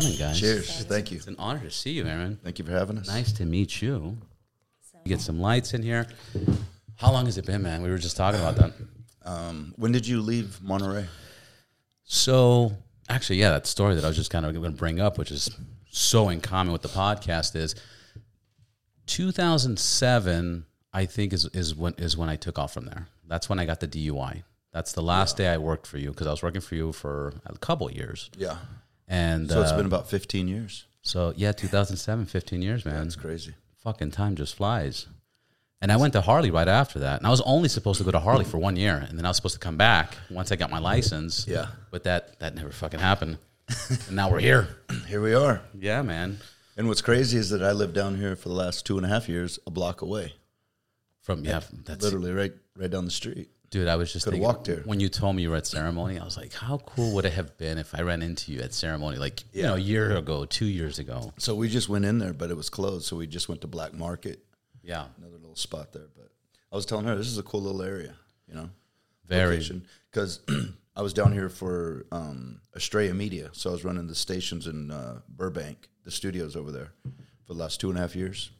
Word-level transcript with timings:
coming, 0.00 0.18
guys. 0.18 0.40
Cheers. 0.40 0.84
Thank 0.84 1.10
you. 1.10 1.18
It's 1.18 1.26
an 1.26 1.36
honor 1.38 1.60
to 1.60 1.70
see 1.70 1.90
you, 1.90 2.06
Aaron. 2.06 2.38
Thank 2.42 2.58
you 2.58 2.64
for 2.64 2.72
having 2.72 2.98
us. 2.98 3.08
Nice 3.08 3.32
to 3.32 3.44
meet 3.44 3.82
you. 3.82 4.16
Get 5.04 5.20
some 5.20 5.40
lights 5.40 5.72
in 5.72 5.82
here. 5.82 6.06
How 6.96 7.12
long 7.12 7.26
has 7.26 7.38
it 7.38 7.46
been, 7.46 7.62
man? 7.62 7.82
We 7.82 7.90
were 7.90 7.98
just 7.98 8.16
talking 8.16 8.40
about 8.40 8.56
that. 8.56 8.72
Um, 9.24 9.72
when 9.76 9.92
did 9.92 10.06
you 10.06 10.20
leave 10.20 10.60
Monterey? 10.62 11.06
So, 12.02 12.72
actually, 13.08 13.36
yeah, 13.36 13.50
that 13.50 13.66
story 13.66 13.94
that 13.94 14.04
I 14.04 14.08
was 14.08 14.16
just 14.16 14.30
kind 14.30 14.44
of 14.44 14.52
going 14.52 14.64
to 14.64 14.76
bring 14.76 15.00
up, 15.00 15.18
which 15.18 15.30
is 15.30 15.50
so 15.90 16.28
in 16.28 16.40
common 16.40 16.72
with 16.72 16.82
the 16.82 16.88
podcast, 16.88 17.54
is 17.54 17.74
2007. 19.06 20.66
I 20.92 21.04
think 21.04 21.34
is 21.34 21.44
is 21.46 21.74
when 21.74 21.94
is 21.98 22.16
when 22.16 22.30
I 22.30 22.36
took 22.36 22.58
off 22.58 22.72
from 22.72 22.86
there. 22.86 23.08
That's 23.28 23.50
when 23.50 23.58
I 23.58 23.66
got 23.66 23.80
the 23.80 23.88
DUI. 23.88 24.44
That's 24.72 24.92
the 24.92 25.02
last 25.02 25.36
day 25.36 25.48
I 25.48 25.58
worked 25.58 25.86
for 25.86 25.98
you 25.98 26.10
because 26.10 26.26
I 26.26 26.30
was 26.30 26.42
working 26.42 26.62
for 26.62 26.74
you 26.74 26.92
for 26.92 27.34
a 27.44 27.56
couple 27.58 27.90
years. 27.90 28.30
Yeah. 28.36 28.56
And 29.08 29.50
So 29.50 29.62
it's 29.62 29.70
uh, 29.72 29.76
been 29.76 29.86
about 29.86 30.08
15 30.08 30.48
years. 30.48 30.86
so 31.02 31.32
yeah, 31.36 31.52
2007, 31.52 32.26
15 32.26 32.62
years, 32.62 32.84
man. 32.84 33.02
That's 33.04 33.16
crazy. 33.16 33.54
fucking 33.82 34.10
time 34.10 34.34
just 34.36 34.54
flies. 34.56 35.06
And 35.82 35.92
I 35.92 35.96
went 35.98 36.14
to 36.14 36.22
Harley 36.22 36.50
right 36.50 36.66
after 36.68 37.00
that. 37.00 37.18
And 37.18 37.26
I 37.26 37.30
was 37.30 37.42
only 37.42 37.68
supposed 37.68 37.98
to 37.98 38.04
go 38.04 38.10
to 38.10 38.18
Harley 38.18 38.44
for 38.46 38.56
one 38.58 38.76
year, 38.76 38.96
and 39.08 39.18
then 39.18 39.26
I 39.26 39.28
was 39.28 39.36
supposed 39.36 39.54
to 39.54 39.60
come 39.60 39.76
back 39.76 40.16
once 40.30 40.50
I 40.50 40.56
got 40.56 40.70
my 40.70 40.78
license. 40.78 41.46
Yeah. 41.46 41.66
But 41.90 42.04
that 42.04 42.38
that 42.40 42.54
never 42.54 42.70
fucking 42.70 42.98
happened. 43.00 43.38
and 44.06 44.16
now 44.16 44.30
we're 44.30 44.40
here. 44.40 44.68
Here 45.06 45.20
we 45.20 45.34
are. 45.34 45.60
Yeah, 45.78 46.00
man. 46.02 46.38
And 46.76 46.86
what's 46.88 47.02
crazy 47.02 47.36
is 47.36 47.50
that 47.50 47.62
I 47.62 47.72
lived 47.72 47.94
down 47.94 48.16
here 48.16 48.36
for 48.36 48.48
the 48.48 48.54
last 48.54 48.86
two 48.86 48.96
and 48.96 49.04
a 49.04 49.08
half 49.08 49.28
years, 49.28 49.58
a 49.66 49.70
block 49.70 50.02
away, 50.02 50.34
From 51.22 51.44
yeah, 51.44 51.60
that's 51.84 52.04
literally 52.04 52.32
right, 52.32 52.52
right 52.78 52.90
down 52.90 53.04
the 53.06 53.10
street. 53.10 53.48
Dude. 53.70 53.88
I 53.88 53.96
was 53.96 54.12
just 54.12 54.24
thinking, 54.24 54.42
walked 54.42 54.66
there. 54.66 54.82
when 54.84 55.00
you 55.00 55.08
told 55.08 55.36
me 55.36 55.42
you 55.42 55.50
were 55.50 55.56
at 55.56 55.66
ceremony. 55.66 56.18
I 56.18 56.24
was 56.24 56.36
like, 56.36 56.52
how 56.52 56.78
cool 56.78 57.14
would 57.14 57.24
it 57.24 57.32
have 57.32 57.56
been 57.58 57.78
if 57.78 57.94
I 57.94 58.02
ran 58.02 58.22
into 58.22 58.52
you 58.52 58.60
at 58.60 58.72
ceremony, 58.72 59.18
like 59.18 59.42
you 59.52 59.62
know, 59.64 59.74
a 59.74 59.78
year 59.78 60.16
ago, 60.16 60.44
two 60.44 60.66
years 60.66 60.98
ago? 60.98 61.32
So 61.38 61.54
we 61.54 61.68
just 61.68 61.88
went 61.88 62.04
in 62.04 62.18
there, 62.18 62.32
but 62.32 62.50
it 62.50 62.56
was 62.56 62.68
closed. 62.70 63.06
So 63.06 63.16
we 63.16 63.26
just 63.26 63.48
went 63.48 63.60
to 63.62 63.66
Black 63.66 63.92
Market, 63.92 64.40
Yeah, 64.82 65.06
another 65.18 65.36
little 65.38 65.56
spot 65.56 65.92
there. 65.92 66.08
But 66.16 66.30
I 66.72 66.76
was 66.76 66.86
telling 66.86 67.06
her 67.06 67.16
this 67.16 67.26
is 67.28 67.38
a 67.38 67.42
cool 67.42 67.62
little 67.62 67.82
area, 67.82 68.14
you 68.48 68.54
know, 68.54 68.70
very. 69.26 69.60
because 70.10 70.40
I 70.96 71.02
was 71.02 71.12
down 71.12 71.32
here 71.32 71.48
for 71.48 72.06
um, 72.12 72.60
Estrella 72.74 73.14
Media, 73.14 73.50
so 73.52 73.70
I 73.70 73.72
was 73.72 73.84
running 73.84 74.06
the 74.06 74.14
stations 74.14 74.66
in 74.66 74.90
uh, 74.90 75.20
Burbank, 75.28 75.88
the 76.04 76.10
studios 76.10 76.56
over 76.56 76.70
there, 76.72 76.92
for 77.46 77.52
the 77.54 77.58
last 77.60 77.80
two 77.80 77.90
and 77.90 77.98
a 77.98 78.00
half 78.00 78.14
years. 78.16 78.50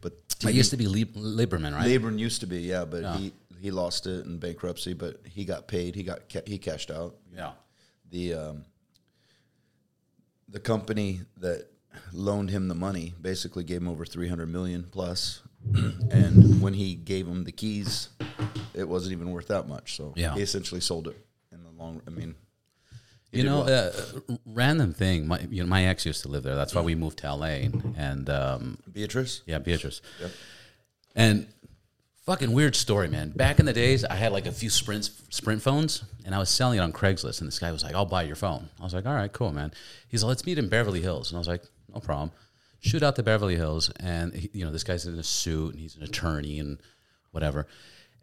But 0.00 0.14
I 0.44 0.50
used 0.50 0.70
to 0.70 0.76
be 0.76 0.86
Lieb- 0.86 1.14
Liberman, 1.14 1.74
right? 1.74 1.86
Labron 1.86 2.18
used 2.18 2.40
to 2.40 2.46
be, 2.46 2.60
yeah, 2.60 2.84
but 2.84 3.18
he 3.18 3.32
he 3.66 3.72
lost 3.72 4.06
it 4.06 4.24
in 4.26 4.38
bankruptcy, 4.38 4.92
but 4.94 5.16
he 5.26 5.44
got 5.44 5.66
paid. 5.66 5.96
He 5.96 6.04
got 6.04 6.28
ca- 6.32 6.46
he 6.46 6.56
cashed 6.56 6.90
out. 6.92 7.16
yeah. 7.34 7.50
The 8.12 8.34
um, 8.34 8.64
the 10.48 10.60
company 10.60 11.20
that 11.38 11.66
loaned 12.12 12.50
him 12.50 12.68
the 12.68 12.74
money 12.76 13.12
basically 13.20 13.64
gave 13.64 13.78
him 13.78 13.88
over 13.88 14.04
three 14.06 14.28
hundred 14.28 14.46
million 14.52 14.84
plus, 14.90 15.42
and 16.10 16.62
when 16.62 16.74
he 16.74 16.94
gave 16.94 17.26
him 17.26 17.42
the 17.42 17.50
keys, 17.52 18.10
it 18.74 18.88
wasn't 18.88 19.12
even 19.12 19.30
worth 19.32 19.48
that 19.48 19.66
much. 19.66 19.96
So 19.96 20.12
Yeah. 20.16 20.34
he 20.34 20.42
essentially 20.42 20.80
sold 20.80 21.08
it 21.08 21.16
in 21.50 21.64
the 21.64 21.70
long. 21.70 22.00
I 22.06 22.10
mean, 22.10 22.36
You 23.32 23.42
know, 23.42 23.64
well. 23.64 23.92
uh, 24.28 24.36
random 24.46 24.92
thing. 24.92 25.26
My, 25.26 25.40
you 25.50 25.62
know, 25.64 25.68
my 25.68 25.86
ex 25.86 26.06
used 26.06 26.22
to 26.22 26.28
live 26.28 26.44
there. 26.44 26.54
That's 26.54 26.74
why 26.76 26.82
we 26.82 26.94
moved 26.94 27.18
to 27.18 27.34
LA. 27.34 27.66
And 27.96 28.30
um, 28.30 28.78
Beatrice. 28.92 29.42
yeah, 29.46 29.58
Beatrice. 29.58 30.00
Yep. 30.20 30.30
And 31.16 31.46
fucking 32.26 32.52
weird 32.52 32.74
story, 32.74 33.08
man. 33.08 33.30
Back 33.30 33.60
in 33.60 33.66
the 33.66 33.72
days, 33.72 34.04
I 34.04 34.16
had 34.16 34.32
like 34.32 34.46
a 34.46 34.52
few 34.52 34.68
Sprint 34.68 35.10
Sprint 35.30 35.62
phones, 35.62 36.04
and 36.24 36.34
I 36.34 36.38
was 36.38 36.50
selling 36.50 36.78
it 36.78 36.82
on 36.82 36.92
Craigslist. 36.92 37.40
And 37.40 37.48
this 37.48 37.58
guy 37.58 37.72
was 37.72 37.84
like, 37.84 37.94
"I'll 37.94 38.04
buy 38.04 38.24
your 38.24 38.36
phone." 38.36 38.68
I 38.80 38.84
was 38.84 38.92
like, 38.92 39.06
"All 39.06 39.14
right, 39.14 39.32
cool, 39.32 39.52
man." 39.52 39.72
He's 40.08 40.22
like, 40.22 40.28
"Let's 40.28 40.44
meet 40.44 40.58
in 40.58 40.68
Beverly 40.68 41.00
Hills," 41.00 41.30
and 41.30 41.36
I 41.36 41.38
was 41.38 41.48
like, 41.48 41.62
"No 41.94 42.00
problem." 42.00 42.32
Shoot 42.80 43.02
out 43.02 43.16
to 43.16 43.22
Beverly 43.22 43.56
Hills, 43.56 43.90
and 44.00 44.34
he, 44.34 44.50
you 44.52 44.64
know 44.64 44.72
this 44.72 44.84
guy's 44.84 45.06
in 45.06 45.18
a 45.18 45.22
suit, 45.22 45.72
and 45.72 45.80
he's 45.80 45.96
an 45.96 46.02
attorney, 46.02 46.58
and 46.58 46.78
whatever. 47.30 47.66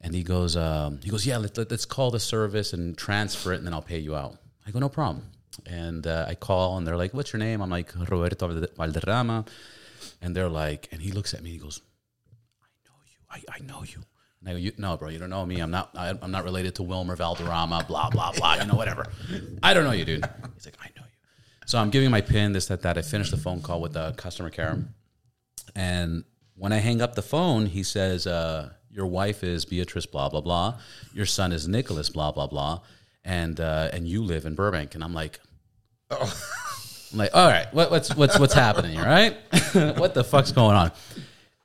And 0.01 0.13
he 0.13 0.21
goes, 0.21 0.57
um, 0.57 0.99
he 1.01 1.09
goes, 1.09 1.25
"Yeah, 1.25 1.37
let, 1.37 1.57
let, 1.57 1.71
us 1.71 1.85
call 1.85 2.11
the 2.11 2.19
service 2.19 2.73
and 2.73 2.97
transfer 2.97 3.53
it, 3.53 3.57
and 3.57 3.65
then 3.65 3.73
I'll 3.73 3.81
pay 3.81 3.99
you 3.99 4.15
out." 4.15 4.37
I 4.67 4.71
go, 4.71 4.79
"No 4.79 4.89
problem." 4.89 5.31
And 5.65 6.05
uh, 6.07 6.25
I 6.27 6.35
call, 6.35 6.77
and 6.77 6.85
they're 6.85 6.97
like, 6.97 7.13
"What's 7.13 7.31
your 7.31 7.39
name?" 7.39 7.61
I'm 7.61 7.69
like, 7.69 7.93
"Roberto 7.95 8.67
Valderrama," 8.75 9.45
and 10.21 10.35
they're 10.35 10.49
like, 10.49 10.89
and 10.91 11.01
he 11.01 11.11
looks 11.11 11.33
at 11.33 11.41
me, 11.41 11.51
and 11.51 11.59
he 11.59 11.63
goes, 11.63 11.81
I, 13.33 13.41
I 13.49 13.59
know 13.59 13.83
you. 13.83 14.01
And 14.39 14.49
I 14.49 14.51
go, 14.53 14.57
you, 14.57 14.71
no, 14.77 14.97
bro, 14.97 15.09
you 15.09 15.19
don't 15.19 15.29
know 15.29 15.45
me. 15.45 15.59
I'm 15.59 15.71
not. 15.71 15.91
I, 15.95 16.13
I'm 16.21 16.31
not 16.31 16.43
related 16.43 16.75
to 16.75 16.83
Wilmer 16.83 17.15
Valderrama. 17.15 17.85
Blah 17.87 18.09
blah 18.09 18.31
blah. 18.33 18.55
You 18.55 18.65
know, 18.65 18.75
whatever. 18.75 19.05
I 19.61 19.73
don't 19.73 19.85
know 19.85 19.91
you, 19.91 20.05
dude. 20.05 20.25
He's 20.53 20.65
like, 20.65 20.77
I 20.81 20.87
know 20.97 21.05
you. 21.05 21.65
So 21.65 21.79
I'm 21.79 21.89
giving 21.89 22.11
my 22.11 22.21
pin, 22.21 22.51
this, 22.51 22.65
that, 22.67 22.81
that. 22.81 22.97
I 22.97 23.01
finished 23.01 23.31
the 23.31 23.37
phone 23.37 23.61
call 23.61 23.79
with 23.81 23.93
the 23.93 24.11
customer 24.17 24.49
care, 24.49 24.77
and 25.75 26.25
when 26.55 26.73
I 26.73 26.77
hang 26.77 27.01
up 27.01 27.15
the 27.15 27.21
phone, 27.21 27.67
he 27.67 27.83
says, 27.83 28.27
uh, 28.27 28.71
"Your 28.91 29.05
wife 29.05 29.43
is 29.43 29.63
Beatrice. 29.63 30.05
Blah 30.05 30.27
blah 30.27 30.41
blah. 30.41 30.79
Your 31.13 31.25
son 31.25 31.53
is 31.53 31.67
Nicholas. 31.67 32.09
Blah 32.09 32.33
blah 32.33 32.47
blah. 32.47 32.81
And 33.23 33.61
uh, 33.61 33.89
and 33.93 34.07
you 34.07 34.23
live 34.23 34.45
in 34.45 34.55
Burbank." 34.55 34.93
And 34.93 35.03
I'm 35.03 35.13
like, 35.13 35.39
oh. 36.11 36.33
I'm 37.13 37.19
like, 37.19 37.29
all 37.35 37.47
right, 37.47 37.71
what, 37.73 37.91
what's 37.91 38.15
what's 38.15 38.39
what's 38.39 38.55
happening 38.55 38.93
here, 38.93 39.03
right? 39.03 39.37
what 39.97 40.15
the 40.15 40.23
fuck's 40.23 40.51
going 40.51 40.75
on? 40.75 40.91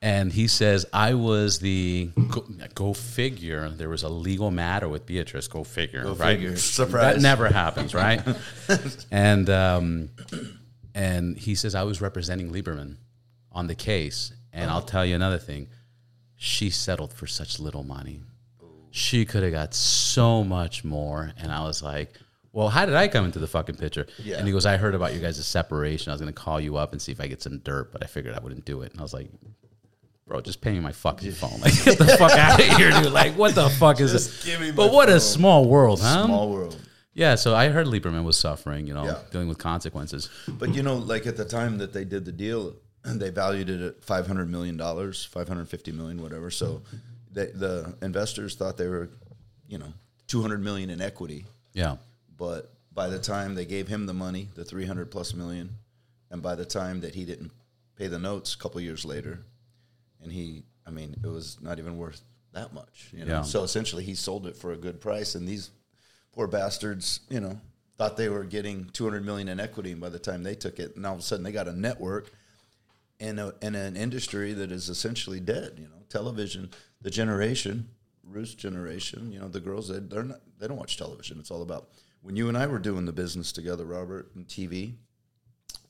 And 0.01 0.33
he 0.33 0.47
says, 0.47 0.87
I 0.93 1.15
was 1.15 1.59
the 1.59 2.11
go, 2.29 2.47
go 2.75 2.93
figure. 2.93 3.69
There 3.69 3.89
was 3.89 4.05
a 4.05 4.09
legal 4.09 4.51
matter 4.53 4.89
with 4.89 5.07
Beatrice. 5.07 5.49
Go 5.49 5.65
figure, 5.65 6.05
right? 6.15 6.37
figure. 6.37 6.57
Surprise. 6.57 7.17
That 7.17 7.21
never 7.21 7.49
happens, 7.49 7.95
right? 7.95 8.23
and 9.11 9.51
um, 9.51 10.11
and 10.95 11.37
he 11.37 11.57
says 11.57 11.75
I 11.75 11.83
was 11.83 12.01
representing 12.01 12.53
Liberman 12.53 12.97
on 13.51 13.67
the 13.67 13.75
case. 13.75 14.33
And 14.53 14.71
I'll 14.71 14.83
tell 14.83 15.05
you 15.05 15.15
another 15.15 15.39
thing: 15.39 15.69
she 16.37 16.71
settled 16.71 17.13
for 17.13 17.27
such 17.27 17.59
little 17.59 17.83
money. 17.83 18.23
She 18.91 19.25
could 19.25 19.43
have 19.43 19.53
got 19.53 19.75
so 19.75 20.43
much 20.45 20.85
more. 20.85 21.33
And 21.37 21.53
I 21.53 21.63
was 21.65 21.83
like, 21.83 22.15
well, 22.53 22.69
how 22.69 22.87
did 22.87 22.95
I 22.95 23.09
come 23.09 23.25
into 23.25 23.39
the 23.39 23.47
fucking 23.47 23.77
picture? 23.77 24.07
Yeah. 24.19 24.39
And 24.39 24.47
he 24.47 24.53
goes, 24.53 24.65
I 24.65 24.77
heard 24.77 24.95
about 24.95 25.15
you 25.15 25.21
guys' 25.21 25.45
separation. 25.45 26.11
I 26.11 26.15
was 26.15 26.21
going 26.21 26.33
to 26.33 26.41
call 26.41 26.61
you 26.61 26.77
up 26.77 26.93
and 26.93 27.03
see 27.03 27.13
if 27.13 27.21
I 27.21 27.27
get 27.27 27.43
some 27.43 27.59
dirt, 27.59 27.93
but 27.93 28.03
I 28.03 28.07
figured 28.07 28.35
I 28.35 28.41
wouldn't 28.41 28.65
do 28.65 28.83
it. 28.83 28.93
And 28.93 29.01
I 29.01 29.03
was 29.03 29.13
like, 29.13 29.29
bro, 30.29 30.41
just 30.41 30.61
pay 30.61 30.73
me 30.73 30.81
my 30.81 30.93
fucking 30.93 31.33
phone. 31.33 31.61
Like, 31.61 31.85
get 31.85 31.99
the 31.99 32.07
fuck 32.19 32.33
out 32.33 32.61
of 32.61 32.67
here, 32.77 32.91
dude. 32.91 33.13
Like, 33.13 33.35
what 33.35 33.55
the 33.55 33.69
fuck 33.71 34.01
is 34.01 34.13
this? 34.13 34.73
But 34.73 34.93
what 34.93 35.09
a 35.09 35.19
small 35.21 35.65
world, 35.67 36.01
huh? 36.01 36.27
Small 36.27 36.51
world. 36.51 36.77
Yeah, 37.15 37.35
so 37.35 37.55
I 37.55 37.69
heard 37.71 37.87
Liberman 37.89 38.23
was 38.25 38.37
suffering, 38.37 38.87
you 38.87 38.95
know, 38.95 39.05
Yeah. 39.05 39.19
dealing 39.33 39.49
with 39.49 39.59
consequences. 39.59 40.31
But 40.47 40.75
you 40.75 40.83
know, 40.85 40.97
like 40.97 41.27
at 41.27 41.37
the 41.37 41.45
time 41.45 41.79
that 41.79 41.93
they 41.93 42.05
did 42.05 42.25
the 42.25 42.31
deal, 42.33 42.77
they 43.05 43.31
valued 43.31 43.71
it 43.71 43.81
at 43.81 44.05
five 44.05 44.27
hundred 44.27 44.51
million 44.51 44.77
dollars, 44.77 45.25
five 45.25 45.49
hundred 45.49 45.69
fifty 45.69 45.91
million, 45.91 46.23
whatever. 46.23 46.51
So, 46.51 46.83
they, 47.33 47.47
the 47.47 47.95
investors 48.03 48.55
thought 48.55 48.77
they 48.77 48.87
were, 48.87 49.09
you 49.67 49.79
know, 49.79 49.93
two 50.29 50.43
hundred 50.43 50.63
million 50.63 50.91
in 50.91 51.01
equity. 51.01 51.45
Yeah. 51.73 51.97
But 52.37 52.73
by 52.95 53.09
the 53.09 53.19
time 53.19 53.55
they 53.55 53.65
gave 53.65 53.89
him 53.89 54.07
the 54.07 54.15
money, 54.15 54.49
the 54.55 54.65
three 54.65 54.85
hundred 54.87 55.11
plus 55.11 55.35
million, 55.35 55.71
and 56.31 56.41
by 56.43 56.55
the 56.55 56.65
time 56.67 57.01
that 57.01 57.15
he 57.15 57.25
didn't 57.25 57.51
pay 57.97 58.07
the 58.07 58.19
notes 58.19 58.55
a 58.55 58.59
couple 58.59 58.81
years 58.81 59.05
later, 59.05 59.41
and 60.29 60.37
he, 60.37 60.63
I 60.87 60.91
mean, 60.91 61.17
it 61.23 61.27
was 61.27 61.59
not 61.61 61.79
even 61.79 61.97
worth 61.97 62.21
that 62.53 62.75
much. 62.75 63.09
You 63.13 63.25
know? 63.25 63.37
Yeah. 63.37 63.43
So 63.43 63.63
essentially, 63.63 64.05
he 64.05 64.15
sold 64.15 64.47
it 64.47 64.57
for 64.57 64.73
a 64.73 64.77
good 64.77 65.01
price, 65.01 65.35
and 65.35 65.49
these 65.49 65.71
poor 66.33 66.47
bastards, 66.47 67.21
you 67.31 67.41
know, 67.41 67.59
thought 67.97 68.17
they 68.17 68.29
were 68.29 68.45
getting 68.45 68.85
200 68.93 69.25
million 69.25 69.49
in 69.49 69.59
equity, 69.59 69.93
and 69.93 70.01
by 70.01 70.11
the 70.11 70.19
time 70.19 70.43
they 70.43 70.55
took 70.55 70.79
it, 70.79 70.97
and 70.97 71.07
all 71.07 71.15
of 71.15 71.19
a 71.19 71.23
sudden 71.23 71.45
they 71.45 71.53
got 71.53 71.67
a 71.67 71.73
network 71.73 72.31
in, 73.19 73.39
a, 73.39 73.55
in 73.63 73.75
an 73.75 73.97
industry 73.97 74.53
that 74.53 74.71
is 74.71 74.89
essentially 74.89 75.41
dead. 75.41 75.73
You 75.77 75.85
know, 75.85 76.03
television, 76.09 76.71
the 77.01 77.11
generation, 77.11 77.89
Roost 78.23 78.59
generation, 78.59 79.33
you 79.33 79.41
know, 79.41 79.49
the 79.49 79.61
girls 79.61 79.89
they, 79.89 80.01
they're 80.01 80.23
not 80.23 80.41
they 80.59 80.69
don't 80.69 80.77
watch 80.77 80.99
television. 80.99 81.39
It's 81.39 81.51
all 81.51 81.63
about 81.63 81.89
when 82.21 82.37
you 82.37 82.49
and 82.49 82.59
I 82.59 82.67
were 82.67 82.79
doing 82.79 83.07
the 83.07 83.13
business 83.13 83.53
together, 83.53 83.87
Robert, 83.87 84.31
and 84.35 84.47
TV. 84.47 84.97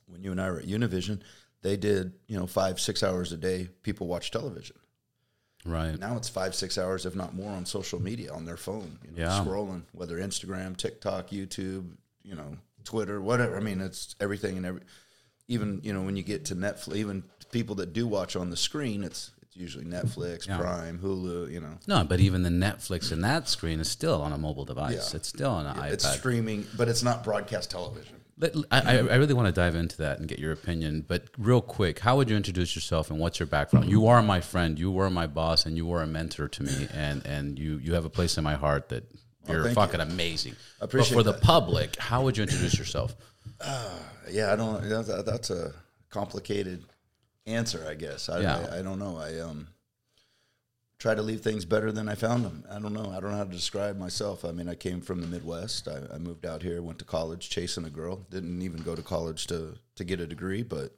When 0.07 0.23
you 0.23 0.31
and 0.31 0.41
I 0.41 0.49
were 0.51 0.61
at 0.61 0.67
Univision, 0.67 1.21
they 1.63 1.77
did 1.77 2.13
you 2.27 2.39
know 2.39 2.47
five 2.47 2.81
six 2.81 3.03
hours 3.03 3.33
a 3.33 3.37
day. 3.37 3.69
People 3.83 4.07
watch 4.07 4.31
television. 4.31 4.77
Right. 5.65 5.99
Now 5.99 6.17
it's 6.17 6.29
five, 6.29 6.55
six 6.55 6.79
hours, 6.79 7.05
if 7.05 7.15
not 7.17 7.35
more, 7.35 7.51
on 7.51 7.67
social 7.67 8.01
media 8.01 8.33
on 8.33 8.45
their 8.47 8.57
phone. 8.57 8.99
You 9.05 9.11
know, 9.11 9.23
Yeah. 9.29 9.45
scrolling, 9.45 9.83
whether 9.93 10.17
Instagram, 10.19 10.77
TikTok, 10.77 11.29
YouTube, 11.31 11.97
you 12.23 12.37
know, 12.37 12.57
Twitter, 12.85 13.21
whatever. 13.21 13.57
I 13.57 13.61
mean, 13.61 13.81
it's 13.81 14.15
everything 14.21 14.57
and 14.57 14.65
every. 14.65 14.83
Even 15.49 15.81
you 15.83 15.93
know 15.93 16.03
when 16.03 16.17
you 16.17 16.23
get 16.23 16.45
to 16.47 16.55
Netflix, 16.57 16.97
even 16.97 17.23
people 17.51 17.75
that 17.77 17.93
do 17.93 18.07
watch 18.07 18.37
on 18.37 18.51
the 18.51 18.57
screen, 18.57 19.03
it's 19.03 19.31
it's 19.43 19.57
usually 19.57 19.85
Netflix, 19.85 20.47
Yeah. 20.47 20.59
Prime, 20.59 20.99
Hulu. 21.01 21.51
You 21.51 21.61
know, 21.61 21.79
No, 21.87 22.05
but 22.05 22.21
even 22.21 22.43
the 22.45 22.51
Netflix 22.51 23.11
in 23.13 23.21
that 23.23 23.49
screen 23.49 23.81
is 23.81 23.89
still 23.91 24.23
on 24.23 24.33
a 24.33 24.39
mobile 24.39 24.65
device. 24.67 25.11
Yeah. 25.13 25.17
It's 25.17 25.29
still 25.29 25.51
on 25.51 25.67
an 25.67 25.75
iPad. 25.77 25.93
it's 25.93 26.09
streaming, 26.19 26.67
but 26.77 26.89
it's 26.89 27.03
not 27.03 27.25
broadcast 27.25 27.71
television. 27.71 28.17
I, 28.71 28.99
I 28.99 29.17
really 29.17 29.35
want 29.35 29.47
to 29.47 29.53
dive 29.53 29.75
into 29.75 29.97
that 29.99 30.19
and 30.19 30.29
get 30.29 30.39
your 30.39 30.53
opinion. 30.53 31.05
But 31.07 31.25
real 31.39 31.61
quick, 31.61 31.99
how 31.99 32.17
would 32.17 32.31
you 32.31 32.37
introduce 32.37 32.75
yourself 32.75 33.11
and 33.11 33.19
what's 33.19 33.41
your 33.41 33.47
background? 33.47 33.89
You 33.89 34.07
are 34.07 34.23
my 34.23 34.41
friend. 34.41 34.79
You 34.79 34.91
were 34.93 35.11
my 35.11 35.27
boss, 35.27 35.67
and 35.67 35.77
you 35.77 35.87
were 35.87 36.03
a 36.03 36.07
mentor 36.07 36.49
to 36.49 36.63
me. 36.63 36.89
And 36.95 37.27
and 37.27 37.59
you 37.59 37.79
you 37.79 37.95
have 37.95 38.05
a 38.05 38.11
place 38.11 38.39
in 38.39 38.45
my 38.45 38.55
heart 38.55 38.91
that 38.91 39.05
you're 39.49 39.65
thank 39.65 39.75
fucking 39.75 40.01
amazing. 40.01 40.55
I 40.81 40.85
appreciate 40.85 41.17
But 41.17 41.25
for 41.25 41.33
the 41.33 41.39
public, 41.39 41.97
how 41.97 42.23
would 42.23 42.37
you 42.37 42.43
introduce 42.43 42.79
yourself? 42.79 43.17
Yeah, 44.31 44.53
I 44.53 44.57
don't. 44.57 44.89
That's, 44.89 45.09
that's 45.25 45.51
a 45.51 45.73
complicated 46.11 46.85
answer, 47.47 47.87
I 47.89 47.95
guess. 47.95 48.29
I, 48.29 48.41
Yeah. 48.41 48.69
I, 48.71 48.79
I 48.79 48.83
don't 48.83 48.99
know. 48.99 49.17
I 49.17 49.41
um 49.41 49.69
try 50.99 51.15
to 51.15 51.23
leave 51.23 51.41
things 51.41 51.65
better 51.65 51.93
than 51.93 52.09
I 52.09 52.15
found 52.15 52.45
them. 52.45 52.65
I 52.71 52.79
don't 52.79 52.93
know. 52.93 53.11
I 53.11 53.21
don't 53.21 53.31
know 53.31 53.37
how 53.37 53.45
to 53.45 53.51
describe 53.51 53.97
myself. 53.97 54.45
I 54.45 54.51
mean, 54.53 54.69
I 54.69 54.75
came 54.75 55.01
from 55.01 55.21
the 55.21 55.27
Midwest. 55.27 55.87
I, 55.89 56.15
I 56.15 56.19
moved 56.19 56.45
out 56.45 56.63
here, 56.63 56.83
went 56.83 56.99
to 56.99 57.05
college, 57.05 57.51
chasing 57.51 57.85
a 57.85 57.91
girl. 57.91 58.27
Didn't 58.31 58.63
even 58.63 58.83
go 58.83 58.95
to 58.95 59.03
college 59.03 59.47
to 59.49 59.75
to 59.97 60.05
get 60.05 60.21
a 60.21 60.27
degree, 60.27 60.63
but 60.63 60.97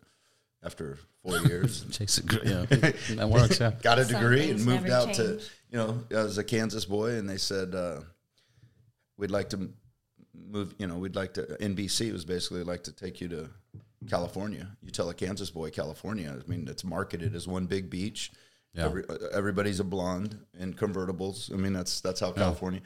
after 0.62 0.98
four 1.22 1.38
years, 1.46 1.84
Chase 1.90 2.18
it, 2.18 2.24
yeah, 2.44 2.64
that 3.16 3.28
works. 3.28 3.60
Yeah. 3.60 3.72
got 3.82 3.98
a 3.98 4.04
Some 4.04 4.20
degree 4.20 4.50
and 4.50 4.64
moved 4.64 4.84
never 4.84 5.08
out 5.08 5.14
to 5.14 5.40
you 5.70 5.78
know 5.78 6.02
I 6.10 6.22
was 6.22 6.38
a 6.38 6.44
Kansas 6.44 6.84
boy 6.84 7.12
and 7.12 7.28
they 7.28 7.36
said 7.38 7.74
uh, 7.74 8.00
we'd 9.18 9.30
like 9.30 9.50
to 9.50 9.70
move 10.34 10.74
you 10.78 10.86
know 10.86 10.96
we'd 10.96 11.16
like 11.16 11.34
to 11.34 11.42
NBC 11.60 12.12
was 12.12 12.24
basically 12.24 12.62
like 12.62 12.84
to 12.84 12.92
take 12.92 13.20
you 13.20 13.28
to 13.28 13.50
California 14.08 14.66
you 14.82 14.90
tell 14.90 15.10
a 15.10 15.14
Kansas 15.14 15.50
boy 15.50 15.70
California 15.70 16.34
I 16.34 16.50
mean 16.50 16.66
it's 16.68 16.84
marketed 16.84 17.34
as 17.34 17.46
one 17.46 17.66
big 17.66 17.90
beach 17.90 18.32
Yeah. 18.74 18.84
Every, 18.86 19.04
uh, 19.08 19.16
everybody's 19.32 19.80
a 19.80 19.84
blonde 19.84 20.38
in 20.58 20.74
convertibles 20.74 21.52
I 21.52 21.56
mean 21.56 21.72
that's 21.72 22.00
that's 22.00 22.20
how 22.20 22.30
California 22.32 22.80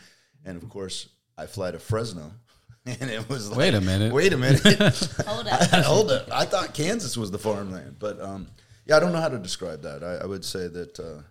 and 0.45 0.63
of 0.63 0.69
course 0.69 1.09
I 1.37 1.47
fly 1.47 1.71
to 1.73 1.79
Fresno 1.79 2.33
and 2.87 3.11
it 3.11 3.29
was 3.29 3.51
like 3.51 3.59
Wait 3.59 3.75
a 3.75 3.81
minute. 3.81 4.13
wait 4.13 4.33
a 4.33 4.39
minute 4.39 4.61
Hold 5.27 5.47
up. 5.53 5.71
Hold 5.85 6.11
up. 6.11 6.29
I 6.33 6.45
thought 6.47 6.75
Kansas 6.75 7.17
was 7.17 7.31
the 7.31 7.39
farmland, 7.39 7.97
but 7.99 8.21
um, 8.21 8.47
yeah, 8.87 8.97
I 8.97 9.01
don't 9.01 9.13
know 9.13 9.21
how 9.21 9.29
to 9.31 9.39
describe 9.39 9.83
that. 9.83 10.03
I, 10.05 10.25
I 10.25 10.27
would 10.27 10.45
say 10.45 10.69
that 10.69 11.01
uh, 11.01 11.23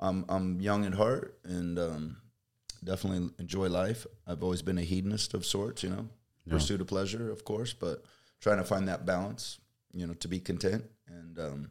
I'm 0.00 0.24
I'm 0.28 0.60
young 0.60 0.84
at 0.84 0.94
heart 0.94 1.38
and 1.44 1.78
um, 1.78 2.16
definitely 2.84 3.30
enjoy 3.38 3.68
life. 3.68 4.06
I've 4.26 4.42
always 4.44 4.62
been 4.62 4.78
a 4.78 4.82
hedonist 4.82 5.34
of 5.34 5.44
sorts, 5.44 5.82
you 5.82 5.90
know, 5.90 6.08
pursuit 6.48 6.80
of 6.80 6.86
pleasure, 6.86 7.30
of 7.32 7.44
course, 7.44 7.72
but 7.72 8.04
trying 8.40 8.58
to 8.58 8.64
find 8.64 8.86
that 8.88 9.04
balance, 9.04 9.58
you 9.92 10.06
know, 10.06 10.14
to 10.14 10.28
be 10.28 10.38
content 10.40 10.84
and 11.08 11.38
um, 11.40 11.70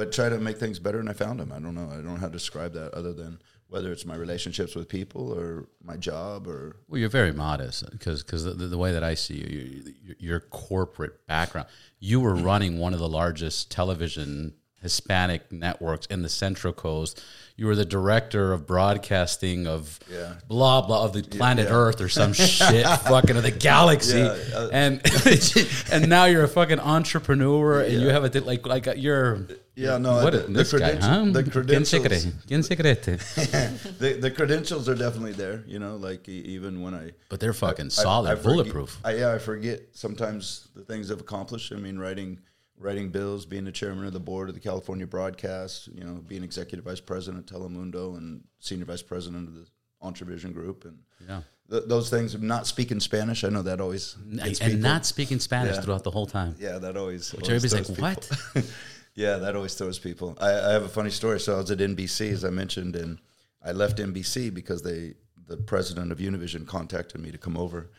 but 0.00 0.12
try 0.12 0.30
to 0.30 0.38
make 0.38 0.56
things 0.56 0.78
better. 0.78 0.98
And 0.98 1.10
I 1.10 1.12
found 1.12 1.38
them. 1.38 1.52
I 1.52 1.58
don't 1.58 1.74
know. 1.74 1.86
I 1.90 1.96
don't 1.96 2.06
know 2.06 2.16
how 2.16 2.28
to 2.28 2.32
describe 2.32 2.72
that 2.72 2.94
other 2.94 3.12
than 3.12 3.38
whether 3.68 3.92
it's 3.92 4.06
my 4.06 4.16
relationships 4.16 4.74
with 4.74 4.88
people 4.88 5.30
or 5.30 5.66
my 5.84 5.98
job 5.98 6.48
or 6.48 6.76
Well, 6.88 6.98
you're 6.98 7.10
very 7.10 7.32
modest 7.32 7.84
because 7.90 8.24
the, 8.24 8.54
the 8.54 8.78
way 8.78 8.92
that 8.92 9.04
I 9.04 9.12
see 9.12 9.34
you, 9.34 9.92
you, 10.02 10.14
your 10.18 10.40
corporate 10.40 11.26
background, 11.26 11.68
you 11.98 12.18
were 12.18 12.34
running 12.34 12.78
one 12.78 12.94
of 12.94 12.98
the 12.98 13.10
largest 13.10 13.70
television 13.70 14.54
Hispanic 14.80 15.52
networks 15.52 16.06
in 16.06 16.22
the 16.22 16.30
Central 16.30 16.72
Coast. 16.72 17.22
You 17.60 17.66
were 17.66 17.76
the 17.76 17.84
director 17.84 18.54
of 18.54 18.66
broadcasting 18.66 19.66
of 19.66 20.00
Yeah. 20.10 20.36
blah 20.48 20.80
blah 20.80 21.04
of 21.04 21.12
the 21.12 21.22
planet 21.22 21.66
yeah. 21.68 21.74
Earth 21.74 22.00
or 22.00 22.08
some 22.08 22.32
shit 22.56 22.86
fucking 22.86 23.36
of 23.36 23.42
the 23.42 23.50
galaxy, 23.50 24.22
uh, 24.22 24.70
and 24.72 25.02
and 25.92 26.08
now 26.08 26.24
you're 26.24 26.42
a 26.44 26.48
fucking 26.48 26.80
entrepreneur 26.80 27.82
and 27.82 28.00
you 28.00 28.08
have 28.08 28.24
a 28.24 28.40
like 28.40 28.66
like 28.66 28.88
uh, 28.88 28.94
you're 28.96 29.46
Yeah, 29.76 29.98
no, 29.98 30.24
what 30.24 30.32
the- 30.32 30.38
is 30.40 30.46
the 30.46 30.52
this 30.52 30.72
guy 30.72 30.94
huh? 30.96 31.24
the 31.32 31.42
credentials- 31.44 32.06
cree? 32.06 32.32
¿Quién 32.48 32.64
se 32.64 32.76
cree? 32.76 32.94
the, 33.98 34.16
the 34.18 34.30
credentials 34.30 34.88
are 34.88 34.94
definitely 34.94 35.32
there, 35.32 35.62
you 35.66 35.78
know, 35.78 35.96
like 35.96 36.26
even 36.30 36.80
when 36.80 36.94
I 36.94 37.12
But 37.28 37.40
they're 37.40 37.52
fucking 37.52 37.86
I- 37.86 37.88
solid, 38.04 38.30
I 38.30 38.36
forget- 38.36 38.44
bulletproof. 38.44 38.98
I, 39.04 39.16
yeah, 39.16 39.34
I 39.34 39.38
forget 39.38 39.80
sometimes 39.92 40.68
the 40.74 40.82
things 40.82 41.10
I've 41.10 41.20
accomplished. 41.20 41.72
I 41.72 41.76
mean, 41.76 41.98
writing 41.98 42.38
writing 42.80 43.10
bills, 43.10 43.44
being 43.44 43.64
the 43.64 43.72
chairman 43.72 44.06
of 44.06 44.12
the 44.12 44.18
board 44.20 44.48
of 44.48 44.54
the 44.54 44.60
California 44.60 45.06
Broadcast, 45.06 45.88
you 45.88 46.02
know, 46.02 46.14
being 46.26 46.42
executive 46.42 46.84
vice 46.84 46.98
president 47.00 47.48
of 47.50 47.60
Telemundo 47.60 48.16
and 48.16 48.42
senior 48.58 48.86
vice 48.86 49.02
president 49.02 49.48
of 49.48 49.54
the 49.54 49.66
Entravision 50.02 50.52
Group, 50.54 50.86
and 50.86 50.98
Yeah. 51.28 51.42
th- 51.70 51.84
those 51.86 52.08
things. 52.08 52.34
Not 52.40 52.66
speaking 52.66 52.98
Spanish, 52.98 53.44
I 53.44 53.50
know 53.50 53.60
that 53.62 53.80
always 53.82 54.16
and 54.16 54.40
people- 54.42 54.78
not 54.78 55.04
speaking 55.04 55.38
Spanish 55.40 55.74
Yeah. 55.76 55.82
throughout 55.82 56.04
the 56.04 56.10
whole 56.10 56.26
time. 56.26 56.56
yeah, 56.58 56.78
that 56.78 56.96
always. 56.96 57.32
Which 57.34 57.48
always 57.48 57.64
everybody's 57.64 57.98
like, 58.00 58.16
what? 58.54 58.64
Yeah, 59.16 59.36
that 59.38 59.56
always 59.56 59.74
throws 59.74 59.98
people. 59.98 60.38
I, 60.40 60.50
I 60.52 60.72
have 60.72 60.84
a 60.84 60.88
funny 60.88 61.10
story. 61.10 61.40
So 61.40 61.54
I 61.56 61.58
was 61.58 61.70
at 61.72 61.78
NBC, 61.80 62.30
as 62.30 62.44
I 62.44 62.50
mentioned, 62.50 62.94
and 62.94 63.18
I 63.62 63.72
left 63.72 63.98
NBC 63.98 64.54
because 64.54 64.82
they, 64.82 65.14
the 65.48 65.56
president 65.56 66.12
of 66.12 66.18
Univision, 66.18 66.64
contacted 66.66 67.20
me 67.20 67.32
to 67.32 67.36
come 67.36 67.56
over. 67.56 67.90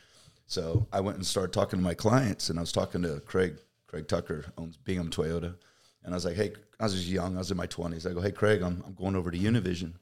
So 0.48 0.88
I 0.92 1.02
went 1.02 1.18
and 1.18 1.26
started 1.28 1.52
talking 1.54 1.78
to 1.78 1.84
my 1.84 1.94
clients, 1.94 2.50
and 2.50 2.58
I 2.58 2.62
was 2.62 2.72
talking 2.72 3.02
to 3.04 3.20
Craig. 3.20 3.58
Craig 3.92 4.08
Tucker 4.08 4.46
owns 4.58 4.78
Bingham 4.78 5.10
Toyota, 5.10 5.54
and 6.06 6.14
I 6.14 6.16
was 6.16 6.24
like, 6.24 6.38
"Hey, 6.38 6.54
I 6.80 6.84
was 6.86 6.94
just 6.94 7.08
young. 7.08 7.36
I 7.36 7.40
was 7.40 7.52
in 7.52 7.58
my 7.58 7.66
twenties. 7.66 8.08
I 8.08 8.14
go, 8.14 8.22
"Hey, 8.22 8.32
Craig, 8.32 8.62
I'm, 8.62 8.82
I'm 8.88 8.94
going 8.94 9.18
over 9.18 9.30
to 9.30 9.38
Univision." 9.38 9.96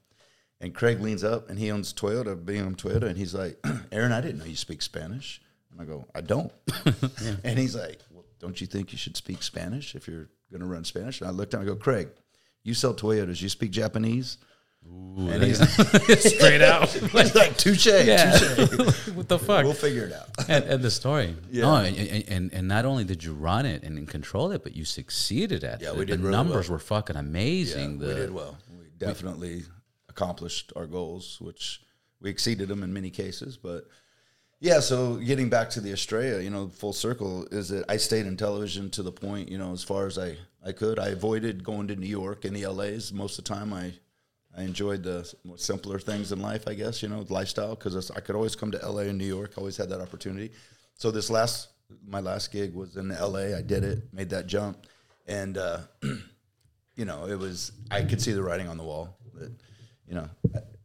And 0.60 0.72
Craig 0.72 1.00
leans 1.00 1.24
up, 1.24 1.50
and 1.50 1.58
he 1.58 1.72
owns 1.72 1.92
Toyota, 1.92 2.36
Bingham 2.36 2.76
Toyota, 2.76 3.08
and 3.08 3.18
he's 3.18 3.34
like, 3.34 3.58
"Aaron, 3.92 4.12
I 4.12 4.20
didn't 4.20 4.38
know 4.38 4.44
you 4.44 4.54
speak 4.54 4.80
Spanish." 4.80 5.42
And 5.72 5.80
I 5.80 5.84
go, 5.86 6.06
"I 6.14 6.20
don't." 6.20 6.52
And 7.42 7.58
he's 7.58 7.74
like, 7.74 7.98
well, 8.12 8.24
"Don't 8.38 8.60
you 8.60 8.68
think 8.68 8.92
you 8.92 8.98
should 8.98 9.16
speak 9.16 9.42
Spanish 9.42 9.96
if 9.96 10.06
you're 10.06 10.28
going 10.52 10.60
to 10.60 10.68
run 10.68 10.84
Spanish?" 10.84 11.20
And 11.20 11.28
I 11.28 11.32
looked 11.32 11.54
at 11.54 11.60
him, 11.60 11.66
I 11.66 11.66
go, 11.66 11.74
"Craig, 11.74 12.10
you 12.62 12.74
sell 12.74 12.94
Toyotas. 12.94 13.42
You 13.42 13.48
speak 13.48 13.72
Japanese?" 13.72 14.38
And 14.84 15.42
he's, 15.42 15.58
Straight 16.36 16.62
out. 16.62 16.88
he's 16.88 17.34
like, 17.34 17.56
"Touche, 17.56 17.86
Yeah. 17.86 18.36
touche. 18.38 19.08
what 19.08 19.28
the 19.28 19.38
fuck? 19.38 19.64
We'll 19.64 19.74
figure 19.74 20.04
it 20.06 20.12
out." 20.12 20.28
and, 20.48 20.64
and 20.64 20.82
the 20.82 20.90
story. 20.90 21.36
Yeah. 21.50 21.62
No, 21.62 21.76
and, 21.76 22.24
and- 22.28 22.52
and 22.52 22.68
not 22.68 22.84
only 22.84 23.04
did 23.04 23.22
you 23.22 23.32
run 23.34 23.66
it 23.66 23.82
and 23.82 24.08
control 24.08 24.52
it, 24.52 24.62
but 24.62 24.74
you 24.74 24.84
succeeded 24.84 25.64
at 25.64 25.80
it. 25.80 25.84
Yeah, 25.84 25.92
we 25.92 26.00
The- 26.00 26.06
did 26.06 26.18
The 26.20 26.24
really 26.24 26.36
numbers 26.36 26.68
well. 26.68 26.76
were 26.76 26.80
fucking 26.80 27.16
amazing. 27.16 27.98
we 27.98 28.06
The- 28.06 28.14
did 28.14 28.30
well. 28.32 28.56
We 28.78 28.86
definitely 28.98 29.64
accomplished 30.08 30.72
our 30.76 30.86
goals, 30.86 31.38
which 31.40 31.80
we 32.20 32.30
exceeded 32.30 32.68
them 32.68 32.82
in 32.82 32.92
many 32.92 33.10
cases. 33.10 33.56
But 33.56 33.86
yeah, 34.60 34.80
so 34.80 35.16
getting 35.16 35.48
back 35.48 35.70
to 35.70 35.80
the 35.80 35.92
Estrella, 35.92 36.42
you 36.42 36.50
know, 36.50 36.68
full 36.68 36.92
circle 36.92 37.46
is 37.50 37.68
that 37.68 37.84
I 37.88 37.96
stayed 37.96 38.26
in 38.26 38.36
television 38.36 38.90
to 38.90 39.02
the 39.02 39.12
point, 39.12 39.48
you 39.50 39.56
know, 39.58 39.72
as 39.72 39.82
far 39.84 40.06
as 40.06 40.18
I, 40.18 40.36
I 40.64 40.72
could. 40.72 40.98
I 40.98 41.08
avoided 41.08 41.64
going 41.64 41.88
to 41.88 41.96
New 41.96 42.06
York 42.08 42.44
and 42.44 42.54
the 42.56 42.66
LAs 42.66 43.12
most 43.12 43.38
of 43.38 43.44
the 43.44 43.54
time. 43.54 43.72
I 43.72 43.92
I 44.56 44.62
enjoyed 44.62 45.02
the 45.02 45.32
more 45.44 45.58
simpler 45.58 45.98
things 45.98 46.32
in 46.32 46.40
life, 46.40 46.66
I 46.66 46.74
guess, 46.74 47.02
you 47.02 47.08
know, 47.08 47.24
lifestyle, 47.28 47.76
because 47.76 48.10
I 48.10 48.20
could 48.20 48.34
always 48.34 48.56
come 48.56 48.70
to 48.72 48.78
LA 48.78 49.02
and 49.02 49.18
New 49.18 49.26
York. 49.26 49.52
Always 49.56 49.76
had 49.76 49.88
that 49.90 50.00
opportunity. 50.00 50.50
So 50.94 51.10
this 51.10 51.30
last, 51.30 51.68
my 52.06 52.20
last 52.20 52.50
gig 52.52 52.74
was 52.74 52.96
in 52.96 53.08
LA. 53.08 53.56
I 53.56 53.62
did 53.62 53.84
it, 53.84 54.02
made 54.12 54.30
that 54.30 54.46
jump, 54.46 54.86
and 55.26 55.56
uh, 55.56 55.80
you 56.96 57.04
know, 57.04 57.26
it 57.26 57.38
was 57.38 57.72
I 57.90 58.02
could 58.02 58.20
see 58.20 58.32
the 58.32 58.42
writing 58.42 58.68
on 58.68 58.76
the 58.76 58.82
wall 58.82 59.16
that 59.34 59.52
you 60.10 60.16
know, 60.16 60.28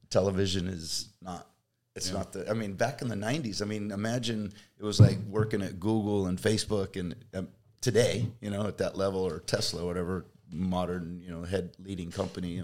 television 0.09 0.67
is 0.67 1.09
not. 1.21 1.47
It's 1.95 2.11
not 2.11 2.33
the. 2.33 2.49
I 2.49 2.53
mean, 2.53 2.73
back 2.73 3.01
in 3.01 3.07
the 3.07 3.15
'90s, 3.15 3.61
I 3.61 3.65
mean, 3.65 3.91
imagine 3.91 4.53
it 4.77 4.83
was 4.83 4.99
like 4.99 5.17
working 5.29 5.61
at 5.61 5.79
Google 5.79 6.27
and 6.27 6.37
Facebook, 6.37 6.99
and 6.99 7.15
um, 7.33 7.47
today, 7.81 8.27
you 8.41 8.49
know, 8.49 8.67
at 8.67 8.77
that 8.79 8.97
level, 8.97 9.21
or 9.21 9.39
Tesla, 9.39 9.85
whatever 9.85 10.25
modern, 10.51 11.21
you 11.23 11.31
know, 11.31 11.43
head 11.43 11.71
leading 11.79 12.11
company. 12.11 12.61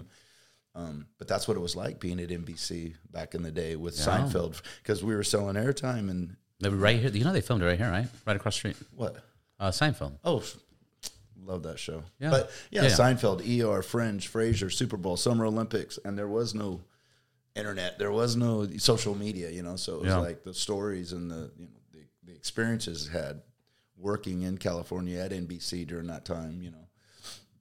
Um, 0.74 1.06
but 1.18 1.28
that's 1.28 1.46
what 1.46 1.56
it 1.56 1.60
was 1.60 1.76
like 1.76 2.00
being 2.00 2.18
at 2.20 2.30
NBC 2.30 2.94
back 3.10 3.34
in 3.34 3.42
the 3.42 3.50
day 3.50 3.76
with 3.76 3.94
Seinfeld, 3.94 4.62
because 4.82 5.04
we 5.04 5.14
were 5.14 5.22
selling 5.24 5.56
airtime 5.56 6.08
and 6.10 6.36
right 6.80 6.98
here. 6.98 7.10
You 7.10 7.24
know, 7.24 7.32
they 7.32 7.40
filmed 7.42 7.62
it 7.62 7.66
right 7.66 7.78
here, 7.78 7.90
right? 7.90 8.06
Right 8.26 8.36
across 8.36 8.54
the 8.54 8.58
street. 8.72 8.76
what 8.94 9.16
Uh, 9.60 9.70
Seinfeld. 9.70 10.12
Oh, 10.24 10.42
love 11.44 11.62
that 11.64 11.78
show. 11.78 12.04
Yeah. 12.18 12.30
But 12.30 12.50
yeah, 12.70 12.82
Yeah, 12.82 12.88
yeah. 12.88 12.94
Seinfeld, 12.94 13.42
ER, 13.42 13.82
Friends, 13.82 14.26
Frasier, 14.26 14.72
Super 14.72 14.96
Bowl, 14.96 15.16
Summer 15.16 15.44
Olympics, 15.44 15.98
and 16.04 16.16
there 16.16 16.28
was 16.28 16.54
no 16.54 16.80
internet. 17.54 17.98
There 17.98 18.10
was 18.12 18.34
no 18.36 18.66
social 18.78 19.14
media, 19.14 19.50
you 19.50 19.62
know. 19.62 19.76
So 19.76 19.96
it 19.96 20.00
was 20.00 20.08
Yeah. 20.08 20.18
like 20.18 20.42
the 20.44 20.54
stories 20.54 21.12
and 21.12 21.30
the 21.30 21.50
you 21.58 21.66
know 21.66 21.78
the, 21.92 22.00
the 22.24 22.32
experiences 22.34 23.08
had 23.08 23.42
working 23.98 24.42
in 24.42 24.56
California 24.58 25.18
at 25.20 25.32
NBC 25.32 25.86
during 25.86 26.06
that 26.06 26.24
time. 26.24 26.62
You 26.62 26.70
know, 26.70 26.81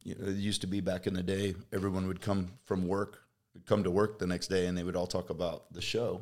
you 0.04 0.16
know, 0.18 0.28
it 0.28 0.36
used 0.36 0.62
to 0.62 0.68
be 0.68 0.82
back 0.82 1.08
in 1.08 1.14
the 1.14 1.24
day. 1.24 1.56
Everyone 1.74 2.08
would 2.08 2.22
come 2.22 2.52
from 2.66 2.88
work, 2.88 3.20
come 3.66 3.84
to 3.84 3.92
work 3.92 4.20
the 4.20 4.28
next 4.28 4.48
day, 4.48 4.66
and 4.68 4.78
they 4.78 4.84
would 4.84 4.96
all 4.96 5.08
talk 5.08 5.30
about 5.30 5.72
the 5.74 5.82
show. 5.82 6.22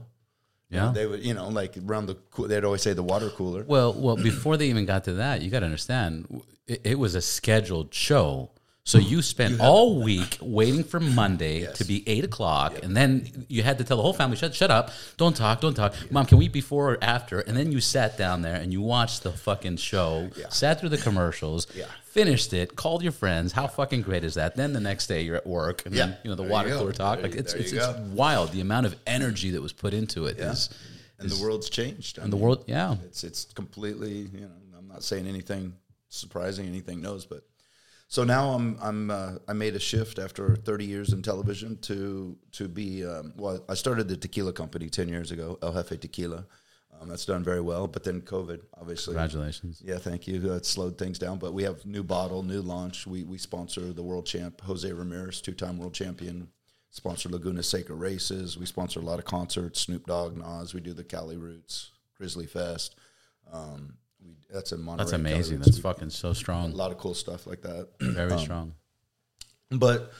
Yeah. 0.69 0.91
They 0.93 1.07
would, 1.07 1.23
you 1.25 1.33
know, 1.33 1.47
like 1.49 1.75
around 1.87 2.05
the. 2.07 2.15
coo- 2.15 2.47
They'd 2.47 2.63
always 2.63 2.81
say 2.83 2.93
the 2.93 3.01
water 3.03 3.29
cooler. 3.29 3.63
Well, 3.67 3.93
well, 3.93 4.15
before 4.15 4.55
they 4.55 4.67
even 4.69 4.85
got 4.85 5.05
to 5.05 5.13
that, 5.13 5.41
you 5.41 5.49
got 5.49 5.61
to 5.61 5.65
understand, 5.65 6.43
it, 6.67 6.81
it 6.83 6.99
was 6.99 7.15
a 7.15 7.21
scheduled 7.21 7.93
show. 7.93 8.51
So 8.85 8.97
you 8.97 9.21
spent 9.21 9.59
all 9.59 10.01
week 10.01 10.39
waiting 10.41 10.83
for 10.83 10.99
Monday 10.99 11.71
to 11.73 11.83
be 11.85 12.07
eight 12.09 12.23
o'clock, 12.23 12.81
and 12.81 12.97
then 12.97 13.45
you 13.47 13.61
had 13.61 13.77
to 13.77 13.83
tell 13.83 13.97
the 13.97 14.01
whole 14.03 14.13
family, 14.13 14.35
"Shut, 14.35 14.55
shut 14.55 14.71
up! 14.71 14.89
Don't 15.17 15.35
talk, 15.35 15.61
don't 15.61 15.75
talk." 15.75 15.93
Mom, 16.11 16.25
can 16.25 16.39
we 16.39 16.45
eat 16.45 16.53
before 16.53 16.93
or 16.93 16.97
after? 17.03 17.39
And 17.41 17.55
then 17.55 17.71
you 17.71 17.81
sat 17.81 18.17
down 18.17 18.41
there 18.41 18.55
and 18.55 18.73
you 18.73 18.81
watched 18.81 19.21
the 19.21 19.31
fucking 19.31 19.77
show, 19.77 20.31
Yeah. 20.35 20.49
sat 20.49 20.79
through 20.79 20.89
the 20.89 20.97
commercials, 20.97 21.67
Yeah. 21.75 21.85
finished 22.03 22.51
it, 22.51 22.75
called 22.75 23.03
your 23.03 23.11
friends. 23.11 23.51
How 23.51 23.67
fucking 23.67 24.01
great 24.01 24.23
is 24.23 24.33
that? 24.35 24.55
Then 24.55 24.73
the 24.73 24.79
next 24.79 25.05
day 25.05 25.21
you're 25.21 25.35
at 25.35 25.45
work, 25.45 25.85
and 25.85 25.93
then 25.93 26.09
Yeah. 26.09 26.15
you 26.23 26.29
know 26.31 26.35
the 26.35 26.41
There 26.43 26.51
water 26.51 26.69
cooler 26.71 26.91
talk. 26.93 27.19
There 27.21 27.29
Like 27.29 27.37
it's 27.39 27.53
it's, 27.53 27.71
it's 27.73 27.85
wild 28.13 28.53
the 28.53 28.61
amount 28.61 28.87
of 28.87 28.95
energy 29.05 29.51
that 29.51 29.61
was 29.61 29.73
put 29.73 29.93
into 29.93 30.25
it. 30.25 30.37
Yeah. 30.39 30.53
is- 30.53 30.69
and 31.19 31.29
the 31.29 31.43
world's 31.43 31.69
changed. 31.69 32.17
I 32.17 32.23
and 32.23 32.33
the 32.33 32.37
world, 32.37 32.63
yeah. 32.65 32.95
It's 33.03 33.23
it's 33.23 33.45
completely 33.53 34.29
you 34.33 34.39
know 34.41 34.51
I'm 34.75 34.87
not 34.87 35.03
saying 35.03 35.27
anything 35.27 35.73
surprising, 36.07 36.65
anything 36.65 37.01
knows, 37.01 37.25
but 37.25 37.43
so 38.09 38.23
now 38.25 38.49
I'm 38.49 38.77
I'm 38.81 39.09
uh, 39.11 39.31
I 39.47 39.53
made 39.53 39.75
a 39.75 39.79
shift 39.79 40.19
after 40.19 40.55
30 40.57 40.83
years 40.85 41.13
in 41.13 41.21
television 41.21 41.77
to 41.83 42.35
to 42.53 42.67
be 42.67 43.05
um, 43.05 43.33
well 43.37 43.63
I 43.69 43.75
started 43.75 44.07
the 44.09 44.17
tequila 44.17 44.51
company 44.51 44.89
10 44.89 45.07
years 45.07 45.31
ago 45.31 45.57
El 45.61 45.71
Jefe 45.73 45.97
Tequila. 46.01 46.45
Um, 46.99 47.07
that's 47.07 47.23
done 47.25 47.45
very 47.45 47.61
well. 47.61 47.87
But 47.87 48.03
then 48.03 48.19
COVID, 48.19 48.59
obviously, 48.77 49.13
Congratulations. 49.13 49.81
yeah, 49.85 49.99
thank 49.99 50.27
you. 50.27 50.39
That 50.39 50.65
slowed 50.65 50.97
things 50.97 51.17
down, 51.17 51.39
but 51.39 51.53
we 51.53 51.63
have 51.63 51.85
new 51.85 52.03
bottle, 52.03 52.43
new 52.43 52.61
launch. 52.61 53.07
We 53.07 53.23
we 53.23 53.37
sponsor 53.37 53.93
the 53.93 54.03
world 54.03 54.25
champ 54.25 54.59
Jose 54.61 54.91
Ramirez, 54.91 55.39
two 55.39 55.53
time 55.53 55.77
world 55.77 55.93
champion. 55.93 56.49
Sponsor 56.91 57.29
Laguna 57.29 57.61
Seca 57.61 57.93
races. 57.93 58.57
We 58.57 58.65
sponsor 58.65 58.99
a 58.99 59.03
lot 59.03 59.19
of 59.19 59.25
concerts. 59.25 59.81
Snoop 59.81 60.07
Dogg, 60.07 60.35
Nas. 60.35 60.73
We 60.73 60.81
do 60.81 60.91
the 60.91 61.03
Cali 61.03 61.37
Roots, 61.37 61.91
Grizzly 62.17 62.47
Fest. 62.47 62.95
Um, 63.53 63.98
we, 64.23 64.31
that's 64.51 64.71
in 64.71 64.81
Monterey. 64.81 65.03
That's 65.05 65.13
amazing. 65.13 65.59
That's 65.59 65.77
We- 65.77 65.81
fucking 65.81 66.09
so 66.11 66.33
strong. 66.33 66.71
a 66.71 66.75
lot 66.75 66.91
of 66.91 66.97
cool 66.97 67.13
stuff 67.13 67.47
like 67.47 67.61
that. 67.61 67.89
Very 67.99 68.31
Um, 68.33 68.39
strong. 68.39 68.73
But 69.71 70.11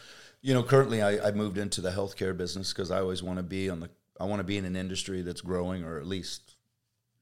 you 0.41 0.53
know, 0.53 0.63
currently 0.63 1.01
I, 1.01 1.27
I 1.27 1.31
moved 1.31 1.57
into 1.57 1.81
the 1.81 1.91
healthcare 1.91 2.35
business 2.37 2.71
because 2.71 2.91
I 2.91 2.99
always 2.99 3.21
want 3.23 3.37
to 3.37 3.43
be 3.43 3.69
on 3.69 3.79
the. 3.81 3.89
I 4.19 4.25
want 4.25 4.39
to 4.39 4.43
be 4.43 4.57
in 4.57 4.65
an 4.65 4.75
industry 4.75 5.21
that's 5.21 5.41
growing, 5.41 5.83
or 5.83 5.97
at 5.97 6.05
least 6.05 6.55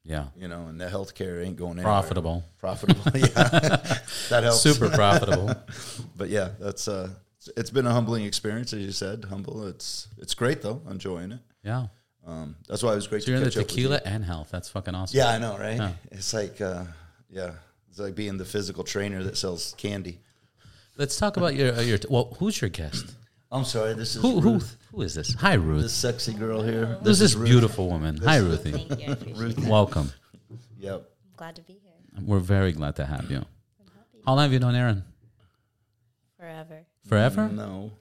Yeah. 0.04 0.26
you 0.36 0.48
know, 0.48 0.66
and 0.66 0.80
the 0.80 0.86
healthcare 0.86 1.44
ain't 1.44 1.56
going 1.56 1.78
anywhere. 1.78 1.84
Profitable. 1.84 2.44
Profitable, 2.58 3.02
yeah, 3.14 3.26
that 4.30 4.42
helps. 4.44 4.60
Super 4.62 4.90
profitable. 4.90 5.54
But 6.16 6.28
yeah, 6.28 6.50
that's 6.60 6.88
uh, 6.88 7.04
it's- 7.38 7.48
it's 7.56 7.70
been 7.70 7.86
a 7.86 7.92
humbling 7.92 8.24
experience, 8.24 8.72
as 8.72 8.80
you 8.82 8.90
said. 8.92 9.24
Humble. 9.28 9.66
It's 9.68 10.08
it's 10.18 10.34
great 10.34 10.60
though. 10.62 10.82
Enjoying 10.90 11.32
it. 11.32 11.40
Yeah. 11.64 11.86
Um, 12.28 12.56
that's 12.68 12.82
why 12.82 12.92
it 12.92 12.96
was 12.96 13.06
great. 13.06 13.22
So 13.22 13.30
you're 13.30 13.40
to 13.40 13.46
in 13.46 13.50
the 13.50 13.60
up 13.60 13.66
tequila 13.68 14.00
and 14.04 14.22
health. 14.22 14.50
That's 14.50 14.68
fucking 14.68 14.94
awesome. 14.94 15.16
Yeah, 15.16 15.28
I 15.28 15.38
know, 15.38 15.56
right? 15.56 15.78
Yeah. 15.78 15.92
It's 16.10 16.34
like, 16.34 16.60
uh, 16.60 16.84
yeah, 17.30 17.52
it's 17.88 17.98
like 17.98 18.14
being 18.14 18.36
the 18.36 18.44
physical 18.44 18.84
trainer 18.84 19.22
that 19.22 19.38
sells 19.38 19.74
candy. 19.78 20.20
Let's 20.98 21.16
talk 21.16 21.38
about 21.38 21.54
your 21.54 21.74
uh, 21.74 21.80
your. 21.80 21.98
Well, 22.10 22.36
who's 22.38 22.60
your 22.60 22.68
guest? 22.68 23.14
I'm 23.50 23.64
sorry, 23.64 23.94
this 23.94 24.14
is 24.14 24.20
Who 24.20 24.40
who 24.40 24.60
who 24.92 25.00
is 25.02 25.14
this? 25.14 25.32
Hi, 25.34 25.54
Ruth. 25.54 25.82
this 25.82 25.94
sexy 25.94 26.34
girl 26.34 26.60
here. 26.60 26.86
Who's 26.86 27.04
this 27.04 27.20
is 27.22 27.36
Ruth. 27.36 27.48
beautiful 27.48 27.88
woman? 27.88 28.18
Hi, 28.18 28.36
Ruthie. 28.36 28.72
Thank 28.72 29.00
you. 29.00 29.08
I 29.08 29.12
appreciate 29.12 29.58
it. 29.58 29.70
Welcome. 29.70 30.12
Yep. 30.78 30.96
I'm 31.00 31.36
glad 31.36 31.56
to 31.56 31.62
be 31.62 31.72
here. 31.74 32.24
We're 32.26 32.40
very 32.40 32.72
glad 32.72 32.96
to 32.96 33.06
have 33.06 33.30
you. 33.30 33.44
How 34.26 34.34
long 34.34 34.42
have 34.42 34.52
you 34.52 34.58
known 34.58 34.74
Aaron? 34.74 35.04
Forever. 36.38 36.84
Forever? 37.06 37.48
No. 37.48 37.92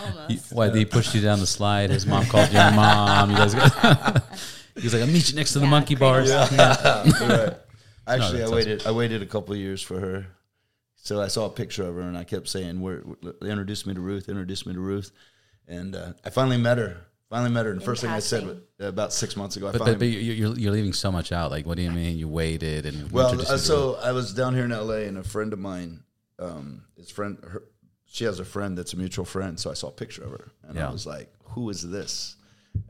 Almost. 0.00 0.52
Why 0.52 0.70
he 0.70 0.84
pushed 0.84 1.14
you 1.14 1.20
down 1.20 1.40
the 1.40 1.46
slide? 1.46 1.90
His 1.90 2.06
mom 2.06 2.24
called 2.26 2.50
your 2.52 2.70
mom. 2.72 3.30
You 3.30 3.36
guys 3.36 3.54
got. 3.54 4.24
He's 4.74 4.94
like, 4.94 5.02
I'll 5.02 5.08
meet 5.08 5.28
you 5.28 5.36
next 5.36 5.52
to 5.52 5.58
the 5.58 5.66
Yeah, 5.66 5.70
monkey 5.70 5.96
cradle 5.96 6.24
bars. 6.26 6.30
right. 6.50 7.54
Actually, 8.06 8.38
that's 8.38 8.50
I 8.50 8.54
waited. 8.54 8.86
I 8.86 8.90
waited 8.92 9.22
a 9.22 9.26
couple 9.26 9.52
of 9.52 9.60
years 9.60 9.82
for 9.82 10.00
her. 10.00 10.26
So 10.96 11.20
I 11.20 11.26
saw 11.28 11.46
a 11.46 11.50
picture 11.50 11.86
of 11.86 11.94
her, 11.96 12.00
and 12.02 12.16
I 12.16 12.24
kept 12.24 12.48
saying, 12.48 12.80
"Where 12.80 13.02
introduce 13.42 13.84
me 13.86 13.94
to 13.94 14.00
Ruth? 14.00 14.28
Introduce 14.28 14.64
me 14.66 14.72
to 14.72 14.80
Ruth." 14.80 15.10
And 15.68 15.94
uh, 15.94 16.12
I 16.24 16.30
finally 16.30 16.56
met 16.56 16.78
her. 16.78 16.96
Finally 17.28 17.50
met 17.50 17.64
her. 17.66 17.72
And 17.72 17.80
the 17.80 17.84
In 17.84 17.86
first 17.86 18.02
thing 18.02 18.10
I 18.10 18.18
said 18.18 18.42
passing. 18.42 18.62
about 18.88 19.12
six 19.12 19.36
months 19.36 19.56
ago, 19.56 19.68
I 19.68 19.72
But, 19.72 19.78
finally 19.78 19.94
but, 19.94 20.00
but 20.00 20.06
you're, 20.06 20.34
you're, 20.34 20.58
you're 20.58 20.72
leaving 20.72 20.92
so 20.92 21.10
much 21.12 21.32
out. 21.32 21.50
Like, 21.50 21.66
what 21.66 21.76
do 21.76 21.82
you 21.82 21.90
mean? 21.90 22.18
You 22.18 22.28
waited 22.28 22.84
and 22.86 23.10
Well, 23.10 23.40
uh, 23.40 23.56
so 23.56 23.96
I 23.96 24.12
was 24.12 24.34
down 24.34 24.54
here 24.54 24.64
in 24.64 24.70
LA, 24.70 25.06
and 25.06 25.16
a 25.18 25.22
friend 25.22 25.52
of 25.52 25.58
mine, 25.58 26.02
um, 26.38 26.82
his 26.96 27.10
friend, 27.10 27.38
her, 27.42 27.62
she 28.12 28.24
has 28.24 28.38
a 28.38 28.44
friend 28.44 28.76
that's 28.76 28.92
a 28.92 28.96
mutual 28.98 29.24
friend. 29.24 29.58
So 29.58 29.70
I 29.70 29.74
saw 29.74 29.88
a 29.88 29.92
picture 29.92 30.22
of 30.22 30.30
her, 30.32 30.52
and 30.64 30.76
Yeah. 30.76 30.88
I 30.88 30.92
was 30.92 31.06
like, 31.06 31.32
"Who 31.54 31.70
is 31.70 31.80
this?" 31.90 32.36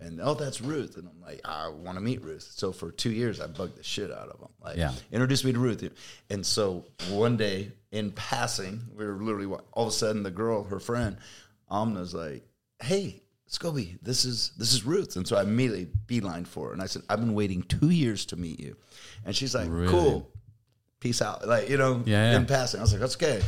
And 0.00 0.20
oh, 0.20 0.34
that's 0.34 0.60
Ruth. 0.60 0.96
And 0.96 1.08
I'm 1.08 1.20
like, 1.20 1.40
I 1.44 1.68
want 1.68 1.96
to 1.96 2.00
meet 2.00 2.22
Ruth. 2.22 2.48
So 2.54 2.70
for 2.72 2.90
two 2.92 3.10
years, 3.10 3.40
I 3.40 3.46
bugged 3.48 3.76
the 3.76 3.82
shit 3.82 4.12
out 4.12 4.28
of 4.28 4.38
him. 4.40 4.48
Like, 4.62 4.76
Yeah. 4.76 4.92
introduce 5.10 5.42
me 5.44 5.52
to 5.52 5.58
Ruth. 5.58 5.82
And 6.30 6.44
so 6.46 6.84
one 7.10 7.36
day, 7.36 7.72
in 7.90 8.10
passing, 8.12 8.80
we 8.96 9.04
were 9.04 9.14
literally 9.16 9.46
all 9.72 9.86
of 9.86 9.88
a 9.88 9.92
sudden 9.92 10.22
the 10.22 10.30
girl, 10.30 10.64
her 10.64 10.78
friend, 10.80 11.16
Amna's 11.70 12.14
like, 12.14 12.44
"Hey, 12.82 13.22
Scoby, 13.48 13.98
this 14.02 14.24
is 14.24 14.50
this 14.56 14.72
is 14.72 14.84
Ruth." 14.84 15.14
And 15.16 15.26
so 15.26 15.36
I 15.36 15.42
immediately 15.42 15.88
beeline 16.06 16.44
for 16.46 16.68
her, 16.68 16.72
and 16.72 16.82
I 16.82 16.86
said, 16.86 17.02
"I've 17.08 17.20
been 17.20 17.34
waiting 17.34 17.62
two 17.62 17.90
years 17.90 18.24
to 18.26 18.36
meet 18.36 18.58
you," 18.60 18.76
and 19.24 19.34
she's 19.36 19.54
like, 19.54 19.68
Really? 19.70 19.88
"Cool." 19.88 20.28
peace 21.00 21.20
out. 21.20 21.46
Like, 21.48 21.68
you 21.68 21.76
know, 21.78 22.00
Yeah, 22.06 22.30
yeah. 22.30 22.36
in 22.36 22.46
passing. 22.46 22.78
I 22.78 22.82
was 22.84 22.92
like, 22.92 23.00
that's 23.00 23.16
okay. 23.16 23.42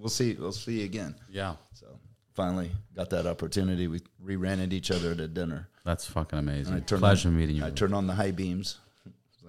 We'll 0.00 0.08
see. 0.08 0.34
We'll 0.34 0.52
see 0.52 0.80
you 0.80 0.84
again. 0.86 1.14
Yeah, 1.30 1.56
So 1.72 1.86
finally 2.34 2.70
got 2.96 3.10
that 3.10 3.26
opportunity. 3.26 3.86
We 3.86 4.00
re 4.20 4.36
ran 4.36 4.58
into 4.60 4.74
each 4.76 4.90
other 4.90 5.12
at 5.12 5.20
a 5.20 5.28
dinner. 5.28 5.68
that's 5.84 6.06
fucking 6.06 6.38
amazing. 6.38 6.74
I 6.74 6.80
turned 6.80 7.00
Pleasure 7.00 7.28
on, 7.28 7.36
meeting 7.36 7.56
you. 7.56 7.64
I 7.64 7.70
turned 7.70 7.94
on 7.94 8.06
the 8.06 8.14
high 8.14 8.30
beams. 8.30 8.78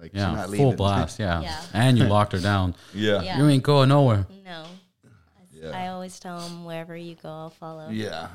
Like, 0.00 0.10
yeah, 0.14 0.32
not 0.32 0.44
full 0.46 0.52
leaving. 0.52 0.76
blast. 0.76 1.18
Yeah. 1.20 1.40
Yeah. 1.42 1.62
and 1.74 1.96
you 1.96 2.04
locked 2.04 2.32
her 2.32 2.40
down. 2.40 2.74
yeah. 2.92 3.22
Yeah. 3.22 3.38
You 3.38 3.48
ain't 3.48 3.62
going 3.62 3.88
nowhere. 3.88 4.26
No. 4.44 4.64
Yeah. 5.52 5.70
I 5.70 5.88
always 5.88 6.18
tell 6.18 6.40
them 6.40 6.64
wherever 6.64 6.96
you 6.96 7.14
go, 7.14 7.28
I'll 7.28 7.50
follow. 7.50 7.88
Yeah. 7.90 8.28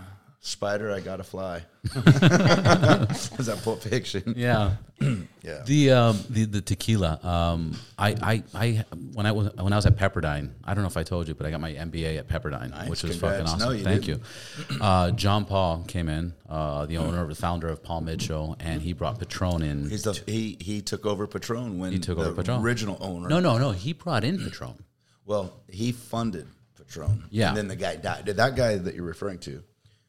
Spider, 0.48 0.92
I 0.94 1.02
gotta 1.02 1.24
fly. 1.24 1.64
Is 1.86 3.46
that 3.48 3.60
Pulp 3.64 3.82
Fiction? 3.82 4.34
Yeah. 4.38 4.76
Yeah. 5.44 5.62
The 5.66 5.92
um 5.92 6.20
the, 6.30 6.44
the 6.44 6.60
tequila. 6.60 7.20
Um 7.24 7.78
I, 7.98 8.16
I 8.22 8.44
I 8.54 8.86
when 9.14 9.26
I 9.26 9.32
was 9.32 9.54
when 9.56 9.72
I 9.72 9.78
was 9.78 9.86
at 9.86 9.96
Pepperdine, 9.96 10.50
I 10.66 10.74
don't 10.74 10.84
know 10.84 10.90
if 10.90 10.98
I 10.98 11.04
told 11.04 11.30
you, 11.30 11.36
but 11.36 11.46
I 11.46 11.52
got 11.52 11.62
my 11.62 11.72
MBA 11.72 12.18
at 12.18 12.28
Pepperdine, 12.28 12.72
Nice. 12.72 12.90
which 12.90 13.04
was 13.04 13.12
Congrats. 13.18 13.52
fucking 13.52 13.60
No, 13.60 13.66
awesome. 13.68 13.78
you 13.78 13.84
Thank 13.86 14.04
didn't. 14.06 14.24
you. 14.72 14.78
Uh, 14.82 15.12
John 15.12 15.46
Paul 15.46 15.86
came 15.88 16.10
in, 16.10 16.34
uh, 16.50 16.86
the 16.88 16.98
owner, 16.98 17.26
the 17.28 17.36
founder 17.36 17.70
of 17.70 17.82
Paul 17.82 18.02
Mitchell, 18.02 18.58
and 18.60 18.82
he 18.82 18.92
brought 18.92 19.20
Patron 19.20 19.62
in. 19.62 19.90
He's 19.90 20.04
the, 20.04 20.22
he 20.26 20.58
he 20.60 20.82
took 20.82 21.06
over 21.06 21.28
Patron 21.28 21.80
when 21.80 21.94
He 21.94 22.00
took 22.00 22.18
the 22.18 22.26
over 22.26 22.36
Patron. 22.42 22.62
original 22.62 22.98
owner. 23.00 23.30
no, 23.30 23.40
no, 23.40 23.58
no. 23.58 23.72
He 23.72 23.94
brought 23.94 24.26
in 24.26 24.38
Patron. 24.40 24.84
Well, 25.26 25.54
he 25.70 25.94
funded 25.94 26.48
Patron. 26.78 27.24
Yeah. 27.30 27.50
And 27.50 27.58
then 27.58 27.68
the 27.70 27.76
guy 27.78 27.96
died. 27.96 28.26
That 28.26 28.56
guy 28.58 28.76
that 28.78 28.96
you're 28.96 29.06
referring 29.06 29.40
to, 29.40 29.64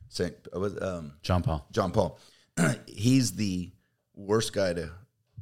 Saint 0.08 0.34
uh, 0.54 0.60
was 0.60 0.80
um, 0.82 1.12
John 1.22 1.42
Paul. 1.42 1.66
John 1.72 1.90
Paul, 1.92 2.18
he's 2.86 3.32
the 3.32 3.70
worst 4.14 4.52
guy 4.52 4.72
to 4.72 4.90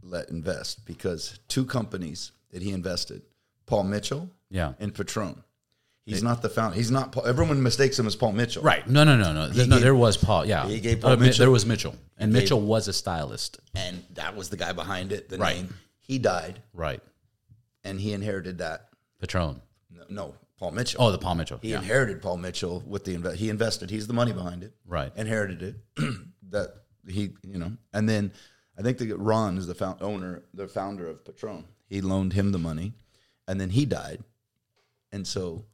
let 0.02 0.28
invest 0.30 0.84
because 0.86 1.38
two 1.48 1.64
companies 1.64 2.32
that 2.50 2.62
he 2.62 2.70
invested, 2.72 3.22
Paul 3.66 3.84
Mitchell 3.84 4.30
Yeah. 4.50 4.74
and 4.78 4.94
Patron. 4.94 5.42
He's 6.04 6.22
not 6.22 6.40
the 6.40 6.48
founder. 6.48 6.76
He's 6.76 6.92
not 6.92 7.10
Paul. 7.10 7.26
Everyone 7.26 7.60
mistakes 7.60 7.98
him 7.98 8.06
as 8.06 8.14
Paul 8.14 8.30
Mitchell. 8.30 8.62
Right. 8.62 8.88
No, 8.88 9.02
no, 9.02 9.16
no, 9.16 9.32
no. 9.32 9.48
There, 9.48 9.66
no, 9.66 9.74
gave- 9.76 9.82
there 9.82 9.94
was 9.94 10.16
Paul. 10.16 10.46
Yeah. 10.46 10.68
he 10.68 10.78
gave 10.78 11.04
Uh, 11.04 11.08
Paul 11.08 11.16
Mi- 11.16 11.26
Mitchell- 11.26 11.42
There 11.42 11.50
was 11.50 11.66
Mitchell, 11.66 11.96
and 12.16 12.32
gave- 12.32 12.42
Mitchell 12.44 12.60
was 12.60 12.86
a 12.86 12.92
stylist. 12.92 13.58
And 13.74 14.04
that 14.14 14.36
was 14.36 14.48
the 14.48 14.56
guy 14.56 14.70
behind 14.72 15.10
it, 15.10 15.28
the 15.28 15.38
Right. 15.38 15.56
name. 15.56 15.74
He 15.98 16.20
died 16.20 16.62
Right. 16.72 17.02
and 17.82 17.98
he 18.00 18.12
inherited 18.12 18.58
that. 18.58 18.88
Patron. 19.18 19.60
No, 19.90 20.04
no 20.08 20.34
Paul 20.58 20.72
Mitchell. 20.72 21.02
Oh, 21.02 21.12
the 21.12 21.18
Paul 21.18 21.34
Mitchell. 21.34 21.58
He 21.60 21.70
yeah. 21.70 21.78
inherited 21.78 22.22
Paul 22.22 22.38
Mitchell 22.38 22.82
with 22.86 23.04
the 23.04 23.16
inve- 23.16 23.34
he 23.34 23.50
invested. 23.50 23.90
He's 23.90 24.06
the 24.06 24.14
money 24.14 24.32
behind 24.32 24.62
it. 24.62 24.74
Right. 24.86 25.12
Inherited 25.16 25.62
it. 25.62 25.76
that 26.50 26.74
he 27.06 27.30
you 27.46 27.58
know, 27.58 27.72
and 27.92 28.08
then 28.08 28.32
I 28.78 28.82
think 28.82 28.98
the 28.98 29.12
Ron 29.12 29.58
is 29.58 29.66
the 29.66 29.74
found, 29.74 30.02
owner, 30.02 30.42
the 30.54 30.68
founder 30.68 31.08
of 31.08 31.24
Patron. 31.24 31.64
He 31.88 32.00
loaned 32.00 32.32
him 32.32 32.52
the 32.52 32.58
money, 32.58 32.94
and 33.46 33.60
then 33.60 33.70
he 33.70 33.86
died, 33.86 34.22
and 35.12 35.26
so 35.26 35.64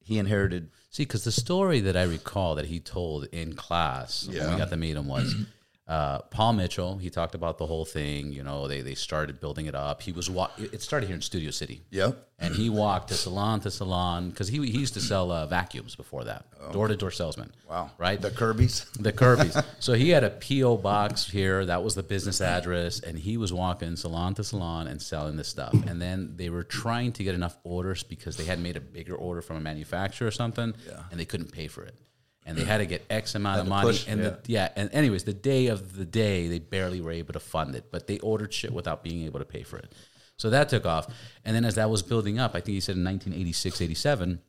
he 0.00 0.18
inherited. 0.18 0.70
See, 0.90 1.04
because 1.04 1.24
the 1.24 1.32
story 1.32 1.80
that 1.80 1.96
I 1.96 2.04
recall 2.04 2.54
that 2.56 2.66
he 2.66 2.80
told 2.80 3.24
in 3.32 3.54
class 3.54 4.28
when 4.28 4.50
we 4.50 4.56
got 4.56 4.70
to 4.70 4.76
meet 4.76 4.96
him 4.96 5.08
was 5.08 5.34
uh, 5.88 6.18
Paul 6.30 6.52
Mitchell. 6.54 6.96
He 6.98 7.10
talked 7.10 7.34
about 7.34 7.58
the 7.58 7.66
whole 7.66 7.84
thing. 7.84 8.32
You 8.32 8.42
know, 8.44 8.68
they 8.68 8.80
they 8.82 8.94
started 8.94 9.40
building 9.40 9.66
it 9.66 9.74
up. 9.74 10.02
He 10.02 10.12
was 10.12 10.30
wa- 10.30 10.50
it 10.56 10.80
started 10.80 11.06
here 11.06 11.16
in 11.16 11.22
Studio 11.22 11.50
City, 11.50 11.82
Yep. 11.90 12.16
and 12.38 12.54
he 12.54 12.70
walked 12.70 13.08
to 13.08 13.14
salon 13.14 13.60
to 13.60 13.70
salon 13.70 14.30
because 14.30 14.48
he 14.48 14.58
he 14.70 14.78
used 14.78 14.94
to 14.94 15.00
sell 15.00 15.32
uh, 15.32 15.46
vacuums 15.46 15.96
before 15.96 16.24
that, 16.24 16.44
door 16.72 16.86
to 16.88 16.96
door 16.96 17.10
salesman. 17.10 17.50
Wow. 17.68 17.90
right? 17.98 18.20
The 18.20 18.30
Kirby's. 18.30 18.84
The 18.98 19.12
Kirby's. 19.12 19.56
so 19.80 19.94
he 19.94 20.10
had 20.10 20.22
a 20.24 20.30
PO 20.30 20.76
box 20.78 21.28
here. 21.28 21.66
That 21.66 21.82
was 21.82 21.94
the 21.94 22.02
business 22.04 22.40
address, 22.40 23.00
and 23.00 23.18
he 23.18 23.36
was 23.36 23.52
walking 23.52 23.96
salon 23.96 24.34
to 24.34 24.44
salon 24.44 24.86
and 24.86 25.02
selling 25.02 25.36
this 25.36 25.48
stuff. 25.48 25.72
And 25.86 26.00
then 26.00 26.34
they 26.36 26.48
were 26.48 26.62
trying 26.64 27.12
to 27.14 27.24
get 27.24 27.34
enough 27.34 27.56
orders 27.64 28.02
because 28.04 28.36
they 28.36 28.44
had 28.44 28.60
made 28.60 28.76
a 28.76 28.80
bigger 28.80 29.14
order 29.16 29.42
from 29.42 29.56
a 29.56 29.60
manufacturer 29.60 30.28
or 30.28 30.30
something, 30.30 30.74
Yeah. 30.86 31.02
and 31.10 31.18
they 31.18 31.24
couldn't 31.24 31.50
pay 31.50 31.66
for 31.66 31.82
it. 31.82 31.94
And 32.44 32.58
they 32.58 32.64
had 32.64 32.78
to 32.78 32.86
get 32.86 33.06
X 33.08 33.36
amount 33.36 33.60
of 33.60 33.68
money. 33.68 33.86
push, 33.86 34.08
and 34.08 34.20
yeah. 34.20 34.28
the, 34.30 34.38
yeah, 34.46 34.68
and 34.74 34.90
anyways, 34.92 35.22
the 35.22 35.32
day 35.32 35.68
of 35.68 35.94
the 35.96 36.04
day, 36.04 36.48
they 36.48 36.58
barely 36.58 37.00
were 37.00 37.12
able 37.12 37.32
to 37.34 37.40
fund 37.40 37.76
it, 37.76 37.92
but 37.92 38.08
they 38.08 38.18
ordered 38.18 38.52
shit 38.52 38.72
without 38.72 39.04
being 39.04 39.24
able 39.26 39.38
to 39.38 39.44
pay 39.44 39.62
for 39.62 39.76
it. 39.76 39.92
So 40.38 40.50
that 40.50 40.68
took 40.68 40.84
off. 40.84 41.06
And 41.44 41.54
then 41.54 41.64
as 41.64 41.76
that 41.76 41.88
was 41.88 42.02
building 42.02 42.40
up, 42.40 42.56
I 42.56 42.60
think 42.60 42.74
he 42.74 42.80
said 42.80 42.96
in 42.96 43.04
1986, 43.04 43.80
87, 43.80 44.40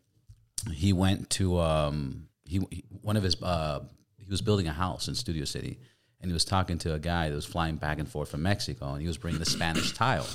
he 0.72 0.92
went 0.94 1.30
to 1.32 1.60
um, 1.60 2.30
he, 2.46 2.66
he 2.72 2.84
one 3.02 3.18
of 3.18 3.24
his 3.24 3.42
uh, 3.42 3.82
he 4.18 4.30
was 4.30 4.42
building 4.42 4.68
a 4.68 4.74
house 4.74 5.08
in 5.08 5.16
Studio 5.16 5.46
City, 5.46 5.80
and 6.22 6.30
he 6.30 6.34
was 6.34 6.46
talking 6.46 6.78
to 6.80 6.94
a 6.94 7.00
guy 7.00 7.30
that 7.30 7.36
was 7.36 7.46
flying 7.46 7.76
back 7.76 8.00
and 8.00 8.08
forth 8.08 8.32
from 8.32 8.44
Mexico, 8.44 8.94
and 8.94 9.02
he 9.02 9.08
was 9.08 9.18
bringing 9.18 9.40
the 9.40 9.46
Spanish 9.46 9.94
tile, 9.94 10.28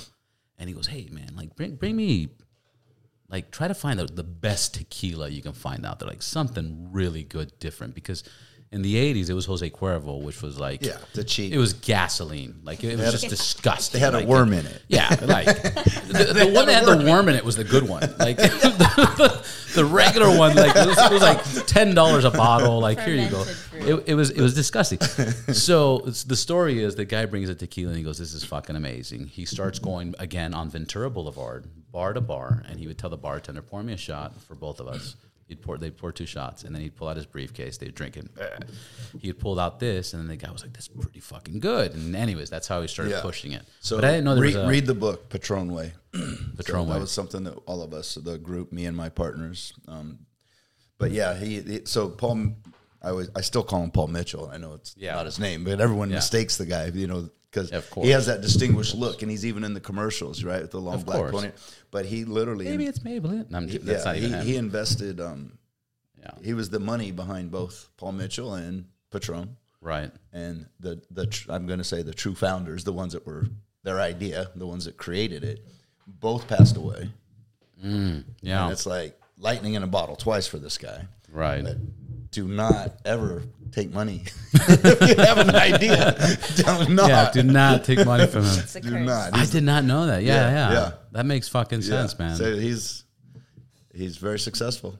and 0.57 0.69
he 0.69 0.75
goes, 0.75 0.87
"Hey 0.87 1.07
man, 1.11 1.31
like 1.35 1.55
bring 1.55 1.75
bring 1.75 1.95
me." 1.95 2.29
Like 3.29 3.51
try 3.51 3.67
to 3.67 3.73
find 3.73 3.99
the, 3.99 4.05
the 4.05 4.23
best 4.23 4.73
tequila 4.75 5.29
you 5.29 5.41
can 5.41 5.53
find 5.53 5.85
out 5.85 5.99
there, 5.99 6.09
like 6.09 6.21
something 6.21 6.89
really 6.91 7.23
good, 7.23 7.57
different. 7.59 7.93
Because 7.93 8.23
In 8.71 8.83
the 8.83 8.95
'80s, 8.95 9.29
it 9.31 9.33
was 9.33 9.45
Jose 9.47 9.67
Cuervo, 9.71 10.21
which 10.21 10.43
was 10.43 10.59
like 10.59 10.85
Yeah, 10.85 10.97
the 11.15 11.23
cheap. 11.23 11.51
It 11.51 11.57
was 11.57 11.73
gasoline. 11.73 12.59
Like 12.63 12.83
it 12.83 12.99
was 12.99 13.11
just 13.11 13.25
a- 13.25 13.29
disgusting. 13.29 13.99
They 13.99 14.05
had 14.05 14.13
a 14.13 14.17
Like, 14.19 14.27
worm 14.27 14.53
in 14.53 14.63
it. 14.65 14.81
Yeah, 14.87 15.09
like 15.23 15.47
the, 15.47 16.31
the 16.35 16.51
one 16.53 16.67
that 16.67 16.83
had 16.83 16.99
the 16.99 17.03
worm 17.09 17.29
in 17.29 17.35
it 17.35 17.43
was 17.43 17.55
the 17.55 17.63
good 17.63 17.89
one. 17.89 18.01
Like 18.19 18.37
the, 18.37 19.43
the 19.75 19.83
regular 19.85 20.37
one, 20.37 20.55
like 20.55 20.75
it 20.75 20.85
was, 20.87 20.97
it 20.99 21.11
was 21.11 21.21
like 21.23 21.65
ten 21.65 21.95
dollars 21.95 22.25
a 22.25 22.31
bottle. 22.31 22.79
Like 22.79 22.99
here 22.99 23.15
you 23.15 23.29
go. 23.29 23.43
It, 23.73 24.03
it 24.09 24.13
was 24.13 24.29
it 24.29 24.41
was 24.41 24.53
disgusting. 24.53 24.99
So 25.51 26.03
it's, 26.05 26.23
the 26.23 26.35
story 26.35 26.83
is 26.83 26.95
the 26.95 27.05
guy 27.05 27.25
brings 27.25 27.49
a 27.49 27.55
tequila 27.55 27.89
and 27.89 27.97
he 27.97 28.03
goes, 28.03 28.19
"This 28.19 28.33
is 28.33 28.43
fucking 28.43 28.75
amazing." 28.75 29.25
He 29.27 29.45
starts 29.45 29.79
going 29.79 30.13
again 30.19 30.53
on 30.53 30.69
Ventura 30.69 31.09
Boulevard, 31.09 31.65
bar 31.91 32.13
to 32.13 32.21
bar, 32.21 32.63
and 32.69 32.79
he 32.79 32.85
would 32.85 32.99
tell 32.99 33.09
the 33.09 33.17
bartender, 33.17 33.63
"Pour 33.63 33.81
me 33.81 33.93
a 33.93 33.97
shot 33.97 34.39
for 34.43 34.53
both 34.53 34.79
of 34.79 34.87
us." 34.87 35.15
He'd 35.49 35.61
pour, 35.63 35.77
they'd 35.79 35.97
pour 35.97 36.11
two 36.11 36.27
shots, 36.27 36.63
and 36.63 36.73
then 36.75 36.81
he'd 36.83 36.95
pull 36.95 37.07
out 37.09 37.17
his 37.17 37.25
briefcase. 37.25 37.77
They'd 37.77 37.93
drink 37.95 38.15
it. 38.17 38.27
He 39.19 39.27
had 39.29 39.39
pulled 39.39 39.59
out 39.59 39.79
this, 39.79 40.13
and 40.13 40.21
then 40.21 40.27
the 40.29 40.35
guy 40.37 40.51
was 40.51 40.61
like, 40.61 40.73
"That's 40.73 40.87
pretty 40.87 41.19
fucking 41.19 41.59
good." 41.59 41.95
And 41.95 42.15
anyways, 42.15 42.51
that's 42.51 42.67
how 42.67 42.81
he 42.81 42.87
started 42.87 43.11
Yeah. 43.11 43.21
pushing 43.21 43.53
it. 43.53 43.63
So 43.81 43.97
but 43.97 44.05
I 44.05 44.11
didn't 44.11 44.25
know 44.25 44.35
there 44.35 44.43
read, 44.43 44.55
was 44.55 44.63
a 44.63 44.67
read 44.67 44.85
the 44.85 44.93
book 44.93 45.27
Patron 45.29 45.73
Way. 45.73 45.93
Patron 46.13 46.55
So 46.57 46.83
Way. 46.83 46.93
That 46.93 46.99
was 47.01 47.11
something 47.11 47.43
that 47.45 47.55
all 47.65 47.81
of 47.81 47.93
us, 47.93 48.13
the 48.15 48.37
group, 48.37 48.71
me 48.71 48.85
and 48.85 48.95
my 48.95 49.09
partners. 49.09 49.73
Um, 49.87 50.19
but 50.99 51.09
yeah, 51.11 51.35
he, 51.35 51.61
he- 51.61 51.81
So 51.85 52.09
Paul, 52.09 52.53
I 53.01 53.11
was 53.11 53.31
I 53.35 53.41
still 53.41 53.63
call 53.63 53.81
him 53.83 53.89
Paul 53.89 54.09
Mitchell. 54.09 54.49
I 54.53 54.57
know 54.57 54.73
it's 54.75 54.93
Yeah. 54.97 55.15
not 55.15 55.25
his 55.25 55.39
name, 55.39 55.63
but 55.63 55.81
everyone 55.81 56.09
Yeah. 56.11 56.17
mistakes 56.17 56.57
the 56.57 56.67
guy. 56.67 56.85
You 56.87 57.07
know 57.07 57.29
because 57.51 57.69
he 58.03 58.09
has 58.11 58.27
that 58.27 58.41
distinguished 58.41 58.93
look, 58.95 59.21
and 59.21 59.31
he's 59.31 59.45
even 59.45 59.63
in 59.63 59.73
the 59.73 59.79
commercials, 59.79 60.43
right, 60.43 60.61
with 60.61 60.71
the 60.71 60.79
long 60.79 60.95
Of 60.95 61.05
black 61.05 61.17
course. 61.17 61.31
pony. 61.31 61.51
But 61.91 62.05
he 62.05 62.25
literally, 62.25 62.65
Maybe 62.65 62.85
it's 62.85 62.99
Maybelline. 62.99 63.49
No, 63.49 63.57
I'm, 63.57 63.67
that's 63.67 64.05
yeah, 64.05 64.29
not 64.29 64.43
he, 64.43 64.51
he 64.51 64.55
invested. 64.55 65.19
Um, 65.19 65.57
yeah, 66.19 66.31
he 66.43 66.53
was 66.53 66.69
the 66.69 66.79
money 66.79 67.11
behind 67.11 67.49
both 67.51 67.89
Paul 67.97 68.11
Mitchell 68.11 68.53
and 68.53 68.85
Patron 69.11 69.55
right. 69.81 70.11
and 70.33 70.65
the 70.79 71.01
the 71.09 71.25
tr- 71.27 71.51
I'm 71.51 71.65
going 71.65 71.79
to 71.79 71.83
say 71.85 72.01
the 72.03 72.13
true 72.13 72.35
founders, 72.35 72.83
the 72.83 72.93
ones 72.93 73.13
that 73.13 73.25
were 73.25 73.45
their 73.83 73.99
idea, 74.01 74.51
the 74.55 74.67
ones 74.67 74.85
that 74.85 74.97
created 74.97 75.43
it, 75.43 75.65
both 76.05 76.47
passed 76.47 76.75
away. 76.77 77.09
Yeah, 77.81 78.63
And 78.65 78.71
it's 78.73 78.85
like 78.85 79.17
lightning 79.37 79.75
in 79.75 79.83
a 79.83 79.87
bottle 79.87 80.15
twice 80.17 80.45
for 80.47 80.57
this 80.57 80.77
guy. 80.77 81.05
right. 81.31 81.63
But 81.63 81.77
do 82.31 82.47
not 82.47 82.95
ever 83.05 83.43
take 83.71 83.93
money 83.93 84.23
if 84.53 85.09
you 85.09 85.15
have 85.23 85.37
an 85.37 85.55
idea. 85.55 86.15
Do 86.55 86.93
not. 86.93 87.09
Yeah, 87.09 87.31
do 87.31 87.43
not 87.43 87.83
take 87.83 88.05
money 88.05 88.27
from 88.27 88.43
him. 88.43 88.81
Do 88.81 88.99
not. 88.99 89.35
I 89.35 89.45
did 89.45 89.63
not 89.63 89.83
know 89.83 90.05
that. 90.07 90.23
Yeah, 90.23 90.33
Yeah, 90.33 90.51
yeah. 90.51 90.71
yeah. 90.73 90.91
That 91.11 91.25
makes 91.25 91.47
fucking 91.47 91.81
Yeah. 91.81 91.87
sense, 91.87 92.17
man. 92.19 92.35
So 92.35 92.55
he's 92.57 93.03
he's 93.93 94.17
very 94.17 94.39
successful. 94.39 94.99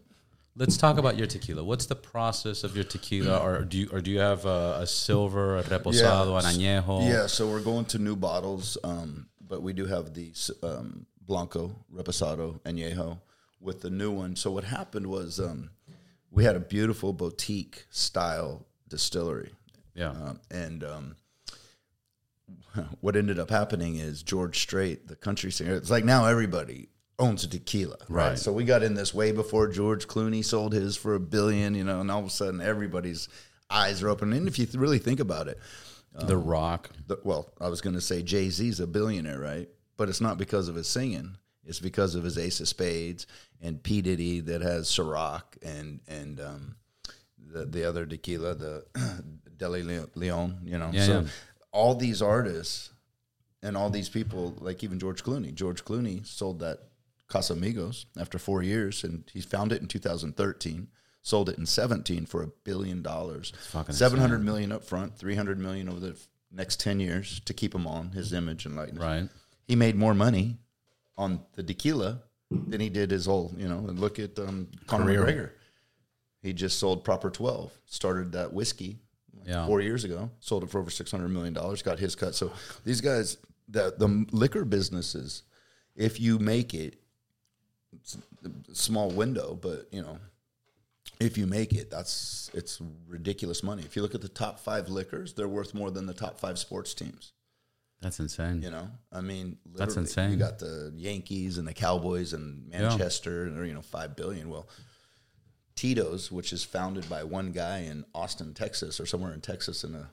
Let's 0.56 0.76
talk 0.78 0.98
about 0.98 1.18
your 1.18 1.28
tequila. 1.28 1.64
What's 1.64 1.86
the 1.86 1.96
process 1.96 2.64
of 2.64 2.76
your 2.76 2.84
tequila, 2.84 3.38
or 3.38 3.64
do 3.64 3.78
you 3.78 3.90
or 3.94 4.02
do 4.02 4.12
you 4.12 4.20
have 4.20 4.46
a, 4.46 4.80
a 4.82 4.88
silver, 4.88 5.58
a 5.58 5.64
reposado, 5.64 6.38
an 6.38 6.44
añejo? 6.46 7.08
Yeah, 7.10 7.28
so 7.28 7.48
we're 7.50 7.62
going 7.62 7.86
to 7.86 8.00
new 8.00 8.16
bottles, 8.16 8.78
um, 8.84 9.28
but 9.48 9.62
we 9.62 9.72
do 9.74 9.86
have 9.86 10.14
the 10.14 10.32
um, 10.64 11.06
Blanco, 11.22 11.72
Reposado, 11.94 12.60
Añejo 12.62 13.20
with 13.62 13.82
the 13.82 13.90
new 13.90 14.12
one. 14.12 14.36
So 14.36 14.52
what 14.52 14.64
happened 14.64 15.08
was 15.08 15.40
um, 15.40 15.70
we 16.32 16.44
had 16.44 16.56
a 16.56 16.60
beautiful 16.60 17.14
boutique 17.14 17.86
style 17.90 18.66
distillery. 18.88 19.52
yeah, 19.96 20.10
Um, 20.10 20.40
and 20.52 20.84
um, 20.84 21.16
what 23.02 23.16
ended 23.16 23.40
up 23.40 23.50
happening 23.50 23.98
is 23.98 24.24
George 24.24 24.60
Strait, 24.60 25.08
the 25.08 25.16
country 25.16 25.52
singer, 25.52 25.76
it's 25.76 25.90
like 25.92 26.06
now 26.06 26.26
everybody 26.26 26.90
owns 27.18 27.44
a 27.44 27.48
tequila, 27.50 27.98
right? 28.08 28.30
Right. 28.30 28.40
So 28.40 28.52
we 28.54 28.64
got 28.64 28.84
in 28.84 28.94
this 28.94 29.14
way 29.14 29.32
before 29.32 29.68
George 29.68 30.08
Clooney 30.08 30.44
sold 30.44 30.74
his 30.74 30.96
for 30.96 31.16
a 31.16 31.20
billion, 31.20 31.76
you 31.76 31.84
know, 31.84 32.00
and 32.00 32.10
all 32.10 32.20
of 32.20 32.26
a 32.26 32.30
sudden 32.30 32.62
everybody's 32.62 33.28
eyes 33.70 34.02
are 34.02 34.10
open. 34.10 34.32
And 34.34 34.48
if 34.48 34.58
you 34.58 34.66
th- 34.66 34.76
really 34.76 35.00
think 35.00 35.20
about 35.20 35.48
it, 35.48 35.60
the 36.14 36.38
Rock. 36.38 36.90
the, 37.08 37.20
well, 37.24 37.52
I 37.62 37.70
was 37.70 37.82
going 37.82 37.94
to 37.94 38.02
say 38.02 38.22
Jay 38.24 38.50
Z's 38.50 38.80
a 38.80 38.88
billionaire, 38.88 39.40
right? 39.40 39.70
But 39.98 40.10
it's 40.10 40.22
not 40.22 40.38
because 40.38 40.68
of 40.68 40.76
his 40.76 40.88
singing. 40.88 41.38
It's 41.70 41.80
because 41.80 42.16
of 42.16 42.24
his 42.24 42.38
Ace 42.38 42.60
of 42.60 42.68
Spades 42.68 43.28
and 43.62 43.82
P 43.82 44.02
Diddy 44.02 44.40
that 44.42 44.62
has 44.62 44.88
Ciroc 44.90 45.44
and 45.64 46.00
and 46.08 46.40
um, 46.42 46.76
the 47.40 47.66
the 47.66 47.88
other 47.88 48.06
tequila, 48.06 48.56
the 48.56 48.86
Deli 49.58 49.84
Le- 49.84 50.10
Leon. 50.16 50.60
You 50.66 50.78
know, 50.80 50.90
Yeah, 50.92 51.06
so 51.06 51.20
yeah. 51.22 51.28
all 51.72 51.96
these 51.96 52.22
artists 52.22 52.92
and 53.62 53.78
all 53.78 53.90
these 53.90 54.10
people, 54.10 54.56
like 54.60 54.84
even 54.84 55.00
George 55.00 55.24
Clooney. 55.24 55.54
George 55.54 55.86
Clooney 55.86 56.26
sold 56.26 56.60
that 56.60 56.80
Casamigos 57.30 58.06
after 58.20 58.40
four 58.40 58.64
years, 58.64 59.04
and 59.04 59.24
he 59.32 59.42
found 59.42 59.72
it 59.72 59.82
in 59.82 59.88
2013. 59.88 60.88
Sold 61.22 61.50
it 61.50 61.58
in 61.58 61.66
17 61.66 62.26
for 62.26 62.42
a 62.42 62.48
billion 62.64 63.02
dollars. 63.02 63.52
fucking 63.72 63.94
700 63.94 64.44
million 64.44 64.72
up 64.72 64.84
front, 64.86 65.18
300 65.18 65.60
million 65.60 65.90
over 65.90 66.00
the 66.00 66.18
next 66.50 66.80
10 66.80 67.02
years 67.02 67.42
to 67.42 67.54
keep 67.54 67.76
him 67.76 67.86
on 67.86 68.12
his 68.12 68.32
image 68.34 68.66
and 68.66 68.76
likeness. 68.78 69.04
Right. 69.04 69.30
He 69.68 69.76
made 69.76 69.96
more 69.98 70.14
money 70.14 70.58
on 71.20 71.42
the 71.56 71.62
tequila 71.64 72.22
than 72.50 72.80
he 72.82 72.90
did 72.90 73.12
his 73.12 73.26
whole, 73.28 73.54
you 73.58 73.68
know, 73.68 73.78
and 73.90 74.00
look 74.00 74.18
at 74.18 74.40
um, 74.40 74.68
Conor 74.88 75.04
Career. 75.06 75.22
McGregor. 75.24 75.50
He 76.42 76.54
just 76.54 76.80
sold 76.80 77.04
Proper 77.04 77.30
12, 77.30 77.72
started 77.86 78.32
that 78.32 78.54
whiskey 78.54 78.98
like 79.38 79.48
Yeah. 79.50 79.68
four 79.68 79.82
years 79.82 80.06
ago, 80.06 80.32
sold 80.40 80.64
it 80.64 80.70
for 80.72 80.80
over 80.80 80.90
$600 80.90 81.30
million, 81.30 81.54
got 81.54 82.00
his 82.00 82.16
cut. 82.16 82.34
So 82.34 82.52
these 82.86 83.02
guys, 83.02 83.38
the, 83.68 83.94
the 83.98 84.26
liquor 84.32 84.64
businesses, 84.66 85.44
if 85.96 86.20
you 86.20 86.40
make 86.40 86.74
it, 86.74 86.96
small 88.74 89.10
window, 89.10 89.58
but, 89.62 89.88
you 89.92 90.02
know, 90.02 90.18
if 91.20 91.38
you 91.38 91.46
make 91.46 91.74
it, 91.74 91.92
that's 91.92 92.50
it's 92.54 92.80
ridiculous 93.08 93.62
money. 93.64 93.84
If 93.84 93.96
you 93.98 94.02
look 94.02 94.16
at 94.16 94.22
the 94.22 94.30
top 94.30 94.60
five 94.60 94.88
liquors, 94.88 95.34
they're 95.34 95.50
worth 95.50 95.74
more 95.74 95.92
than 95.92 96.06
the 96.06 96.14
top 96.14 96.40
five 96.40 96.58
sports 96.58 96.94
teams. 96.94 97.34
That's 98.02 98.20
insane. 98.20 98.62
You 98.62 98.72
know, 98.72 98.90
I 99.12 99.22
mean, 99.22 99.58
That's 99.76 99.98
insane. 99.98 100.32
You 100.32 100.38
got 100.38 100.60
the 100.60 100.94
Yankees 100.96 101.58
and 101.58 101.68
the 101.68 101.74
Cowboys 101.74 102.34
and 102.34 102.70
Manchester, 102.70 103.46
and 103.46 103.58
they're 103.58 103.66
you 103.66 103.74
know 103.74 103.82
five 103.82 104.16
billion. 104.16 104.50
Well, 104.50 104.70
Tito's, 105.76 106.32
which 106.32 106.54
is 106.54 106.64
founded 106.64 107.10
by 107.10 107.24
one 107.24 107.52
guy 107.52 107.80
in 107.80 108.06
Austin, 108.16 108.54
Texas, 108.54 109.00
or 109.00 109.06
somewhere 109.06 109.34
in 109.34 109.42
Texas 109.42 109.84
in 109.84 109.96
a 109.96 110.10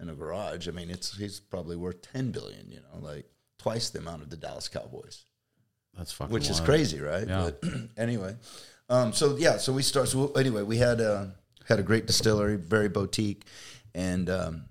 in 0.00 0.08
a 0.08 0.14
garage. 0.14 0.68
I 0.68 0.70
mean, 0.70 0.90
it's 0.90 1.16
he's 1.16 1.40
probably 1.40 1.76
worth 1.76 2.02
ten 2.02 2.30
billion. 2.30 2.70
You 2.70 2.80
know, 2.80 3.04
like 3.04 3.26
twice 3.58 3.90
the 3.90 3.98
amount 3.98 4.22
of 4.22 4.30
the 4.30 4.36
Dallas 4.36 4.68
Cowboys 4.68 5.24
That's 5.96 6.12
fucking. 6.12 6.32
which 6.32 6.48
is 6.48 6.60
crazy, 6.60 7.00
right? 7.00 7.26
Yeah. 7.26 7.50
But 7.60 7.70
anyway, 7.96 8.36
um, 8.88 9.12
so 9.12 9.36
yeah, 9.36 9.56
so 9.56 9.72
we 9.72 9.82
start. 9.82 10.08
So 10.08 10.30
anyway, 10.32 10.62
we 10.62 10.76
had 10.76 11.00
uh, 11.00 11.26
had 11.66 11.80
a 11.80 11.82
great 11.82 12.06
distillery, 12.06 12.56
very 12.56 12.88
boutique, 12.88 13.44
and 13.92 14.30
um, 14.30 14.64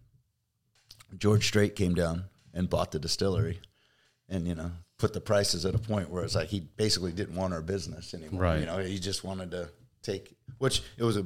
George 1.18 1.46
Strait 1.46 1.76
came 1.76 1.94
down 1.94 2.24
and 2.58 2.70
bought 2.70 2.92
the 2.92 3.00
distillery, 3.00 3.60
and 4.28 4.48
you 4.48 4.56
know 4.56 4.72
put 4.98 5.14
the 5.14 5.22
prices 5.22 5.64
at 5.66 5.76
a 5.76 5.80
point 5.80 6.10
where 6.10 6.24
it's 6.24 6.36
like 6.36 6.50
he 6.50 6.60
basically 6.60 7.12
didn't 7.12 7.36
want 7.36 7.54
our 7.54 7.62
business 7.62 8.14
anymore. 8.16 8.42
Right. 8.42 8.60
You 8.62 8.66
know, 8.66 8.80
he 8.80 8.98
just 8.98 9.24
wanted 9.24 9.52
to 9.52 9.70
take, 10.02 10.36
which 10.58 10.82
it 10.98 11.04
was 11.04 11.18
a 11.18 11.26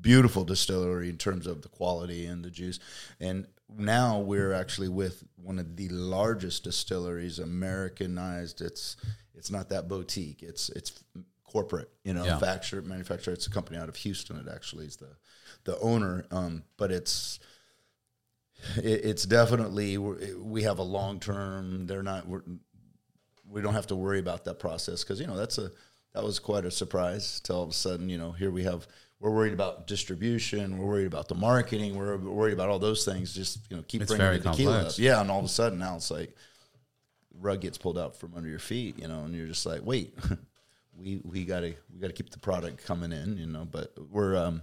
beautiful 0.00 0.42
distillery 0.44 1.10
in 1.10 1.18
terms 1.18 1.46
of 1.46 1.60
the 1.62 1.68
quality 1.68 2.24
and 2.26 2.42
the 2.44 2.50
juice, 2.50 2.78
and 3.20 3.46
now 3.76 4.18
we're 4.20 4.52
actually 4.54 4.88
with 4.88 5.22
one 5.36 5.58
of 5.58 5.76
the 5.76 5.88
largest 5.90 6.64
distilleries, 6.64 7.38
Americanized. 7.38 8.60
It's 8.60 8.96
it's 9.34 9.50
not 9.50 9.68
that 9.68 9.86
boutique. 9.88 10.42
It's 10.42 10.68
it's 10.70 10.92
corporate, 11.44 11.90
you 12.04 12.14
know, 12.14 12.24
Yeah. 12.24 12.30
manufacturer 12.30 12.82
manufacturer. 12.82 13.34
It's 13.34 13.46
a 13.46 13.50
company 13.50 13.78
out 13.78 13.88
of 13.88 13.96
Houston. 13.96 14.36
It 14.38 14.48
actually 14.48 14.86
is 14.86 14.96
the 14.96 15.16
the 15.64 15.78
owner, 15.80 16.24
um, 16.30 16.64
but 16.76 16.90
it's 16.90 17.38
it, 18.76 19.04
it's 19.04 19.24
definitely 19.24 19.98
we're- 19.98 20.62
have 20.62 20.78
a 20.78 20.82
long 20.84 21.20
term. 21.20 21.86
They're 21.86 22.02
not. 22.02 22.26
We're, 22.26 22.42
we 23.48 23.60
don't 23.62 23.74
have 23.74 23.88
to 23.88 23.96
worry 23.96 24.20
about 24.20 24.44
that 24.44 24.58
process 24.58 25.02
because 25.02 25.20
you 25.20 25.26
know 25.26 25.36
that's 25.36 25.58
a 25.58 25.70
that 26.14 26.22
was 26.24 26.38
quite 26.38 26.64
a 26.64 26.70
surprise. 26.70 27.40
To 27.40 27.54
all 27.54 27.62
of 27.64 27.70
a 27.70 27.72
sudden, 27.72 28.08
you 28.08 28.18
know, 28.18 28.32
here 28.32 28.50
we 28.50 28.64
have 28.64 28.86
we're 29.18 29.30
worried 29.32 29.52
about 29.52 29.86
distribution, 29.86 30.78
we're 30.78 30.86
worried 30.86 31.06
about 31.06 31.28
the 31.28 31.34
marketing, 31.34 31.96
we're 31.96 32.16
worried 32.16 32.54
about 32.54 32.68
all 32.68 32.78
those 32.78 33.04
things. 33.04 33.34
Just 33.34 33.60
you 33.70 33.76
know, 33.76 33.82
keep 33.86 34.02
It's 34.02 34.10
bringing 34.14 34.40
the 34.40 34.50
tequila 34.50 34.72
complex. 34.74 34.94
up. 34.94 34.98
Yeah, 35.00 35.20
and 35.20 35.30
all 35.30 35.40
of 35.40 35.44
a 35.44 35.48
sudden 35.48 35.78
now 35.78 35.96
it's 35.96 36.10
like 36.10 36.34
rug 37.38 37.60
gets 37.62 37.78
pulled 37.78 37.98
out 37.98 38.16
from 38.16 38.34
under 38.36 38.48
your 38.48 38.58
feet, 38.58 38.98
you 38.98 39.08
know, 39.08 39.24
and 39.24 39.34
you're 39.34 39.46
just 39.46 39.66
like, 39.66 39.80
wait, 39.84 40.14
we 40.96 41.20
we 41.24 41.44
gotta 41.44 41.74
we 41.92 42.00
gotta 42.00 42.12
keep 42.12 42.30
the 42.30 42.38
product 42.38 42.84
coming 42.84 43.12
in, 43.12 43.36
you 43.36 43.46
know. 43.46 43.66
But 43.70 43.92
we're 44.10 44.36
um 44.36 44.62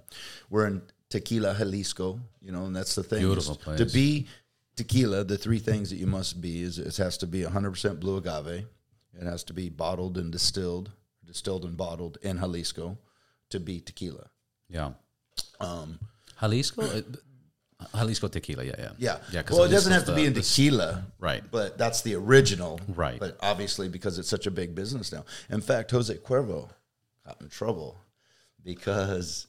we're 0.49 0.67
in 0.67 0.81
Tequila 1.09 1.55
Jalisco, 1.55 2.19
you 2.41 2.51
know, 2.51 2.65
and 2.65 2.75
that's 2.75 2.95
the 2.95 3.03
thing. 3.03 3.19
Beautiful 3.19 3.55
place. 3.55 3.77
To 3.79 3.85
be 3.85 4.27
tequila, 4.75 5.23
the 5.23 5.37
three 5.37 5.59
things 5.59 5.89
that 5.89 5.95
you 5.97 6.07
must 6.07 6.41
be 6.41 6.61
is 6.61 6.79
it 6.79 6.95
has 6.97 7.17
to 7.19 7.27
be 7.27 7.41
100% 7.43 7.99
blue 7.99 8.17
agave. 8.17 8.65
It 9.19 9.23
has 9.23 9.43
to 9.45 9.53
be 9.53 9.69
bottled 9.69 10.17
and 10.17 10.31
distilled, 10.31 10.91
distilled 11.25 11.63
and 11.65 11.75
bottled 11.77 12.17
in 12.21 12.37
Jalisco 12.37 12.97
to 13.49 13.59
be 13.59 13.79
tequila. 13.79 14.29
Yeah. 14.69 14.91
Um, 15.59 15.97
Jalisco. 16.41 16.81
Uh, 16.83 17.01
Jalisco 17.95 18.27
tequila. 18.27 18.63
Yeah, 18.65 18.75
yeah. 18.77 18.91
yeah. 18.97 19.17
Yeah. 19.31 19.43
well, 19.49 19.63
it 19.63 19.69
doesn't 19.69 19.93
have 19.93 20.05
to 20.05 20.13
be 20.15 20.21
the- 20.21 20.27
in 20.27 20.33
the- 20.33 20.41
tequila. 20.41 21.05
Right. 21.19 21.43
But 21.49 21.77
that's 21.77 22.01
the 22.01 22.15
original. 22.15 22.79
Right. 22.87 23.19
But 23.19 23.37
obviously, 23.41 23.87
because 23.87 24.19
it's 24.19 24.29
such 24.29 24.45
a 24.45 24.51
big 24.51 24.75
business 24.75 25.11
now. 25.11 25.23
In 25.49 25.61
fact, 25.61 25.91
Jose 25.91 26.13
Cuervo 26.17 26.69
got 27.25 27.39
in 27.41 27.49
trouble 27.49 27.97
because 28.63 29.47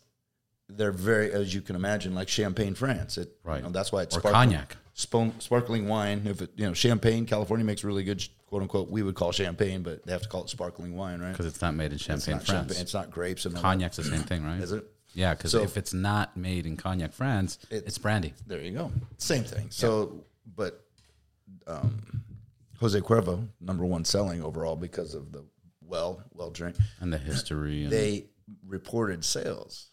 they're 0.69 0.93
very, 0.93 1.33
as 1.33 1.55
you 1.55 1.61
can 1.63 1.77
imagine, 1.77 2.15
like 2.15 2.29
Champagne, 2.29 2.75
France. 2.75 3.19
It, 3.19 3.37
Right. 3.45 3.59
You 3.59 3.63
know, 3.65 3.71
that's 3.71 3.91
why 3.93 4.03
it's 4.03 4.17
Or 4.17 4.21
sparkling, 4.21 4.51
cognac. 4.51 4.77
spon- 4.95 5.41
sparkling 5.41 5.89
wine. 5.89 6.27
If 6.27 6.43
it, 6.43 6.51
you 6.57 6.67
know, 6.67 6.75
Champagne, 6.75 7.25
California 7.27 7.65
makes 7.65 7.85
really 7.85 8.05
good, 8.05 8.23
quote 8.47 8.63
unquote, 8.63 8.91
we 8.91 9.03
would 9.03 9.15
call 9.15 9.33
champagne, 9.33 9.83
but 9.83 10.05
they 10.05 10.13
have 10.13 10.23
to 10.23 10.29
call 10.29 10.43
it 10.45 10.51
sparkling 10.51 10.95
wine, 10.97 11.21
right? 11.21 11.33
because 11.33 11.47
it's 11.47 11.63
not 11.63 11.75
made 11.75 11.93
in 11.93 11.99
Champagne, 11.99 12.35
not 12.37 12.45
France. 12.45 12.67
champagne. 12.69 12.83
It's 12.83 12.95
not 12.95 13.11
grapes 13.11 13.47
and. 13.47 13.55
Cognac's 13.57 13.97
the 13.97 14.05
same 14.05 14.23
thing, 14.23 14.45
right? 14.45 14.61
Is 14.61 14.73
it? 14.73 14.85
Yeah, 15.15 15.35
because 15.35 15.53
So- 15.53 15.63
if 15.63 15.77
it's 15.79 15.95
not 15.95 16.37
made 16.37 16.67
in 16.67 16.77
Cognac, 16.77 17.13
France, 17.13 17.59
It- 17.71 17.85
it's 17.87 17.99
brandy. 17.99 18.35
There 18.47 18.61
you 18.61 18.73
go. 18.73 18.93
Same 19.17 19.45
thing. 19.45 19.69
So, 19.71 20.25
but 20.55 20.85
um, 21.67 22.23
Jose 22.81 23.01
Cuervo, 23.01 23.49
number 23.61 23.85
one 23.87 24.05
selling 24.05 24.43
overall 24.43 24.77
because 24.77 25.15
of 25.15 25.33
the 25.33 25.45
well, 25.83 26.23
well 26.35 26.51
drink. 26.51 26.77
And 27.01 27.11
the 27.13 27.17
history. 27.19 27.85
And, 27.85 27.93
They 27.93 28.27
reported 28.67 29.25
sales, 29.25 29.89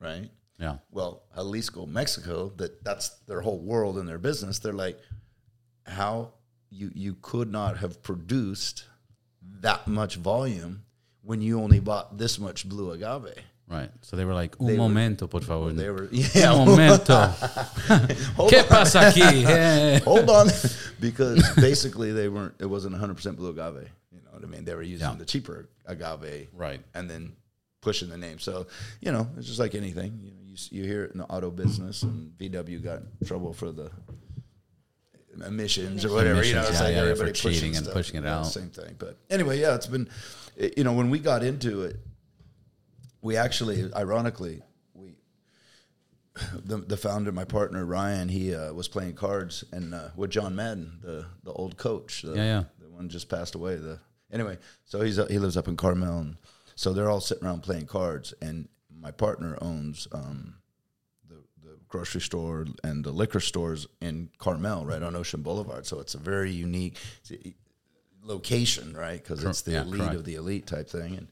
right? 0.00 0.30
yeah. 0.58 0.76
Well, 0.90 1.22
Jalisco, 1.34 1.86
Mexico, 1.86 2.52
that 2.56 2.82
that's 2.84 3.10
their 3.26 3.40
whole 3.40 3.58
world 3.60 3.96
and 3.98 4.08
their 4.08 4.18
business. 4.18 4.58
They're 4.58 4.72
like, 4.72 4.98
how 5.86 6.32
you 6.70 6.90
you 6.94 7.16
could 7.22 7.50
not 7.50 7.78
have 7.78 8.02
produced 8.02 8.84
that 9.60 9.86
much 9.86 10.16
volume 10.16 10.82
when 11.22 11.40
you 11.42 11.60
only 11.60 11.80
bought 11.80 12.18
this 12.18 12.38
much 12.38 12.68
blue 12.68 12.92
agave. 12.92 13.34
Right. 13.68 13.90
So 14.02 14.16
they 14.16 14.24
were 14.24 14.34
like, 14.34 14.56
un 14.60 14.66
They 14.66 14.72
were- 14.72 14.78
momento, 14.88 15.26
por 15.28 15.40
favor. 15.42 15.72
They 15.72 15.90
were 15.90 16.08
yeah. 16.12 16.52
un 16.52 16.66
momento. 16.70 17.14
¿Qué 18.48 18.64
pasa 18.68 19.00
aquí? 19.12 20.00
Hold 20.04 20.28
on 20.30 20.48
because 21.00 21.42
basically 21.56 22.12
they 22.12 22.28
weren't 22.28 22.54
it 22.58 22.66
wasn't 22.66 22.94
100% 22.94 23.36
blue 23.36 23.50
agave 23.50 23.88
you 24.12 24.20
know 24.20 24.30
what 24.32 24.42
i 24.42 24.46
mean 24.46 24.64
they 24.64 24.74
were 24.74 24.82
using 24.82 25.06
Yeah. 25.08 25.14
the 25.16 25.24
cheaper 25.24 25.68
agave 25.86 26.48
Right. 26.54 26.80
and 26.94 27.08
then 27.08 27.32
pushing 27.80 28.08
the 28.10 28.16
name 28.18 28.38
so 28.38 28.66
you 29.00 29.10
know 29.10 29.26
it's 29.36 29.46
just 29.46 29.58
like 29.58 29.74
anything 29.74 30.18
you 30.22 30.30
know 30.30 30.36
you, 30.44 30.56
you 30.70 30.84
hear 30.84 31.04
it 31.04 31.12
in 31.12 31.18
the 31.18 31.24
auto 31.26 31.50
business 31.50 32.02
and 32.02 32.30
vw 32.38 32.82
got 32.82 32.98
in 32.98 33.26
trouble 33.26 33.52
for 33.52 33.72
the 33.72 33.90
emissions 35.46 36.04
or 36.04 36.12
whatever 36.12 36.44
you 36.44 36.54
know 36.54 36.60
it's 36.62 36.72
yeah, 36.72 36.82
like 36.84 36.94
yeah, 36.94 37.00
everybody 37.00 37.32
cheating 37.32 37.74
and 37.76 37.84
stuff. 37.84 37.94
pushing 37.94 38.16
it 38.16 38.24
Yeah, 38.24 38.40
out. 38.40 38.46
same 38.46 38.68
thing 38.70 38.96
but 38.98 39.16
anyway 39.30 39.58
yeah 39.58 39.74
it's 39.74 39.86
been 39.86 40.08
you 40.76 40.84
know 40.84 40.92
when 40.92 41.08
we 41.08 41.18
got 41.18 41.42
into 41.42 41.82
it 41.82 41.96
we 43.22 43.36
actually 43.36 43.90
ironically 43.94 44.62
we 44.92 45.14
the, 46.64 46.78
the 46.78 46.96
founder, 46.96 47.32
my 47.32 47.44
partner 47.44 47.84
Ryan, 47.84 48.28
he 48.28 48.54
uh, 48.54 48.72
was 48.72 48.88
playing 48.88 49.14
cards 49.14 49.64
and 49.72 49.94
uh, 49.94 50.08
with 50.16 50.30
John 50.30 50.54
Madden, 50.54 50.98
the 51.02 51.26
the 51.44 51.52
old 51.52 51.76
coach, 51.76 52.22
the, 52.22 52.34
Yeah, 52.34 52.44
yeah. 52.44 52.62
the 52.80 52.88
one 52.90 53.08
just 53.08 53.28
passed 53.28 53.54
away. 53.54 53.76
The 53.76 53.98
anyway, 54.32 54.58
so 54.84 55.00
he's 55.00 55.18
uh, 55.18 55.26
he 55.26 55.38
lives 55.38 55.56
up 55.56 55.68
in 55.68 55.76
Carmel, 55.76 56.18
and 56.18 56.36
so 56.80 56.94
they're 56.94 57.10
all 57.10 57.20
sitting 57.20 57.44
around 57.46 57.62
playing 57.62 57.84
cards, 57.84 58.32
and 58.40 58.66
my 58.98 59.10
partner 59.10 59.58
owns 59.60 60.08
um, 60.12 60.54
the 61.28 61.36
the 61.62 61.76
grocery 61.88 62.22
store 62.22 62.64
and 62.82 63.04
the 63.04 63.10
liquor 63.12 63.40
stores 63.40 63.86
in 64.00 64.30
Carmel, 64.38 64.86
right 64.86 65.02
on 65.02 65.14
Ocean 65.14 65.42
Boulevard. 65.42 65.84
So 65.84 66.00
it's 66.00 66.14
a 66.14 66.18
very 66.18 66.50
unique 66.52 66.96
location, 68.22 68.96
right? 68.96 69.22
Because 69.22 69.44
it's 69.44 69.60
the 69.62 69.72
yeah, 69.72 69.82
elite 69.82 70.00
correct. 70.00 70.14
of 70.16 70.24
the 70.24 70.34
elite 70.36 70.66
type 70.66 70.88
thing, 70.88 71.16
and 71.16 71.28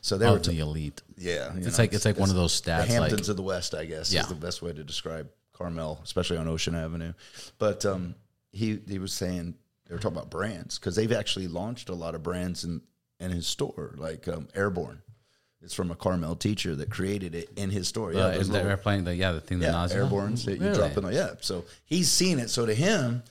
so 0.00 0.16
they 0.16 0.30
were 0.30 0.36
Of 0.36 0.44
the 0.44 0.58
elite. 0.60 1.02
yeah, 1.18 1.52
It's 1.56 1.76
know, 1.78 1.82
like- 1.84 1.92
it's 1.92 2.04
like 2.06 2.18
one 2.18 2.30
of 2.30 2.36
those 2.36 2.58
The 2.60 2.70
stats, 2.70 2.84
Hamptons 2.86 3.20
like- 3.22 3.28
of 3.28 3.36
the 3.36 3.42
West, 3.42 3.74
I 3.74 3.84
guess, 3.84 4.10
Yeah. 4.10 4.22
is 4.22 4.28
the 4.28 4.34
best 4.34 4.62
way 4.62 4.72
to 4.72 4.82
describe 4.82 5.28
Carmel, 5.52 6.00
especially 6.04 6.38
on 6.38 6.48
Ocean 6.48 6.74
Avenue. 6.74 7.12
But 7.58 7.84
um, 7.84 8.14
he 8.52 8.80
he 8.88 8.98
was 8.98 9.12
saying 9.12 9.56
they 9.86 9.94
were 9.94 10.00
talking 10.00 10.16
about 10.16 10.30
brands 10.30 10.78
because 10.78 10.96
they've 10.96 11.12
actually 11.12 11.48
launched 11.48 11.90
a 11.90 11.94
lot 11.94 12.14
of 12.14 12.22
brands 12.22 12.64
in 12.64 12.80
in 13.20 13.30
his 13.30 13.46
store, 13.46 13.94
like 13.96 14.28
um, 14.28 14.48
Airborne. 14.54 15.02
It's 15.62 15.74
from 15.74 15.90
a 15.90 15.96
Carmel 15.96 16.36
teacher 16.36 16.76
that 16.76 16.90
created 16.90 17.34
it 17.34 17.48
in 17.56 17.70
his 17.70 17.88
store. 17.88 18.12
Yeah, 18.12 18.18
Yeah, 18.18 18.24
uh, 18.26 18.30
those 18.38 18.48
they 18.48 18.62
little- 18.62 18.76
playing 18.76 19.04
the 19.04 19.16
yeah 19.16 19.32
the 19.32 19.40
thing 19.40 19.58
that 19.60 19.72
yeah, 19.72 19.82
Nas 19.82 19.92
airbornes 19.92 20.44
that 20.44 20.54
you 20.58 20.60
Really? 20.66 20.76
drop 20.78 20.96
in. 20.96 21.04
The, 21.04 21.12
yeah, 21.14 21.30
so 21.40 21.64
he's 21.86 22.10
seen 22.10 22.38
it. 22.38 22.50
So 22.50 22.66
to 22.66 22.74
him, 22.74 23.22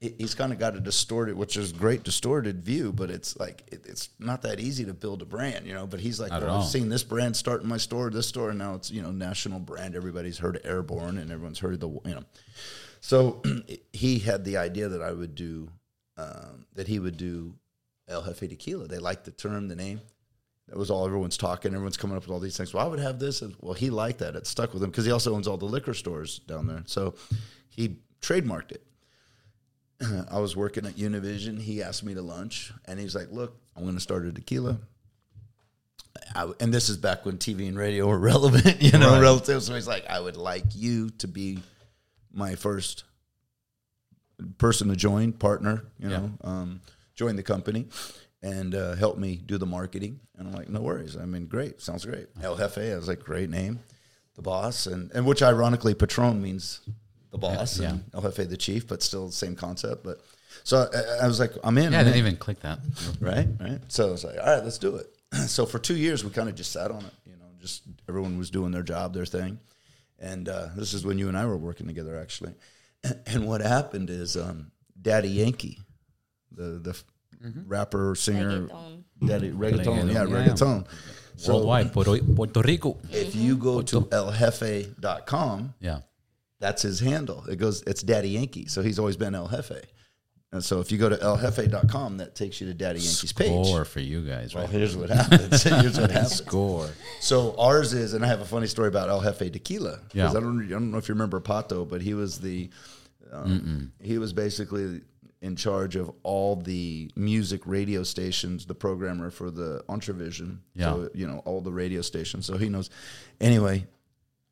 he- 0.00 0.14
he's 0.18 0.34
kind 0.34 0.52
of 0.52 0.58
got 0.58 0.74
a 0.74 0.80
distorted, 0.80 1.36
which 1.36 1.56
is 1.56 1.70
great 1.70 2.02
distorted 2.02 2.64
view, 2.64 2.92
but 2.92 3.10
it's 3.10 3.36
like 3.38 3.62
it, 3.70 3.82
it's 3.86 4.08
not 4.18 4.42
that 4.42 4.58
easy 4.58 4.84
to 4.86 4.94
build 4.94 5.22
a 5.22 5.26
brand, 5.26 5.66
you 5.66 5.74
know. 5.74 5.86
But 5.86 6.00
he's 6.00 6.18
like, 6.18 6.32
well, 6.32 6.62
I've 6.62 6.66
seen 6.68 6.88
this 6.88 7.04
brand 7.04 7.36
start 7.36 7.62
in 7.62 7.68
my 7.68 7.76
store, 7.76 8.10
this 8.10 8.26
store, 8.26 8.48
and 8.50 8.58
now 8.58 8.74
it's 8.74 8.90
you 8.90 9.02
know 9.02 9.12
national 9.12 9.60
brand. 9.60 9.94
Everybody's 9.94 10.38
heard 10.38 10.56
of 10.56 10.64
Airborne, 10.64 11.18
and 11.18 11.30
everyone's 11.30 11.58
heard 11.60 11.74
of 11.74 11.80
the 11.80 11.88
you 11.88 12.14
know. 12.16 12.24
So 13.00 13.42
he 13.92 14.18
had 14.18 14.44
the 14.44 14.56
idea 14.56 14.88
that 14.88 15.02
I 15.02 15.12
would 15.12 15.34
do 15.36 15.68
um, 16.16 16.64
that 16.74 16.88
he 16.88 16.98
would 16.98 17.16
do 17.18 17.54
El 18.08 18.22
Jefe 18.22 18.48
Tequila. 18.48 18.86
They 18.88 18.98
liked 18.98 19.24
the 19.24 19.30
term, 19.30 19.68
the 19.68 19.76
name. 19.76 20.00
That 20.68 20.76
was 20.78 20.90
all 20.90 21.04
everyone's 21.06 21.36
talking. 21.36 21.72
Everyone's 21.74 21.96
coming 21.96 22.16
up 22.16 22.22
with 22.22 22.30
all 22.32 22.40
these 22.40 22.56
things. 22.56 22.72
Well, 22.72 22.84
I 22.84 22.88
would 22.88 22.98
have 23.00 23.18
this. 23.18 23.42
And, 23.42 23.54
well, 23.60 23.74
he 23.74 23.90
liked 23.90 24.20
that. 24.20 24.34
It 24.34 24.46
stuck 24.46 24.72
with 24.72 24.82
him 24.82 24.90
because 24.90 25.04
he 25.04 25.10
also 25.12 25.34
owns 25.34 25.46
all 25.46 25.56
the 25.58 25.66
liquor 25.66 25.92
stores 25.94 26.38
down 26.40 26.66
there. 26.66 26.82
So 26.86 27.14
he 27.68 27.98
trademarked 28.22 28.72
it. 28.72 28.82
I 30.30 30.38
was 30.38 30.56
working 30.56 30.86
at 30.86 30.94
Univision. 30.94 31.60
He 31.60 31.82
asked 31.82 32.02
me 32.02 32.14
to 32.14 32.22
lunch, 32.22 32.72
and 32.86 32.98
he's 32.98 33.14
like, 33.14 33.28
"Look, 33.30 33.56
I'm 33.76 33.82
going 33.82 33.94
to 33.94 34.00
start 34.00 34.26
a 34.26 34.32
tequila." 34.32 34.78
I, 36.34 36.50
and 36.60 36.72
this 36.72 36.88
is 36.88 36.96
back 36.96 37.26
when 37.26 37.36
TV 37.38 37.68
and 37.68 37.76
radio 37.78 38.06
were 38.06 38.18
relevant, 38.32 38.80
you 38.82 38.98
know, 38.98 39.12
Right. 39.12 39.20
relative. 39.20 39.62
So 39.62 39.74
he's 39.74 39.86
like, 39.88 40.06
"I 40.08 40.18
would 40.18 40.36
like 40.36 40.64
you 40.74 41.10
to 41.18 41.28
be 41.28 41.58
my 42.32 42.54
first 42.54 43.04
person 44.58 44.88
to 44.88 44.96
join, 44.96 45.32
partner, 45.32 45.84
you 45.98 46.08
know, 46.08 46.30
um, 46.42 46.80
join 47.14 47.36
the 47.36 47.42
company 47.42 47.86
and 48.42 48.74
uh, 48.74 48.94
help 48.94 49.18
me 49.18 49.36
do 49.36 49.58
the 49.58 49.66
marketing. 49.66 50.20
And 50.36 50.48
I'm 50.48 50.54
like, 50.54 50.68
no 50.68 50.80
worries. 50.80 51.16
I 51.16 51.24
mean, 51.24 51.46
great. 51.46 51.80
Sounds 51.80 52.04
great. 52.04 52.28
El 52.42 52.56
Jefe, 52.56 52.78
I 52.92 52.96
was 52.96 53.08
like, 53.08 53.20
great 53.20 53.48
name. 53.50 53.78
The 54.36 54.42
boss. 54.42 54.86
And, 54.86 55.10
and 55.12 55.24
which 55.26 55.42
ironically, 55.42 55.94
Patron 55.94 56.42
means 56.42 56.80
the 57.30 57.38
boss 57.38 57.78
Yeah. 57.78 57.90
and 57.90 58.04
El 58.12 58.22
Jefe, 58.22 58.48
the 58.48 58.56
chief, 58.56 58.86
but 58.88 59.02
still 59.02 59.26
the 59.26 59.32
same 59.32 59.54
concept. 59.56 60.04
But 60.04 60.20
so 60.64 60.88
I, 61.20 61.24
I 61.24 61.26
was 61.26 61.38
like, 61.40 61.52
I'm 61.62 61.78
in. 61.78 61.92
Yeah, 61.92 62.00
I 62.00 62.04
didn't 62.04 62.14
in. 62.18 62.26
even 62.26 62.36
click 62.36 62.60
that. 62.60 62.78
Right, 63.20 63.48
right. 63.60 63.80
So 63.88 64.08
I 64.08 64.10
was 64.10 64.24
like, 64.24 64.38
all 64.38 64.46
right, 64.54 64.62
let's 64.64 64.78
do 64.78 64.96
it. 64.96 65.06
so 65.48 65.64
for 65.66 65.78
two 65.78 65.96
years, 65.96 66.24
we 66.24 66.30
kind 66.30 66.48
of 66.48 66.54
just 66.54 66.72
sat 66.72 66.90
on 66.90 67.04
it. 67.04 67.12
You 67.26 67.32
know, 67.36 67.46
just 67.60 67.82
everyone 68.08 68.36
was 68.38 68.50
doing 68.50 68.72
their 68.72 68.82
job, 68.82 69.14
their 69.14 69.26
thing. 69.26 69.58
And 70.18 70.48
uh, 70.48 70.68
this 70.76 70.94
is 70.94 71.04
when 71.04 71.18
you 71.18 71.28
and 71.28 71.36
I 71.36 71.46
were 71.46 71.56
working 71.56 71.86
together, 71.86 72.18
actually. 72.20 72.54
And 73.26 73.46
what 73.46 73.60
happened 73.60 74.08
is 74.10 74.34
um, 74.36 74.70
Daddy 75.00 75.28
Yankee, 75.28 75.78
the 76.54 76.78
the 76.82 76.90
f 76.90 77.04
mm-hmm. 77.44 77.68
rapper, 77.68 78.14
singer, 78.14 78.62
Reggaeton. 78.68 79.02
Daddy 79.26 79.50
mm-hmm. 79.50 79.62
reggaeton, 79.62 79.84
Reggaeton, 79.84 80.12
yeah, 80.12 80.24
yeah. 80.24 80.46
reggaeton. 80.48 80.86
So 81.36 81.54
Worldwide, 81.54 81.92
Puerto, 81.92 82.16
Puerto 82.18 82.60
Rico. 82.62 82.96
if 83.10 83.34
you 83.34 83.56
go 83.56 83.78
mm-hmm. 83.78 83.86
to 83.86 84.00
eljefe.com, 84.16 85.74
Yeah. 85.80 86.00
that's 86.60 86.82
his 86.82 87.00
handle. 87.00 87.44
It 87.46 87.56
goes, 87.56 87.82
it's 87.86 88.02
Daddy 88.02 88.30
Yankee. 88.30 88.66
So 88.66 88.82
he's 88.82 88.98
always 88.98 89.16
been 89.16 89.34
El 89.34 89.48
Jefe. 89.48 89.82
And 90.52 90.64
so 90.64 90.78
if 90.78 90.92
you 90.92 90.98
go 90.98 91.08
to 91.08 91.16
eljefe.com, 91.16 92.18
that 92.18 92.36
takes 92.36 92.60
you 92.60 92.68
to 92.68 92.74
Daddy 92.74 93.00
Yankee's 93.00 93.32
page. 93.32 93.48
Score 93.48 93.84
for 93.84 93.98
you 93.98 94.24
guys, 94.24 94.54
Well, 94.54 94.62
right? 94.64 94.72
here's 94.72 94.96
what 94.96 95.10
happens. 95.10 95.62
here's 95.64 95.98
what 95.98 96.12
happens. 96.12 96.36
Score. 96.36 96.88
So 97.18 97.56
ours 97.58 97.92
is, 97.92 98.14
and 98.14 98.24
I 98.24 98.28
have 98.28 98.40
a 98.40 98.44
funny 98.44 98.68
story 98.68 98.86
about 98.86 99.08
El 99.08 99.20
Jefe 99.20 99.50
Tequila. 99.50 99.96
'Cause 99.96 100.14
Yeah. 100.14 100.30
I 100.30 100.34
don't, 100.34 100.64
I 100.64 100.68
don't 100.70 100.92
know 100.92 100.98
if 100.98 101.08
you 101.08 101.14
remember 101.14 101.40
Pato, 101.40 101.88
but 101.88 102.00
he 102.02 102.14
was 102.14 102.38
the, 102.38 102.70
um, 103.32 103.90
he 104.00 104.18
was 104.18 104.32
basically 104.32 105.00
in 105.44 105.56
charge 105.56 105.94
of 105.94 106.10
all 106.22 106.56
the 106.56 107.10
music 107.14 107.60
radio 107.66 108.02
stations, 108.02 108.64
the 108.66 108.74
programmer 108.74 109.30
for 109.30 109.50
the 109.50 109.84
Entravision. 109.88 110.58
Yeah. 110.74 110.84
So, 110.92 111.10
you 111.14 111.26
know, 111.26 111.40
all 111.44 111.60
the 111.60 111.72
radio 111.72 112.00
stations. 112.00 112.46
So 112.46 112.56
he 112.56 112.68
knows. 112.68 112.88
Anyway, 113.40 113.86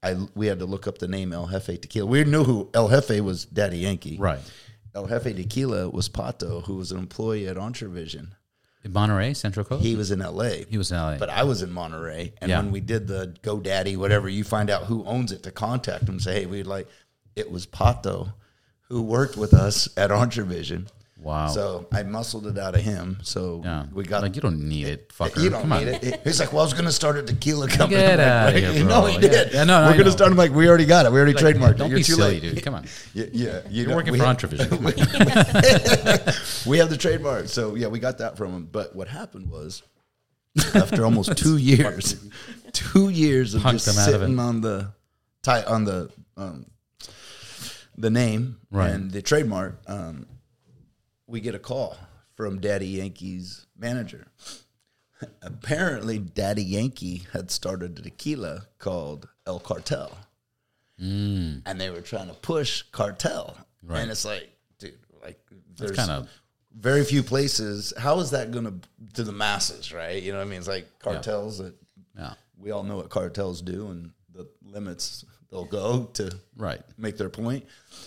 I 0.02 0.16
we 0.34 0.46
had 0.46 0.58
to 0.58 0.66
look 0.66 0.86
up 0.86 0.98
the 0.98 1.08
name 1.08 1.32
El 1.32 1.46
Jefe 1.46 1.80
Tequila. 1.80 2.06
We 2.06 2.24
knew 2.24 2.44
who 2.44 2.68
El 2.74 2.88
Jefe 2.88 3.20
was 3.20 3.44
Daddy 3.46 3.78
Yankee. 3.78 4.18
Right. 4.18 4.40
El 4.94 5.06
Jefe 5.06 5.34
Tequila 5.34 5.88
was 5.88 6.08
Pato, 6.08 6.62
who 6.64 6.76
was 6.76 6.92
an 6.92 6.98
employee 6.98 7.48
at 7.48 7.56
Entrevision. 7.56 8.34
In 8.84 8.92
Monterey, 8.92 9.32
Central 9.32 9.64
Coast. 9.64 9.84
He 9.84 9.94
was 9.94 10.10
in 10.10 10.18
LA. 10.18 10.64
He 10.68 10.76
was 10.76 10.90
in 10.90 10.96
LA. 10.98 11.16
But 11.16 11.30
I 11.30 11.44
was 11.44 11.62
in 11.62 11.70
Monterey, 11.72 12.34
and 12.42 12.50
Yeah. 12.50 12.58
when 12.58 12.72
we 12.72 12.80
did 12.80 13.06
the 13.06 13.32
GoDaddy, 13.42 13.96
whatever, 13.96 14.28
you 14.28 14.42
find 14.44 14.68
out 14.70 14.86
who 14.86 15.04
owns 15.04 15.30
it 15.30 15.44
to 15.44 15.52
contact 15.52 16.04
them. 16.06 16.18
Say, 16.20 16.40
hey, 16.40 16.46
we'd 16.46 16.66
like. 16.66 16.88
It 17.36 17.48
was 17.50 17.64
Pato, 17.66 18.32
who 18.92 19.00
worked 19.02 19.36
with 19.38 19.54
us 19.54 19.88
at 19.96 20.10
Entravision. 20.10 20.86
wow. 21.16 21.46
So 21.48 21.86
I 21.92 22.02
muscled 22.02 22.46
it 22.46 22.58
out 22.58 22.74
of 22.74 22.82
him. 22.82 23.16
So 23.22 23.62
yeah. 23.64 23.86
we 23.90 24.04
got. 24.04 24.20
like 24.22 24.34
you 24.36 24.42
don't 24.42 24.68
need 24.68 24.86
it, 24.86 25.08
fucker. 25.18 25.42
you 25.42 25.48
don't 25.48 25.62
Come 25.66 25.78
need 25.78 25.88
on. 25.88 25.94
it. 26.02 26.20
He's 26.24 26.38
like, 26.40 26.52
well, 26.52 26.60
I 26.60 26.64
was 26.64 26.74
going 26.74 26.84
to 26.84 26.92
start 26.92 27.16
a 27.16 27.22
tequila 27.22 27.68
company. 27.68 28.00
Get 28.02 28.18
like, 28.18 28.26
outta 28.28 28.52
"Right." 28.52 28.62
here, 28.62 28.72
You 28.72 28.84
bro. 28.84 29.00
know, 29.00 29.06
he 29.06 29.14
Yeah. 29.14 29.20
did. 29.30 29.52
Yeah, 29.54 29.64
no, 29.64 29.86
We're 29.86 29.92
going 29.94 30.04
to 30.04 30.10
start. 30.12 30.30
I'm 30.30 30.36
like, 30.36 30.52
we 30.52 30.68
already 30.68 30.84
got 30.84 31.06
it. 31.06 31.12
We 31.12 31.18
already 31.20 31.32
Like, 31.32 31.56
trademarked 31.56 31.78
Don't 31.78 31.86
it. 31.86 31.90
You're 31.90 31.98
be 32.00 32.04
too 32.04 32.12
silly, 32.16 32.38
late. 32.40 32.54
dude. 32.54 32.62
Come 32.62 32.74
on. 32.74 32.84
Yeah, 33.14 33.24
yeah. 33.32 33.60
You 33.70 33.80
You're 33.82 33.88
know, 33.88 33.96
working 33.96 34.12
we 34.12 34.18
for 34.18 34.26
Entravision. 34.26 34.82
We 36.66 36.78
have 36.78 36.90
the 36.90 36.96
trademark. 36.98 37.48
So 37.48 37.74
yeah, 37.76 37.86
we 37.88 37.98
got 37.98 38.18
that 38.18 38.36
from 38.36 38.52
him. 38.52 38.68
But 38.70 38.94
what 38.94 39.08
happened 39.08 39.50
was, 39.50 39.82
after 40.74 41.04
almost 41.04 41.36
two 41.36 41.56
years, 41.56 42.16
two 42.72 43.08
years 43.08 43.54
of 43.54 43.62
Punked 43.62 43.72
just 43.84 43.88
out 43.88 43.96
of 44.08 44.20
sitting 44.20 44.38
on 44.38 44.60
the 44.60 44.92
ti- 45.42 45.64
on 45.66 45.84
the 45.84 46.10
um, 46.36 46.66
the 47.96 48.10
name 48.10 48.58
Right. 48.70 48.90
and 48.90 49.10
the 49.10 49.22
trademark, 49.22 49.80
um, 49.86 50.26
we 51.26 51.40
get 51.40 51.54
a 51.54 51.58
call 51.58 51.96
from 52.34 52.60
Daddy 52.60 52.88
Yankee's 52.88 53.66
manager. 53.76 54.26
apparently 55.42 56.18
Daddy 56.18 56.64
Yankee 56.64 57.26
had 57.32 57.50
started 57.50 57.98
a 57.98 58.02
tequila 58.02 58.66
called 58.78 59.28
El 59.46 59.60
Cartel. 59.60 60.18
And 60.98 61.80
they 61.80 61.90
were 61.90 62.00
trying 62.00 62.28
to 62.28 62.34
push 62.34 62.82
cartel. 62.92 63.56
Right. 63.82 64.00
And 64.00 64.10
it's 64.10 64.24
like, 64.24 64.48
dude, 64.78 64.98
like 65.20 65.40
there's 65.76 65.96
kind 65.96 66.12
of 66.12 66.28
very 66.78 67.04
few 67.04 67.24
places. 67.24 67.92
How 67.98 68.20
is 68.20 68.30
that 68.30 68.52
going 68.52 68.66
to 68.66 68.74
to 69.14 69.24
the 69.24 69.32
masses, 69.32 69.92
right? 69.92 70.22
You 70.22 70.30
know 70.30 70.38
what 70.38 70.46
I 70.46 70.48
mean? 70.50 70.58
It's 70.60 70.68
like 70.68 70.86
cartels 71.00 71.58
that 71.58 71.74
yeah, 72.16 72.34
we 72.56 72.70
all 72.70 72.84
know 72.84 72.96
what 72.98 73.10
cartels 73.10 73.62
do 73.62 73.88
and 73.88 74.12
the 74.32 74.48
limits 74.62 75.24
they'll 75.52 75.64
go 75.66 76.04
to 76.14 76.36
right. 76.56 76.80
make 76.98 77.16
their 77.16 77.28
point. 77.28 77.64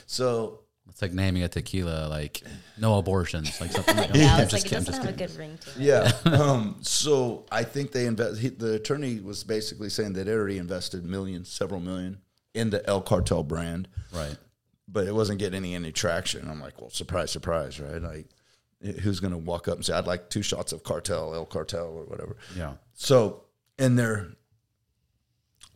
So 0.07 0.61
It's 0.89 1.01
like 1.01 1.13
naming 1.13 1.43
a 1.43 1.47
tequila 1.47 2.07
like 2.09 2.41
no 2.77 2.97
abortions, 2.97 3.61
like 3.61 3.71
something. 3.71 3.95
Like, 3.95 4.09
Yeah, 4.15 4.35
I'm 4.35 4.41
it's 4.41 4.51
like 4.53 4.63
just 4.63 4.65
it 4.65 4.69
kidding, 4.69 4.77
I'm 4.79 4.83
doesn't 4.83 5.03
just 5.03 5.05
have 5.05 5.15
a 5.15 5.17
good 5.17 5.37
ring 5.39 5.57
to 5.59 5.69
it. 5.69 5.77
yeah, 5.77 6.11
um, 6.41 6.77
so 6.81 7.45
I 7.51 7.63
think 7.63 7.91
they 7.93 8.05
invest. 8.07 8.39
He, 8.41 8.49
the 8.49 8.73
attorney 8.73 9.19
was 9.21 9.43
basically 9.43 9.89
saying 9.89 10.13
that 10.13 10.25
they 10.25 10.33
already 10.33 10.57
invested 10.57 11.05
millions, 11.05 11.47
several 11.49 11.79
million, 11.79 12.17
in 12.53 12.69
the 12.71 12.85
El 12.89 13.01
Cartel 13.01 13.43
brand, 13.43 13.87
Right. 14.13 14.37
but 14.87 15.05
it 15.07 15.13
wasn't 15.13 15.39
getting 15.39 15.57
any 15.57 15.75
any 15.75 15.91
traction. 15.91 16.49
I'm 16.49 16.59
like, 16.61 16.79
well, 16.81 16.89
surprise, 16.89 17.29
surprise, 17.31 17.79
right? 17.79 18.01
Like, 18.01 18.27
who's 19.01 19.19
going 19.19 19.33
to 19.33 19.37
walk 19.37 19.67
up 19.67 19.75
and 19.75 19.85
say, 19.85 19.93
"I'd 19.93 20.07
like 20.07 20.29
two 20.29 20.41
shots 20.41 20.71
of 20.71 20.83
Cartel, 20.83 21.33
El 21.33 21.45
Cartel, 21.45 21.87
or 21.87 22.05
whatever"? 22.05 22.35
Yeah. 22.57 22.73
So, 22.93 23.43
in 23.77 23.95
their 23.95 24.27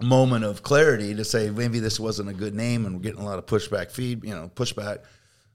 moment 0.03 0.45
of 0.45 0.63
clarity 0.63 1.13
to 1.15 1.25
say 1.25 1.49
maybe 1.49 1.79
this 1.79 1.99
wasn't 1.99 2.29
a 2.29 2.33
good 2.33 2.55
name 2.55 2.85
and 2.85 2.95
we're 2.95 3.01
getting 3.01 3.21
a 3.21 3.25
lot 3.25 3.37
of 3.39 3.45
pushback 3.45 3.91
feed, 3.91 4.23
you 4.23 4.33
know, 4.33 4.49
pushback. 4.55 4.99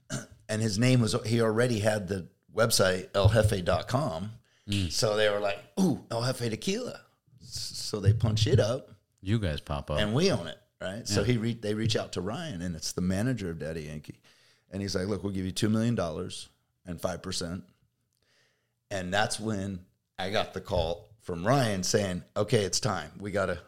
And 0.47 0.61
his 0.61 0.77
name 0.77 1.01
was, 1.01 1.15
he 1.25 1.41
already 1.41 1.79
had 1.79 2.07
the 2.07 2.27
website, 2.55 3.09
eljefe.com. 3.13 4.29
Mm. 4.69 4.91
So 4.91 5.15
they 5.17 5.27
were 5.27 5.39
like, 5.39 5.57
ooh, 5.79 6.03
El 6.11 6.23
Jefe 6.23 6.51
Tequila. 6.51 6.99
So 7.41 7.99
they 7.99 8.13
punch 8.13 8.45
it 8.45 8.59
up 8.59 8.91
You 9.23 9.39
guys 9.39 9.59
pop 9.59 9.89
up. 9.89 9.97
and 9.97 10.13
we 10.13 10.31
own 10.31 10.45
it, 10.45 10.59
right? 10.79 11.07
So 11.07 11.23
he 11.23 11.37
re- 11.37 11.57
they 11.59 11.73
reach 11.73 11.95
out 11.95 12.11
to 12.13 12.21
Ryan, 12.21 12.61
and 12.61 12.75
it's 12.75 12.91
the 12.91 13.01
manager 13.01 13.49
of 13.49 13.57
Daddy 13.57 13.83
Yankee, 13.83 14.19
and 14.71 14.83
he's 14.83 14.95
like, 14.95 15.07
"Look, 15.07 15.23
we'll 15.23 15.33
give 15.33 15.45
you 15.45 15.51
two 15.51 15.69
million 15.69 15.95
dollars 15.95 16.49
and 16.85 17.01
five 17.01 17.23
percent." 17.23 17.63
And 18.91 19.11
that's 19.13 19.39
when 19.39 19.79
I 20.19 20.29
got 20.29 20.53
the 20.53 20.61
call 20.61 21.09
from 21.21 21.45
Ryan 21.45 21.81
saying, 21.83 22.23
"Okay, 22.37 22.63
it's 22.65 22.79
time. 22.79 23.11
We 23.19 23.31
gotta, 23.31 23.59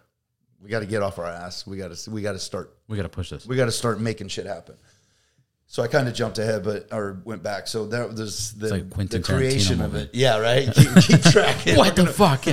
we 0.62 0.70
gotta 0.70 0.86
get 0.86 1.02
off 1.02 1.20
our 1.20 1.26
ass. 1.28 1.66
We 1.68 1.78
gotta, 1.78 1.98
we 2.10 2.22
gotta 2.22 2.40
start, 2.40 2.76
we 2.88 2.98
got 2.98 3.04
to 3.04 3.10
push 3.10 3.30
this. 3.30 3.46
we 3.46 3.56
gotta 3.56 3.72
start 3.72 4.00
making 4.02 4.28
shit 4.30 4.46
happen." 4.46 4.76
So 5.70 5.84
I 5.84 5.88
kind 5.88 6.08
of 6.08 6.14
jumped 6.14 6.38
ahead, 6.40 6.64
but 6.64 6.88
or 6.94 7.22
went 7.26 7.44
back. 7.44 7.68
So 7.68 7.88
that 7.88 8.14
was 8.14 8.54
the, 8.54 8.70
like 8.98 9.10
the 9.10 9.20
creation 9.20 9.80
Tarantino 9.80 9.86
of 9.86 9.94
movie. 9.94 10.06
it. 10.06 10.16
Yeah, 10.16 10.38
right. 10.40 10.74
Keep, 10.74 10.96
keep 11.04 11.22
tracking. 11.32 11.76
what 11.76 11.94
the 11.96 12.08
fuck? 12.08 12.44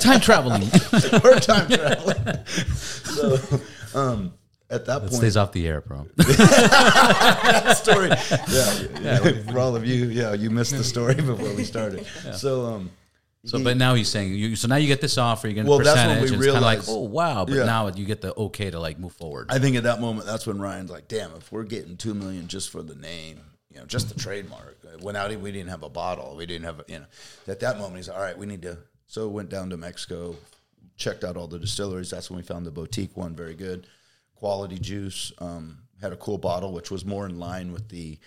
Time 0.00 0.20
traveling. 0.20 0.62
We're 1.24 1.40
time 1.40 1.68
traveling. 1.70 2.44
so 2.46 3.38
um, 3.94 4.34
at 4.68 4.84
that 4.84 4.96
It 4.98 5.00
point, 5.00 5.12
stays 5.14 5.36
off 5.38 5.52
the 5.52 5.66
air, 5.66 5.80
bro. 5.80 6.06
story. 7.74 8.08
Yeah, 8.50 8.82
yeah, 9.00 9.18
for 9.50 9.58
all 9.58 9.74
of 9.74 9.86
you, 9.86 10.06
yeah, 10.06 10.34
you 10.34 10.50
missed 10.50 10.76
the 10.76 10.84
story 10.84 11.14
before 11.14 11.54
we 11.54 11.64
started. 11.64 12.06
So, 12.34 12.66
um, 12.66 12.90
So, 13.44 13.62
but 13.62 13.76
now 13.76 13.94
he's 13.94 14.08
saying 14.08 14.34
you. 14.34 14.54
So 14.54 14.68
now 14.68 14.76
you 14.76 14.86
get 14.86 15.00
this 15.00 15.18
offer. 15.18 15.48
You 15.48 15.54
get 15.54 15.66
a 15.66 15.68
Well, 15.68 15.78
that's 15.78 15.96
when 15.96 16.20
percentage. 16.20 16.30
we 16.30 16.34
and 16.36 16.44
it's 16.44 16.52
kind 16.52 16.56
of 16.58 16.62
like, 16.62 16.80
oh 16.88 17.00
wow. 17.00 17.44
But 17.44 17.54
Yeah. 17.56 17.64
now 17.64 17.88
you 17.88 18.04
get 18.04 18.20
the 18.20 18.32
okay 18.36 18.70
to 18.70 18.78
like 18.78 19.00
move 19.00 19.14
forward. 19.14 19.48
I 19.50 19.58
think 19.58 19.74
at 19.76 19.82
that 19.82 20.00
moment, 20.00 20.26
that's 20.26 20.46
when 20.46 20.60
Ryan's 20.60 20.90
like, 20.90 21.08
"Damn, 21.08 21.34
if 21.34 21.50
we're 21.50 21.64
getting 21.64 21.96
two 21.96 22.14
million 22.14 22.46
just 22.46 22.70
for 22.70 22.82
the 22.82 22.94
name, 22.94 23.40
you 23.68 23.78
know, 23.80 23.84
just 23.86 24.08
the 24.08 24.14
trademark. 24.14 24.78
When 25.00 25.16
out, 25.16 25.34
we 25.40 25.50
didn't 25.50 25.70
have 25.70 25.82
a 25.82 25.88
bottle. 25.88 26.36
We 26.36 26.46
didn't 26.46 26.66
have, 26.66 26.80
a, 26.80 26.84
you 26.86 27.00
know." 27.00 27.06
At 27.48 27.58
that 27.60 27.78
moment, 27.78 27.96
he's 27.96 28.08
like, 28.08 28.16
all 28.16 28.22
right. 28.22 28.38
We 28.38 28.46
need 28.46 28.62
to. 28.62 28.78
So 29.06 29.26
went 29.28 29.48
down 29.48 29.70
to 29.70 29.76
Mexico, 29.76 30.36
checked 30.96 31.24
out 31.24 31.36
all 31.36 31.48
the 31.48 31.58
distilleries. 31.58 32.10
That's 32.10 32.30
when 32.30 32.36
we 32.36 32.42
found 32.44 32.64
the 32.64 32.70
boutique 32.70 33.16
one, 33.16 33.34
very 33.34 33.54
good, 33.54 33.88
quality 34.36 34.78
juice. 34.78 35.32
Um, 35.38 35.78
had 36.00 36.12
a 36.12 36.16
cool 36.16 36.38
bottle, 36.38 36.72
which 36.72 36.90
was 36.92 37.04
more 37.04 37.26
in 37.26 37.38
line 37.40 37.72
with 37.72 37.88
the 37.88 38.18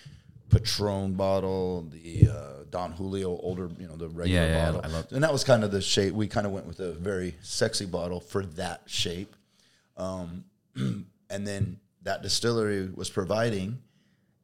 Patron 0.49 1.13
bottle, 1.13 1.88
the 1.91 2.29
uh, 2.29 2.63
Don 2.69 2.91
Julio 2.91 3.38
older, 3.38 3.69
you 3.79 3.88
know, 3.88 3.95
the 3.95 4.10
regular 4.10 4.41
Yeah, 4.41 4.47
yeah, 4.47 4.71
bottle. 4.71 5.08
And 5.12 5.23
that 5.23 5.31
was 5.31 5.43
kind 5.43 5.63
of 5.63 5.71
the 5.71 5.81
shape. 5.81 6.13
We 6.13 6.27
kind 6.27 6.45
of 6.45 6.53
went 6.53 6.65
with 6.67 6.79
a 6.79 6.93
very 6.93 7.36
sexy 7.41 7.86
bottle 7.86 8.19
for 8.19 8.45
that 8.45 8.81
shape 8.86 9.36
and 10.75 11.05
then 11.29 11.79
that 12.03 12.21
distillery 12.21 12.89
was 12.93 13.10
providing, 13.10 13.79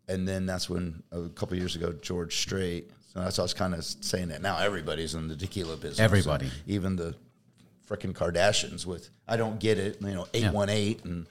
and 0.07 0.27
then 0.27 0.45
that's 0.45 0.69
when 0.69 1.03
a 1.11 1.29
couple 1.29 1.57
years 1.57 1.75
ago 1.75 1.93
George 2.01 2.37
Strait. 2.37 2.89
So 3.13 3.19
that's 3.19 3.39
I 3.39 3.41
was 3.41 3.53
kind 3.53 3.73
of 3.73 3.83
saying 3.83 4.29
that 4.29 4.41
now 4.41 4.57
everybody's 4.57 5.15
in 5.15 5.27
the 5.27 5.35
tequila 5.35 5.75
business. 5.75 5.99
Everybody. 5.99 6.49
even 6.65 6.95
the 6.95 7.15
freaking 7.89 8.13
Kardashians. 8.13 8.85
With 8.85 9.09
I 9.27 9.35
don't 9.37 9.59
get 9.59 9.77
it, 9.77 10.01
you 10.01 10.13
know, 10.13 10.27
eight 10.33 10.51
one 10.51 10.69
eight, 10.69 11.03
and 11.03 11.27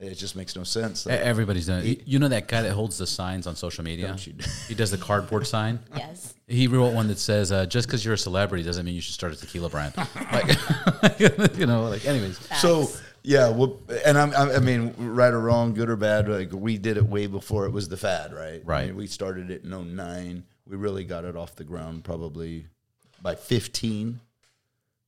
it 0.00 0.14
just 0.14 0.36
makes 0.36 0.54
no 0.56 0.64
sense. 0.64 1.06
E- 1.06 1.10
Everybody's 1.10 1.66
done 1.66 1.84
it. 1.84 2.02
You 2.06 2.18
know 2.18 2.28
that 2.28 2.48
guy 2.48 2.62
that 2.62 2.72
holds 2.72 2.98
the 2.98 3.06
signs 3.06 3.46
on 3.46 3.56
social 3.56 3.84
media? 3.84 4.08
Don't 4.08 4.20
He 4.68 4.74
does 4.74 4.90
the 4.90 4.98
cardboard 4.98 5.46
sign. 5.46 5.80
Yes. 5.96 6.34
He 6.46 6.66
wrote 6.66 6.94
one 6.94 7.08
that 7.08 7.18
says, 7.18 7.52
uh, 7.52 7.66
"Just 7.66 7.88
because 7.88 8.04
you're 8.04 8.14
a 8.14 8.18
celebrity 8.18 8.64
doesn't 8.64 8.86
mean 8.86 8.94
you 8.94 9.00
should 9.02 9.12
start 9.14 9.32
a 9.32 9.36
tequila 9.36 9.68
brand." 9.68 9.92
Like, 10.32 11.18
you 11.58 11.66
know, 11.66 11.84
like 11.88 12.06
anyways. 12.06 12.38
So 12.58 12.88
yeah, 13.22 13.50
well, 13.50 13.78
and 14.06 14.16
I'm, 14.16 14.32
I'm- 14.34 14.50
I 14.50 14.58
mean, 14.58 14.94
right 14.98 15.32
or 15.32 15.40
wrong, 15.40 15.74
good 15.74 15.90
or 15.90 15.96
bad, 15.96 16.28
like 16.28 16.50
we 16.52 16.78
did 16.78 16.96
it 16.96 17.04
way 17.04 17.26
before 17.26 17.66
it 17.66 17.72
was 17.72 17.88
the 17.88 17.96
fad, 17.98 18.32
right? 18.32 18.62
Right. 18.64 18.84
I 18.84 18.86
mean, 18.86 18.96
we 18.96 19.06
started 19.06 19.50
it 19.50 19.64
in 19.64 19.70
09. 19.96 20.44
We 20.66 20.76
really 20.76 21.04
got 21.04 21.24
it 21.24 21.36
off 21.36 21.54
the 21.56 21.64
ground 21.64 22.04
probably 22.04 22.66
by 23.20 23.34
15. 23.34 24.20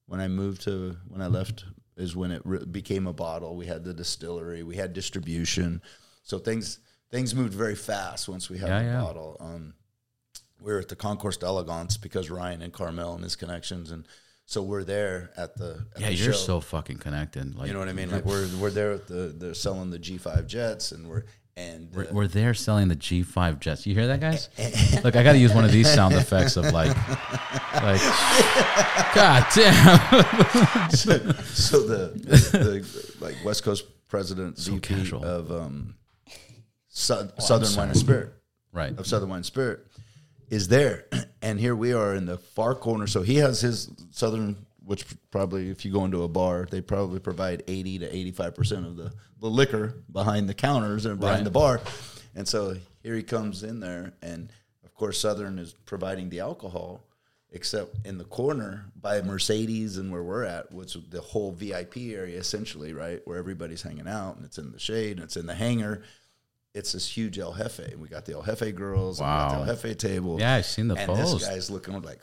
When 0.07 0.21
I 0.21 0.27
moved 0.29 0.63
to 0.63 0.97
when 1.09 1.23
I 1.23 1.29
left 1.29 1.65
is 2.01 2.17
when 2.17 2.31
it 2.31 2.43
re- 2.45 2.65
became 2.65 3.07
a 3.07 3.13
bottle. 3.13 3.57
We 3.57 3.67
had 3.67 3.85
the 3.85 3.95
distillery, 3.95 4.63
we 4.63 4.77
had 4.77 4.93
distribution, 4.93 5.83
so 6.23 6.39
things 6.39 6.79
things 7.11 7.35
moved 7.35 7.53
very 7.55 7.75
fast 7.75 8.29
once 8.29 8.49
we 8.49 8.59
had 8.59 8.69
Yeah, 8.69 8.79
the 8.81 8.85
yeah. 8.87 9.01
bottle. 9.03 9.37
Um, 9.41 9.75
we 10.61 10.73
were 10.73 10.79
at 10.81 10.89
the 10.89 10.97
Concours 10.97 11.37
d'Elegance 11.39 11.97
because 11.97 12.31
Ryan 12.31 12.63
and 12.63 12.73
Carmel 12.73 13.15
and 13.15 13.25
his 13.25 13.35
connections, 13.37 13.91
and 13.91 14.07
so 14.47 14.63
we're 14.63 14.85
there 14.85 15.31
at 15.37 15.57
the 15.57 15.87
at 15.95 16.01
Yeah, 16.01 16.09
the 16.09 16.15
you're 16.15 16.33
show. 16.33 16.39
so 16.39 16.61
fucking 16.61 16.99
connected. 16.99 17.55
Like 17.57 17.69
You 17.69 17.73
know 17.73 17.79
what 17.81 17.89
I 17.89 17.93
mean? 17.93 18.11
Like 18.11 18.25
we're 18.25 18.49
we're 18.59 18.71
there 18.71 18.93
at 18.93 19.07
the 19.07 19.35
they're 19.37 19.55
selling 19.55 19.91
the 19.91 19.99
G5 19.99 20.47
jets 20.47 20.93
and 20.93 21.09
we're 21.09 21.25
and 21.61 21.89
We're, 21.95 22.05
uh, 22.05 22.13
we're 22.13 22.27
there 22.27 22.55
selling 22.55 22.89
the 22.89 22.97
G5 22.97 23.61
jets. 23.61 23.87
You 23.87 23.95
hear 23.95 24.07
that, 24.07 24.21
guys? 24.21 24.49
Look, 25.05 25.17
I 25.17 25.23
got 25.23 25.33
to 25.33 25.39
use 25.39 25.53
one 25.53 25.65
of 25.65 25.73
these 25.73 25.93
sound 25.95 26.15
effects 26.15 26.57
of 26.57 26.65
like, 26.73 26.89
like, 27.75 28.01
God 29.15 29.47
damn. 29.55 30.01
so 30.91 31.83
the, 31.87 32.13
the 32.53 33.15
like 33.21 33.37
West 33.45 33.63
Coast 33.65 33.85
president 34.09 34.59
VP 34.59 34.81
casual. 34.81 35.25
of 35.25 35.51
um, 35.53 35.95
Sou- 36.89 37.31
Southern 37.39 37.77
Wine 37.77 37.89
and 37.89 37.97
Spirit 37.99 38.33
Right. 38.73 38.97
of 38.99 39.07
Southern 39.07 39.29
Wine 39.29 39.39
and 39.39 39.47
Spirit 39.47 39.87
is 40.49 40.69
there, 40.69 41.07
and 41.43 41.59
here 41.61 41.75
we 41.77 41.93
are 41.93 42.15
in 42.15 42.27
the 42.27 42.39
far 42.39 42.75
corner. 42.75 43.07
So 43.07 43.23
he 43.23 43.37
has 43.37 43.61
his 43.61 43.91
Southern, 44.11 44.57
which 44.91 45.07
probably 45.31 45.71
if 45.71 45.85
you 45.85 45.93
go 45.93 46.05
into 46.05 46.25
a 46.25 46.29
bar, 46.29 46.67
they 46.69 46.81
probably 46.81 47.21
provide 47.21 47.63
eighty 47.69 47.97
to 48.01 48.13
eighty 48.13 48.33
five 48.33 48.57
percent 48.57 48.85
of 48.85 48.97
the 48.97 49.13
the 49.39 49.47
liquor 49.47 49.95
behind 50.11 50.49
the 50.49 50.55
counters 50.55 51.07
and 51.07 51.21
behind 51.21 51.39
Right. 51.39 51.45
the 51.45 51.51
bar, 51.53 51.81
and 52.35 52.49
so 52.49 52.75
here 53.01 53.15
he 53.15 53.23
comes 53.23 53.63
in 53.63 53.79
there, 53.79 54.15
and 54.21 54.53
of 54.85 54.93
course 54.97 55.21
Southern 55.21 55.61
is 55.61 55.75
providing 55.87 56.29
the 56.29 56.41
alcohol. 56.41 57.05
Except 57.53 58.05
in 58.07 58.17
the 58.19 58.25
corner 58.25 58.87
by 58.95 59.23
Mercedes 59.23 59.97
and 59.97 60.13
where 60.13 60.23
we're 60.23 60.45
at, 60.45 60.73
which 60.73 60.95
is 60.97 61.03
the 61.09 61.21
whole 61.21 61.51
VIP 61.53 61.97
area 61.97 62.39
essentially, 62.39 62.93
right? 62.93 63.21
Where 63.25 63.39
everybody's 63.39 63.83
hanging 63.83 64.07
out 64.07 64.37
and 64.37 64.45
it's 64.45 64.59
in 64.59 64.71
the 64.71 64.79
shade 64.79 65.17
and 65.17 65.25
it's 65.25 65.37
in 65.37 65.47
the 65.47 65.55
hangar 65.55 66.03
it's 66.75 66.93
this 66.93 67.09
huge 67.17 67.39
El 67.41 67.53
Jefe. 67.55 67.81
And 67.81 68.01
we 68.01 68.07
got 68.09 68.25
the 68.25 68.35
El 68.35 68.43
Jefe 68.43 68.73
girls. 68.77 69.21
Wow. 69.21 69.49
the 69.65 69.71
El 69.71 69.77
Jefe 69.77 69.99
table. 69.99 70.39
Yeah, 70.39 70.55
I've 70.55 70.67
seen 70.67 70.89
the 70.89 70.95
and 70.95 71.07
post. 71.09 71.39
this 71.41 71.49
guy's 71.49 71.71
looking 71.71 72.01
like, 72.03 72.21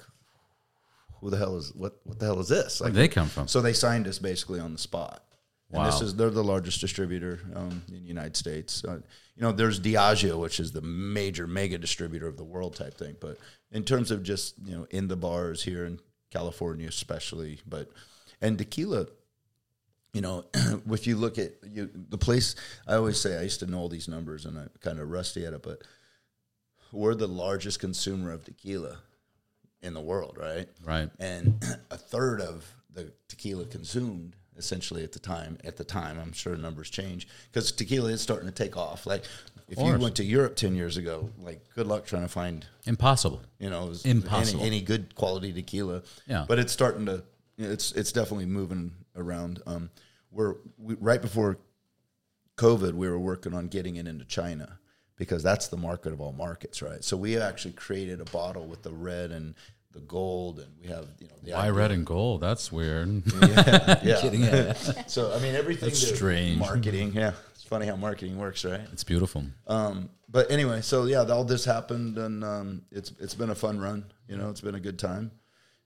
who 1.22 1.30
the 1.30 1.38
hell 1.38 1.58
is 1.58 1.74
what? 1.76 2.00
What 2.04 2.20
the 2.20 2.26
hell 2.26 2.40
is 2.40 2.48
this? 2.50 2.80
Like, 2.82 2.94
Where'd 2.94 2.96
they 2.96 3.08
come 3.08 3.28
from? 3.28 3.48
so 3.48 3.62
they 3.62 3.74
signed 3.74 4.08
us 4.08 4.20
basically 4.20 4.60
on 4.60 4.74
the 4.74 4.80
spot. 4.80 5.24
And 5.72 5.86
this 5.86 6.00
Wow. 6.00 6.06
is 6.08 6.16
they're 6.16 6.30
the 6.30 6.44
largest 6.44 6.80
distributor 6.80 7.42
um, 7.54 7.84
in 7.90 7.94
the 8.02 8.08
United 8.08 8.38
States. 8.38 8.86
Uh, 8.86 9.00
you 9.36 9.42
know, 9.42 9.52
there's 9.52 9.80
Diageo, 9.82 10.40
which 10.40 10.60
is 10.62 10.72
the 10.72 10.82
major 10.82 11.46
mega 11.46 11.78
distributor 11.78 12.26
of 12.28 12.38
the 12.38 12.44
world 12.46 12.76
type 12.76 12.98
thing. 12.98 13.16
But 13.20 13.38
in 13.72 13.84
terms 13.84 14.10
of 14.12 14.24
just 14.24 14.56
you 14.66 14.76
know 14.78 14.88
in 14.92 15.08
the 15.10 15.18
bars 15.18 15.64
here 15.64 15.86
in 15.86 16.00
California, 16.32 16.88
especially, 16.88 17.60
but 17.68 17.90
and 18.42 18.58
tequila, 18.58 19.08
you 20.14 20.22
know, 20.22 20.46
if 20.90 21.06
you 21.06 21.18
look 21.18 21.38
at 21.38 21.52
you, 21.70 21.90
the 22.10 22.18
place, 22.18 22.56
I 22.88 22.96
always 22.96 23.20
say 23.20 23.38
I 23.38 23.42
used 23.42 23.60
to 23.60 23.66
know 23.68 23.80
all 23.80 23.90
these 23.90 24.08
numbers 24.08 24.46
and 24.46 24.58
I'm 24.58 24.70
kind 24.80 25.00
of 25.00 25.10
rusty 25.10 25.46
at 25.46 25.52
it, 25.54 25.64
but 25.64 25.82
we're 26.94 27.14
the 27.16 27.28
largest 27.28 27.80
consumer 27.82 28.32
of 28.32 28.46
tequila 28.46 29.00
in 29.82 29.94
the 29.94 30.02
world, 30.02 30.38
right? 30.40 30.68
Right. 30.84 31.10
And 31.20 31.64
a 31.92 31.98
third 31.98 32.42
of 32.42 32.74
the 32.94 33.12
tequila 33.28 33.66
consumed 33.66 34.36
essentially 34.58 35.04
at 35.04 35.12
the 35.12 35.20
time. 35.20 35.58
At 35.64 35.78
the 35.78 35.84
time, 35.84 36.20
I'm 36.20 36.34
sure 36.34 36.56
numbers 36.58 36.90
change 36.90 37.28
because 37.52 37.72
tequila 37.72 38.10
is 38.10 38.22
starting 38.22 38.48
to 38.48 38.54
take 38.54 38.76
off. 38.76 39.06
Like 39.06 39.24
if 39.70 39.78
you 39.78 39.98
went 39.98 40.16
to 40.16 40.24
Europe 40.24 40.56
ten 40.56 40.76
years 40.76 40.98
ago, 40.98 41.30
like 41.40 41.62
good 41.76 41.88
luck 41.88 42.06
trying 42.06 42.24
to 42.24 42.30
find 42.30 42.66
Impossible. 42.86 43.42
you 43.60 43.70
know, 43.70 43.94
Impossible. 44.04 44.62
Any, 44.62 44.68
any 44.68 44.82
good 44.82 45.16
quality 45.16 45.54
tequila. 45.54 46.04
Yeah. 46.28 46.46
But 46.48 46.60
it's 46.60 46.74
starting 46.74 47.06
to, 47.06 47.24
it's 47.58 47.92
it's 47.92 48.12
definitely 48.12 48.48
moving 48.48 48.92
around. 49.16 49.62
Um, 49.68 49.90
we're 50.32 50.56
we, 50.78 50.96
right 50.96 51.22
before 51.22 51.58
COVID, 52.58 52.94
we 52.94 53.08
were 53.08 53.20
working 53.20 53.54
on 53.54 53.68
getting 53.68 53.98
it 53.98 54.08
into 54.08 54.26
China 54.26 54.80
because 55.18 55.44
that's 55.44 55.68
the 55.68 55.78
market 55.78 56.14
of 56.14 56.22
all 56.22 56.32
markets, 56.32 56.82
right? 56.82 57.04
So 57.04 57.18
we 57.18 57.38
actually 57.38 57.74
created 57.74 58.22
a 58.22 58.26
bottle 58.26 58.66
with 58.66 58.84
the 58.84 58.94
red 58.94 59.32
and 59.32 59.56
the 59.92 60.00
gold, 60.02 60.60
and 60.60 60.72
we 60.82 60.88
have 60.88 61.08
you 61.20 61.28
know 61.28 61.34
the 61.44 61.54
Why 61.54 61.70
red 61.70 61.92
and 61.92 62.06
gold? 62.06 62.42
That's 62.42 62.72
weird. 62.72 63.24
Yeah. 64.04 64.74
so 65.08 65.34
I 65.34 65.40
mean 65.40 65.56
everything. 65.56 65.90
That's 65.90 66.16
strange. 66.16 66.60
Marketing, 66.60 67.14
yeah. 67.14 67.34
It's 67.54 67.64
funny 67.64 67.88
how 67.88 67.96
marketing 67.96 68.38
works, 68.38 68.64
right? 68.64 68.82
It's 68.94 69.04
beautiful. 69.04 69.44
Um, 69.66 70.10
but 70.30 70.52
anyway, 70.52 70.82
so 70.82 71.06
yeah, 71.06 71.24
all 71.24 71.44
this 71.44 71.66
happened, 71.66 72.18
and 72.18 72.44
um, 72.44 72.82
it's 72.92 73.12
it's 73.20 73.34
been 73.34 73.50
a 73.50 73.56
fun 73.56 73.80
run. 73.80 74.06
You 74.28 74.38
know, 74.38 74.50
it's 74.50 74.62
been 74.62 74.76
a 74.76 74.80
good 74.80 75.00
time, 75.00 75.32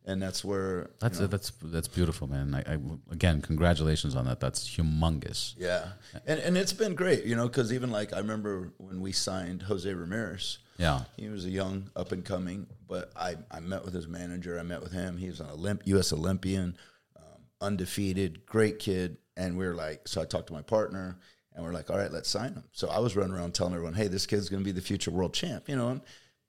and 0.05 0.21
that's 0.21 0.43
where 0.43 0.89
That's 0.99 1.19
that's 1.19 1.51
that's 1.61 1.87
beautiful, 1.87 2.27
man. 2.27 2.55
I, 2.55 2.73
I 2.73 2.77
again, 3.11 3.41
congratulations 3.41 4.15
on 4.15 4.25
that. 4.25 4.39
That's 4.39 4.67
humongous. 4.67 5.53
yeah, 5.57 5.89
and 6.25 6.39
and 6.39 6.57
it's 6.57 6.73
been 6.73 6.95
great. 6.95 7.25
You 7.25 7.35
know, 7.35 7.47
because 7.47 7.71
even 7.71 7.91
like 7.91 8.13
I 8.13 8.17
remember 8.17 8.73
when 8.77 9.01
we 9.01 9.11
signed 9.11 9.63
Jose 9.63 9.91
Ramirez. 9.93 10.59
Yeah. 10.77 11.01
He 11.15 11.29
was 11.29 11.45
a 11.45 11.49
young 11.49 11.91
up 11.95 12.11
and 12.11 12.25
coming, 12.25 12.65
but 12.87 13.11
I, 13.15 13.35
I 13.51 13.59
met 13.59 13.85
with 13.85 13.93
his 13.93 14.07
manager. 14.07 14.57
I 14.57 14.63
met 14.63 14.81
with 14.81 14.91
him. 14.91 15.15
He 15.15 15.27
was 15.27 15.39
an 15.39 15.45
Olymp- 15.45 15.85
U.S. 15.85 16.11
Olympian, 16.11 16.75
um, 17.15 17.43
undefeated, 17.61 18.47
great 18.47 18.79
kid. 18.79 19.17
And 19.37 19.57
we 19.59 19.65
are 19.67 19.75
like, 19.75 20.07
so 20.07 20.21
I 20.21 20.25
talked 20.25 20.47
to 20.47 20.53
my 20.53 20.63
partner, 20.63 21.19
and 21.53 21.63
we're 21.63 21.73
like, 21.73 21.91
all 21.91 21.97
right, 21.97 22.11
let's 22.11 22.29
sign 22.29 22.53
him. 22.53 22.63
So 22.71 22.89
I 22.89 22.97
was 22.97 23.15
running 23.15 23.33
around 23.33 23.53
telling 23.53 23.73
everyone, 23.73 23.93
hey, 23.93 24.07
this 24.07 24.25
kid's 24.25 24.49
going 24.49 24.63
to 24.63 24.65
be 24.65 24.71
the 24.71 24.81
future 24.81 25.11
world 25.11 25.35
champ. 25.35 25.69
You 25.69 25.75
know, 25.75 25.89
and 25.89 26.01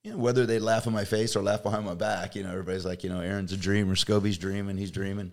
you 0.02 0.12
know 0.12 0.18
whether 0.18 0.46
they 0.46 0.58
laugh 0.58 0.86
in 0.86 0.92
my 0.92 1.04
face 1.04 1.36
or 1.36 1.42
laugh 1.42 1.62
behind 1.62 1.84
my 1.84 1.94
back, 1.94 2.34
you 2.34 2.42
know, 2.42 2.50
everybody's 2.50 2.84
like, 2.84 3.04
you 3.04 3.10
know, 3.10 3.20
Aaron's 3.20 3.52
a 3.52 3.56
dreamer, 3.56 3.94
Scoby's 3.94 4.38
dreaming, 4.38 4.76
he's 4.76 4.90
dreaming. 4.90 5.32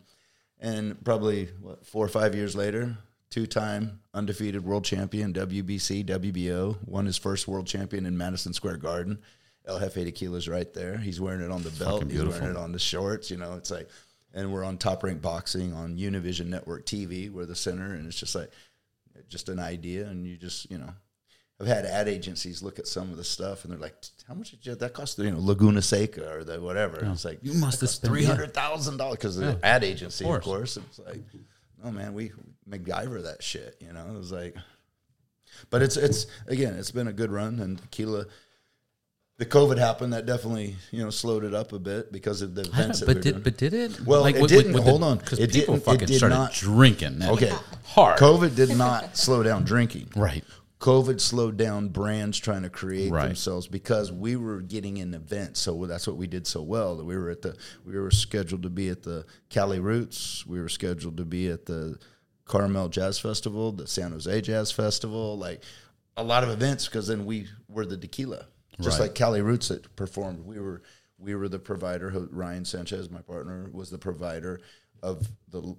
And 0.60 1.03
probably 1.03 1.45
what 1.62 1.86
four 1.86 2.05
or 2.05 2.10
five 2.10 2.36
years 2.36 2.55
later, 2.55 2.97
two-time 3.29 4.01
undefeated 4.13 4.63
world 4.63 4.84
champion, 4.84 5.34
WBC, 5.34 6.05
WBO, 6.05 6.77
won 6.86 7.05
his 7.05 7.17
first 7.17 7.47
world 7.47 7.67
champion 7.67 8.05
in 8.05 8.17
Madison 8.17 8.53
Square 8.53 8.77
Garden. 8.77 9.19
El 9.65 9.79
Jefe 9.79 10.05
Tequila's 10.05 10.47
right 10.47 10.73
there. 10.73 10.97
He's 10.97 11.21
wearing 11.21 11.41
it 11.41 11.51
on 11.51 11.63
the 11.63 11.69
belt. 11.71 12.10
He's 12.10 12.23
wearing 12.23 12.51
it 12.51 12.58
on 12.58 12.71
the 12.71 12.79
shorts. 12.79 13.29
You 13.29 13.38
know, 13.38 13.53
it's 13.55 13.69
like, 13.69 13.89
and 14.34 14.51
we're 14.51 14.63
on 14.63 14.77
Top 14.77 15.03
Rank 15.03 15.21
Boxing 15.21 15.73
on 15.73 15.97
Univision 15.97 16.47
Network 16.47 16.86
TV. 16.86 17.29
We're 17.32 17.45
the 17.45 17.55
center, 17.55 17.93
and 17.93 18.08
it's 18.08 18.19
just 18.19 18.36
like, 18.36 18.51
just 19.27 19.49
an 19.49 19.60
idea, 19.60 20.08
and 20.08 20.25
you 20.25 20.38
just, 20.38 20.69
you 20.71 20.77
know, 20.77 20.91
I've 21.61 21.67
had 21.67 21.85
ad 21.85 22.07
agencies 22.07 22.63
look 22.63 22.79
at 22.79 22.87
some 22.87 23.11
of 23.11 23.17
the 23.17 23.23
stuff, 23.23 23.65
and 23.65 23.73
they're 23.73 23.79
like, 23.79 23.95
"How 24.27 24.33
much 24.33 24.51
did 24.51 24.65
you, 24.65 24.75
that 24.75 24.93
cost?" 24.93 25.17
You 25.19 25.29
know, 25.31 25.39
Laguna 25.39 25.81
Seca 25.81 26.31
or 26.33 26.43
the 26.45 26.61
whatever. 26.61 26.97
And 26.99 27.11
It's 27.11 27.25
like 27.25 27.39
You 27.41 27.53
must 27.53 27.81
have 27.81 27.89
three 27.89 28.23
hundred 28.23 28.53
thousand 28.53 28.97
dollars 28.97 29.17
because 29.17 29.35
the 29.35 29.59
ad 29.61 29.83
agency, 29.83 30.23
of 30.23 30.29
course. 30.41 30.45
course. 30.45 30.77
It's 30.77 30.99
like, 30.99 31.21
oh 31.83 31.91
man, 31.91 32.13
we 32.13 32.31
MacGyver 32.69 33.23
that 33.23 33.43
shit. 33.43 33.75
You 33.81 33.91
know, 33.91 34.05
it 34.07 34.17
was 34.17 34.31
like, 34.31 34.55
but 35.69 35.81
it's 35.81 35.97
it's 35.97 36.27
again, 36.47 36.75
it's 36.75 36.91
been 36.91 37.07
a 37.07 37.13
good 37.13 37.31
run, 37.31 37.59
and 37.59 37.77
tequila. 37.81 38.25
The 39.37 39.45
COVID 39.45 39.77
happened. 39.77 40.11
That 40.13 40.25
definitely 40.25 40.75
you 40.91 41.01
know 41.03 41.09
slowed 41.09 41.43
it 41.45 41.53
up 41.53 41.71
a 41.73 41.79
bit 41.79 42.11
because 42.11 42.41
of 42.41 42.55
the 42.55 42.61
events. 42.61 42.99
that 42.99 43.05
But 43.05 43.21
did 43.21 43.31
doing. 43.31 43.43
but 43.43 43.57
did 43.57 43.73
it? 43.73 43.99
Well, 44.01 44.25
it 44.25 44.47
didn't. 44.47 44.73
Hold 44.75 45.03
on. 45.03 45.17
because 45.17 45.39
people 45.47 45.77
fucking 45.77 46.07
started 46.07 46.35
not- 46.35 46.53
drinking. 46.53 47.21
Okay. 47.23 47.51
hard. 47.85 48.17
COVID 48.19 48.55
did 48.55 48.77
not 48.77 49.15
slow 49.17 49.41
down 49.43 49.63
drinking. 49.63 50.09
Right. 50.15 50.43
COVID 50.79 51.19
slowed 51.19 51.57
down 51.57 51.89
brands 51.89 52.37
trying 52.39 52.63
to 52.63 52.69
create 52.69 53.11
Right. 53.11 53.27
themselves 53.27 53.67
because 53.67 54.11
we 54.13 54.37
were 54.37 54.61
getting 54.61 54.97
in 54.97 55.13
events. 55.13 55.59
So 55.59 55.85
that's 55.85 56.07
what 56.07 56.15
we 56.15 56.25
did 56.25 56.47
so 56.47 56.61
well. 56.61 56.95
That 56.95 57.03
we 57.05 57.17
were 57.17 57.29
at 57.29 57.41
the 57.41 57.57
we 57.85 57.97
were 57.99 58.11
scheduled 58.11 58.63
to 58.63 58.69
be 58.69 58.87
at 58.89 59.03
the 59.03 59.25
Cali 59.49 59.79
Roots. 59.79 60.45
We 60.45 60.59
were 60.61 60.69
scheduled 60.69 61.17
to 61.17 61.25
be 61.25 61.49
at 61.49 61.65
the 61.65 61.99
Carmel 62.45 62.87
Jazz 62.89 63.19
Festival, 63.19 63.73
the 63.73 63.87
San 63.87 64.11
Jose 64.11 64.41
Jazz 64.41 64.71
Festival, 64.71 65.37
like 65.37 65.63
a 66.15 66.23
lot 66.23 66.43
of 66.43 66.49
events 66.49 66.85
because 66.85 67.07
then 67.07 67.25
we 67.25 67.47
were 67.67 67.85
the 67.85 67.97
tequila. 67.97 68.47
Just 68.79 68.99
Right. 68.99 69.07
like 69.07 69.15
Cali 69.15 69.41
Roots 69.41 69.67
that 69.67 69.93
performed, 69.97 70.45
we 70.45 70.59
were 70.59 70.81
we 71.17 71.35
were 71.35 71.49
the 71.49 71.59
provider. 71.59 72.09
Ryan 72.31 72.63
Sanchez, 72.63 73.09
my 73.09 73.21
partner, 73.21 73.69
was 73.73 73.89
the 73.89 73.97
provider 73.97 74.61
of 75.03 75.27
the 75.49 75.75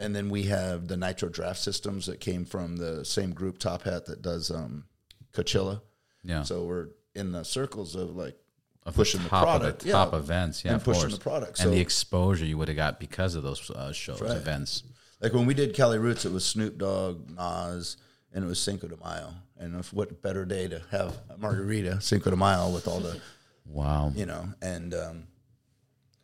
and 0.00 0.16
then 0.16 0.28
we 0.30 0.44
have 0.44 0.88
the 0.88 0.96
nitro 0.96 1.28
draft 1.28 1.60
systems 1.60 2.06
that 2.06 2.18
came 2.18 2.44
from 2.44 2.76
the 2.78 3.04
same 3.04 3.32
group 3.32 3.58
top 3.58 3.82
hat 3.82 4.06
that 4.06 4.22
does 4.22 4.50
um 4.50 4.84
coachella 5.32 5.80
Yeah. 6.24 6.42
so 6.42 6.64
we're 6.64 6.88
in 7.14 7.30
the 7.32 7.44
circles 7.44 7.94
of 7.94 8.16
like 8.16 8.36
Of 8.84 8.94
pushing 8.94 9.22
the, 9.22 9.28
top 9.28 9.42
product 9.44 9.82
of 9.82 9.86
the 9.86 9.92
top 9.92 10.12
yeah. 10.12 10.18
events, 10.18 10.64
yeah, 10.64 10.72
and 10.72 10.80
of 10.80 10.84
pushing 10.84 11.02
course. 11.02 11.14
the 11.14 11.20
product 11.20 11.60
and 11.60 11.72
the 11.72 11.80
exposure 11.80 12.44
you 12.44 12.56
would 12.58 12.68
have 12.68 12.76
got 12.76 12.98
because 12.98 13.34
of 13.36 13.42
those 13.42 13.70
uh, 13.70 13.92
shows, 13.92 14.20
right. 14.20 14.36
events. 14.36 14.82
like 15.20 15.32
when 15.34 15.46
we 15.46 15.54
did 15.54 15.74
cali 15.74 15.98
roots 15.98 16.24
it 16.24 16.32
was 16.32 16.44
snoop 16.44 16.78
dogg 16.78 17.28
nas 17.30 17.96
and 18.32 18.44
it 18.44 18.46
was 18.48 18.58
cinco 18.60 18.88
de 18.88 18.96
mayo 19.04 19.34
and 19.58 19.78
if 19.78 19.92
what 19.92 20.22
better 20.22 20.44
day 20.46 20.66
to 20.68 20.80
have 20.90 21.18
a 21.28 21.36
margarita 21.36 22.00
cinco 22.00 22.30
de 22.30 22.36
mayo 22.36 22.70
with 22.70 22.88
all 22.88 23.00
the 23.00 23.20
Wow. 23.66 24.12
you 24.16 24.26
know 24.26 24.48
and 24.62 24.94
um 24.94 25.24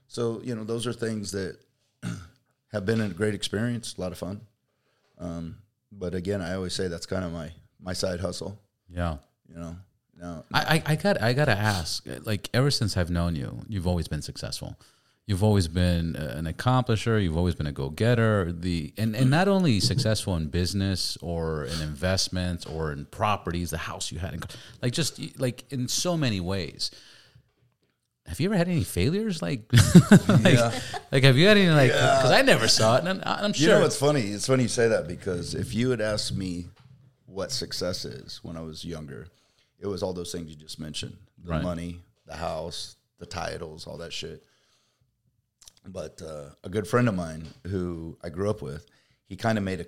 so 0.09 0.41
you 0.43 0.55
know 0.55 0.65
those 0.65 0.87
are 0.87 0.93
things 0.93 1.31
that 1.33 1.59
have 2.73 2.85
been 2.87 3.01
a 3.01 3.09
great 3.09 3.35
experience 3.35 3.95
a 3.97 4.01
lot 4.01 4.13
of 4.13 4.19
fun 4.19 4.41
um 5.19 5.57
but 5.93 6.15
again 6.15 6.41
i 6.43 6.55
always 6.55 6.75
say 6.75 6.89
that's 6.89 7.07
kind 7.07 7.25
of 7.25 7.33
my 7.33 7.51
my 7.81 7.93
side 7.93 8.21
hustle 8.21 8.59
Yeah. 8.89 9.17
you 9.49 9.59
know 9.59 9.77
now 10.19 10.45
I, 10.53 10.83
I, 10.87 10.93
I 10.93 10.97
got 10.97 11.21
I 11.21 11.33
gotta 11.35 11.53
ask. 11.53 12.07
Like 12.25 12.49
ever 12.55 12.71
since 12.71 12.97
I've 12.97 13.11
known 13.11 13.37
you, 13.37 13.61
you've 13.69 13.87
always 13.87 14.09
been 14.09 14.23
successful. 14.23 14.75
You've 15.27 15.45
always 15.45 15.69
been 15.69 16.17
an 16.17 16.47
accomplisher. 16.47 17.23
You've 17.23 17.37
always 17.37 17.55
been 17.55 17.67
a 17.67 17.73
go 17.73 17.91
getter. 17.91 18.51
The 18.51 18.95
and, 18.97 19.15
and 19.15 19.29
not 19.29 19.47
only 19.47 19.79
successful 19.79 20.35
in 20.37 20.49
business 20.49 21.19
or 21.21 21.65
in 21.67 21.83
investments 21.83 22.65
or 22.65 22.93
in 22.93 23.05
properties, 23.07 23.69
the 23.71 23.77
house 23.77 24.11
you 24.11 24.19
had, 24.19 24.33
in, 24.33 24.41
like 24.81 24.95
just 24.95 25.21
like 25.39 25.65
in 25.71 25.87
so 25.87 26.17
many 26.17 26.41
ways. 26.41 26.91
Have 28.29 28.41
you 28.41 28.49
ever 28.49 28.57
had 28.57 28.69
any 28.69 28.83
failures? 28.85 29.41
Like, 29.43 29.63
like, 30.29 30.45
Yeah. 30.55 30.81
like 31.13 31.23
have 31.25 31.37
you 31.37 31.47
had 31.47 31.57
any 31.57 31.71
like? 31.71 31.93
Because 31.93 32.31
I 32.33 32.43
never 32.43 32.67
saw 32.69 32.97
it, 32.97 33.05
and 33.05 33.09
I'm, 33.09 33.23
I'm 33.45 33.49
You 33.51 33.55
sure. 33.55 33.75
know 33.77 33.81
what's 33.83 33.97
funny? 33.97 34.23
It's 34.23 34.47
funny 34.47 34.65
you 34.65 34.69
say 34.69 34.89
that 34.89 35.07
because 35.09 35.55
if 35.55 35.75
you 35.75 35.91
had 35.91 36.01
asked 36.01 36.37
me 36.37 36.67
what 37.27 37.53
success 37.53 38.05
is 38.05 38.41
when 38.43 38.57
I 38.57 38.61
was 38.63 38.85
younger, 38.85 39.29
it 39.79 39.87
was 39.87 40.03
all 40.03 40.13
those 40.13 40.33
things 40.33 40.51
you 40.51 40.57
just 40.57 40.79
mentioned: 40.81 41.17
the 41.43 41.51
Right. 41.53 41.63
money, 41.63 42.01
the 42.27 42.37
house, 42.37 42.97
the 43.19 43.27
titles, 43.27 43.87
all 43.87 43.99
that 43.99 44.13
shit. 44.13 44.43
But 45.87 46.21
uh, 46.21 46.51
a 46.65 46.69
good 46.69 46.89
friend 46.89 47.09
of 47.09 47.15
mine 47.15 47.47
who 47.69 48.19
I 48.25 48.29
grew 48.29 48.51
up 48.51 48.61
with, 48.61 48.87
he 49.27 49.37
kind 49.37 49.57
of 49.57 49.63
made 49.63 49.81
a, 49.83 49.87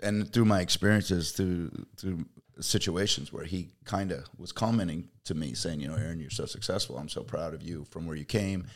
and 0.00 0.32
through 0.32 0.44
my 0.44 0.60
experiences, 0.60 1.32
through 1.32 1.70
through 1.96 2.24
situations 2.60 3.32
where 3.32 3.44
he 3.44 3.68
kind 3.84 4.12
of 4.12 4.24
was 4.38 4.52
commenting 4.52 5.08
to 5.24 5.34
me, 5.34 5.54
saying, 5.54 5.80
"You 5.80 5.88
know, 5.88 5.94
Aaron, 5.96 6.20
you're 6.20 6.30
so 6.30 6.46
successful. 6.46 6.98
I'm 6.98 7.08
so 7.08 7.22
proud 7.22 7.54
of 7.54 7.62
you 7.62 7.84
from 7.90 8.06
where 8.06 8.16
you 8.16 8.24
came." 8.24 8.66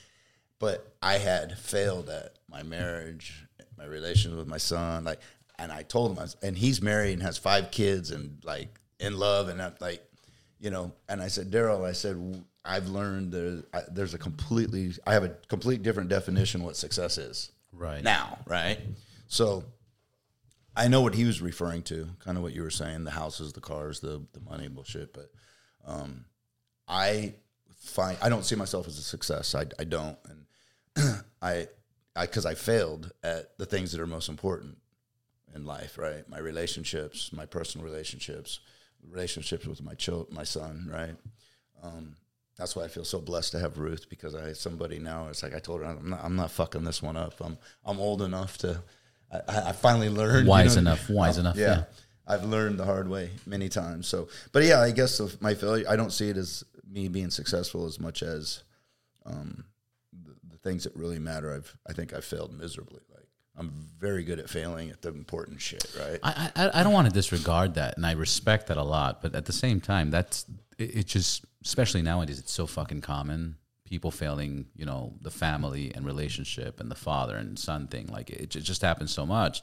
but 0.58 0.96
I 1.02 1.18
had 1.18 1.58
failed 1.58 2.08
at 2.08 2.38
my 2.48 2.62
marriage, 2.62 3.44
my 3.76 3.84
relations 3.84 4.34
with 4.34 4.46
my 4.48 4.56
son, 4.56 5.04
like, 5.04 5.20
and 5.58 5.70
I 5.70 5.82
told 5.82 6.12
him, 6.12 6.18
I 6.18 6.22
was, 6.22 6.36
and 6.42 6.56
he's 6.56 6.80
married 6.80 7.12
and 7.14 7.22
has 7.22 7.36
five 7.38 7.70
kids 7.70 8.10
and 8.10 8.42
like 8.42 8.80
in 8.98 9.18
love 9.18 9.48
and 9.48 9.60
I'm 9.60 9.74
like, 9.80 10.02
you 10.58 10.70
know, 10.70 10.92
and 11.08 11.20
I 11.20 11.28
said, 11.28 11.50
Daryl, 11.50 11.84
I 11.84 11.92
said, 11.92 12.42
I've 12.64 12.88
learned 12.88 13.32
there, 13.32 13.62
I, 13.74 13.82
there's 13.90 14.14
a 14.14 14.18
completely, 14.18 14.92
I 15.06 15.12
have 15.12 15.24
a 15.24 15.36
complete 15.48 15.82
different 15.82 16.08
definition 16.08 16.62
what 16.62 16.76
success 16.76 17.18
is 17.18 17.52
Right. 17.72 18.02
now, 18.02 18.38
right? 18.46 18.80
So 19.28 19.62
I 20.76 20.88
know 20.88 21.00
what 21.00 21.14
he 21.14 21.24
was 21.24 21.40
referring 21.40 21.82
to, 21.84 22.08
kind 22.20 22.36
of 22.36 22.42
what 22.42 22.52
you 22.52 22.62
were 22.62 22.70
saying, 22.70 23.04
the 23.04 23.10
houses, 23.10 23.52
the 23.54 23.60
cars, 23.60 24.00
the 24.00 24.22
the 24.32 24.40
money 24.40 24.68
bullshit, 24.68 25.14
but 25.14 25.30
um, 25.86 26.26
I 26.86 27.34
find 27.76 28.18
I 28.20 28.28
don't 28.28 28.44
see 28.44 28.56
myself 28.56 28.86
as 28.86 28.98
a 28.98 29.02
success. 29.02 29.54
I, 29.54 29.64
I 29.78 29.84
don't, 29.84 30.18
and 30.28 31.22
I 31.42 31.68
I 32.14 32.26
because 32.26 32.44
I 32.44 32.54
failed 32.54 33.12
at 33.24 33.56
the 33.58 33.66
things 33.66 33.92
that 33.92 34.00
are 34.00 34.06
most 34.06 34.28
important 34.28 34.76
in 35.54 35.64
life. 35.64 35.96
Right, 35.96 36.28
my 36.28 36.38
relationships, 36.38 37.32
my 37.32 37.46
personal 37.46 37.86
relationships, 37.86 38.60
relationships 39.08 39.66
with 39.66 39.82
my 39.82 39.94
child, 39.94 40.30
my 40.30 40.44
son. 40.44 40.90
Right. 40.92 41.16
Um, 41.82 42.16
that's 42.56 42.74
why 42.74 42.84
I 42.84 42.88
feel 42.88 43.04
so 43.04 43.20
blessed 43.20 43.52
to 43.52 43.58
have 43.58 43.78
Ruth 43.78 44.08
because 44.08 44.34
I 44.34 44.52
somebody 44.52 44.98
now. 44.98 45.28
It's 45.28 45.42
like 45.42 45.54
I 45.54 45.58
told 45.58 45.80
her 45.80 45.86
I'm 45.86 46.10
not, 46.10 46.20
I'm 46.22 46.36
not 46.36 46.50
fucking 46.50 46.84
this 46.84 47.02
one 47.02 47.16
up. 47.16 47.40
I'm 47.40 47.56
I'm 47.84 47.98
old 47.98 48.20
enough 48.20 48.58
to. 48.58 48.82
I, 49.30 49.68
I 49.68 49.72
finally 49.72 50.08
learned. 50.08 50.46
Wise 50.46 50.76
know, 50.76 50.80
enough, 50.80 51.08
wise 51.10 51.38
enough, 51.38 51.56
yeah. 51.56 51.84
I've 52.26 52.44
learned 52.44 52.78
the 52.78 52.84
hard 52.84 53.08
way 53.08 53.30
many 53.46 53.68
times. 53.68 54.08
So, 54.08 54.28
but 54.52 54.64
yeah, 54.64 54.80
I 54.80 54.90
guess 54.90 55.20
my 55.40 55.54
failure, 55.54 55.86
I 55.88 55.96
don't 55.96 56.12
see 56.12 56.28
it 56.28 56.36
as 56.36 56.64
me 56.90 57.08
being 57.08 57.30
successful 57.30 57.86
as 57.86 58.00
much 58.00 58.22
as 58.22 58.64
um, 59.24 59.64
the, 60.24 60.34
the 60.50 60.58
things 60.58 60.84
that 60.84 60.96
really 60.96 61.18
matter. 61.18 61.54
I've, 61.54 61.76
I 61.88 61.92
think 61.92 62.12
I 62.12 62.20
failed 62.20 62.52
miserably. 62.52 63.00
Like 63.14 63.28
I'm 63.56 63.70
very 63.98 64.24
good 64.24 64.38
at 64.38 64.50
failing 64.50 64.90
at 64.90 65.02
the 65.02 65.08
important 65.08 65.60
shit, 65.60 65.86
right? 65.98 66.18
I, 66.22 66.50
I 66.56 66.80
I 66.80 66.82
don't 66.82 66.92
want 66.92 67.08
to 67.08 67.14
disregard 67.14 67.74
that, 67.74 67.96
and 67.96 68.04
I 68.04 68.12
respect 68.12 68.68
that 68.68 68.76
a 68.76 68.82
lot. 68.82 69.22
But 69.22 69.34
at 69.34 69.44
the 69.46 69.52
same 69.52 69.80
time, 69.80 70.10
that's 70.10 70.46
it, 70.78 70.96
it. 70.96 71.06
Just 71.06 71.44
especially 71.64 72.02
nowadays, 72.02 72.38
it's 72.38 72.52
so 72.52 72.66
fucking 72.66 73.02
common. 73.02 73.56
People 73.86 74.10
failing, 74.10 74.66
you 74.76 74.84
know, 74.84 75.14
the 75.22 75.30
family 75.30 75.92
and 75.94 76.04
relationship, 76.04 76.80
and 76.80 76.90
the 76.90 76.96
father 76.96 77.36
and 77.36 77.58
son 77.58 77.86
thing. 77.86 78.08
Like 78.08 78.30
it, 78.30 78.54
it 78.54 78.60
just 78.60 78.82
happens 78.82 79.12
so 79.12 79.24
much 79.24 79.62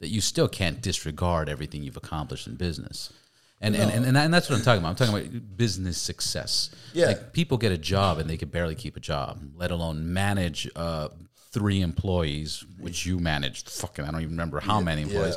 that 0.00 0.08
you 0.08 0.20
still 0.20 0.48
can't 0.48 0.80
disregard 0.80 1.48
everything 1.48 1.82
you've 1.82 1.96
accomplished 1.96 2.46
in 2.46 2.56
business. 2.56 3.12
And, 3.60 3.74
and, 3.74 3.90
and, 3.90 4.16
and 4.16 4.34
that's 4.34 4.50
what 4.50 4.56
I'm 4.58 4.62
talking 4.62 4.80
about. 4.80 4.90
I'm 4.90 4.96
talking 4.96 5.14
about 5.14 5.56
business 5.56 5.96
success. 5.96 6.70
Yeah. 6.92 7.06
Like 7.06 7.32
people 7.32 7.56
get 7.56 7.72
a 7.72 7.78
job 7.78 8.18
and 8.18 8.28
they 8.28 8.36
could 8.36 8.50
barely 8.50 8.74
keep 8.74 8.96
a 8.96 9.00
job, 9.00 9.40
let 9.56 9.70
alone 9.70 10.12
manage 10.12 10.68
uh, 10.76 11.08
three 11.52 11.80
employees, 11.80 12.64
which 12.78 13.06
you 13.06 13.18
managed. 13.18 13.70
Fucking, 13.70 14.04
I 14.04 14.10
don't 14.10 14.20
even 14.20 14.32
remember 14.32 14.60
how 14.60 14.80
many 14.80 15.02
employees. 15.02 15.36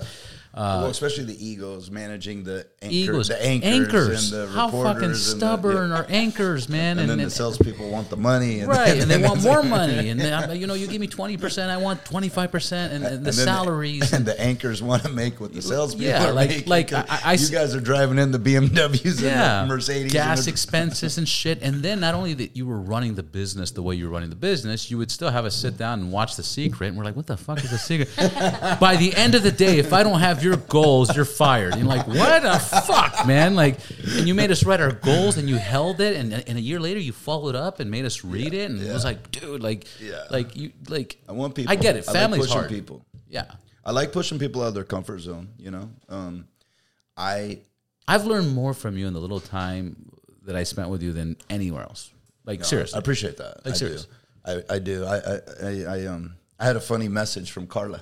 Uh, 0.53 0.79
well, 0.81 0.89
especially 0.89 1.23
the 1.25 1.45
egos 1.45 1.91
managing 1.91 2.43
the 2.43 2.65
anchor, 2.81 2.93
Egos, 2.95 3.27
the 3.27 3.45
anchors, 3.45 3.69
anchors. 3.69 4.31
and 4.33 4.41
the 4.41 4.47
how 4.53 4.65
reporters 4.65 4.93
fucking 4.93 5.03
and 5.05 5.13
the- 5.13 5.19
stubborn 5.19 5.89
yeah. 5.91 5.97
are 5.99 6.05
anchors, 6.09 6.67
man? 6.77 6.97
And, 6.99 7.09
then 7.09 7.19
the 7.19 7.29
salespeople 7.29 7.89
want 7.89 8.09
the 8.09 8.17
money, 8.17 8.61
and 8.61 8.69
right, 8.69 8.97
and 8.97 9.09
they 9.11 9.17
want 9.27 9.43
more 9.43 9.61
money, 9.61 10.09
and 10.09 10.19
then, 10.19 10.55
you 10.59 10.65
know, 10.65 10.73
you 10.73 10.87
give 10.87 10.99
me 11.01 11.07
twenty 11.07 11.37
percent, 11.37 11.69
I 11.69 11.77
want 11.77 12.03
twenty 12.05 12.29
five 12.29 12.51
percent, 12.51 12.93
and, 12.93 13.03
and 13.03 13.13
the 13.13 13.17
and 13.17 13.25
then 13.25 13.33
salaries. 13.33 14.13
and 14.13 14.25
the 14.25 14.39
anchors 14.39 14.81
want 14.81 15.03
to 15.03 15.09
make 15.09 15.39
what 15.39 15.53
the 15.53 15.61
salespeople 15.61 16.07
Yeah, 16.07 16.31
like- 16.31 16.49
making. 16.49 16.67
like, 16.69 16.93
I- 16.93 17.05
I- 17.23 17.33
you 17.33 17.49
guys 17.49 17.75
are 17.75 17.79
driving 17.81 18.17
in 18.17 18.31
the 18.31 18.39
BMWs 18.39 19.21
yeah, 19.21 19.61
and 19.61 19.69
the 19.69 19.75
Mercedes, 19.75 20.11
gas 20.11 20.39
and 20.39 20.47
the, 20.47 20.51
expenses 20.51 21.17
and 21.19 21.27
shit. 21.29 21.61
And 21.61 21.83
then 21.83 21.99
not 21.99 22.15
only 22.15 22.33
that 22.35 22.55
you 22.57 22.65
were 22.65 22.79
running 22.79 23.13
the 23.15 23.23
business 23.23 23.71
the 23.71 23.83
way 23.83 23.95
you 23.95 24.05
were 24.05 24.11
running 24.11 24.29
the 24.29 24.35
business, 24.35 24.89
you 24.89 24.97
would 24.97 25.11
still 25.11 25.29
have 25.29 25.45
us 25.45 25.55
sit 25.55 25.77
down 25.77 25.99
and 25.99 26.11
watch 26.11 26.35
The 26.35 26.43
Secret. 26.43 26.87
And 26.87 26.97
we're 26.97 27.03
like, 27.03 27.15
what 27.15 27.27
the 27.27 27.37
fuck 27.37 27.63
is 27.63 27.69
The 27.69 27.77
Secret? 27.77 28.09
By 28.79 28.95
the 28.97 29.13
end 29.15 29.35
of 29.35 29.43
the 29.43 29.51
day, 29.51 29.77
if 29.77 29.93
I 29.93 30.03
don't 30.03 30.19
have 30.19 30.36
your 30.41 30.57
goals, 30.57 31.15
you're 31.15 31.25
fired. 31.25 31.73
And 31.73 31.81
you're 31.81 31.89
like, 31.89 32.07
what 32.07 32.43
the 32.43 32.59
fuck, 32.59 33.25
man? 33.27 33.55
Like, 33.55 33.77
and 34.17 34.27
you 34.27 34.33
made 34.33 34.51
us 34.51 34.63
write 34.65 34.79
our 34.79 34.91
goals 34.91 35.37
and 35.37 35.47
you 35.49 35.55
held 35.57 35.99
it. 36.01 36.15
And, 36.15 36.33
and 36.33 36.57
a 36.57 36.61
year 36.61 36.79
later, 36.79 36.99
you 36.99 37.13
followed 37.13 37.55
up 37.55 37.79
and 37.79 37.89
made 37.91 38.05
us 38.05 38.23
read 38.23 38.53
it. 38.53 38.69
And 38.69 38.81
it 38.81 38.91
was 38.91 39.03
like, 39.03 39.31
dude, 39.31 39.61
like, 39.61 39.85
Yeah. 39.99 40.23
like 40.29 40.55
you, 40.55 40.71
like, 40.89 41.17
I 41.27 41.31
want 41.33 41.55
people. 41.55 41.71
I 41.71 41.75
get 41.75 41.95
it. 41.95 42.07
I 42.09 42.25
like 42.25 42.41
pushing 42.41 42.53
hard. 42.57 42.69
people. 42.69 43.05
Yeah. 43.29 43.45
I 43.85 43.91
like 43.91 44.11
pushing 44.11 44.37
people 44.39 44.61
out 44.63 44.69
of 44.69 44.73
their 44.73 44.83
comfort 44.83 45.19
zone. 45.19 45.49
You 45.57 45.71
know, 45.71 45.89
um, 46.09 46.47
I 47.15 47.59
I've 48.07 48.25
learned 48.25 48.53
more 48.53 48.73
from 48.73 48.97
you 48.97 49.07
in 49.07 49.13
the 49.13 49.19
little 49.19 49.39
time 49.39 50.11
that 50.43 50.55
I 50.55 50.63
spent 50.63 50.89
with 50.89 51.01
you 51.01 51.13
than 51.13 51.37
anywhere 51.49 51.83
else. 51.83 52.11
Like, 52.45 52.63
seriously. 52.63 52.95
I 52.95 52.99
appreciate 52.99 53.37
that. 53.37 53.65
Like, 53.65 53.73
I 53.73 53.77
serious. 53.77 54.05
do. 54.05 54.11
I, 54.69 54.75
I 54.75 54.79
do. 54.79 55.03
I, 55.05 55.17
I, 55.17 55.83
I 56.01 56.05
um 56.05 56.35
I 56.59 56.65
had 56.65 56.75
a 56.75 56.81
funny 56.81 57.07
message 57.09 57.51
from 57.51 57.67
Carla 57.67 58.01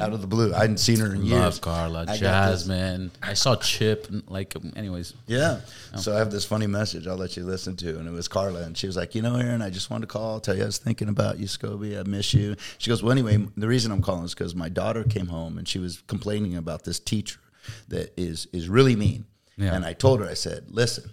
out 0.00 0.12
of 0.12 0.20
the 0.20 0.26
blue. 0.26 0.54
I 0.54 0.60
hadn't 0.60 0.78
seen 0.78 0.98
her 1.00 1.14
in 1.14 1.22
years. 1.22 1.32
Mm-hmm. 1.32 1.42
Love 1.42 1.60
Carla, 1.60 2.04
I 2.08 2.16
Jasmine. 2.16 3.10
I 3.22 3.34
saw 3.34 3.56
Chip. 3.56 4.06
Like, 4.28 4.54
anyways, 4.76 5.14
Yeah. 5.26 5.60
Oh. 5.94 5.98
So 5.98 6.14
I 6.14 6.18
have 6.18 6.30
this 6.30 6.44
funny 6.44 6.66
message 6.66 7.06
I'll 7.06 7.16
let 7.16 7.36
you 7.36 7.44
listen 7.44 7.76
to. 7.76 7.98
And 7.98 8.06
it 8.06 8.12
was 8.12 8.28
Carla. 8.28 8.62
And 8.62 8.76
she 8.76 8.86
was 8.86 8.96
like, 8.96 9.14
You 9.14 9.22
know, 9.22 9.36
Aaron, 9.36 9.62
I 9.62 9.70
just 9.70 9.90
wanted 9.90 10.08
to 10.08 10.12
call, 10.12 10.40
tell 10.40 10.56
you 10.56 10.62
I 10.62 10.66
was 10.66 10.78
thinking 10.78 11.08
about 11.08 11.38
you, 11.38 11.46
Scoby. 11.46 11.98
I 11.98 12.02
miss 12.02 12.34
you. 12.34 12.56
She 12.78 12.90
goes, 12.90 13.02
Well, 13.02 13.12
anyway, 13.12 13.46
the 13.56 13.68
reason 13.68 13.92
I'm 13.92 14.02
calling 14.02 14.24
is 14.24 14.34
because 14.34 14.54
my 14.54 14.68
daughter 14.68 15.04
came 15.04 15.26
home 15.26 15.58
and 15.58 15.66
she 15.66 15.78
was 15.78 16.02
complaining 16.06 16.56
about 16.56 16.84
this 16.84 16.98
teacher 16.98 17.40
that 17.88 18.12
is 18.16 18.46
is 18.52 18.68
really 18.68 18.96
mean. 18.96 19.24
Yeah. 19.56 19.74
And 19.74 19.84
I 19.84 19.92
told 19.92 20.20
her, 20.20 20.26
I 20.26 20.34
said, 20.34 20.66
Listen, 20.68 21.10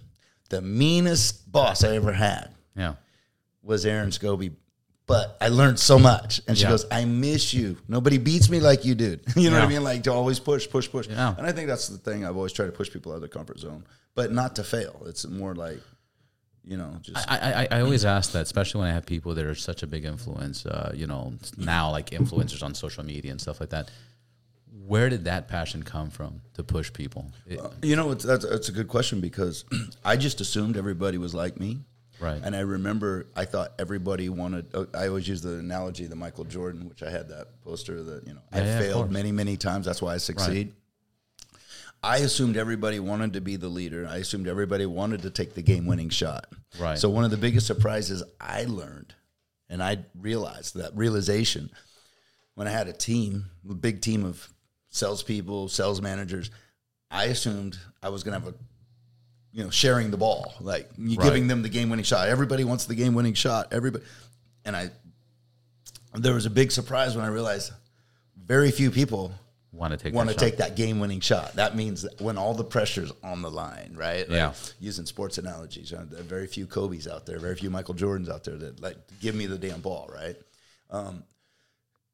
the 0.50 0.62
meanest 0.62 1.52
boss 1.52 1.84
I 1.84 1.96
ever 1.96 2.12
had 2.14 2.50
yeah, 2.76 2.96
was 3.62 3.86
Aaron 3.86 4.10
Scoby. 4.10 4.54
But 5.14 5.38
I 5.40 5.50
learned 5.50 5.80
so 5.80 6.00
much. 6.00 6.42
And 6.48 6.58
she 6.58 6.64
Yeah. 6.64 6.70
goes, 6.72 6.86
I 6.90 7.06
miss 7.06 7.54
you. 7.54 7.78
Nobody 7.88 8.18
beats 8.18 8.50
me 8.50 8.60
like 8.60 8.84
you 8.84 8.96
did. 8.96 9.22
you 9.36 9.50
know 9.52 9.58
what 9.60 9.66
I 9.66 9.68
mean? 9.70 9.84
Like 9.84 10.04
to 10.04 10.12
always 10.14 10.40
push, 10.40 10.68
push, 10.70 10.90
push. 10.90 11.08
Yeah. 11.08 11.36
And 11.38 11.46
I 11.46 11.52
think 11.52 11.68
that's 11.68 11.88
the 11.88 11.98
thing. 12.00 12.26
I've 12.26 12.36
always 12.36 12.52
tried 12.54 12.66
to 12.68 12.72
push 12.72 12.90
people 12.92 13.12
out 13.12 13.16
of 13.16 13.22
their 13.22 13.30
comfort 13.30 13.60
zone, 13.60 13.84
but 14.16 14.32
not 14.32 14.56
to 14.56 14.64
fail. 14.64 15.04
It's 15.06 15.26
more 15.28 15.54
like, 15.54 15.80
you 16.66 16.78
know, 16.78 16.98
just 17.02 17.30
I, 17.30 17.68
I, 17.72 17.78
I 17.78 17.82
always 17.82 18.06
ask 18.06 18.32
that, 18.32 18.42
especially 18.44 18.80
when 18.82 18.90
I 18.90 18.94
have 18.94 19.06
people 19.06 19.36
that 19.36 19.46
are 19.46 19.54
such 19.56 19.84
a 19.84 19.88
big 19.88 20.04
influence. 20.06 20.66
Uh, 20.66 20.92
you 20.96 21.06
know, 21.08 21.34
now 21.58 21.92
like 21.92 22.10
influencers 22.10 22.64
on 22.64 22.74
social 22.74 23.04
media 23.06 23.32
and 23.32 23.40
stuff 23.42 23.60
like 23.60 23.70
that. 23.70 23.92
Where 24.88 25.10
did 25.10 25.26
that 25.26 25.48
passion 25.48 25.84
come 25.84 26.10
from 26.10 26.42
to 26.56 26.64
push 26.64 26.92
people? 26.92 27.32
It- 27.48 27.62
You 27.84 27.96
know, 27.96 28.12
it's, 28.12 28.24
that's, 28.24 28.46
that's 28.46 28.70
a 28.70 28.72
good 28.72 28.88
question 28.88 29.22
because 29.22 29.66
I 30.04 30.18
just 30.18 30.42
assumed 30.42 30.76
everybody 30.78 31.18
was 31.20 31.34
like 31.36 31.60
me. 31.60 31.82
Right. 32.24 32.42
And 32.44 32.56
I 32.56 32.62
remember 32.62 33.28
I 33.36 33.46
thought 33.46 33.74
everybody 33.78 34.30
wanted, 34.30 34.74
uh, 34.74 34.86
I 34.94 35.08
always 35.08 35.28
use 35.28 35.42
the 35.42 35.56
analogy 35.56 36.06
of 36.06 36.10
the 36.10 36.16
Michael 36.16 36.46
Jordan, 36.46 36.88
which 36.88 37.04
I 37.04 37.10
had 37.10 37.30
that 37.30 37.62
poster 37.62 38.02
that, 38.02 38.28
you 38.28 38.34
know, 38.34 38.42
I 38.52 38.60
Yeah, 38.62 38.80
failed 38.80 39.12
many, 39.12 39.32
many 39.32 39.58
times. 39.58 39.86
That's 39.86 40.02
why 40.02 40.14
I 40.14 40.18
succeed. 40.18 40.74
I 42.02 42.18
assumed 42.18 42.58
everybody 42.58 43.00
wanted 43.00 43.34
to 43.34 43.42
be 43.42 43.56
the 43.56 43.70
leader. 43.70 44.06
I 44.10 44.18
assumed 44.18 44.48
everybody 44.48 44.86
wanted 44.86 45.22
to 45.22 45.30
take 45.30 45.54
the 45.54 45.62
game 45.62 45.86
winning 45.86 46.10
shot. 46.10 46.48
Right. 46.80 46.98
So 46.98 47.10
one 47.10 47.24
of 47.24 47.32
the 47.32 47.38
biggest 47.38 47.66
surprises 47.66 48.24
I 48.42 48.66
learned, 48.66 49.14
and 49.70 49.82
I 49.82 50.00
realized 50.20 50.76
that 50.76 50.96
realization 50.96 51.70
when 52.56 52.68
I 52.68 52.72
had 52.72 52.88
a 52.88 52.94
team, 52.94 53.46
a 53.70 53.74
big 53.74 54.02
team 54.02 54.26
of 54.26 54.50
salespeople, 54.90 55.70
sales 55.70 56.02
managers, 56.02 56.52
I 57.10 57.26
assumed 57.26 57.78
I 58.02 58.10
was 58.10 58.24
going 58.24 58.40
to 58.40 58.46
have 58.46 58.54
a, 58.54 58.58
you 59.54 59.64
know, 59.64 59.70
sharing 59.70 60.10
the 60.12 60.18
ball, 60.18 60.54
like 60.60 60.90
you 60.98 61.16
Right. 61.18 61.26
giving 61.26 61.48
them 61.48 61.62
the 61.62 61.70
game 61.70 61.90
winning 61.90 62.04
shot. 62.04 62.28
Everybody 62.28 62.64
wants 62.64 62.86
the 62.86 62.96
game 62.96 63.14
winning 63.14 63.36
shot. 63.36 63.68
Everybody, 63.72 64.04
and 64.66 64.76
I, 64.76 64.90
there 66.16 66.34
was 66.34 66.46
a 66.46 66.50
big 66.50 66.72
surprise 66.72 67.16
when 67.16 67.24
I 67.24 67.28
realized 67.30 67.72
very 68.36 68.72
few 68.72 68.90
people 68.92 69.32
Want 69.72 69.92
to 69.92 69.98
take 69.98 70.14
want 70.14 70.30
to 70.30 70.36
that 70.36 70.40
take 70.40 70.58
that 70.58 70.76
game 70.76 71.00
winning 71.00 71.20
shot. 71.20 71.54
That 71.54 71.76
means 71.76 72.04
that 72.04 72.22
when 72.22 72.38
all 72.38 72.54
the 72.54 72.64
pressure's 72.64 73.12
on 73.24 73.42
the 73.42 73.50
line, 73.50 73.96
right? 73.98 74.28
Like, 74.30 74.36
Yeah. 74.38 74.54
using 74.80 75.06
sports 75.08 75.40
analogies, 75.40 75.90
there 75.90 76.02
are 76.02 76.24
very 76.24 76.46
few 76.46 76.68
Kobe's 76.68 77.08
out 77.08 77.26
there, 77.26 77.40
very 77.40 77.56
few 77.56 77.72
Michael 77.72 77.96
Jordans 77.96 78.30
out 78.30 78.44
there 78.44 78.56
that 78.58 78.80
like 78.82 78.98
give 79.20 79.34
me 79.34 79.48
the 79.48 79.58
damn 79.58 79.82
ball, 79.82 80.10
right? 80.14 80.36
Um, 80.92 81.24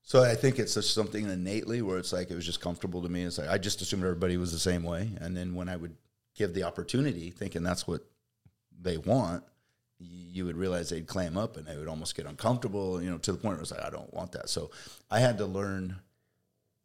so 0.04 0.24
I 0.24 0.36
think 0.36 0.58
it's 0.58 0.74
just 0.74 0.94
something 0.94 1.26
innately 1.30 1.82
where 1.82 1.98
it's 1.98 2.14
like 2.14 2.32
it 2.32 2.36
was 2.36 2.46
just 2.46 2.62
comfortable 2.62 3.02
to 3.04 3.10
me. 3.10 3.24
It's 3.24 3.38
like 3.38 3.50
I 3.50 3.58
just 3.58 3.82
assumed 3.82 4.04
everybody 4.04 4.38
was 4.38 4.52
the 4.54 4.60
same 4.60 4.84
way, 4.84 5.10
and 5.20 5.36
then 5.36 5.54
when 5.54 5.68
I 5.68 5.76
would 5.76 5.96
give 6.40 6.56
the 6.56 6.64
opportunity, 6.64 7.30
thinking 7.30 7.62
that's 7.62 7.86
what 7.88 8.02
they 8.82 8.98
want, 8.98 9.44
you 10.00 10.46
would 10.46 10.56
realize 10.58 10.90
they'd 10.90 11.06
clam 11.06 11.38
up 11.38 11.58
and 11.58 11.68
they 11.68 11.76
would 11.78 11.88
almost 11.90 12.16
get 12.16 12.26
uncomfortable, 12.26 13.04
you 13.04 13.10
know, 13.12 13.18
to 13.20 13.32
the 13.34 13.38
point 13.38 13.56
where 13.58 13.62
it's 13.62 13.72
like 13.72 13.84
I 13.84 13.90
don't 13.92 14.12
want 14.14 14.32
that. 14.32 14.50
So 14.50 14.72
I 15.12 15.20
had 15.20 15.38
to 15.40 15.46
learn 15.46 15.98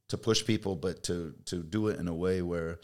to 0.09 0.19
push 0.19 0.45
people, 0.45 0.75
but 0.77 1.05
to 1.05 1.33
to 1.47 1.63
do 1.63 1.89
it 1.89 1.99
in 2.01 2.09
a 2.09 2.15
way 2.15 2.43
where 2.43 2.81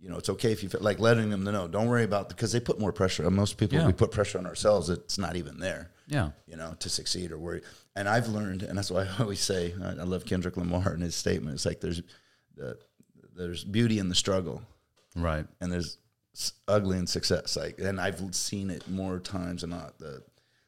you 0.00 0.08
know 0.08 0.16
it's 0.16 0.30
okay 0.30 0.50
if 0.52 0.62
you 0.62 0.68
feel 0.70 0.80
like 0.80 0.98
letting 0.98 1.28
them 1.30 1.44
know. 1.44 1.68
Don't 1.68 1.86
worry 1.88 2.04
about 2.04 2.28
because 2.30 2.50
they 2.52 2.60
put 2.60 2.80
more 2.80 2.92
pressure. 2.92 3.26
on 3.26 3.34
Most 3.34 3.58
people 3.58 3.78
Yeah. 3.78 3.86
we 3.86 3.92
put 3.92 4.10
pressure 4.10 4.38
on 4.38 4.46
ourselves. 4.46 4.88
It's 4.88 5.18
not 5.18 5.36
even 5.36 5.60
there. 5.60 5.90
Yeah. 6.08 6.30
You 6.46 6.56
know, 6.56 6.74
to 6.80 6.88
succeed 6.88 7.30
or 7.32 7.38
worry. 7.38 7.60
And 7.94 8.08
I've 8.08 8.28
learned, 8.28 8.62
and 8.62 8.78
that's 8.78 8.90
why 8.90 9.02
I 9.04 9.08
always 9.22 9.40
say 9.40 9.74
I, 9.82 9.88
I 9.88 10.04
love 10.04 10.24
Kendrick 10.24 10.56
Lamar 10.56 10.88
and 10.92 11.02
his 11.02 11.14
statement. 11.14 11.54
It's 11.54 11.66
like 11.66 11.80
there's 11.80 12.00
the, 12.56 12.78
there's 13.36 13.62
beauty 13.64 13.98
in 13.98 14.08
the 14.08 14.14
struggle, 14.14 14.62
Right. 15.18 15.46
and 15.60 15.72
there's 15.72 15.98
ugly 16.66 16.98
in 16.98 17.06
success. 17.06 17.56
Like, 17.56 17.78
and 17.80 18.00
I've 18.00 18.34
seen 18.34 18.70
it 18.70 18.88
more 18.88 19.18
times 19.18 19.62
than 19.62 19.70
not. 19.70 19.98
The 19.98 20.22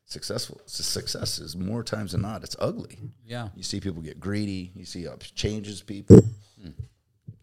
successful 0.04 0.60
s- 0.66 0.72
success 0.84 1.38
is 1.38 1.56
more 1.56 1.82
times 1.84 2.12
than 2.12 2.22
not. 2.22 2.42
It's 2.42 2.56
ugly. 2.58 2.98
Yeah. 3.24 3.48
You 3.54 3.62
see 3.62 3.80
people 3.80 4.02
get 4.02 4.18
greedy. 4.20 4.72
You 4.74 4.84
see 4.84 5.04
it 5.04 5.32
changes 5.34 5.82
people. 5.82 6.24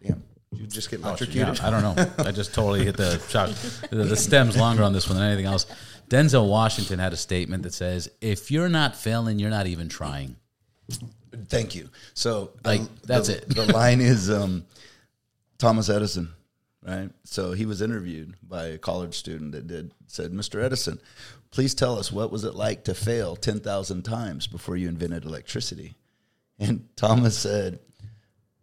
Damn, 0.04 0.24
you 0.52 0.68
just 0.68 0.90
get 0.92 1.00
Yeah, 1.00 1.08
electrocuted. 1.08 1.60
I 1.62 1.70
don't 1.70 1.82
know. 1.82 2.12
I 2.26 2.32
just 2.32 2.54
totally 2.54 2.86
hit 2.86 2.98
the 2.98 3.18
shot. 3.30 3.50
The, 3.90 4.04
the 4.04 4.16
stem's 4.16 4.56
longer 4.58 4.84
on 4.84 4.94
this 4.94 5.08
one 5.10 5.18
than 5.18 5.26
anything 5.28 5.46
else. 5.46 5.66
Denzel 6.10 6.48
Washington 6.50 7.00
had 7.00 7.14
a 7.14 7.18
statement 7.18 7.64
that 7.64 7.74
says, 7.74 8.10
"If 8.22 8.52
you're 8.52 8.70
not 8.70 8.96
failing, 8.96 9.40
you're 9.40 9.50
not 9.50 9.68
even 9.68 9.90
trying." 9.90 10.36
Thank 11.50 11.76
you. 11.76 11.90
So, 12.14 12.52
Like, 12.64 12.82
that's 13.04 13.28
the, 13.28 13.38
it. 13.38 13.50
the 13.50 13.66
line 13.74 14.00
is 14.02 14.30
um, 14.30 14.66
Thomas 15.58 15.90
Edison, 15.90 16.30
right? 16.88 17.10
So 17.26 17.52
he 17.52 17.66
was 17.66 17.82
interviewed 17.82 18.36
by 18.42 18.68
a 18.68 18.78
college 18.78 19.16
student 19.16 19.52
that 19.52 19.68
did 19.68 19.92
said, 20.08 20.32
"Mr. 20.32 20.64
Edison, 20.64 21.00
please 21.52 21.76
tell 21.76 22.00
us 22.00 22.12
what 22.12 22.32
was 22.32 22.44
it 22.44 22.56
like 22.56 22.84
to 22.86 22.94
fail 22.96 23.36
ten 23.36 23.60
thousand 23.60 24.04
times 24.04 24.48
before 24.48 24.78
you 24.78 24.88
invented 24.88 25.26
electricity?" 25.26 25.96
And 26.60 26.88
Thomas 26.96 27.38
said, 27.38 27.80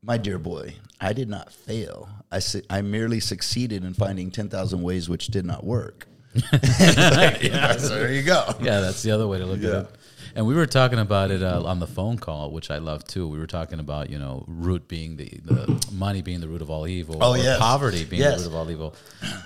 "My 0.03 0.17
dear 0.19 0.39
boy, 0.39 0.75
I 1.01 1.13
did 1.13 1.29
not 1.29 1.53
fail. 1.53 2.09
I 2.33 2.39
su- 2.41 2.63
I 2.71 2.83
merely 2.83 3.21
succeeded 3.21 3.85
in 3.85 3.95
finding 3.95 4.31
ten 4.31 4.49
thousand 4.49 4.83
ways 4.83 5.09
which 5.09 5.27
did 5.29 5.45
not 5.45 5.65
work." 5.65 6.07
yeah, 6.53 7.77
so 7.77 7.91
there 7.91 8.13
you 8.13 8.23
go. 8.23 8.55
Yeah, 8.61 8.81
that's 8.81 9.03
the 9.03 9.11
other 9.13 9.29
way 9.29 9.39
to 9.39 9.47
look 9.47 9.61
Yeah. 9.61 9.71
at 9.71 9.77
it. 9.85 9.91
And 10.37 10.47
we 10.47 10.55
were 10.55 10.67
talking 10.67 10.99
about 10.99 11.31
it 11.31 11.43
uh, 11.45 11.63
on 11.65 11.79
the 11.79 11.87
phone 11.87 12.19
call, 12.19 12.51
which 12.51 12.69
I 12.71 12.79
love 12.79 13.05
too. 13.05 13.29
We 13.29 13.39
were 13.39 13.47
talking 13.47 13.79
about 13.79 14.11
you 14.11 14.19
know 14.19 14.45
root 14.49 14.89
being 14.89 15.17
the, 15.17 15.29
the 15.45 15.87
money 15.93 16.23
being 16.23 16.41
the 16.41 16.49
root 16.49 16.61
of 16.61 16.71
all 16.71 16.89
evil. 16.89 17.19
Oh, 17.21 17.33
or 17.35 17.39
yes. 17.39 17.59
poverty 17.59 18.05
being 18.05 18.21
Yes. 18.21 18.43
the 18.43 18.49
root 18.51 18.55
of 18.55 18.55
all 18.57 18.71
evil. 18.71 18.95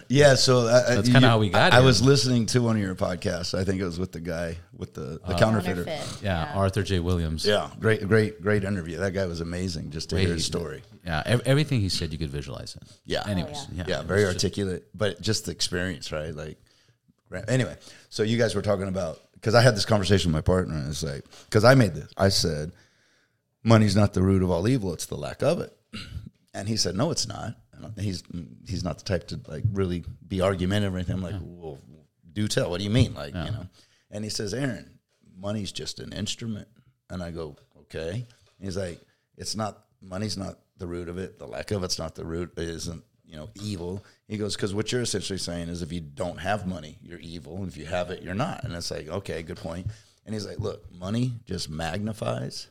Yeah, 0.09 0.34
so 0.34 0.61
uh, 0.66 0.95
That's 0.95 1.11
kinda 1.11 1.28
how 1.28 1.39
we 1.39 1.51
got 1.51 1.74
I, 1.74 1.78
I 1.78 1.80
was 1.80 2.01
listening 2.01 2.47
to 2.47 2.62
one 2.62 2.76
of 2.76 2.82
your 2.82 2.95
podcasts. 2.95 3.53
I 3.57 3.64
think 3.64 3.80
it 3.80 3.84
was 3.84 3.99
with 3.99 4.12
the 4.12 4.20
guy 4.20 4.57
with 4.74 4.95
the, 4.95 5.20
the 5.26 5.34
counterfeiter. 5.34 5.84
Counterfeit. 5.84 6.22
Yeah, 6.22 6.53
Arthur 6.55 6.82
J. 6.82 7.01
Williams. 7.01 7.45
Yeah, 7.45 7.68
great, 7.78 8.09
great, 8.09 8.41
great 8.41 8.64
interview. 8.64 8.97
That 8.99 9.12
guy 9.12 9.26
was 9.26 9.43
amazing. 9.43 9.91
Just 9.91 10.09
to 10.11 10.18
hear 10.18 10.30
his 10.32 10.47
story. 10.47 10.82
Yeah, 11.05 11.22
ev- 11.26 11.43
everything 11.45 11.80
he 11.80 11.91
said, 11.91 12.12
you 12.12 12.18
could 12.18 12.30
visualize 12.30 12.76
it. 12.76 12.82
Yeah. 13.05 13.24
Oh, 13.26 13.30
Anyways, 13.30 13.66
yeah, 13.72 13.84
Yeah, 13.86 14.03
very 14.03 14.24
was 14.24 14.34
just- 14.34 14.45
articulate, 14.45 14.84
but 14.95 15.20
just 15.20 15.45
the 15.45 15.53
experience, 15.53 16.12
right? 16.12 16.34
Like, 16.34 16.59
right. 17.28 17.45
anyway, 17.49 17.76
so 18.09 18.22
you 18.22 18.39
guys 18.39 18.55
were 18.55 18.62
talking 18.62 18.89
about 18.89 19.20
because 19.41 19.55
I 19.55 19.62
had 19.62 19.76
this 19.76 19.84
conversation 19.84 20.32
with 20.32 20.39
my 20.39 20.41
partner, 20.55 20.74
and 20.74 20.89
it's 20.89 21.03
like 21.03 21.24
because 21.45 21.64
I 21.64 21.74
made 21.74 21.95
this. 21.95 22.11
I 22.16 22.28
said, 22.28 22.72
"Money's 23.62 23.97
not 23.97 24.12
the 24.12 24.22
root 24.22 24.43
of 24.43 24.51
all 24.51 24.66
evil; 24.68 24.93
it's 24.93 25.07
the 25.07 25.16
lack 25.16 25.43
of 25.43 25.61
it." 25.61 25.76
And 26.55 26.66
he 26.66 26.76
said, 26.76 26.97
"No, 26.97 27.11
it's 27.12 27.28
not." 27.28 27.55
And 27.72 27.97
he's 28.01 28.24
he's 28.66 28.82
not 28.82 28.99
the 28.99 29.05
type 29.05 29.28
to 29.28 29.41
like 29.47 29.62
really 29.72 30.05
be 30.26 30.41
argumentative 30.41 30.93
or 30.93 30.97
anything. 30.97 31.16
I'm 31.16 31.22
like, 31.22 31.36
"Well, 31.41 31.78
do 32.32 32.49
tell. 32.49 32.70
What 32.70 32.78
do 32.78 32.84
you 32.84 32.91
mean?" 32.91 33.14
Like, 33.14 33.34
you 33.34 33.53
know. 33.53 33.66
And 34.11 34.24
he 34.24 34.30
says, 34.30 34.55
"Aaron, 34.55 34.99
money's 35.36 35.70
just 35.70 36.01
an 36.01 36.12
instrument." 36.12 36.66
And 37.11 37.22
I 37.22 37.30
go, 37.30 37.57
"Okay." 37.82 38.11
And 38.11 38.64
he's 38.64 38.76
like, 38.76 39.01
"It's 39.36 39.55
not. 39.55 39.84
Money's 40.01 40.36
not 40.36 40.59
the 40.78 40.86
root 40.89 41.09
of 41.09 41.18
it. 41.18 41.39
The 41.39 41.47
lack 41.47 41.70
of 41.70 41.84
it's 41.84 41.99
not 41.99 42.16
the 42.16 42.24
root. 42.24 42.53
It 42.57 42.68
isn't." 42.68 43.05
You 43.29 43.37
know, 43.37 43.49
evil. 43.62 44.03
He 44.26 44.39
goes, 44.39 44.57
because 44.57 44.74
what 44.74 44.91
you're 44.91 45.03
essentially 45.03 45.39
saying 45.39 45.68
is 45.68 45.83
if 45.83 45.93
you 45.93 46.01
don't 46.01 46.39
have 46.39 46.66
money, 46.66 46.97
you're 47.03 47.18
evil. 47.20 47.57
And 47.59 47.68
if 47.68 47.76
you 47.76 47.85
have 47.85 48.11
it, 48.11 48.22
you're 48.22 48.35
not. 48.35 48.64
And 48.64 48.72
it's 48.74 48.91
like, 48.91 49.07
okay, 49.09 49.43
good 49.43 49.59
point. 49.59 49.87
And 50.24 50.35
he's 50.35 50.47
like, 50.47 50.59
look, 50.59 50.91
money 50.91 51.35
just 51.45 51.68
magnifies 51.68 52.68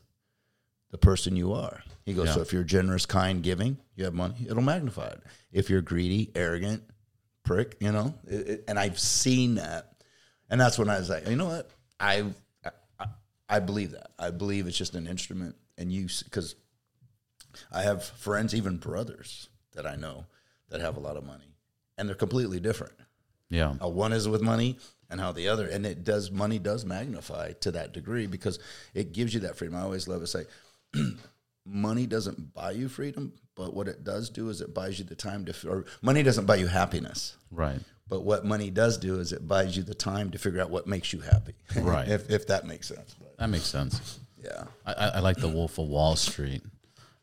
the 0.89 0.97
person 0.97 1.35
you 1.35 1.53
are. 1.53 1.83
He 2.05 2.13
goes, 2.13 2.27
Yeah. 2.27 2.33
so 2.35 2.41
if 2.41 2.53
you're 2.53 2.63
generous, 2.63 3.05
kind, 3.05 3.43
giving, 3.43 3.77
you 3.95 4.05
have 4.05 4.13
money, 4.15 4.35
it'll 4.49 4.63
magnify 4.63 5.07
it. 5.07 5.21
If 5.51 5.69
you're 5.69 5.81
greedy, 5.81 6.31
arrogant, 6.33 6.81
prick, 7.43 7.75
you 7.79 7.91
know, 7.91 8.15
it, 8.27 8.47
it- 8.49 8.63
and 8.67 8.79
I've 8.79 8.99
seen 8.99 9.55
that, 9.55 9.93
and 10.49 10.59
that's 10.59 10.79
when 10.79 10.89
I 10.89 10.97
was 10.97 11.09
like, 11.09 11.27
you 11.27 11.35
know 11.35 11.47
what, 11.47 11.69
I, 11.99 12.25
I, 12.99 13.05
I 13.49 13.59
believe 13.59 13.91
that. 13.91 14.11
I 14.17 14.31
believe 14.31 14.65
it's 14.67 14.77
just 14.77 14.95
an 14.95 15.05
instrument, 15.07 15.55
and 15.77 15.91
you 15.91 16.07
because 16.23 16.55
I 17.71 17.81
have 17.83 18.03
friends, 18.05 18.55
even 18.55 18.77
brothers 18.77 19.49
that 19.73 19.85
I 19.85 19.95
know 19.95 20.25
that 20.69 20.81
have 20.81 20.97
a 20.97 20.99
lot 20.99 21.17
of 21.17 21.23
money, 21.25 21.53
and 21.97 22.07
they're 22.07 22.15
completely 22.15 22.59
different 22.59 22.93
Yeah, 23.49 23.73
how 23.79 23.89
one 23.89 24.13
is 24.13 24.27
with 24.27 24.41
money 24.41 24.77
and 25.09 25.19
how 25.21 25.31
the 25.31 25.47
other 25.47 25.67
and 25.67 25.85
it 25.85 26.03
does 26.03 26.29
money 26.31 26.59
does 26.59 26.83
magnify 26.85 27.53
to 27.61 27.71
that 27.71 27.93
degree 27.93 28.27
because 28.27 28.59
it 28.93 29.13
gives 29.13 29.33
you 29.33 29.39
that 29.39 29.55
freedom 29.57 29.77
i 29.77 29.81
always 29.81 30.07
love 30.07 30.19
to 30.19 30.27
say 30.27 30.43
money 31.65 32.05
doesn't 32.05 32.53
buy 32.53 32.71
you 32.71 32.87
freedom 32.89 33.31
but 33.55 33.73
what 33.73 33.87
it 33.87 34.03
does 34.03 34.29
do 34.29 34.49
is 34.49 34.61
it 34.61 34.73
buys 34.73 34.99
you 34.99 35.05
the 35.05 35.15
time 35.15 35.45
to 35.45 35.69
or 35.69 35.85
money 36.01 36.23
doesn't 36.23 36.45
buy 36.45 36.55
you 36.55 36.67
happiness 36.67 37.35
right. 37.51 37.79
but 38.09 38.21
what 38.23 38.45
money 38.45 38.69
does 38.69 38.97
do 38.97 39.19
is 39.19 39.31
it 39.33 39.47
buys 39.47 39.75
you 39.75 39.83
the 39.83 39.95
time 39.95 40.29
to 40.31 40.37
figure 40.37 40.61
out 40.61 40.69
what 40.69 40.87
makes 40.87 41.11
you 41.13 41.19
happy 41.21 41.53
Right. 41.81 42.07
if, 42.07 42.29
if 42.29 42.47
that 42.47 42.65
makes 42.65 42.87
sense 42.87 43.15
but 43.19 43.37
That 43.37 43.47
makes 43.49 43.65
sense. 43.65 44.19
yeah 44.43 44.63
I, 44.85 44.93
I 44.93 45.07
I 45.15 45.19
like 45.19 45.37
the 45.37 45.49
Wolf 45.49 45.77
of 45.77 45.87
Wall 45.87 46.15
Street. 46.15 46.63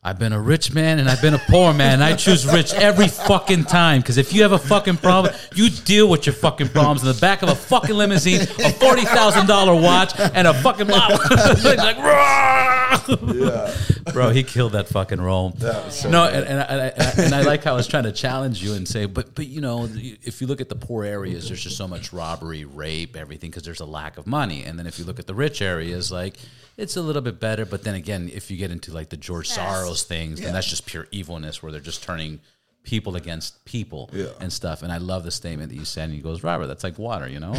I've 0.07 0.19
been 0.19 0.35
a 0.35 0.41
rich 0.41 0.71
man 0.75 0.99
and 0.99 1.09
I've 1.09 1.23
been 1.23 1.33
a 1.33 1.39
poor 1.39 1.73
man. 1.73 2.03
I 2.03 2.15
choose 2.15 2.47
rich 2.47 2.75
every 2.75 3.09
fucking 3.09 3.65
time. 3.65 4.03
Because 4.03 4.19
if 4.19 4.35
you 4.35 4.43
have 4.43 4.53
a 4.53 4.59
fucking 4.59 4.99
problem, 4.99 5.33
you 5.55 5.71
deal 5.71 6.11
with 6.11 6.27
your 6.27 6.35
fucking 6.35 6.69
problems 6.69 7.01
in 7.01 7.09
the 7.09 7.19
back 7.21 7.41
of 7.43 7.49
a 7.49 7.55
fucking 7.55 7.97
limousine, 7.97 8.43
a 8.43 8.71
forty 8.73 9.07
thousand 9.07 9.47
dollar 9.47 9.75
watch, 9.75 10.13
and 10.19 10.47
a 10.47 10.53
fucking 10.53 10.89
like, 10.89 11.97
"Rah!" 11.97 13.71
Bro, 14.13 14.31
he 14.31 14.43
killed 14.43 14.73
that 14.73 14.89
fucking 14.89 15.21
role. 15.21 15.53
so 15.91 16.11
no, 16.11 16.25
and, 16.25 16.45
and, 16.47 16.61
I, 16.61 16.65
and, 16.65 16.81
I, 17.03 17.23
and 17.25 17.35
I 17.35 17.43
like 17.43 17.65
how 17.65 17.73
I 17.73 17.77
was 17.77 17.87
trying 17.87 18.05
to 18.05 18.13
challenge 18.13 18.63
you 18.63 18.75
and 18.75 18.87
say, 18.87 19.07
but 19.07 19.35
but 19.35 19.47
you 19.47 19.61
know, 19.61 19.89
if 19.93 20.41
you 20.41 20.47
look 20.47 20.61
at 20.61 20.69
the 20.69 20.75
poor 20.77 21.05
areas, 21.05 21.49
there's 21.49 21.63
just 21.63 21.77
so 21.77 21.89
much 21.89 22.13
robbery, 22.13 22.65
rape, 22.65 23.17
everything 23.17 23.51
because 23.51 23.63
there's 23.63 23.81
a 23.81 23.87
lack 23.87 24.19
of 24.19 24.27
money. 24.27 24.65
And 24.65 24.79
then 24.79 24.87
if 24.87 24.99
you 24.99 25.05
look 25.05 25.19
at 25.19 25.27
the 25.27 25.35
rich 25.35 25.63
areas, 25.63 26.11
like 26.13 26.37
it's 26.77 26.97
a 26.97 27.03
little 27.03 27.23
bit 27.23 27.41
better. 27.41 27.65
But 27.65 27.85
then 27.85 27.95
again, 27.95 28.31
if 28.33 28.51
you 28.51 28.57
get 28.57 28.71
into 28.71 28.93
like 28.93 29.09
the 29.11 29.17
George 29.17 29.49
Yes. 29.49 29.59
Soros 29.59 30.03
things, 30.05 30.41
then 30.41 30.53
that's 30.53 30.69
just 30.69 30.87
pure 30.87 31.07
evilness 31.11 31.63
where 31.63 31.73
they're 31.73 31.81
just 31.81 32.03
turning 32.03 32.41
people 32.83 33.17
against 33.17 33.65
people 33.65 34.11
Yeah. 34.13 34.27
and 34.41 34.53
stuff. 34.53 34.83
And 34.83 34.93
I 34.93 34.99
love 34.99 35.25
the 35.25 35.31
statement 35.31 35.71
that 35.71 35.77
you 35.77 35.87
said. 35.87 36.05
And 36.05 36.13
he 36.13 36.21
goes, 36.21 36.43
Robert, 36.43 36.67
that's 36.67 36.85
like 36.85 36.99
water, 36.99 37.27
you 37.27 37.41
know? 37.41 37.57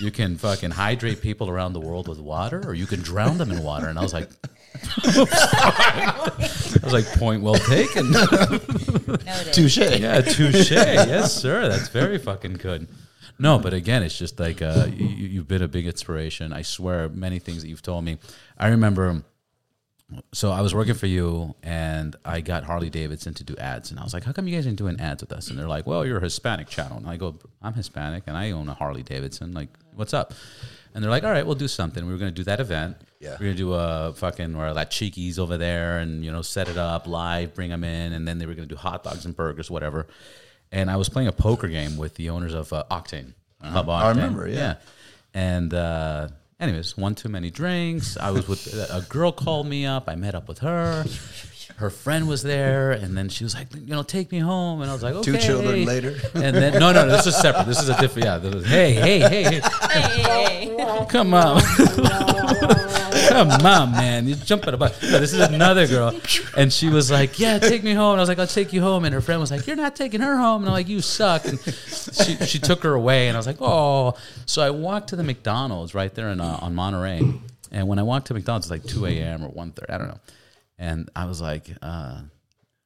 you 0.00 0.12
can 0.12 0.36
fucking 0.36 0.70
hydrate 0.70 1.20
people 1.20 1.50
around 1.50 1.72
the 1.72 1.80
world 1.80 2.06
with 2.06 2.20
water, 2.20 2.62
or 2.64 2.74
you 2.74 2.86
can 2.86 3.00
drown 3.00 3.38
them 3.38 3.50
in 3.50 3.64
water. 3.64 3.88
And 3.88 3.98
I 3.98 4.02
was 4.02 4.12
like, 4.14 4.30
I 4.84 6.80
was 6.82 6.92
like, 6.92 7.06
point 7.18 7.42
well 7.42 7.54
taken. 7.54 8.12
Touche 9.52 9.78
Yeah, 9.78 10.20
touche. 10.20 10.70
yes, 10.70 11.34
sir. 11.34 11.68
That's 11.68 11.88
very 11.88 12.18
fucking 12.18 12.54
good. 12.54 12.88
No, 13.38 13.58
but 13.58 13.72
again, 13.72 14.02
it's 14.02 14.18
just 14.18 14.40
like 14.40 14.62
uh, 14.62 14.86
you, 14.92 15.06
you've 15.06 15.48
been 15.48 15.62
a 15.62 15.68
big 15.68 15.86
inspiration. 15.86 16.52
I 16.52 16.62
swear, 16.62 17.08
many 17.08 17.38
things 17.38 17.62
that 17.62 17.68
you've 17.68 17.82
told 17.82 18.04
me. 18.04 18.18
I 18.58 18.68
remember. 18.68 19.22
So 20.32 20.50
I 20.50 20.62
was 20.62 20.74
working 20.74 20.94
for 20.94 21.06
you, 21.06 21.54
and 21.62 22.16
I 22.24 22.40
got 22.40 22.64
Harley 22.64 22.88
Davidson 22.88 23.34
to 23.34 23.44
do 23.44 23.54
ads, 23.56 23.90
and 23.90 24.00
I 24.00 24.04
was 24.04 24.14
like, 24.14 24.24
"How 24.24 24.32
come 24.32 24.48
you 24.48 24.54
guys 24.56 24.66
ain't 24.66 24.76
doing 24.78 24.98
ads 24.98 25.22
with 25.22 25.32
us?" 25.32 25.50
And 25.50 25.58
they're 25.58 25.68
like, 25.68 25.86
"Well, 25.86 26.06
you're 26.06 26.16
a 26.16 26.22
Hispanic 26.22 26.66
channel." 26.68 26.96
And 26.96 27.06
I 27.06 27.18
go, 27.18 27.38
"I'm 27.60 27.74
Hispanic, 27.74 28.22
and 28.26 28.34
I 28.36 28.50
own 28.52 28.68
a 28.70 28.74
Harley 28.74 29.02
Davidson. 29.02 29.52
Like, 29.52 29.68
what's 29.94 30.14
up?" 30.14 30.32
And 30.94 31.04
they're 31.04 31.10
like, 31.10 31.24
"All 31.24 31.30
right, 31.30 31.44
we'll 31.44 31.56
do 31.56 31.68
something. 31.68 32.06
We 32.06 32.12
were 32.12 32.18
going 32.18 32.32
to 32.32 32.34
do 32.34 32.44
that 32.44 32.58
event. 32.58 32.96
Yeah. 33.20 33.36
We're 33.40 33.52
to 33.52 33.54
do 33.54 33.72
a 33.72 34.12
fucking 34.14 34.54
or 34.54 34.74
that 34.74 34.90
cheekies 34.90 35.38
over 35.38 35.58
there, 35.58 35.98
and 35.98 36.24
you 36.24 36.30
know, 36.30 36.42
set 36.42 36.68
it 36.68 36.76
up 36.76 37.06
live, 37.06 37.54
bring 37.54 37.70
them 37.70 37.82
in, 37.82 38.12
and 38.12 38.28
then 38.28 38.38
they 38.38 38.46
were 38.46 38.54
to 38.54 38.66
do 38.66 38.76
hot 38.76 39.02
dogs 39.02 39.24
and 39.24 39.34
burgers, 39.34 39.70
whatever." 39.70 40.06
And 40.70 40.90
I 40.90 40.96
was 40.96 41.08
playing 41.08 41.28
a 41.28 41.32
poker 41.32 41.68
game 41.68 41.96
with 41.96 42.14
the 42.14 42.30
owners 42.30 42.54
of 42.54 42.72
uh, 42.72 42.84
Octane. 42.90 43.32
Hub 43.60 43.86
Octane. 43.86 44.02
I 44.02 44.08
remember, 44.10 44.48
yeah. 44.48 44.76
And 45.34 45.72
uh, 45.74 46.28
anyways, 46.60 46.96
one 46.96 47.14
too 47.14 47.28
many 47.28 47.50
drinks. 47.50 48.16
I 48.16 48.30
was 48.30 48.46
with 48.46 48.66
a 48.66 49.04
girl 49.08 49.32
called 49.32 49.66
me 49.66 49.86
up. 49.86 50.08
I 50.08 50.14
met 50.14 50.34
up 50.34 50.46
with 50.46 50.58
her. 50.58 51.04
Her 51.76 51.90
friend 51.90 52.26
was 52.26 52.42
there, 52.42 52.90
and 52.92 53.16
then 53.16 53.28
she 53.28 53.44
was 53.44 53.54
like, 53.54 53.68
"You 53.74 53.94
know, 53.94 54.02
take 54.02 54.32
me 54.32 54.38
home." 54.40 54.80
And 54.82 54.90
I 54.90 54.94
was 54.94 55.02
like, 55.02 55.14
"Okay." 55.14 55.32
Two 55.32 55.38
children 55.38 55.84
later. 55.84 56.16
And 56.34 56.56
then 56.56 56.72
no, 56.80 56.92
no, 56.92 57.06
this 57.08 57.26
is 57.26 57.36
separate. 57.36 57.66
This 57.66 57.80
is 57.80 57.88
a 57.88 57.96
different. 58.00 58.24
Yeah. 58.26 58.38
is- 58.38 58.66
hey, 58.66 58.92
hey, 58.94 59.18
hey, 59.20 59.42
hey, 59.44 59.60
Hey. 59.90 61.06
come 61.08 61.34
on, 61.34 61.60
come 63.28 63.50
on, 63.66 63.92
man! 63.92 64.26
You 64.26 64.34
jump 64.34 64.66
at 64.66 64.74
a 64.74 64.76
butt. 64.76 64.98
No, 65.02 65.18
this 65.20 65.32
is 65.32 65.40
another 65.40 65.86
girl, 65.86 66.12
and 66.56 66.72
she 66.72 66.88
was 66.88 67.10
like, 67.10 67.38
"Yeah, 67.38 67.58
take 67.58 67.82
me 67.84 67.92
home." 67.94 68.12
And 68.12 68.20
I 68.20 68.22
was 68.22 68.28
like, 68.28 68.38
"I'll 68.38 68.46
take 68.46 68.72
you 68.72 68.80
home." 68.80 69.04
And 69.04 69.14
her 69.14 69.20
friend 69.20 69.40
was 69.40 69.50
like, 69.50 69.66
"You're 69.66 69.76
not 69.76 69.94
taking 69.96 70.20
her 70.20 70.36
home." 70.36 70.62
And 70.62 70.68
I'm 70.68 70.72
like, 70.74 70.88
"You 70.88 71.00
suck." 71.00 71.44
And 71.46 71.58
she 71.60 72.36
she 72.46 72.58
took 72.58 72.82
her 72.82 72.94
away, 72.94 73.28
and 73.28 73.36
I 73.36 73.38
was 73.38 73.46
like, 73.46 73.60
"Oh." 73.60 74.14
So 74.46 74.62
I 74.62 74.70
walked 74.70 75.08
to 75.10 75.16
the 75.16 75.24
McDonald's 75.24 75.94
right 75.94 76.12
there 76.14 76.30
in 76.30 76.40
uh, 76.40 76.58
on 76.62 76.74
Monterey, 76.74 77.20
and 77.70 77.88
when 77.88 77.98
I 77.98 78.02
walked 78.02 78.28
to 78.28 78.34
McDonald's, 78.34 78.66
it's 78.70 78.70
like 78.70 78.84
2 78.92 79.06
a.m. 79.06 79.44
or 79.44 79.50
1.30, 79.50 79.90
I 79.90 79.98
don't 79.98 80.08
know, 80.08 80.18
and 80.78 81.10
I 81.16 81.24
was 81.26 81.40
like. 81.40 81.70
uh 81.82 82.22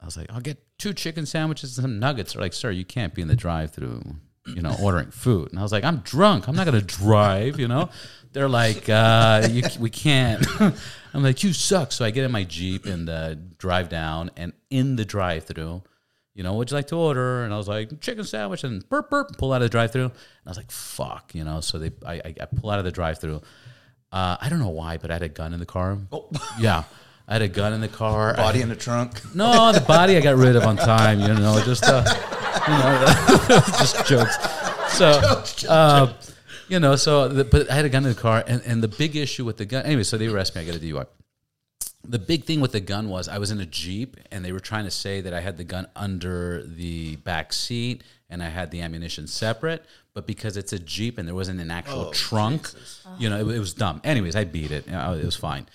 I 0.01 0.05
was 0.05 0.17
like, 0.17 0.33
I'll 0.33 0.41
get 0.41 0.59
two 0.79 0.93
chicken 0.95 1.27
sandwiches 1.27 1.79
and 1.79 1.85
some 1.85 2.01
nuggets. 2.01 2.33
They're 2.33 2.43
like, 2.43 2.55
sir, 2.55 2.73
you 2.73 2.85
can't 2.85 3.15
be 3.15 3.23
in 3.23 3.29
the 3.29 3.37
drive-through, 3.37 4.03
you 4.49 4.61
know, 4.61 4.75
ordering 4.83 5.13
food. 5.13 5.51
And 5.51 5.61
I 5.61 5.63
was 5.63 5.71
like, 5.71 5.85
I'm 5.85 5.99
drunk. 5.99 6.49
I'm 6.49 6.57
not 6.57 6.65
gonna 6.67 6.81
drive, 6.83 7.61
you 7.61 7.69
know. 7.69 7.89
They're 8.33 8.49
like, 8.49 8.89
uh, 8.89 9.47
you, 9.49 9.63
we 9.79 9.91
can't. 9.91 10.45
I'm 11.15 11.23
like, 11.23 11.45
you 11.45 11.53
suck. 11.53 11.93
So 11.93 12.05
I 12.05 12.11
get 12.11 12.25
in 12.25 12.33
my 12.33 12.43
jeep 12.43 12.85
and 12.85 13.09
uh, 13.09 13.37
drive 13.59 13.91
down, 13.91 14.33
and 14.37 14.53
in 14.71 14.97
the 14.97 15.05
drive-through, 15.05 15.85
you 16.35 16.43
know, 16.43 16.55
what'd 16.55 16.73
you 16.73 16.77
like 16.79 16.89
to 16.89 16.97
order? 16.97 17.45
And 17.45 17.55
I 17.55 17.57
was 17.57 17.69
like, 17.69 18.01
chicken 18.01 18.25
sandwich, 18.25 18.65
and 18.65 18.85
burp 18.89 19.09
burp. 19.09 19.39
Pull 19.39 19.53
out 19.53 19.63
of 19.63 19.67
the 19.67 19.69
drive-through, 19.69 20.07
and 20.07 20.13
I 20.47 20.51
was 20.51 20.57
like, 20.57 20.73
fuck, 20.73 21.33
you 21.33 21.45
know. 21.45 21.61
So 21.61 21.79
they, 21.79 21.93
I, 22.05 22.15
I, 22.15 22.35
I 22.41 22.47
pull 22.47 22.71
out 22.71 22.81
of 22.81 22.85
the 22.85 22.91
drive-through. 22.91 23.41
Uh, 24.11 24.37
I 24.41 24.49
don't 24.49 24.59
know 24.59 24.71
why, 24.71 24.97
but 24.99 25.13
I 25.13 25.15
had 25.15 25.23
a 25.23 25.29
gun 25.29 25.55
in 25.55 25.61
the 25.61 25.67
car. 25.67 25.97
Oh. 26.11 26.29
Yeah. 26.59 26.83
I 27.29 27.35
had 27.35 27.43
a 27.43 27.49
gun 27.49 27.73
in 27.73 27.81
the 27.81 27.89
car. 27.89 28.33
I 28.33 28.37
body 28.37 28.61
in 28.61 28.69
the 28.69 28.77
trunk 28.77 29.21
no, 29.35 29.73
the 29.73 29.81
body 29.81 30.17
I 30.17 30.21
got 30.21 30.37
rid 30.37 30.57
of 30.57 30.65
on 30.65 30.77
time. 30.77 31.21
You 31.21 31.35
know, 31.35 31.63
just 31.65 31.85
uh, 31.85 32.05
you 32.69 32.75
know, 32.75 33.61
just 33.79 34.07
jokes. 34.07 34.37
So, 34.93 35.45
uh, 35.69 36.13
you 36.69 36.81
know, 36.81 36.97
so 36.97 37.29
the, 37.29 37.45
but 37.45 37.71
I 37.71 37.75
had 37.75 37.85
a 37.85 37.89
gun 37.89 38.05
in 38.05 38.11
the 38.11 38.21
car, 38.21 38.45
and, 38.47 38.63
and 38.65 38.83
the 38.83 38.89
big 38.89 39.17
issue 39.17 39.45
with 39.45 39.57
the 39.57 39.65
gun. 39.65 39.85
Anyway, 39.85 40.03
so 40.03 40.19
they 40.19 40.27
arrest 40.27 40.55
me. 40.55 40.63
I 40.63 40.65
got 40.67 40.77
a 40.77 40.79
DUI. 40.79 41.07
The 42.05 42.19
big 42.19 42.45
thing 42.45 42.61
with 42.61 42.73
the 42.73 42.81
gun 42.81 43.09
was 43.09 43.29
I 43.29 43.39
was 43.39 43.51
in 43.51 43.61
a 43.61 43.67
jeep, 43.67 44.17
and 44.31 44.45
they 44.45 44.53
were 44.53 44.61
trying 44.61 44.85
to 44.85 44.91
say 44.91 45.21
that 45.21 45.33
I 45.33 45.41
had 45.41 45.57
the 45.57 45.65
gun 45.65 45.87
under 45.95 46.63
the 46.65 47.17
back 47.17 47.53
seat, 47.53 48.03
and 48.29 48.43
I 48.43 48.49
had 48.49 48.71
the 48.71 48.81
ammunition 48.83 49.27
separate. 49.27 49.85
But 50.15 50.27
because 50.27 50.57
it's 50.57 50.73
a 50.73 50.79
jeep 50.79 51.17
and 51.17 51.27
there 51.27 51.35
wasn't 51.35 51.61
an 51.61 51.71
actual 51.71 52.11
trunk, 52.11 52.71
you 53.19 53.31
know, 53.31 53.39
it, 53.39 53.57
it 53.57 53.59
was 53.59 53.73
dumb. 53.73 54.01
Anyways, 54.05 54.37
I 54.37 54.45
beat 54.45 54.71
it. 54.71 54.87
You 54.87 54.93
know, 54.93 55.15
it 55.15 55.25
was 55.25 55.37
fine. 55.37 55.67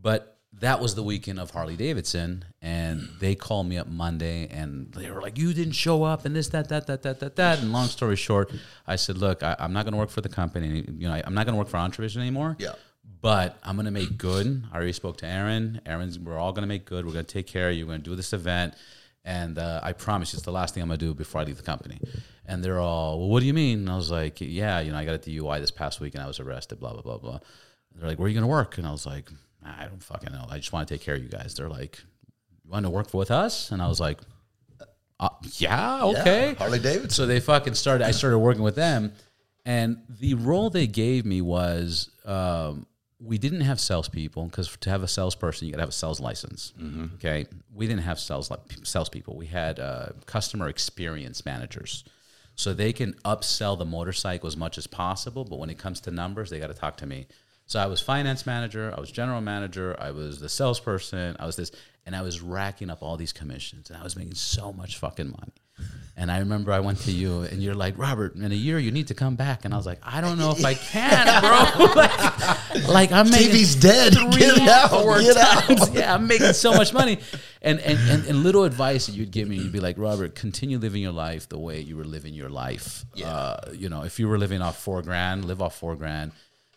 But 0.00 0.31
that 0.60 0.80
was 0.80 0.94
the 0.94 1.02
weekend 1.02 1.40
of 1.40 1.50
Harley 1.50 1.76
Davidson, 1.76 2.44
and 2.60 3.08
they 3.18 3.34
called 3.34 3.66
me 3.66 3.78
up 3.78 3.88
Monday, 3.88 4.46
and 4.48 4.92
they 4.92 5.10
were 5.10 5.20
like, 5.20 5.36
"You 5.38 5.52
didn't 5.54 5.72
show 5.72 6.04
up," 6.04 6.24
and 6.24 6.36
this, 6.36 6.48
that, 6.48 6.68
that, 6.68 6.86
that, 6.86 7.02
that, 7.02 7.20
that, 7.20 7.36
that. 7.36 7.58
And 7.60 7.72
long 7.72 7.86
story 7.88 8.16
short, 8.16 8.52
I 8.86 8.96
said, 8.96 9.18
"Look, 9.18 9.42
I, 9.42 9.56
I'm 9.58 9.72
not 9.72 9.84
going 9.84 9.92
to 9.92 9.98
work 9.98 10.10
for 10.10 10.20
the 10.20 10.28
company. 10.28 10.84
You 10.96 11.08
know, 11.08 11.14
I, 11.14 11.22
I'm 11.24 11.34
not 11.34 11.46
going 11.46 11.54
to 11.54 11.58
work 11.58 11.68
for 11.68 11.78
Entravision 11.78 12.18
anymore." 12.18 12.56
Yeah. 12.58 12.74
but 13.20 13.58
I'm 13.62 13.76
gonna 13.76 13.90
make 13.90 14.18
good. 14.18 14.64
I 14.72 14.76
already 14.76 14.92
spoke 14.92 15.16
to 15.18 15.26
Aaron. 15.26 15.80
Aaron's 15.86 16.18
we're 16.18 16.38
all 16.38 16.52
gonna 16.52 16.66
make 16.66 16.84
good. 16.84 17.06
We're 17.06 17.12
gonna 17.12 17.24
take 17.24 17.46
care 17.46 17.68
of 17.70 17.74
you. 17.76 17.86
We're 17.86 17.92
gonna 17.94 18.02
do 18.04 18.16
this 18.16 18.32
event, 18.32 18.74
and 19.24 19.58
uh, 19.58 19.80
I 19.82 19.92
promise 19.92 20.34
it's 20.34 20.42
the 20.42 20.52
last 20.52 20.74
thing 20.74 20.82
I'm 20.82 20.88
gonna 20.88 20.98
do 20.98 21.14
before 21.14 21.40
I 21.40 21.44
leave 21.44 21.56
the 21.56 21.62
company. 21.62 21.98
And 22.46 22.62
they're 22.64 22.80
all, 22.80 23.18
well, 23.20 23.28
what 23.28 23.40
do 23.40 23.46
you 23.46 23.54
mean? 23.54 23.78
And 23.80 23.90
I 23.90 23.96
was 23.96 24.10
like, 24.10 24.40
yeah, 24.40 24.80
you 24.80 24.90
know, 24.90 24.98
I 24.98 25.04
got 25.04 25.14
a 25.14 25.18
DUI 25.18 25.60
this 25.60 25.70
past 25.70 26.00
week 26.00 26.14
and 26.14 26.22
I 26.22 26.26
was 26.26 26.40
arrested. 26.40 26.80
Blah 26.80 26.92
blah 26.94 27.02
blah 27.02 27.18
blah. 27.18 27.38
They're 27.94 28.08
like, 28.08 28.18
where 28.18 28.26
are 28.26 28.28
you 28.28 28.34
gonna 28.34 28.48
work? 28.48 28.78
And 28.78 28.86
I 28.86 28.90
was 28.90 29.06
like, 29.06 29.30
I 29.64 29.86
don't 29.86 30.02
fucking 30.02 30.32
know. 30.32 30.46
I 30.50 30.56
just 30.58 30.72
want 30.72 30.88
to 30.88 30.94
take 30.94 31.02
care 31.02 31.14
of 31.14 31.22
you 31.22 31.28
guys. 31.28 31.54
They're 31.54 31.68
like, 31.68 32.02
you 32.64 32.70
want 32.70 32.84
to 32.84 32.90
work 32.90 33.12
with 33.14 33.30
us? 33.30 33.70
And 33.70 33.80
I 33.82 33.88
was 33.88 34.00
like, 34.00 34.18
uh, 35.20 35.28
yeah, 35.58 36.02
okay. 36.04 36.48
Yeah, 36.48 36.54
Harley 36.54 36.80
Davidson. 36.80 37.10
So 37.10 37.26
they 37.26 37.38
fucking 37.38 37.74
started. 37.74 38.04
I 38.06 38.10
started 38.10 38.38
working 38.38 38.62
with 38.62 38.74
them, 38.74 39.12
and 39.64 39.98
the 40.08 40.34
role 40.34 40.68
they 40.68 40.88
gave 40.88 41.24
me 41.24 41.40
was 41.40 42.10
um, 42.24 42.86
we 43.20 43.38
didn't 43.38 43.60
have 43.60 43.78
salespeople 43.78 44.46
because 44.46 44.76
to 44.78 44.90
have 44.90 45.04
a 45.04 45.08
salesperson, 45.08 45.68
you 45.68 45.72
got 45.72 45.76
to 45.76 45.82
have 45.82 45.90
a 45.90 45.92
sales 45.92 46.18
license. 46.18 46.72
Okay, 47.14 47.46
we 47.72 47.86
didn't 47.86 48.02
have 48.02 48.18
sales 48.18 48.50
salespeople. 48.82 49.36
We 49.36 49.46
had 49.46 49.78
uh, 49.78 50.06
customer 50.26 50.68
experience 50.68 51.44
managers, 51.46 52.02
so 52.56 52.74
they 52.74 52.92
can 52.92 53.12
upsell 53.24 53.78
the 53.78 53.84
motorcycle 53.84 54.48
as 54.48 54.56
much 54.56 54.76
as 54.76 54.88
possible. 54.88 55.44
But 55.44 55.60
when 55.60 55.70
it 55.70 55.78
comes 55.78 56.00
to 56.00 56.10
numbers, 56.10 56.50
they 56.50 56.58
got 56.58 56.66
to 56.66 56.74
talk 56.74 56.96
to 56.96 57.06
me. 57.06 57.28
So 57.72 57.80
I 57.80 57.86
was 57.86 58.02
finance 58.02 58.44
manager, 58.44 58.92
I 58.94 59.00
was 59.00 59.10
general 59.10 59.40
manager, 59.40 59.96
I 59.98 60.10
was 60.10 60.38
the 60.38 60.50
salesperson, 60.50 61.38
I 61.40 61.46
was 61.46 61.56
this, 61.56 61.72
and 62.04 62.14
I 62.14 62.20
was 62.20 62.42
racking 62.42 62.90
up 62.90 63.02
all 63.02 63.16
these 63.16 63.32
commissions, 63.32 63.88
and 63.88 63.98
I 63.98 64.04
was 64.04 64.14
making 64.14 64.34
so 64.34 64.74
much 64.74 64.98
fucking 64.98 65.30
money. 65.30 65.54
And 66.14 66.30
I 66.30 66.40
remember 66.40 66.70
I 66.70 66.80
went 66.80 66.98
to 67.04 67.10
you, 67.10 67.40
and 67.40 67.62
you're 67.62 67.74
like, 67.74 67.96
Robert, 67.96 68.34
in 68.34 68.52
a 68.52 68.54
year 68.54 68.78
you 68.78 68.90
need 68.90 69.06
to 69.06 69.14
come 69.14 69.36
back, 69.36 69.64
and 69.64 69.72
I 69.72 69.78
was 69.78 69.86
like, 69.86 70.00
I 70.02 70.20
don't 70.20 70.38
know 70.38 70.50
if 70.50 70.62
I 70.62 70.74
can, 70.74 71.40
bro. 71.78 71.86
like, 71.96 72.88
like, 72.88 73.10
I'm 73.10 73.30
making 73.30 73.52
TV's 73.52 73.76
dead. 73.76 74.12
Get 74.32 74.58
out. 74.68 75.20
Get 75.22 75.36
out. 75.80 75.94
Yeah, 75.94 76.14
I'm 76.14 76.26
making 76.26 76.52
so 76.52 76.74
much 76.74 76.92
money. 76.92 77.20
And, 77.62 77.80
and 77.80 77.98
and 78.10 78.26
and 78.26 78.42
little 78.42 78.64
advice 78.64 79.06
that 79.06 79.14
you'd 79.14 79.30
give 79.30 79.48
me, 79.48 79.56
you'd 79.56 79.72
be 79.72 79.80
like, 79.80 79.96
Robert, 79.96 80.34
continue 80.34 80.76
living 80.76 81.00
your 81.00 81.12
life 81.12 81.48
the 81.48 81.58
way 81.58 81.80
you 81.80 81.96
were 81.96 82.04
living 82.04 82.34
your 82.34 82.50
life. 82.50 83.06
Yeah. 83.14 83.28
Uh, 83.28 83.70
you 83.72 83.88
know, 83.88 84.02
if 84.02 84.20
you 84.20 84.28
were 84.28 84.36
living 84.36 84.60
off 84.60 84.78
four 84.78 85.00
grand, 85.00 85.46
live 85.46 85.62
off 85.62 85.74
four 85.74 85.96
grand. 85.96 86.32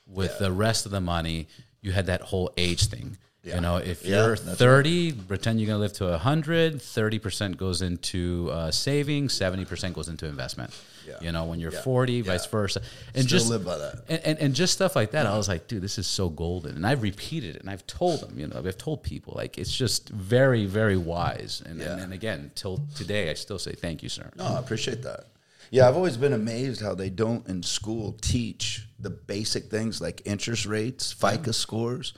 With 0.08 0.38
the 0.40 0.52
rest 0.52 0.86
of 0.86 0.92
the 0.92 1.02
money, 1.02 1.48
you 1.82 1.92
had 1.92 2.06
that 2.08 2.22
whole 2.22 2.52
age 2.58 2.88
thing. 2.88 3.18
You 3.44 3.62
know, 3.62 3.78
if 3.78 4.04
Yeah, 4.04 4.26
you're 4.26 4.36
that's 4.38 4.58
30, 4.58 5.12
pretend 5.12 5.60
you're 5.60 5.68
going 5.68 5.78
to 5.78 5.82
live 5.82 5.94
to 5.94 6.06
100, 6.06 6.78
30% 6.78 7.58
goes 7.58 7.84
into 7.84 8.50
uh, 8.52 8.72
saving, 8.72 9.28
70% 9.28 9.94
goes 9.94 10.08
into 10.10 10.26
investment. 10.26 10.72
Yeah. 11.08 11.18
You 11.22 11.32
know, 11.32 11.46
when 11.46 11.60
you're 11.60 11.72
Yeah. 11.72 11.82
40, 11.82 12.22
vice 12.22 12.48
versa. 12.48 12.82
And 13.14 13.26
Still 13.28 13.38
just 13.38 13.52
live 13.52 13.64
by 13.64 13.78
that. 13.78 14.04
and, 14.10 14.20
and, 14.26 14.40
and 14.40 14.56
just 14.56 14.74
stuff 14.74 14.96
like 14.96 15.12
that. 15.12 15.28
I 15.28 15.38
was 15.38 15.48
like, 15.48 15.68
dude, 15.68 15.84
this 15.84 16.00
is 16.00 16.08
so 16.08 16.28
golden. 16.30 16.76
And 16.76 16.88
I've 16.88 17.04
repeated 17.04 17.56
it 17.56 17.62
and 17.62 17.70
I've 17.70 17.86
told 17.86 18.22
them, 18.22 18.40
you 18.40 18.48
know, 18.48 18.58
I've 18.66 18.80
told 18.80 19.04
people 19.04 19.34
like 19.38 19.60
it's 19.60 19.76
just 19.76 20.10
very, 20.10 20.66
very 20.66 20.98
wise. 20.98 21.62
And, 21.68 21.80
and, 21.82 22.02
and 22.02 22.14
again, 22.14 22.50
till 22.56 22.82
today, 22.96 23.30
I 23.30 23.36
still 23.36 23.60
say 23.60 23.74
thank 23.74 24.02
you, 24.02 24.10
sir. 24.10 24.28
No, 24.36 24.46
I 24.46 24.58
appreciate 24.60 25.04
that. 25.04 25.26
Yeah, 25.72 25.88
I've 25.88 25.96
always 25.96 26.18
been 26.18 26.34
amazed 26.34 26.82
how 26.82 26.96
they 26.96 27.10
don't 27.10 27.48
in 27.48 27.64
school 27.64 28.14
teach 28.22 28.88
the 29.00 29.10
basic 29.10 29.66
things 29.70 30.02
like 30.02 30.22
interest 30.26 30.66
rates, 30.66 31.14
FICA 31.14 31.54
scores. 31.54 32.14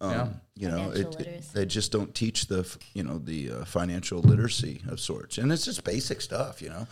Um, 0.00 0.10
Yeah. 0.12 0.28
You 0.58 0.68
know, 0.70 0.90
it, 0.90 1.20
it- 1.20 1.44
they 1.52 1.66
just 1.66 1.92
don't 1.92 2.14
teach 2.14 2.46
the 2.46 2.64
you 2.94 3.02
know 3.02 3.18
the 3.18 3.50
uh, 3.50 3.64
financial 3.66 4.20
literacy 4.20 4.80
of 4.88 4.98
sorts, 5.00 5.36
and 5.36 5.52
it's 5.52 5.66
just 5.66 5.84
basic 5.84 6.22
stuff, 6.22 6.62
you 6.62 6.70
know, 6.70 6.86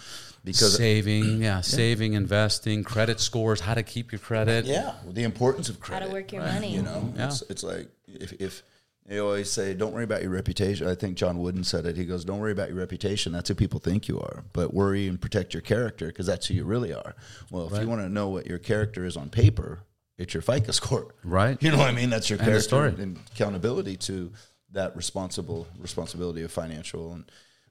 because 0.45 0.77
saving, 0.77 1.41
yeah, 1.49 1.63
saving, 1.63 2.13
investing, 2.13 2.85
credit 2.85 3.21
scores, 3.21 3.61
how 3.61 3.73
to 3.73 3.83
keep 3.83 4.13
your 4.13 4.19
credit. 4.19 4.67
yeah, 4.67 4.93
the 5.11 5.23
importance 5.23 5.71
of 5.71 5.81
credit, 5.81 6.03
How 6.05 6.09
to 6.11 6.15
work 6.15 6.31
your 6.33 6.43
money. 6.43 6.75
You 6.75 6.83
know, 6.83 7.11
Yeah. 7.17 7.29
it's, 7.29 7.41
it's 7.49 7.63
like 7.63 7.89
if, 8.07 8.35
if 8.35 8.63
they 9.07 9.19
always 9.19 9.51
say, 9.51 9.75
"Don't 9.75 9.93
worry 9.93 10.05
about 10.05 10.23
your 10.23 10.31
reputation." 10.31 10.87
I 10.89 10.95
think 10.95 11.17
John 11.17 11.39
Wooden 11.39 11.65
said 11.65 11.85
it. 11.87 11.97
He 11.97 12.05
goes, 12.05 12.25
"Don't 12.25 12.39
worry 12.41 12.53
about 12.53 12.69
your 12.69 12.79
reputation. 12.79 13.33
That's 13.33 13.49
who 13.49 13.55
people 13.55 13.81
think 13.81 14.09
you 14.09 14.19
are, 14.21 14.45
but 14.53 14.73
worry 14.73 15.07
and 15.09 15.21
protect 15.21 15.53
your 15.55 15.61
character 15.61 16.07
because 16.07 16.27
that's 16.27 16.47
who 16.47 16.55
you 16.55 16.65
really 16.65 16.93
are." 16.93 17.15
Well, 17.51 17.73
if 17.73 17.81
you 17.81 17.89
want 17.89 18.01
to 18.01 18.09
know 18.09 18.29
what 18.29 18.47
your 18.47 18.59
character 18.59 19.05
is 19.05 19.17
on 19.17 19.29
paper, 19.31 19.81
it's 20.17 20.33
your 20.33 20.43
FICA 20.43 20.73
score, 20.73 21.15
Right. 21.25 21.63
You 21.63 21.71
know 21.71 21.79
what 21.79 21.89
I 21.89 21.93
mean? 21.93 22.09
That's 22.11 22.31
your 22.31 22.39
of 22.39 22.45
character 22.45 22.85
and 22.87 23.19
accountability 23.33 23.97
to 23.99 24.33
that 24.73 24.97
responsible 24.97 25.67
responsibility 25.79 26.43
of 26.43 26.51
financial. 26.51 27.13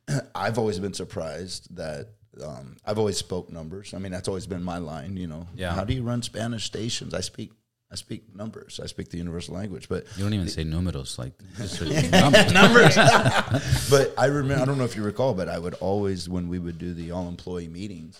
And 0.08 0.22
I've 0.36 0.58
always 0.58 0.80
been 0.80 0.94
surprised 0.94 1.76
that. 1.76 2.10
Um, 2.44 2.78
I've 2.84 2.98
always 2.98 3.18
spoke 3.18 3.52
numbers. 3.52 3.94
I 3.94 4.00
mean, 4.00 4.12
that's 4.12 4.28
always 4.28 4.48
been 4.48 4.64
my 4.64 4.80
line. 4.80 5.18
You 5.18 5.28
know, 5.28 5.48
Yeah. 5.56 5.72
How 5.76 5.84
do 5.84 5.94
you 5.94 6.02
run 6.02 6.24
Spanish 6.24 6.66
stations? 6.66 7.14
I 7.14 7.22
speak 7.22 7.52
I 7.94 7.96
speak 7.96 8.36
numbers. 8.36 8.80
I 8.84 8.88
speak 8.88 9.10
the 9.10 9.18
universal 9.20 9.54
language. 9.54 9.88
But 9.88 10.06
You 10.18 10.24
don't 10.24 10.34
even 10.34 10.50
say 10.50 10.64
numeros, 10.64 11.20
like 11.20 11.34
just 11.58 11.80
a 11.80 12.10
number. 12.10 12.52
numbers. 12.52 12.96
but 13.90 14.14
I 14.18 14.26
remember. 14.26 14.64
I 14.64 14.66
don't 14.66 14.80
know 14.80 14.84
if 14.84 14.96
you 14.96 15.04
recall, 15.04 15.36
but 15.36 15.48
I 15.48 15.60
would 15.60 15.76
always, 15.76 16.28
when 16.28 16.50
we 16.50 16.58
would 16.58 16.80
do 16.80 16.96
the 16.96 17.12
all 17.12 17.28
employee 17.28 17.68
meetings, 17.68 18.20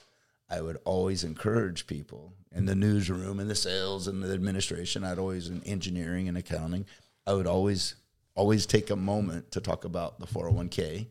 I 0.50 0.62
would 0.62 0.78
always 0.86 1.24
encourage 1.24 1.88
people 1.88 2.34
in 2.56 2.68
the 2.68 2.76
newsroom, 2.76 3.40
in 3.40 3.48
the 3.48 3.56
sales, 3.56 4.08
and 4.08 4.22
the 4.22 4.32
administration. 4.32 5.04
I'd 5.04 5.18
always 5.18 5.50
in 5.50 5.64
engineering 5.64 6.28
and 6.28 6.38
accounting. 6.38 6.86
I 7.26 7.34
would 7.34 7.48
always, 7.48 7.96
always 8.36 8.68
take 8.68 8.92
a 8.92 8.96
moment 8.96 9.52
to 9.54 9.60
talk 9.60 9.86
about 9.86 10.20
the 10.20 10.28
four 10.28 10.44
hundred 10.46 10.56
one 10.56 10.70
k. 10.70 11.08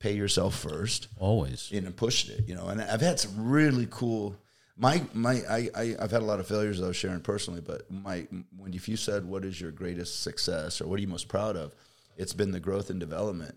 Pay 0.00 0.14
yourself 0.14 0.58
first 0.58 1.08
Always. 1.18 1.70
you 1.70 1.80
know, 1.82 1.90
pushed 1.90 2.30
it, 2.30 2.48
you 2.48 2.54
know, 2.56 2.66
and 2.68 2.80
I've 2.82 3.02
had 3.02 3.20
some 3.20 3.48
really 3.50 3.86
cool. 3.90 4.34
My 4.80 5.02
my 5.12 5.42
I, 5.48 5.68
I 5.76 5.96
I've 6.00 6.10
had 6.10 6.22
a 6.22 6.24
lot 6.24 6.40
of 6.40 6.46
failures 6.46 6.78
that 6.78 6.86
I 6.86 6.88
was 6.88 6.96
sharing 6.96 7.20
personally, 7.20 7.60
but 7.60 7.90
my 7.90 8.26
when 8.56 8.72
if 8.72 8.88
you 8.88 8.96
said 8.96 9.26
what 9.26 9.44
is 9.44 9.60
your 9.60 9.70
greatest 9.70 10.22
success 10.22 10.80
or 10.80 10.86
what 10.88 10.98
are 10.98 11.02
you 11.02 11.08
most 11.08 11.28
proud 11.28 11.54
of, 11.56 11.74
it's 12.16 12.32
been 12.32 12.50
the 12.50 12.60
growth 12.60 12.88
and 12.88 12.98
development 12.98 13.56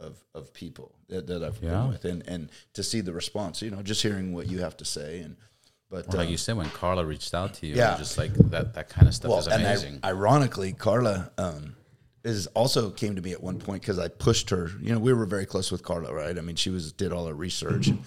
of 0.00 0.24
of 0.34 0.52
people 0.54 0.94
that, 1.08 1.26
that 1.26 1.44
I've 1.44 1.62
Yeah. 1.62 1.70
been 1.82 1.88
with, 1.90 2.04
and 2.06 2.26
and 2.26 2.48
to 2.72 2.82
see 2.82 3.02
the 3.02 3.12
response, 3.12 3.60
you 3.60 3.70
know, 3.70 3.82
just 3.82 4.00
hearing 4.02 4.32
what 4.32 4.46
you 4.48 4.60
have 4.60 4.76
to 4.78 4.84
say, 4.86 5.20
and 5.20 5.36
but 5.90 6.08
Or 6.08 6.16
like 6.16 6.28
uh, 6.28 6.30
you 6.30 6.38
said, 6.38 6.56
when 6.56 6.70
Carla 6.70 7.04
reached 7.04 7.34
out 7.34 7.52
to 7.54 7.66
you, 7.66 7.74
Yeah. 7.74 7.98
just 7.98 8.16
like 8.16 8.32
that, 8.48 8.72
that 8.72 8.88
kind 8.88 9.06
of 9.06 9.14
stuff 9.14 9.40
is 9.40 9.46
and 9.48 9.56
I- 9.62 9.72
amazing. 9.72 10.00
ironically, 10.02 10.72
Carla 10.72 11.30
um, 11.36 11.76
is 12.24 12.46
also 12.54 12.90
came 12.90 13.14
to 13.16 13.20
me 13.20 13.32
at 13.32 13.42
one 13.42 13.58
point 13.58 13.82
because 13.82 13.98
I 13.98 14.08
pushed 14.08 14.48
her. 14.48 14.70
You 14.80 14.94
know, 14.94 14.98
we 14.98 15.12
were 15.12 15.26
very 15.26 15.44
close 15.44 15.70
with 15.70 15.82
Carla, 15.82 16.14
right? 16.14 16.38
I 16.38 16.40
mean, 16.40 16.56
she 16.56 16.70
was 16.70 16.92
did 16.92 17.12
all 17.12 17.26
her 17.26 17.34
research, 17.34 17.88
and, 17.88 18.02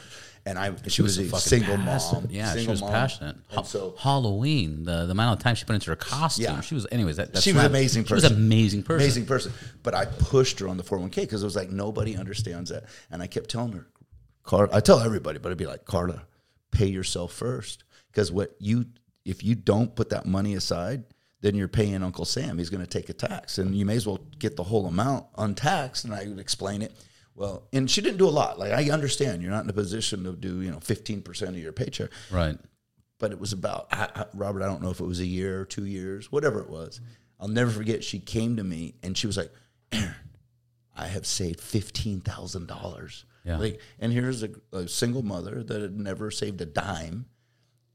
and 0.46 0.60
I 0.60 0.72
she, 0.88 1.02
was, 1.02 1.16
so 1.16 1.22
a 1.36 1.40
single 1.40 1.76
passionate. 1.78 2.22
mom. 2.24 2.28
Yeah, 2.32 2.56
she 2.56 2.68
was 2.68 2.82
mom. 2.82 2.92
passionate. 2.92 3.36
Ha- 3.52 3.64
so 3.64 3.96
Halloween, 3.98 4.84
the, 4.84 5.06
the 5.06 5.12
amount 5.12 5.40
of 5.40 5.44
time 5.44 5.56
she 5.56 5.66
put 5.66 5.74
into 5.74 5.90
her 5.90 5.96
costume, 5.96 6.44
Yeah. 6.46 6.62
she 6.62 6.76
was. 6.76 6.86
Anyways, 6.92 7.18
that, 7.18 7.34
that's 7.34 7.44
she 7.44 7.52
was 7.52 7.58
not- 7.64 7.66
an 7.66 7.72
amazing 7.72 8.06
She 8.06 8.14
was 8.14 8.24
person. 8.24 8.38
an 8.38 8.44
amazing 8.44 8.84
person. 8.84 9.02
amazing 9.04 9.26
person. 9.26 9.54
But 9.84 9.96
I 9.96 10.06
pushed 10.06 10.60
her 10.60 10.68
on 10.68 10.78
the 10.78 10.84
401k 10.84 11.16
because 11.22 11.42
it 11.42 11.46
was 11.46 11.56
like 11.56 11.72
nobody 11.72 12.16
understands 12.16 12.70
that. 12.70 12.86
And 13.10 13.22
I 13.24 13.28
kept 13.28 13.50
telling 13.50 13.74
her, 13.74 13.88
Carla, 14.44 14.70
I 14.72 14.80
tell 14.82 15.00
everybody, 15.00 15.40
but 15.40 15.52
I'd 15.52 15.58
be 15.58 15.66
like, 15.66 15.86
Carla, 15.86 16.24
pay 16.72 16.86
yourself 16.88 17.32
first. 17.34 17.84
Because 18.12 18.32
what 18.32 18.56
you, 18.60 18.86
if 19.26 19.44
you 19.44 19.56
don't 19.56 19.96
put 19.96 20.10
that 20.12 20.26
money 20.28 20.54
aside, 20.54 21.04
then 21.42 21.56
you're 21.56 21.68
paying 21.68 22.04
Uncle 22.04 22.26
Sam. 22.26 22.58
He's 22.60 22.70
going 22.70 22.82
to 22.86 22.88
take 22.90 23.10
a 23.10 23.14
tax, 23.14 23.58
and 23.58 23.76
you 23.76 23.86
may 23.86 23.96
as 23.96 24.06
well 24.08 24.20
get 24.40 24.56
the 24.56 24.64
whole 24.64 24.86
amount 24.86 25.26
untaxed. 25.38 26.06
And 26.06 26.14
I 26.14 26.26
would 26.28 26.40
explain 26.40 26.82
it. 26.84 26.92
Well, 27.36 27.68
and 27.74 27.92
she 27.92 28.02
didn't 28.02 28.18
do 28.18 28.28
a 28.28 28.32
lot. 28.32 28.58
Like 28.58 28.72
I 28.72 28.90
understand, 28.92 29.42
you're 29.42 29.52
not 29.52 29.64
in 29.66 29.70
a 29.70 29.74
position 29.74 30.24
to 30.24 30.34
do 30.34 30.62
you 30.62 30.72
know 30.72 30.80
15 30.80 31.22
percent 31.22 31.52
of 31.52 31.58
your 31.62 31.74
paycheck 31.74 32.10
Right. 32.32 32.58
but 33.20 33.32
it 33.32 33.40
was 33.40 33.52
about 33.54 33.88
I, 33.92 34.10
I, 34.16 34.26
Robert. 34.34 34.62
I 34.64 34.68
don't 34.68 34.82
know 34.82 34.90
if 34.90 35.00
it 35.00 35.06
was 35.06 35.20
a 35.20 35.26
year 35.26 35.60
or 35.62 35.66
two 35.66 35.86
years, 35.86 36.32
whatever 36.32 36.60
it 36.62 36.70
was. 36.70 37.02
I'll 37.40 37.48
never 37.50 37.70
forget. 37.72 38.04
She 38.04 38.20
came 38.20 38.56
to 38.58 38.64
me 38.64 38.96
and 39.04 39.18
she 39.18 39.28
was 39.28 39.36
like, 39.38 39.52
"Aaron, 39.92 40.16
I 40.96 41.08
have 41.08 41.26
saved 41.26 41.60
fifteen 41.60 42.22
thousand 42.22 42.68
dollars." 42.68 43.26
Yeah. 43.44 43.58
Like, 43.58 43.80
and 44.00 44.12
here's 44.14 44.42
a, 44.42 44.50
a 44.72 44.88
single 44.88 45.22
mother 45.22 45.62
that 45.62 45.82
had 45.82 46.00
never 46.00 46.32
saved 46.32 46.60
a 46.62 46.66
dime, 46.66 47.26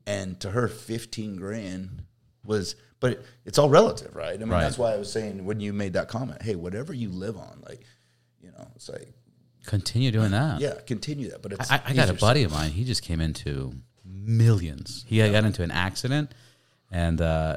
and 0.07 0.39
to 0.41 0.51
her, 0.51 0.69
fifteen 0.69 1.37
grand 1.37 2.03
was. 2.45 2.77
But 3.01 3.25
it's 3.47 3.57
all 3.59 3.71
relative, 3.71 4.15
right? 4.15 4.35
I 4.35 4.37
mean, 4.37 4.51
Right. 4.51 4.61
that's 4.61 4.77
why 4.77 4.93
I 4.93 4.99
was 4.99 5.11
saying 5.11 5.47
when 5.47 5.59
you 5.59 5.73
made 5.73 5.95
that 5.95 6.09
comment, 6.09 6.43
hey, 6.43 6.55
whatever 6.55 6.93
you 6.93 7.09
live 7.09 7.39
on, 7.39 7.63
like, 7.67 7.81
you 8.43 8.51
know, 8.53 8.69
it's 8.77 8.91
like, 8.91 9.15
Continue 9.67 10.11
doing 10.11 10.31
that. 10.33 10.61
yeah, 10.61 10.75
continue 10.87 11.31
that. 11.31 11.43
But 11.43 11.53
it's 11.53 11.71
I, 11.71 11.81
I 11.87 11.93
got 11.95 12.09
a 12.11 12.15
buddy 12.15 12.43
of 12.45 12.53
mine. 12.53 12.71
He 12.71 12.85
just 12.85 13.03
came 13.03 13.21
into 13.21 13.73
millions. 14.05 15.05
He 15.07 15.19
got 15.19 15.45
into 15.45 15.63
an 15.63 15.71
accident, 15.71 16.33
and 16.91 17.21
uh, 17.21 17.57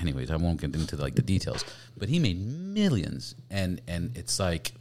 anyways, 0.00 0.30
I 0.30 0.36
won't 0.36 0.60
get 0.60 0.74
into 0.74 0.96
like 0.96 1.14
the 1.14 1.22
details. 1.22 1.64
But 1.96 2.08
he 2.08 2.18
made 2.18 2.38
millions, 2.40 3.34
and 3.50 3.80
and 3.88 4.16
it's 4.16 4.38
like, 4.38 4.72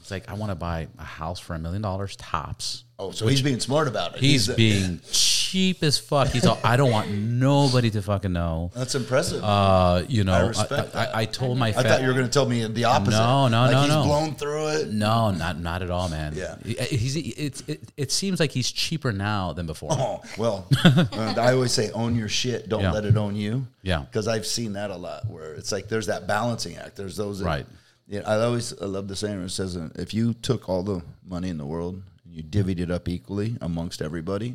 it's 0.00 0.10
like 0.10 0.28
I 0.30 0.34
want 0.34 0.50
to 0.50 0.56
buy 0.56 0.88
a 0.98 1.04
house 1.04 1.40
for 1.40 1.54
a 1.54 1.58
million 1.58 1.82
dollars 1.82 2.16
tops. 2.16 2.84
Oh, 2.98 3.10
so 3.10 3.26
he's 3.26 3.42
being 3.42 3.60
smart 3.60 3.88
about 3.88 4.14
it. 4.14 4.20
He's 4.20 4.48
a- 4.48 4.54
being 4.54 5.00
cheap 5.10 5.35
cheap 5.50 5.82
as 5.82 5.98
fuck. 5.98 6.28
He's 6.28 6.46
all, 6.46 6.58
I 6.64 6.76
don't 6.76 6.90
want 6.90 7.10
nobody 7.10 7.90
to 7.90 8.02
fucking 8.02 8.32
know. 8.32 8.70
That's 8.74 8.94
impressive. 8.94 9.42
Uh, 9.44 10.02
you 10.08 10.24
know, 10.24 10.32
I 10.32 10.38
I, 10.40 10.46
respect 10.46 10.94
I, 10.94 11.04
that. 11.04 11.16
I, 11.16 11.24
told 11.24 11.58
my 11.58 11.68
I 11.68 11.72
fa- 11.72 11.82
thought 11.84 12.00
you 12.02 12.08
were 12.08 12.14
going 12.14 12.26
to 12.26 12.32
tell 12.32 12.46
me 12.48 12.66
the 12.66 12.84
opposite. 12.84 13.18
No, 13.18 13.48
no, 13.48 13.62
like 13.62 13.70
no, 13.72 13.80
he's 13.80 13.88
no. 13.90 14.02
blown 14.04 14.34
through 14.34 14.68
it. 14.68 14.88
No, 14.88 15.30
not 15.30 15.58
not 15.60 15.82
at 15.82 15.90
all, 15.90 16.08
man. 16.08 16.34
Yeah. 16.34 16.56
He's 16.64 17.16
it, 17.16 17.62
it, 17.68 17.80
it 17.96 18.12
seems 18.12 18.40
like 18.40 18.50
he's 18.50 18.70
cheaper 18.70 19.12
now 19.12 19.52
than 19.52 19.66
before. 19.66 19.90
Oh 19.92 20.22
well, 20.36 20.66
uh, 20.84 21.34
I 21.38 21.52
always 21.52 21.72
say 21.72 21.90
own 21.92 22.16
your 22.16 22.28
shit. 22.28 22.68
Don't 22.68 22.80
Yeah. 22.82 22.92
let 22.92 23.04
it 23.04 23.16
own 23.16 23.36
you. 23.36 23.66
Yeah. 23.82 24.00
because 24.00 24.26
I've 24.28 24.46
seen 24.46 24.72
that 24.74 24.90
a 24.90 24.96
lot. 24.96 25.26
Where 25.28 25.54
it's 25.54 25.72
like 25.72 25.88
there's 25.88 26.06
that 26.06 26.26
balancing 26.26 26.76
act. 26.76 26.96
There's 26.96 27.16
those. 27.16 27.38
That, 27.40 27.46
Right. 27.46 27.66
Yeah, 28.08 28.20
I 28.24 28.36
always 28.40 28.72
I 28.80 28.84
love 28.86 29.08
the 29.08 29.16
saying. 29.16 29.36
Where 29.36 29.46
it 29.46 29.50
says 29.50 29.76
uh, 29.76 29.88
if 29.96 30.14
you 30.14 30.34
took 30.34 30.68
all 30.68 30.82
the 30.82 31.02
money 31.26 31.48
in 31.48 31.58
the 31.58 31.66
world 31.66 32.00
and 32.24 32.34
you 32.34 32.42
divvied 32.42 32.78
it 32.78 32.90
up 32.90 33.08
equally 33.08 33.56
amongst 33.60 34.00
everybody, 34.00 34.54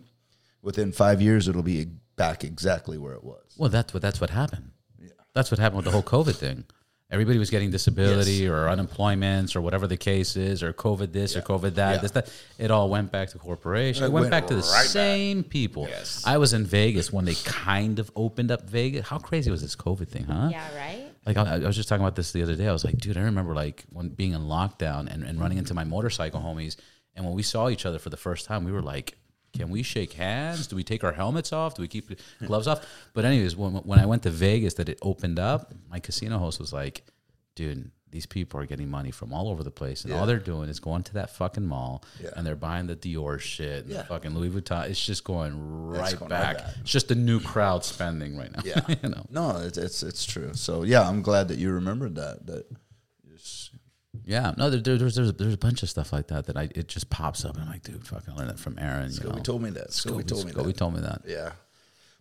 within 0.61 0.91
five 0.91 1.21
years 1.21 1.47
it'll 1.47 1.63
be 1.63 1.85
back 2.15 2.43
exactly 2.43 2.97
where 2.97 3.13
it 3.13 3.23
was. 3.23 3.55
Well, 3.57 3.69
that's 3.69 3.93
what 3.93 4.01
that's 4.01 4.21
what 4.21 4.29
happened. 4.29 4.71
Yeah. 5.01 5.09
That's 5.33 5.51
what 5.51 5.59
happened 5.59 5.77
with 5.77 5.85
the 5.85 5.91
whole 5.91 6.03
COVID 6.03 6.35
thing. 6.35 6.65
Everybody 7.09 7.39
was 7.39 7.49
getting 7.49 7.71
disability 7.71 8.47
or 8.47 8.67
unemployments 8.67 9.53
or 9.57 9.59
whatever 9.59 9.85
the 9.85 9.97
case 9.97 10.37
is, 10.37 10.63
or 10.63 10.71
COVID 10.71 11.11
this 11.11 11.35
or 11.35 11.41
COVID 11.41 11.75
that. 11.75 11.95
Yeah. 11.95 12.01
This 12.01 12.11
that. 12.11 12.31
It 12.57 12.71
all 12.71 12.89
went 12.89 13.11
back 13.11 13.29
to 13.31 13.37
corporations. 13.37 14.01
It, 14.01 14.05
It 14.05 14.11
went, 14.13 14.23
went 14.23 14.31
back 14.31 14.47
to 14.47 14.55
the 14.55 14.61
right 14.61 14.71
back. 14.71 14.85
same 14.85 15.43
people. 15.43 15.87
Yes. 15.89 16.23
I 16.25 16.37
was 16.37 16.53
in 16.53 16.63
Vegas 16.65 17.11
when 17.11 17.25
they 17.25 17.35
kind 17.35 17.99
of 17.99 18.09
opened 18.15 18.49
up 18.49 18.61
Vegas. 18.69 19.05
How 19.09 19.17
crazy 19.17 19.51
was 19.51 19.61
this 19.61 19.75
COVID 19.75 20.07
thing, 20.07 20.23
huh? 20.23 20.49
Yeah, 20.51 20.65
right? 20.77 21.05
Like 21.25 21.35
I, 21.35 21.55
I 21.55 21.59
was 21.59 21.75
just 21.75 21.89
talking 21.89 22.01
about 22.01 22.15
this 22.15 22.31
the 22.31 22.43
other 22.43 22.55
day. 22.55 22.67
I 22.67 22.71
was 22.71 22.85
like, 22.85 22.97
dude, 22.97 23.17
I 23.17 23.23
remember 23.23 23.53
like 23.53 23.83
when 23.91 24.07
being 24.07 24.31
in 24.31 24.41
lockdown 24.43 25.11
and, 25.13 25.23
and 25.23 25.37
running 25.37 25.57
into 25.57 25.73
my 25.73 25.83
motorcycle 25.83 26.39
homies, 26.39 26.77
and 27.13 27.25
when 27.25 27.33
we 27.35 27.43
saw 27.43 27.67
each 27.67 27.85
other 27.85 27.99
for 27.99 28.09
the 28.09 28.15
first 28.15 28.45
time, 28.45 28.63
we 28.63 28.71
were 28.71 28.81
like, 28.81 29.17
can 29.53 29.69
we 29.69 29.83
shake 29.83 30.13
hands? 30.13 30.67
Do 30.67 30.75
we 30.75 30.83
take 30.83 31.03
our 31.03 31.11
helmets 31.13 31.51
off? 31.53 31.75
Do 31.75 31.81
we 31.81 31.87
keep 31.87 32.11
gloves 32.45 32.67
off? 32.67 32.85
But 33.13 33.25
anyways, 33.25 33.55
when 33.55 33.73
when 33.73 33.99
I 33.99 34.05
went 34.05 34.23
to 34.23 34.29
Vegas, 34.29 34.75
that 34.75 34.89
it 34.89 34.97
opened 35.01 35.39
up, 35.39 35.73
my 35.89 35.99
casino 35.99 36.37
host 36.37 36.59
was 36.59 36.71
like, 36.73 37.03
dude. 37.55 37.91
These 38.13 38.25
people 38.25 38.59
are 38.59 38.65
getting 38.65 38.89
money 38.89 39.09
from 39.09 39.31
all 39.31 39.47
over 39.47 39.63
the 39.63 39.71
place, 39.71 40.03
and 40.03 40.11
all 40.11 40.25
they're 40.25 40.37
doing 40.37 40.67
is 40.67 40.81
going 40.81 41.03
to 41.03 41.13
that 41.13 41.29
fucking 41.29 41.65
mall, 41.65 42.03
Yeah. 42.21 42.31
and 42.35 42.45
they're 42.45 42.57
buying 42.57 42.87
the 42.87 42.95
Dior 42.97 43.39
shit, 43.39 43.85
and 43.85 43.95
the 43.95 44.03
fucking 44.03 44.35
Louis 44.35 44.49
Vuitton. 44.49 44.89
It's 44.89 45.01
just 45.05 45.23
going 45.23 45.53
right 45.87 46.11
going 46.19 46.29
right 46.29 46.29
back. 46.29 46.57
back. 46.57 46.67
It's 46.81 46.91
just 46.91 47.09
a 47.11 47.15
new 47.15 47.39
crowd 47.39 47.85
spending 47.85 48.35
right 48.35 48.51
now. 48.51 48.63
Yeah, 48.65 48.81
you 49.01 49.07
know. 49.07 49.25
No, 49.29 49.55
it's, 49.61 49.77
it's 49.77 50.03
it's 50.03 50.25
true. 50.25 50.51
So 50.55 50.83
yeah, 50.83 51.07
I'm 51.07 51.21
glad 51.21 51.47
that 51.47 51.57
you 51.57 51.71
remembered 51.71 52.15
that. 52.15 52.45
That 52.47 52.65
Yeah, 54.25 54.53
no, 54.57 54.69
there, 54.69 54.81
there, 54.81 54.97
there's, 54.97 55.15
there's 55.15 55.33
there's 55.33 55.53
a 55.53 55.57
bunch 55.57 55.83
of 55.83 55.89
stuff 55.89 56.11
like 56.11 56.27
that 56.27 56.45
that 56.47 56.57
I 56.57 56.63
it 56.75 56.87
just 56.87 57.09
pops 57.09 57.45
up 57.45 57.55
and 57.55 57.63
I'm 57.63 57.71
like, 57.71 57.83
dude, 57.83 58.05
fucking 58.05 58.35
learn 58.35 58.47
that 58.47 58.59
from 58.59 58.77
Aaron. 58.77 59.11
You 59.11 59.29
know, 59.29 59.39
told 59.39 59.61
me 59.61 59.69
that. 59.71 59.89
Scoby 59.89 60.23
Scoby- 60.23 60.27
told 60.27 60.45
me 60.45 60.51
Scoby 60.51 60.65
that. 60.65 60.77
told 60.77 60.93
me 60.95 61.01
that. 61.01 61.21
Yeah, 61.25 61.51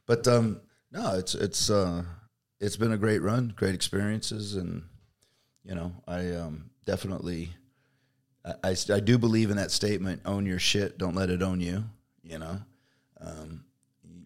but 0.06 0.26
um, 0.28 0.60
no, 0.92 1.16
it's 1.18 1.34
it's 1.34 1.68
uh, 1.68 2.04
it's 2.60 2.76
been 2.76 2.92
a 2.92 2.96
great 2.96 3.22
run, 3.22 3.52
great 3.56 3.74
experiences, 3.74 4.54
and 4.54 4.84
you 5.64 5.74
know, 5.74 5.92
I 6.06 6.30
um, 6.32 6.70
definitely, 6.86 7.50
I, 8.44 8.54
I, 8.70 8.76
I 8.94 9.00
do 9.00 9.18
believe 9.18 9.50
in 9.50 9.56
that 9.56 9.72
statement: 9.72 10.22
own 10.24 10.46
your 10.46 10.60
shit, 10.60 10.96
don't 10.96 11.16
let 11.16 11.28
it 11.28 11.42
own 11.42 11.60
you. 11.60 11.84
You 12.22 12.38
know, 12.38 12.58
um, 13.20 13.64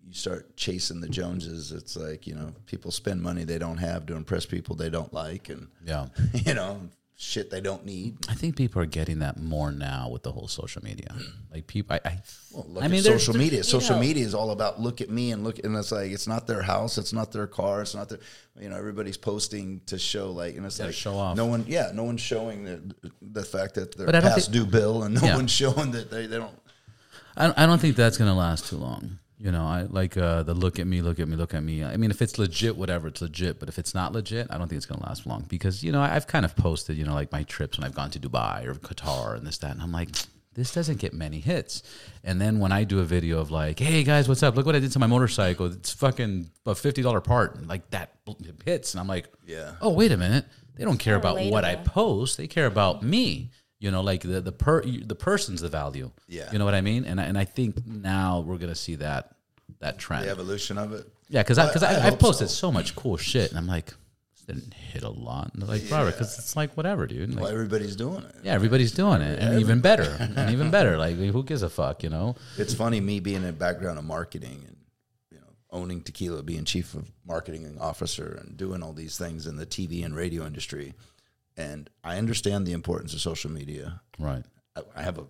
you 0.07 0.13
start 0.13 0.55
chasing 0.57 1.01
the 1.01 1.09
Joneses. 1.09 1.73
It's 1.73 1.97
like 1.97 2.27
you 2.27 2.35
know, 2.35 2.53
people 2.67 2.91
spend 2.91 3.23
money 3.23 3.45
they 3.45 3.59
don't 3.59 3.79
have 3.79 4.05
to 4.07 4.17
impress 4.17 4.45
people 4.45 4.77
they 4.77 4.91
don't 4.91 5.15
like, 5.15 5.49
and 5.49 5.69
Yeah, 5.85 6.09
you 6.35 6.53
know, 6.55 6.81
shit 7.17 7.51
they 7.51 7.61
don't 7.61 7.85
need. 7.85 8.17
I 8.29 8.35
think 8.35 8.57
people 8.57 8.83
are 8.83 8.87
getting 8.87 9.21
that 9.21 9.39
more 9.39 9.71
now 9.71 10.09
with 10.11 10.23
the 10.25 10.33
whole 10.33 10.49
social 10.49 10.83
media. 10.83 11.15
Like 11.53 11.67
people, 11.67 11.97
I, 12.05 12.09
I, 12.09 12.19
Well, 12.53 12.67
look 12.69 12.83
I 12.83 12.87
at 12.87 12.91
mean, 12.91 13.03
social 13.03 13.35
media. 13.35 13.63
Social 13.63 13.95
know- 13.97 14.01
media 14.03 14.25
is 14.25 14.35
all 14.35 14.51
about 14.51 14.81
look 14.81 15.01
at 15.01 15.11
me 15.11 15.31
and 15.33 15.45
look, 15.45 15.59
and 15.65 15.77
it's 15.77 15.93
like 15.93 16.11
it's 16.11 16.27
not 16.27 16.47
their 16.47 16.63
house, 16.63 16.99
it's 16.99 17.13
not 17.13 17.31
their 17.33 17.47
car, 17.47 17.83
it's 17.83 17.95
not 17.95 18.09
their, 18.09 18.19
you 18.61 18.69
know, 18.69 18.77
everybody's 18.77 19.17
posting 19.17 19.81
to 19.87 19.99
show 19.99 20.31
like, 20.33 20.57
and 20.57 20.67
it's 20.67 20.79
Yeah, 20.79 20.87
like 20.87 20.95
show 20.95 21.15
off. 21.17 21.37
No 21.37 21.47
one, 21.47 21.65
yeah, 21.69 21.91
no 21.95 22.03
one's 22.05 22.21
showing 22.21 22.65
the 22.65 22.81
the 23.23 23.45
fact 23.45 23.75
that 23.75 23.97
they're 23.97 24.09
past 24.09 24.51
think- 24.51 24.53
due 24.53 24.67
bill, 24.67 25.05
and 25.05 25.15
no 25.15 25.21
Yeah. 25.23 25.37
one's 25.37 25.51
showing 25.63 25.93
that 25.93 26.11
they, 26.11 26.27
they 26.27 26.37
don't. 26.39 26.55
I, 27.37 27.65
I 27.65 27.67
don't 27.67 27.81
think 27.81 27.97
that's 27.97 28.17
gonna 28.19 28.35
last 28.37 28.67
too 28.69 28.77
long. 28.77 29.19
You 29.39 29.51
know, 29.51 29.65
I 29.65 29.83
like 29.91 30.17
uh, 30.17 30.45
the 30.45 30.55
look 30.55 30.79
at 30.79 30.87
me, 30.87 31.03
look 31.03 31.19
at 31.19 31.27
me, 31.27 31.37
look 31.37 31.55
at 31.55 31.63
me. 31.63 31.83
I 31.85 31.97
mean, 31.97 32.11
if 32.13 32.23
it's 32.23 32.39
legit, 32.39 32.77
whatever, 32.77 33.09
it's 33.09 33.21
legit. 33.21 33.59
But 33.59 33.69
if 33.69 33.79
it's 33.79 33.93
not 33.95 34.13
legit, 34.13 34.47
I 34.51 34.59
don't 34.59 34.69
think 34.69 34.77
it's 34.77 34.87
gonna 34.87 35.03
last 35.05 35.27
long 35.27 35.45
because 35.49 35.83
you 35.83 35.91
know 35.93 36.01
I- 36.01 36.15
I've 36.15 36.27
kind 36.29 36.45
of 36.45 36.55
posted, 36.55 36.97
you 36.97 37.05
know, 37.05 37.15
like 37.15 37.33
my 37.33 37.43
trips 37.43 37.77
when 37.77 37.85
I've 37.85 37.95
gone 37.97 38.11
to 38.13 38.21
Dubai 38.21 38.65
or 38.65 38.75
Qatar 38.75 39.37
and 39.37 39.45
this 39.47 39.59
that, 39.59 39.73
and 39.73 39.83
I'm 39.83 39.91
like, 39.93 40.09
this 40.55 40.73
doesn't 40.73 41.01
get 41.01 41.13
many 41.13 41.41
hits. 41.41 41.83
And 42.23 42.41
then 42.41 42.61
when 42.61 42.71
I 42.71 42.85
do 42.85 43.01
a 43.01 43.05
video 43.05 43.41
of 43.41 43.51
like, 43.51 43.81
hey 43.81 44.05
guys, 44.05 44.29
what's 44.29 44.45
up? 44.45 44.55
Look 44.55 44.67
what 44.67 44.77
I 44.77 44.79
did 44.79 44.93
to 44.93 44.99
my 45.01 45.09
motorcycle. 45.09 45.67
It's 45.67 45.93
fucking 45.93 46.51
a 46.65 46.75
fifty 46.77 47.03
dollar 47.03 47.21
part, 47.21 47.57
and 47.57 47.67
like 47.67 47.91
that 47.91 48.13
hits, 48.65 48.95
and 48.95 49.01
I'm 49.01 49.09
like, 49.09 49.27
Yeah. 49.45 49.73
Oh 49.81 49.91
wait 49.91 50.13
a 50.13 50.17
minute, 50.17 50.45
they 50.77 50.85
don't 50.85 50.99
care 50.99 51.17
about 51.17 51.39
what 51.51 51.65
I 51.65 51.75
post. 51.75 52.37
They 52.37 52.47
care 52.47 52.67
about 52.67 53.03
me. 53.03 53.51
You 53.85 53.91
know, 53.91 54.01
like 54.01 54.23
the 54.23 54.41
the 54.41 54.53
per 54.53 54.83
the 54.83 55.15
person's 55.15 55.61
the 55.61 55.69
value. 55.69 56.11
Yeah. 56.27 56.51
You 56.53 56.59
know 56.59 56.65
what 56.65 56.75
I 56.75 56.81
mean? 56.81 57.05
And 57.05 57.21
I, 57.21 57.25
and 57.25 57.37
I 57.37 57.45
think 57.45 57.87
now 57.87 58.41
we're 58.41 58.57
gonna 58.59 58.75
see 58.75 58.97
that 58.97 59.23
that 59.81 59.99
trend. 59.99 60.25
The 60.25 60.31
evolution 60.31 60.79
of 60.79 60.93
it. 60.93 61.05
yeah, 61.29 61.43
because 61.43 61.59
I 61.59 61.67
because 61.67 61.83
I- 61.83 62.05
I 62.05 62.07
I, 62.09 62.11
posted 62.17 62.49
so. 62.49 62.69
so. 62.69 62.73
much 62.73 62.97
cool 62.97 63.17
shit, 63.19 63.51
and 63.51 63.59
I'm 63.59 63.67
like, 63.67 63.93
didn't 64.47 64.73
hit 64.75 65.03
a 65.03 65.11
lot. 65.11 65.51
And 65.55 65.69
like, 65.69 65.87
brother, 65.89 66.11
because 66.13 66.39
it's 66.39 66.55
like 66.57 66.77
whatever, 66.79 67.07
dude. 67.07 67.35
Like, 67.35 67.43
Well, 67.45 67.53
everybody's 67.53 67.97
doing 67.97 68.23
it. 68.25 68.35
yeah, 68.43 68.53
everybody's 68.55 68.93
doing 68.93 69.21
it, 69.21 69.39
and 69.39 69.61
even 69.61 69.81
better, 69.81 70.17
and 70.37 70.51
even 70.51 70.71
better. 70.71 70.97
Like, 70.97 71.17
who 71.17 71.43
gives 71.45 71.63
a 71.63 71.69
fuck? 71.71 72.03
You 72.03 72.11
know? 72.11 72.37
It's 72.57 72.73
funny 72.75 73.01
me 73.01 73.21
being 73.21 73.43
in 73.43 73.49
a 73.49 73.53
background 73.53 73.99
of 73.99 74.05
marketing 74.07 74.65
and 74.69 74.77
you 75.31 75.39
know 75.41 75.51
owning 75.71 76.01
tequila, 76.03 76.43
being 76.43 76.65
chief 76.65 76.95
of 76.95 77.11
marketing 77.27 77.65
and 77.67 77.79
officer, 77.81 78.39
and 78.41 78.57
doing 78.57 78.83
all 78.83 78.95
these 78.95 79.19
things 79.19 79.47
in 79.47 79.57
the 79.57 79.67
TV 79.67 80.05
and 80.05 80.15
radio 80.17 80.47
industry. 80.47 80.95
And 81.57 81.89
I 82.03 82.19
understand 82.19 82.67
the 82.67 82.73
importance 82.73 83.15
of 83.15 83.21
social 83.21 83.51
media. 83.51 84.01
Right. 84.19 84.45
I, 84.77 84.83
I 84.97 85.03
have 85.03 85.19
a, 85.19 85.27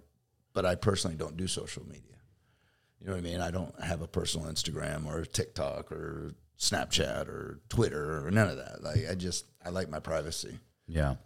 but 0.53 0.64
I 0.64 0.75
personally 0.75 1.16
don't 1.16 1.37
do 1.37 1.47
social 1.47 1.85
media. 1.87 2.01
You 3.01 3.07
know 3.09 3.12
what 3.12 3.18
I 3.18 3.22
mean? 3.22 3.41
I 3.41 3.51
don't 3.51 3.79
have 3.83 4.01
a 4.01 4.09
personal 4.09 4.47
Instagram 4.51 5.07
or 5.07 5.25
TikTok 5.25 5.93
or 5.93 6.33
Snapchat 6.59 7.29
or 7.29 7.61
Twitter 7.68 8.27
or 8.27 8.31
none 8.31 8.49
of 8.49 8.57
that. 8.57 8.83
Like 8.83 9.09
I 9.11 9.14
just 9.14 9.45
I 9.64 9.68
like 9.68 9.91
my 9.91 10.01
privacy. 10.01 10.59
Yeah. 10.87 11.16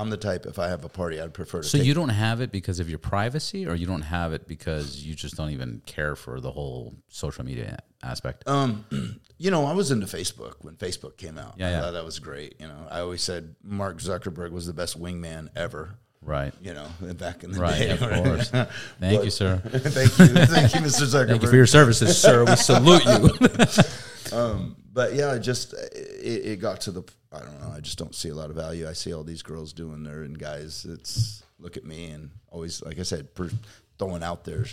I'm 0.00 0.10
the 0.10 0.16
type 0.16 0.46
if 0.46 0.58
I 0.58 0.68
have 0.68 0.84
a 0.84 0.88
party, 0.88 1.20
I'd 1.20 1.34
prefer 1.34 1.62
to. 1.62 1.68
So 1.68 1.78
you 1.78 1.92
don't 1.94 2.08
have 2.08 2.40
it 2.40 2.50
because 2.50 2.80
of 2.80 2.88
your 2.88 2.98
privacy, 2.98 3.66
or 3.66 3.74
you 3.74 3.86
don't 3.86 4.02
have 4.02 4.32
it 4.32 4.48
because 4.48 5.04
you 5.04 5.14
just 5.14 5.36
don't 5.36 5.50
even 5.50 5.82
care 5.86 6.16
for 6.16 6.40
the 6.40 6.50
whole 6.50 6.94
social 7.08 7.44
media 7.44 7.78
aspect. 8.02 8.48
Um, 8.48 8.84
you 9.38 9.50
know, 9.50 9.66
I 9.66 9.72
was 9.74 9.90
into 9.90 10.06
Facebook 10.06 10.54
when 10.62 10.74
Facebook 10.76 11.16
came 11.16 11.36
out. 11.38 11.54
Yeah, 11.58 11.68
I 11.68 11.70
yeah. 11.70 11.80
thought 11.82 11.92
that 11.92 12.04
was 12.04 12.18
great. 12.18 12.56
You 12.58 12.68
know, 12.68 12.86
I 12.90 13.00
always 13.00 13.22
said 13.22 13.54
Mark 13.62 13.98
Zuckerberg 13.98 14.52
was 14.52 14.66
the 14.66 14.72
best 14.72 15.00
wingman 15.00 15.48
ever. 15.54 15.98
Right. 16.22 16.52
You 16.62 16.74
know, 16.74 16.86
back 17.14 17.44
in 17.44 17.52
the 17.52 17.60
Right. 17.60 17.78
day. 17.78 17.90
Of 17.90 18.00
course. 18.00 18.50
Thank 19.00 19.24
you, 19.24 19.30
sir. 19.30 19.60
thank 19.64 20.18
you, 20.18 20.26
thank 20.46 20.74
you, 20.74 20.80
Mr. 20.80 21.04
Zuckerberg. 21.04 21.28
Thank 21.28 21.42
you 21.42 21.48
for 21.48 21.56
your 21.56 21.66
services, 21.66 22.18
sir. 22.20 22.44
We 22.44 22.56
salute 22.56 23.04
you. 23.04 24.36
Um, 24.36 24.76
but 24.92 25.14
yeah, 25.14 25.34
it 25.34 25.40
just 25.40 25.72
it, 25.72 26.46
it 26.46 26.60
got 26.60 26.80
to 26.82 26.90
the 26.90 27.02
I 27.32 27.40
don't 27.40 27.60
know. 27.60 27.72
I 27.74 27.80
just 27.80 27.98
don't 27.98 28.14
see 28.14 28.28
a 28.28 28.34
lot 28.34 28.50
of 28.50 28.56
value. 28.56 28.88
I 28.88 28.92
see 28.92 29.12
all 29.12 29.22
these 29.22 29.42
girls 29.42 29.72
doing 29.72 30.02
there, 30.02 30.22
and 30.22 30.38
guys, 30.38 30.84
it's 30.88 31.42
look 31.58 31.76
at 31.76 31.84
me 31.84 32.10
and 32.10 32.30
always 32.48 32.82
like 32.82 32.98
I 32.98 33.02
said, 33.02 33.34
per, 33.34 33.50
throwing 33.98 34.22
out 34.22 34.44
there. 34.44 34.64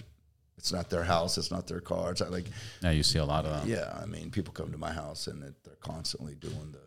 It's 0.58 0.74
not 0.74 0.90
their 0.90 1.04
house. 1.04 1.38
It's 1.38 1.52
not 1.52 1.68
their 1.68 1.82
car. 1.82 2.12
It's 2.12 2.22
not 2.22 2.32
like 2.32 2.48
yeah, 2.82 2.92
you 2.92 3.04
see 3.04 3.20
a 3.20 3.26
lot 3.26 3.46
of 3.46 3.62
them. 3.62 3.70
yeah. 3.70 3.96
I 4.02 4.06
mean, 4.06 4.32
people 4.32 4.54
come 4.54 4.72
to 4.72 4.78
my 4.78 4.92
house 4.92 5.28
and 5.28 5.44
it, 5.44 5.54
they're 5.64 5.76
constantly 5.76 6.34
doing 6.36 6.72
the. 6.72 6.80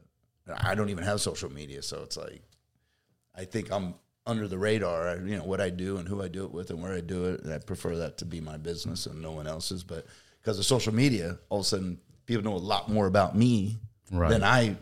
I 0.66 0.74
don't 0.74 0.88
even 0.88 1.04
have 1.04 1.20
social 1.20 1.52
media, 1.52 1.80
so 1.82 2.02
it's 2.02 2.16
like 2.16 2.42
I 3.36 3.44
think 3.44 3.70
I'm 3.70 3.94
under 4.26 4.48
the 4.48 4.58
radar. 4.58 5.08
I, 5.08 5.14
you 5.14 5.36
know 5.36 5.44
what 5.44 5.60
I 5.60 5.70
do 5.70 5.98
and 5.98 6.08
who 6.08 6.20
I 6.22 6.28
do 6.28 6.44
it 6.44 6.52
with 6.52 6.70
and 6.70 6.82
where 6.82 6.92
I 6.92 7.00
do 7.00 7.26
it. 7.26 7.42
And 7.42 7.52
I 7.52 7.58
prefer 7.58 7.96
that 7.96 8.18
to 8.18 8.24
be 8.24 8.40
my 8.40 8.56
business 8.56 9.06
and 9.06 9.22
no 9.22 9.30
one 9.32 9.46
else's. 9.46 9.84
But 9.84 10.06
because 10.40 10.58
of 10.58 10.66
social 10.66 10.92
media, 10.92 11.38
all 11.48 11.60
of 11.60 11.64
a 11.66 11.68
sudden 11.68 11.98
people 12.30 12.44
know 12.50 12.56
a 12.56 12.58
lot 12.74 12.88
more 12.88 13.06
about 13.06 13.36
me 13.36 13.78
Right. 14.12 14.30
than 14.30 14.42
I. 14.44 14.76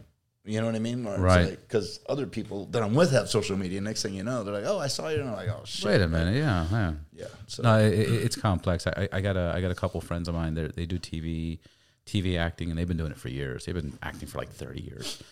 You 0.44 0.60
know 0.60 0.66
what 0.66 0.76
I 0.76 0.78
mean? 0.78 1.04
Right. 1.04 1.50
Because 1.50 2.00
other 2.08 2.26
people 2.26 2.66
that 2.66 2.82
I'm 2.82 2.94
with 2.94 3.10
have 3.12 3.28
social 3.28 3.56
media. 3.56 3.80
Next 3.82 4.02
thing 4.02 4.14
you 4.14 4.22
know, 4.22 4.42
they're 4.44 4.54
like, 4.54 4.64
"Oh, 4.64 4.78
I 4.78 4.86
saw 4.86 5.08
you," 5.08 5.20
and 5.20 5.28
I'm 5.28 5.36
like, 5.36 5.48
"Oh 5.50 5.60
shit." 5.64 5.84
Wait 5.86 6.00
a 6.00 6.08
minute. 6.08 6.36
Yeah. 6.36 6.66
Yeah. 6.70 6.92
Yeah. 7.12 7.26
So 7.46 7.62
No, 7.64 7.78
it, 7.78 7.92
it, 7.92 8.08
it's 8.26 8.36
complex. 8.36 8.86
I, 8.86 9.08
I- 9.12 9.20
got 9.20 9.36
a 9.36 9.52
I 9.54 9.60
got 9.60 9.70
a 9.70 9.74
couple 9.74 10.00
friends 10.00 10.26
of 10.28 10.34
mine. 10.34 10.54
They 10.54 10.68
they 10.68 10.86
do 10.86 10.98
TV 10.98 11.58
TV 12.06 12.38
acting, 12.38 12.70
and 12.70 12.78
they've 12.78 12.88
been 12.88 12.96
doing 12.96 13.10
it 13.12 13.18
for 13.18 13.28
years. 13.28 13.66
They've 13.66 13.74
been 13.74 13.98
acting 14.02 14.26
for 14.28 14.38
like 14.38 14.50
thirty 14.50 14.80
years, 14.80 15.22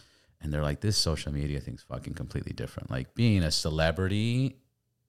and 0.42 0.52
they're 0.52 0.62
like, 0.70 0.80
this 0.82 0.98
social 0.98 1.32
media 1.32 1.60
thing's 1.60 1.82
fucking 1.82 2.12
completely 2.12 2.52
different. 2.52 2.90
Like 2.90 3.14
being 3.14 3.42
a 3.42 3.50
celebrity 3.50 4.56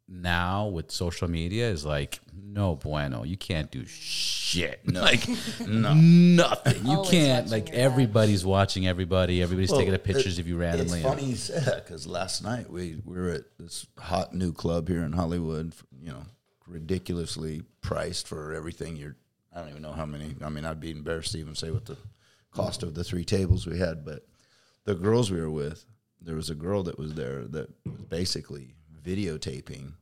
now 0.08 0.68
with 0.68 0.92
social 0.92 1.28
media 1.30 1.70
is 1.70 1.86
like 1.86 2.20
no 2.34 2.76
bueno. 2.76 3.24
You 3.24 3.38
can't 3.38 3.70
do 3.72 3.86
shit. 3.86 4.80
Like 4.92 5.28
no. 5.68 5.94
nothing. 5.94 6.86
You 6.86 6.92
Always 6.98 7.10
can't. 7.12 7.50
Like 7.50 7.68
your 7.68 7.76
back. 7.76 7.84
everybody's 7.92 8.46
watching 8.46 8.88
everybody. 8.88 9.42
Everybody's 9.42 9.70
Well, 9.70 9.80
taking 9.80 9.92
the 9.94 10.00
pictures 10.00 10.38
it- 10.38 10.42
of 10.42 10.48
you 10.48 10.58
randomly. 10.58 11.00
It's 11.00 11.08
funny 11.08 11.24
you 11.26 11.36
say 11.36 11.60
that 11.60 11.86
because 11.86 12.08
last 12.08 12.44
night 12.44 12.70
we, 12.70 13.02
we 13.06 13.18
were 13.18 13.30
at 13.32 13.44
this 13.60 13.86
hot 14.00 14.34
new 14.34 14.54
club 14.54 14.88
here 14.88 15.04
in 15.04 15.12
Hollywood. 15.12 15.74
You 16.02 16.12
know, 16.12 16.24
ridiculously 16.68 17.64
priced 17.82 18.28
for 18.28 18.54
everything. 18.54 18.96
You're, 18.96 19.16
I 19.54 19.60
don't 19.60 19.70
even 19.70 19.82
know 19.82 19.92
how 19.94 20.06
many. 20.06 20.36
I 20.44 20.50
mean, 20.50 20.66
I'd 20.66 20.80
be 20.80 20.92
embarrassed 20.92 21.34
to 21.34 21.40
even 21.40 21.56
say 21.56 21.72
what 21.72 21.86
the 21.86 21.98
cost 22.54 22.82
of 22.84 22.94
the 22.96 23.04
three 23.04 23.26
tables 23.26 23.68
we 23.68 23.78
had, 23.80 24.06
but 24.06 24.26
the 24.86 24.96
girls 24.96 25.30
we 25.32 25.40
were 25.42 25.50
with, 25.52 25.86
there 26.22 26.36
was 26.36 26.50
a 26.50 26.56
girl 26.56 26.84
that 26.84 26.98
was 26.98 27.14
there 27.14 27.44
that 27.44 27.70
was 27.86 27.96
basically 28.04 28.74
videotaping 29.08 29.94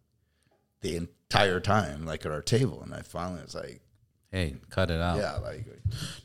the 0.82 0.96
entire 0.96 1.60
time, 1.60 2.06
like 2.06 2.26
at 2.26 2.32
our 2.32 2.42
table. 2.42 2.82
And 2.82 2.94
I 2.94 3.02
finally 3.02 3.42
was 3.44 3.56
like, 3.56 3.82
Hey, 4.32 4.56
cut 4.70 4.92
it 4.92 5.00
out, 5.00 5.18
yeah, 5.18 5.38
like 5.38 5.66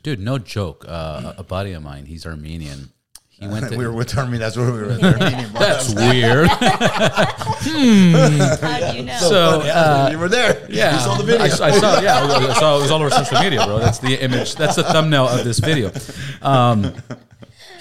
dude. 0.03 0.19
No 0.19 0.37
joke. 0.37 0.83
Uh, 0.87 1.33
a 1.37 1.41
a 1.41 1.43
buddy 1.43 1.71
of 1.71 1.83
mine, 1.83 2.05
he's 2.05 2.25
Armenian. 2.25 2.91
He 3.29 3.47
went 3.47 3.67
to. 3.71 3.77
we 3.77 3.87
were 3.87 3.93
with 3.93 4.17
Army. 4.17 4.37
That's 4.37 4.57
where 4.57 4.69
we 4.69 4.79
were 4.79 4.91
at. 4.91 4.99
Their 4.99 5.17
that's 5.53 5.95
weird. 5.95 6.49
How 6.49 8.91
you 8.91 9.03
know? 9.03 9.17
so, 9.17 9.61
uh, 9.61 10.09
you 10.11 10.19
were 10.19 10.27
there. 10.27 10.67
Yeah, 10.69 10.95
you 10.95 10.99
saw 10.99 11.15
the 11.15 11.23
video. 11.23 11.41
I, 11.41 11.45
I 11.45 11.71
saw. 11.71 12.01
Yeah, 12.01 12.21
I 12.21 12.53
saw. 12.59 12.77
It 12.77 12.81
was 12.81 12.91
all 12.91 13.01
over 13.01 13.11
social 13.11 13.39
media, 13.39 13.65
bro. 13.65 13.79
That's 13.79 13.99
the 13.99 14.21
image. 14.21 14.55
That's 14.55 14.75
the 14.75 14.83
thumbnail 14.83 15.29
of 15.29 15.45
this 15.45 15.59
video. 15.59 15.89
Um, 16.41 16.93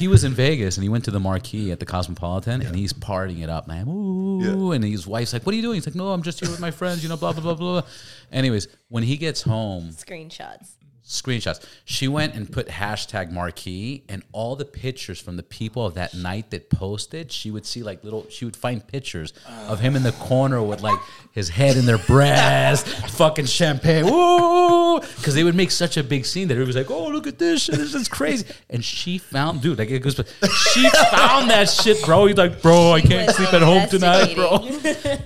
he 0.00 0.08
was 0.08 0.24
in 0.24 0.32
Vegas 0.32 0.76
and 0.76 0.82
he 0.82 0.88
went 0.88 1.04
to 1.04 1.10
the 1.10 1.20
marquee 1.20 1.70
at 1.70 1.78
the 1.78 1.86
Cosmopolitan 1.86 2.62
and 2.62 2.74
he's 2.74 2.92
partying 2.92 3.42
it 3.42 3.50
up, 3.50 3.68
man. 3.68 3.86
Ooh, 3.86 4.72
and 4.72 4.82
his 4.82 5.06
wife's 5.06 5.32
like, 5.32 5.44
"What 5.44 5.52
are 5.52 5.56
you 5.56 5.62
doing?" 5.62 5.74
He's 5.76 5.86
like, 5.86 5.94
"No, 5.94 6.10
I'm 6.10 6.22
just 6.22 6.40
here 6.40 6.50
with 6.50 6.58
my 6.58 6.70
friends." 6.70 7.02
You 7.02 7.10
know, 7.10 7.16
blah 7.18 7.32
blah 7.32 7.42
blah 7.42 7.54
blah. 7.54 7.80
blah. 7.82 7.90
Anyways, 8.32 8.66
when 8.88 9.02
he 9.02 9.16
gets 9.16 9.42
home, 9.42 9.90
Screenshots. 9.90 10.70
Screenshots. 11.10 11.64
She 11.84 12.08
went 12.08 12.34
and 12.34 12.50
put 12.50 12.68
hashtag 12.68 13.30
marquee 13.30 14.04
and 14.08 14.22
all 14.32 14.56
the 14.56 14.64
pictures 14.64 15.20
from 15.20 15.36
the 15.36 15.42
people 15.42 15.84
of 15.84 15.94
that 15.94 16.14
night 16.14 16.50
that 16.50 16.70
posted. 16.70 17.32
She 17.32 17.50
would 17.50 17.66
see 17.66 17.82
like 17.82 18.02
little. 18.04 18.26
She 18.30 18.44
would 18.44 18.56
find 18.56 18.86
pictures 18.86 19.32
of 19.68 19.80
him 19.80 19.96
in 19.96 20.02
the 20.02 20.12
corner 20.12 20.62
with 20.62 20.82
like 20.82 20.98
his 21.32 21.48
head 21.48 21.76
in 21.76 21.86
their 21.86 21.98
breast, 21.98 22.86
fucking 23.10 23.46
champagne, 23.46 24.04
woo, 24.04 25.00
because 25.00 25.34
they 25.34 25.44
would 25.44 25.54
make 25.54 25.70
such 25.70 25.96
a 25.96 26.04
big 26.04 26.24
scene 26.24 26.48
that 26.48 26.54
everybody 26.54 26.78
was 26.78 26.88
like, 26.88 26.90
"Oh, 26.90 27.08
look 27.08 27.26
at 27.26 27.38
this 27.38 27.62
shit! 27.62 27.76
This 27.76 27.94
is 27.94 28.08
crazy." 28.08 28.46
And 28.68 28.84
she 28.84 29.18
found, 29.18 29.62
dude, 29.62 29.78
like 29.78 29.90
it 29.90 30.00
goes. 30.00 30.16
She 30.16 30.88
found 31.10 31.50
that 31.50 31.68
shit, 31.68 32.04
bro. 32.04 32.26
He's 32.26 32.36
like, 32.36 32.62
"Bro, 32.62 32.92
I 32.92 33.00
can't 33.00 33.30
sleep 33.30 33.52
at 33.52 33.62
home 33.62 33.88
tonight, 33.88 34.34
bro." 34.34 34.58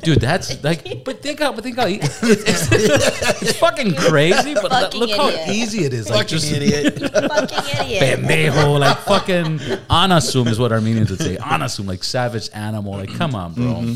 Dude, 0.03 0.20
that's 0.20 0.62
like, 0.64 1.05
but 1.05 1.22
think 1.22 1.41
out, 1.41 1.55
but 1.55 1.64
think 1.64 1.78
out, 1.78 1.89
it's, 1.91 2.22
it's, 2.22 3.43
it's 3.43 3.59
fucking 3.59 3.95
crazy. 3.95 4.55
But 4.55 4.70
Fucking 4.70 5.01
look 5.01 5.11
how 5.11 5.28
idiot. 5.28 5.73
Easy 5.74 5.84
it 5.84 5.92
is. 5.92 6.08
Like 6.10 6.26
just 6.26 6.50
idiot. 6.50 6.98
Fucking 7.12 7.86
idiot. 7.86 8.20
pendejo, 8.20 8.78
like 8.78 8.98
fucking 8.98 9.58
anasum 9.88 10.46
is 10.46 10.58
what 10.58 10.72
Armenians 10.72 11.10
would 11.10 11.20
say. 11.20 11.36
Anasum, 11.36 11.86
like 11.86 12.04
savage 12.04 12.48
animal. 12.54 12.92
Like, 12.92 13.14
come 13.14 13.34
on, 13.34 13.54
bro. 13.54 13.94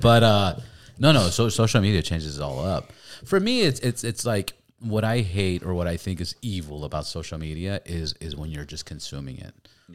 But 0.00 0.22
uh, 0.22 0.56
no, 0.98 1.12
no. 1.12 1.28
So 1.28 1.48
social 1.48 1.80
media 1.80 2.02
changes 2.02 2.38
it 2.38 2.42
all 2.42 2.64
up. 2.64 2.92
For 3.24 3.38
me, 3.40 3.62
it's 3.62 3.80
it's 3.80 4.04
it's 4.04 4.24
like 4.24 4.54
what 4.80 5.04
I 5.04 5.20
hate 5.20 5.62
or 5.64 5.74
what 5.74 5.88
I 5.88 5.96
think 5.96 6.20
is 6.20 6.36
evil 6.42 6.84
about 6.84 7.06
social 7.06 7.38
media 7.38 7.80
is 7.84 8.14
is 8.20 8.36
when 8.36 8.50
you're 8.50 8.64
just 8.64 8.86
consuming 8.86 9.38
it. 9.38 9.54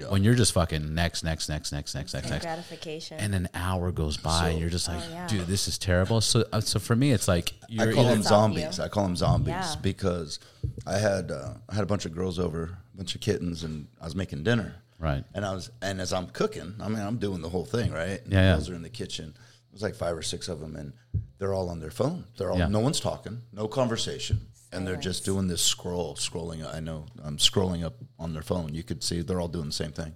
When 0.10 0.24
you're 0.24 0.34
just 0.34 0.54
fucking 0.54 0.96
next, 0.96 1.24
next, 1.24 1.50
next, 1.50 1.72
next, 1.72 1.94
next, 1.94 2.14
next, 2.16 2.30
next, 2.30 2.44
Gratification. 2.46 3.20
and 3.20 3.36
an 3.36 3.48
hour 3.54 3.92
goes 3.92 4.18
by, 4.18 4.50
and 4.50 4.60
you're 4.60 4.72
just 4.72 4.88
like, 4.88 5.04
yeah. 5.12 5.28
dude, 5.28 5.46
this 5.46 5.68
is 5.68 5.78
terrible. 5.78 6.20
So, 6.20 6.46
uh, 6.52 6.62
so 6.62 6.80
for 6.80 6.96
me, 6.96 7.12
it's 7.12 7.28
like 7.28 7.54
you're 7.70 7.92
I 7.92 7.94
call 7.94 8.06
them 8.06 8.24
zombies. 8.24 8.80
you. 8.80 8.84
I 8.86 8.88
call 8.88 9.04
them 9.04 9.16
zombies 9.16 9.50
Yeah. 9.50 9.76
because 9.84 10.40
I 10.88 10.98
had 10.98 11.30
uh, 11.30 11.54
I 11.70 11.76
had 11.76 11.84
a 11.84 11.86
bunch 11.86 12.06
of 12.06 12.14
girls 12.16 12.40
over, 12.40 12.76
a 12.94 12.98
bunch 12.98 13.14
of 13.14 13.22
kittens, 13.22 13.64
and 13.64 13.88
I 14.02 14.06
was 14.06 14.16
making 14.16 14.44
dinner. 14.44 14.74
Right. 14.98 15.24
And 15.36 15.46
I 15.46 15.54
was, 15.54 15.70
and 15.84 16.02
as 16.02 16.12
I'm 16.12 16.26
cooking, 16.28 16.74
I 16.82 16.88
mean, 16.88 17.00
I'm 17.00 17.18
doing 17.18 17.42
the 17.42 17.50
whole 17.50 17.66
thing, 17.66 17.92
right? 17.92 18.20
Yeah, 18.28 18.40
yeah. 18.42 18.50
The 18.52 18.56
girls 18.58 18.70
are 18.72 18.76
in 18.76 18.82
the 18.82 18.90
kitchen. 18.90 19.36
There's 19.72 19.84
like 19.84 19.94
five 19.96 20.18
or 20.18 20.24
six 20.24 20.48
of 20.48 20.60
them, 20.60 20.76
and 20.76 20.94
they're 21.38 21.54
all 21.54 21.70
on 21.70 21.80
their 21.80 21.92
phone. 21.92 22.26
They're 22.38 22.50
all 22.50 22.58
Yeah. 22.58 22.68
no 22.68 22.80
one's 22.80 23.00
talking, 23.00 23.42
no 23.52 23.68
conversation, 23.68 24.48
and 24.74 24.86
they're 24.88 24.96
just 24.96 25.24
doing 25.26 25.48
this 25.48 25.62
scroll, 25.62 26.16
scrolling. 26.16 26.66
I 26.74 26.80
know 26.80 27.06
I'm 27.24 27.38
scrolling 27.38 27.84
up 27.84 27.96
on 28.20 28.34
their 28.34 28.42
phone. 28.42 28.74
You 28.74 28.84
could 28.84 29.04
see 29.04 29.22
they're 29.22 29.40
all 29.42 29.48
doing 29.48 29.68
the 29.68 29.72
same 29.72 29.92
thing. 29.92 30.14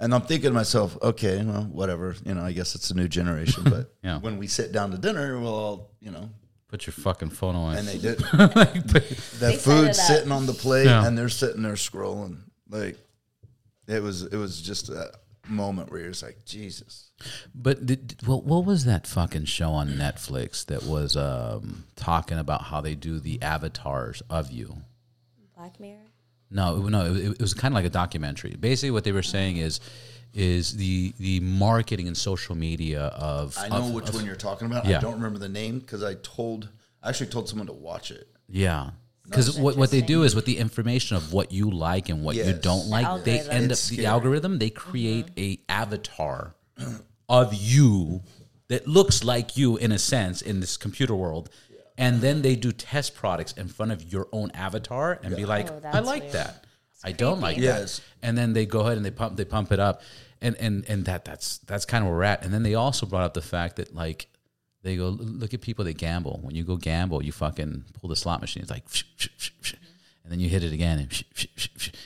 And 0.00 0.14
I'm 0.14 0.22
thinking 0.22 0.50
to 0.50 0.54
myself, 0.54 0.96
okay, 1.02 1.42
well, 1.44 1.62
whatever. 1.64 2.14
You 2.24 2.34
know, 2.34 2.42
I 2.42 2.52
guess 2.52 2.74
it's 2.74 2.90
a 2.90 2.94
new 2.94 3.08
generation. 3.08 3.64
But 3.64 3.92
Yeah. 4.04 4.18
when 4.20 4.38
we 4.38 4.46
sit 4.46 4.70
down 4.72 4.90
to 4.92 4.98
dinner, 4.98 5.38
we'll 5.40 5.52
all, 5.54 5.90
you 6.00 6.10
know, 6.12 6.30
put 6.68 6.86
your 6.86 6.92
fucking 6.94 7.30
phone 7.30 7.56
away. 7.56 7.78
and 7.78 7.88
they 7.88 7.98
did. 7.98 8.20
Like, 8.32 8.86
The 9.40 9.58
food's 9.60 10.00
sitting 10.00 10.30
on 10.30 10.46
the 10.46 10.52
plate, 10.52 10.84
Yeah. 10.86 11.04
and 11.06 11.18
they're 11.18 11.28
sitting 11.28 11.62
there 11.62 11.72
scrolling. 11.74 12.38
Like 12.70 12.96
it 13.88 14.02
was, 14.02 14.22
it 14.22 14.36
was 14.36 14.60
just 14.60 14.88
a 14.90 15.10
moment 15.48 15.90
where 15.90 16.00
you're 16.00 16.10
just 16.10 16.22
like, 16.22 16.44
Jesus. 16.44 17.10
But 17.54 17.84
did, 17.86 18.16
what 18.26 18.44
what 18.44 18.64
was 18.64 18.84
that 18.84 19.06
fucking 19.06 19.46
show 19.46 19.70
on 19.70 19.88
Netflix 19.90 20.64
that 20.66 20.84
was 20.84 21.16
um, 21.16 21.84
talking 21.96 22.38
about 22.38 22.62
how 22.64 22.80
they 22.80 22.94
do 22.94 23.18
the 23.20 23.40
avatars 23.42 24.22
of 24.30 24.50
you? 24.52 24.76
Black 25.56 25.78
Mirror. 25.80 25.98
No, 26.50 26.76
it- 26.86 26.90
no, 26.90 27.14
it, 27.14 27.16
it 27.32 27.40
was 27.40 27.54
kind 27.54 27.72
of 27.72 27.76
like 27.76 27.84
a 27.84 27.90
documentary. 27.90 28.54
Basically, 28.58 28.90
what 28.90 29.04
they 29.04 29.12
were 29.12 29.22
saying 29.22 29.56
is 29.58 29.80
is 30.34 30.76
the 30.76 31.12
the 31.18 31.40
marketing 31.40 32.06
and 32.06 32.16
social 32.16 32.54
media 32.54 33.06
of 33.06 33.56
I 33.58 33.68
know 33.68 33.76
of- 33.88 33.92
which 33.92 34.08
of- 34.10 34.14
one 34.14 34.26
you're 34.26 34.36
talking 34.36 34.66
about. 34.66 34.84
Yeah. 34.86 34.98
I 34.98 35.00
don't 35.00 35.14
remember 35.14 35.38
the 35.38 35.48
name 35.48 35.78
because 35.80 36.02
I 36.04 36.14
told, 36.22 36.68
I 37.02 37.08
actually 37.08 37.28
told 37.30 37.48
someone 37.48 37.66
to 37.66 37.72
watch 37.72 38.10
it. 38.10 38.28
Yeah. 38.48 38.90
Because 39.28 39.58
what, 39.58 39.76
what 39.76 39.90
they 39.90 40.00
do 40.00 40.22
is 40.22 40.34
with 40.34 40.46
the 40.46 40.58
information 40.58 41.16
of 41.16 41.32
what 41.32 41.52
you 41.52 41.70
like 41.70 42.08
and 42.08 42.24
what 42.24 42.36
you 42.36 42.52
don't 42.52 42.88
like, 42.88 43.24
they 43.24 43.40
end 43.40 43.66
up 43.66 43.72
It's 43.72 43.88
the 43.88 44.06
algorithm. 44.06 44.58
They 44.58 44.70
mm-hmm. 44.70 44.90
create 44.90 45.26
a 45.36 45.58
avatar 45.68 46.54
of 47.28 47.54
you 47.54 48.22
that 48.68 48.86
looks 48.86 49.24
like 49.24 49.56
you 49.56 49.76
in 49.76 49.92
a 49.92 49.98
sense 49.98 50.40
in 50.40 50.60
this 50.60 50.76
computer 50.76 51.14
world, 51.14 51.50
and 51.96 52.20
then 52.20 52.42
they 52.42 52.56
do 52.56 52.72
test 52.72 53.14
products 53.14 53.52
in 53.52 53.68
front 53.68 53.92
of 53.92 54.12
your 54.12 54.28
own 54.32 54.50
avatar 54.52 55.18
and 55.22 55.36
be 55.36 55.44
like, 55.44 55.70
Oh, 55.70 55.80
"I 55.84 56.00
like 56.00 56.22
weird. 56.22 56.34
that. 56.34 56.66
I 57.04 57.12
don't 57.12 57.40
like 57.40 57.56
creepy. 57.56 57.68
that." 57.68 58.00
And 58.22 58.36
then 58.36 58.52
they 58.52 58.66
go 58.66 58.80
ahead 58.80 58.96
and 58.96 59.04
they 59.04 59.10
pump 59.10 59.36
they 59.36 59.44
pump 59.44 59.72
it 59.72 59.80
up, 59.80 60.02
and 60.40 60.56
and 60.56 60.84
and 60.88 61.04
that 61.06 61.24
that's 61.24 61.58
that's 61.58 61.84
kind 61.84 62.02
of 62.02 62.08
where 62.08 62.18
we're 62.18 62.24
at. 62.24 62.44
And 62.44 62.52
then 62.52 62.62
they 62.62 62.74
also 62.74 63.04
brought 63.04 63.24
up 63.24 63.34
the 63.34 63.42
fact 63.42 63.76
that 63.76 63.94
like 63.94 64.28
they 64.82 64.96
go 64.96 65.08
look 65.08 65.54
at 65.54 65.60
people 65.60 65.84
that 65.84 65.98
gamble. 65.98 66.40
When 66.42 66.54
you 66.54 66.64
go 66.64 66.76
gamble, 66.76 67.22
you 67.22 67.32
fucking 67.32 67.84
pull 67.94 68.08
the 68.08 68.16
slot 68.16 68.40
machine. 68.40 68.62
It's 68.62 68.70
like, 68.70 68.86
mm-hmm. 68.88 69.76
and 70.22 70.32
then 70.32 70.40
you 70.40 70.48
hit 70.48 70.62
it 70.62 70.72
again, 70.72 70.98
and, 71.00 71.24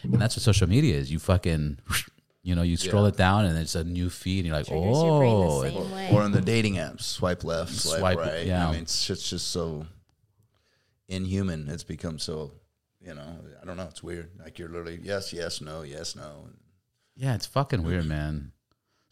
and 0.04 0.14
that's 0.14 0.36
what 0.36 0.42
social 0.42 0.68
media 0.68 0.96
is. 0.96 1.12
You 1.12 1.18
fucking, 1.18 1.78
you 2.42 2.54
know, 2.54 2.62
you 2.62 2.76
scroll 2.76 3.06
it 3.06 3.16
down, 3.16 3.44
and 3.44 3.58
it's 3.58 3.74
a 3.74 3.84
new 3.84 4.08
feed, 4.08 4.38
and 4.40 4.46
you're 4.46 4.56
like, 4.56 4.66
Triggers 4.66 5.02
your 5.02 5.20
brain 5.20 5.34
oh, 5.34 5.62
the. 5.62 6.14
Or 6.14 6.22
on 6.22 6.32
the 6.32 6.40
dating 6.40 6.74
apps, 6.76 7.02
swipe 7.02 7.44
left, 7.44 7.72
swipe, 7.72 7.98
Swipe- 7.98 8.18
right. 8.18 8.46
yeah. 8.46 8.68
I 8.68 8.72
mean, 8.72 8.82
it's 8.82 9.06
just, 9.06 9.28
just 9.28 9.48
so 9.48 9.86
inhuman. 11.08 11.68
It's 11.68 11.84
become 11.84 12.18
so, 12.18 12.52
you 13.00 13.14
know, 13.14 13.36
I 13.60 13.66
don't 13.66 13.76
know. 13.76 13.88
It's 13.90 14.02
weird. 14.02 14.30
Like 14.42 14.58
you're 14.58 14.68
literally 14.68 15.00
yes, 15.02 15.32
yes, 15.32 15.60
no, 15.60 15.82
yes, 15.82 16.16
no. 16.16 16.48
yeah, 17.16 17.34
it's 17.34 17.46
fucking 17.46 17.82
weird, 17.82 18.06
man. 18.06 18.52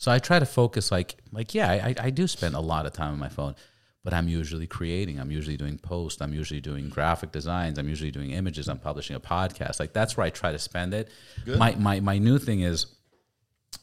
So 0.01 0.11
I 0.11 0.19
try 0.19 0.39
to 0.39 0.47
focus, 0.47 0.91
like, 0.91 1.17
like 1.31 1.55
yeah, 1.55 1.71
I, 1.71 1.95
I 2.07 2.09
do 2.09 2.27
spend 2.27 2.55
a 2.55 2.61
lot 2.61 2.87
of 2.87 2.95
time 2.95 3.13
on 3.13 3.19
my 3.19 3.29
phone, 3.29 3.55
but 4.03 4.15
I'm 4.15 4.29
usually 4.29 4.67
creating. 4.67 5.21
I'm 5.21 5.31
usually 5.31 5.59
doing 5.59 5.77
posts. 5.77 6.23
I'm 6.23 6.33
usually 6.33 6.63
doing 6.63 6.89
graphic 6.89 7.33
designs. 7.33 7.79
I'm 7.79 7.87
usually 7.87 8.11
doing 8.11 8.31
images. 8.31 8.67
I'm 8.67 8.79
publishing 8.79 9.15
a 9.15 9.21
podcast. 9.21 9.79
Like 9.79 9.93
that's 9.93 10.17
where 10.17 10.25
I 10.27 10.31
try 10.31 10.53
to 10.53 10.59
spend 10.59 10.95
it. 10.95 11.11
My 11.59 11.75
my 11.75 12.01
my 12.01 12.17
new 12.17 12.39
thing 12.39 12.61
is 12.61 12.87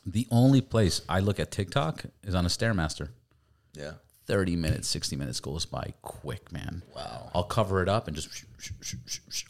the 0.07 0.28
only 0.32 0.59
place 0.59 1.03
I 1.07 1.20
look 1.20 1.39
at 1.39 1.51
TikTok 1.51 2.05
is 2.24 2.34
on 2.34 2.45
a 2.47 2.49
stairmaster. 2.49 3.09
Yeah. 3.74 3.91
30 4.28 4.57
minutes, 4.57 4.88
60 4.89 5.15
minutes 5.15 5.39
goes 5.39 5.65
by 5.65 5.93
quick, 6.01 6.51
man. 6.51 6.84
Wow. 6.93 7.32
I'll 7.34 7.43
cover 7.43 7.82
it 7.82 7.88
up 7.88 8.07
and 8.07 8.15
just, 8.15 8.43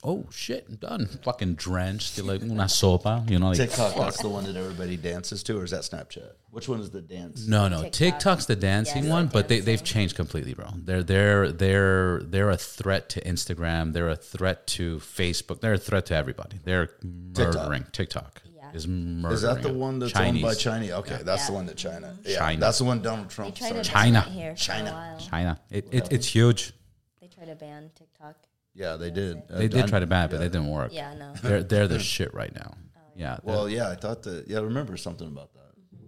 oh 0.04 0.26
shit, 0.32 0.68
I'm 0.70 0.76
done. 0.76 1.08
Fucking 1.24 1.56
drenched. 1.56 2.18
You're 2.18 2.28
like 2.28 2.44
una 2.44 2.66
sopa, 2.66 3.28
you 3.30 3.40
know? 3.40 3.48
Like, 3.50 3.58
TikTok, 3.58 3.96
that's 3.96 4.22
the 4.22 4.30
one 4.30 4.44
that 4.44 4.56
everybody 4.56 4.96
dances 4.96 5.42
to, 5.44 5.60
or 5.60 5.64
is 5.64 5.72
that 5.72 5.82
Snapchat? 5.82 6.32
Which 6.52 6.70
one 6.70 6.80
is 6.80 6.92
the 6.92 7.02
dance? 7.02 7.48
no, 7.48 7.68
no. 7.68 7.84
TikTok. 7.84 7.92
TikTok's 7.94 8.46
the 8.46 8.56
dancing 8.56 9.04
Yes, 9.04 9.12
one, 9.12 9.28
but 9.28 9.48
they, 9.48 9.60
they've 9.60 9.84
changed 9.84 10.16
completely, 10.16 10.54
bro. 10.54 10.68
They're 10.76 11.04
they're 11.04 11.52
they're 11.52 12.22
they're 12.22 12.50
a 12.50 12.58
threat 12.58 13.10
to 13.10 13.22
Instagram. 13.22 13.94
They're 13.94 14.10
a 14.10 14.16
threat 14.16 14.66
to 14.68 14.98
Facebook. 14.98 15.62
They're 15.62 15.74
a 15.74 15.78
threat 15.78 16.06
to 16.08 16.16
everybody. 16.16 16.60
They're 16.64 16.90
murdering 17.04 17.86
TikTok. 17.92 18.42
Yeah. 18.72 18.78
Is 18.78 18.88
murdering. 18.88 19.34
Is 19.34 19.42
that 19.42 19.62
the 19.62 19.74
one 19.74 20.00
that's 20.00 20.12
Chinese. 20.12 20.44
owned 20.44 20.52
by 20.52 20.54
China? 20.60 20.92
Okay, 21.00 21.20
that's 21.24 21.48
the 21.48 21.54
one 21.54 21.66
that 21.68 21.78
China. 21.78 22.18
Yeah, 22.24 22.38
China. 22.40 22.60
that's 22.60 22.78
the 22.78 22.84
one 22.86 23.02
Donald 23.02 23.30
Trump 23.30 23.56
tried 23.56 23.74
to. 23.74 23.84
China. 23.84 24.22
here 24.22 24.56
China. 24.56 25.18
China. 25.20 25.60
It, 25.70 25.88
it, 25.92 26.12
it's 26.12 26.28
huge. 26.28 26.74
They 27.22 27.28
tried 27.28 27.46
to 27.48 27.56
ban 27.56 27.90
TikTok. 27.96 28.36
Yeah, 28.74 28.96
they 28.96 29.10
did. 29.10 29.38
Uh, 29.50 29.58
They 29.58 29.68
did 29.68 29.88
try 29.88 30.00
to 30.00 30.06
ban 30.08 30.26
it, 30.26 30.32
but 30.32 30.42
it 30.42 30.52
didn't 30.52 30.70
work. 30.70 30.92
Yeah, 30.94 31.14
no. 31.16 31.34
They're 31.42 31.64
they're 31.64 31.88
the 31.88 32.00
shit 32.14 32.34
right 32.34 32.54
now. 32.54 32.76
Yeah. 33.16 33.38
they're- 33.44 33.56
Well, 33.56 33.70
yeah, 33.70 33.90
I 33.90 33.96
thought 33.96 34.24
that. 34.24 34.48
Yeah, 34.48 34.60
I 34.60 34.62
remember 34.62 34.98
something 34.98 35.28
about 35.28 35.54
that. 35.54 35.62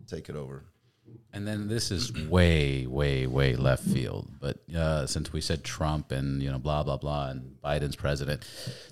Take 0.08 0.30
it 0.30 0.36
over. 0.36 0.64
And 1.32 1.48
then 1.48 1.68
this 1.68 1.92
is 1.92 2.12
way, 2.28 2.88
way, 2.88 3.28
way 3.28 3.56
left 3.56 3.84
field. 3.84 4.28
But 4.40 4.58
uh, 4.76 5.06
since 5.06 5.32
we 5.32 5.42
said 5.42 5.64
Trump 5.64 6.12
and 6.12 6.42
you 6.42 6.50
know 6.52 6.58
blah 6.58 6.82
blah 6.84 6.98
blah 6.98 7.30
and 7.30 7.56
Biden's 7.64 7.96
president, 7.96 8.44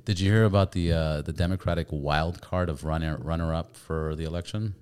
did 0.05 0.19
you 0.19 0.31
hear 0.31 0.43
about 0.45 0.71
the 0.71 0.93
uh, 0.93 1.21
the 1.23 1.33
Democratic 1.33 1.87
wild 1.89 2.39
card 2.41 2.69
of 2.69 2.83
runner 2.83 3.17
runner 3.19 3.53
up 3.55 3.75
for 3.75 4.15
the 4.15 4.25
election? 4.25 4.75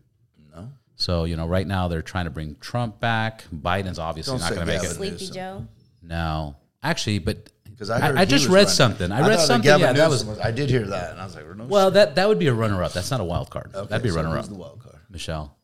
No. 0.54 0.70
So 0.98 1.24
you 1.24 1.38
know 1.38 1.48
right 1.48 1.66
now 1.66 1.88
they're 1.88 2.02
trying 2.02 2.26
to 2.26 2.32
bring 2.32 2.56
Trump 2.56 3.00
back. 3.00 3.46
Biden's 3.56 4.00
obviously 4.00 4.34
Don't 4.38 4.42
not 4.42 4.54
going 4.54 4.68
to 4.68 4.74
make 4.74 4.84
it. 4.84 4.90
Sleepy 4.94 5.30
Joe. 5.30 5.66
No, 6.02 6.58
actually, 6.84 7.20
but 7.20 7.50
Because 7.64 7.90
I, 7.90 8.00
heard 8.02 8.18
I 8.18 8.26
just 8.26 8.48
read 8.48 8.54
running. 8.54 8.68
something. 8.70 9.12
I 9.14 9.20
read 9.22 9.28
thought 9.28 9.38
that 9.38 9.48
something, 9.48 9.64
Gavin 9.70 9.82
yeah, 9.88 9.94
that 9.94 10.10
Newsom 10.12 10.28
was- 10.28 10.40
I 10.40 10.52
did 10.52 10.70
hear 10.70 10.86
that, 10.88 11.12
and 11.12 11.22
I 11.22 11.26
was 11.26 11.36
like, 11.36 11.56
no 11.56 11.66
Well, 11.66 11.88
shit. 11.88 11.94
that 11.96 12.16
that 12.16 12.28
would 12.28 12.38
be 12.40 12.48
a 12.48 12.54
runner 12.54 12.84
up. 12.84 12.92
That's 12.92 13.10
not 13.12 13.22
a 13.22 13.24
wild 13.24 13.50
card. 13.50 13.72
Okay, 13.74 13.88
That'd 13.88 14.04
be 14.04 14.10
a 14.10 14.12
so 14.12 14.22
runner 14.24 14.38
up. 14.38 14.46
the 14.48 14.56
wild 14.56 14.82
card? 14.84 15.00
Michelle. 15.10 15.56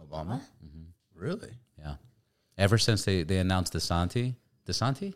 Obama. 0.00 0.40
Really? 1.16 1.50
Yeah. 1.78 1.94
Ever 2.58 2.78
since 2.78 3.04
they, 3.04 3.22
they 3.22 3.38
announced 3.38 3.72
DeSanti, 3.72 4.34
DeSanti, 4.66 5.14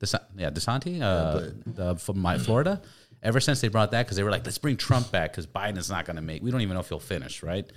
Desa- 0.00 0.24
yeah, 0.36 0.50
DeSanti, 0.50 1.00
uh, 1.02 1.50
the, 1.66 1.96
from 1.96 2.18
my 2.18 2.38
Florida. 2.38 2.80
Ever 3.22 3.40
since 3.40 3.60
they 3.60 3.68
brought 3.68 3.90
that, 3.90 4.04
because 4.06 4.16
they 4.16 4.22
were 4.22 4.30
like, 4.30 4.44
let's 4.44 4.58
bring 4.58 4.76
Trump 4.76 5.10
back 5.10 5.32
because 5.32 5.46
Biden 5.46 5.76
is 5.76 5.90
not 5.90 6.04
going 6.04 6.16
to 6.16 6.22
make. 6.22 6.40
We 6.42 6.50
don't 6.52 6.60
even 6.60 6.74
know 6.74 6.80
if 6.80 6.88
he'll 6.88 7.00
finish, 7.00 7.42
right? 7.42 7.68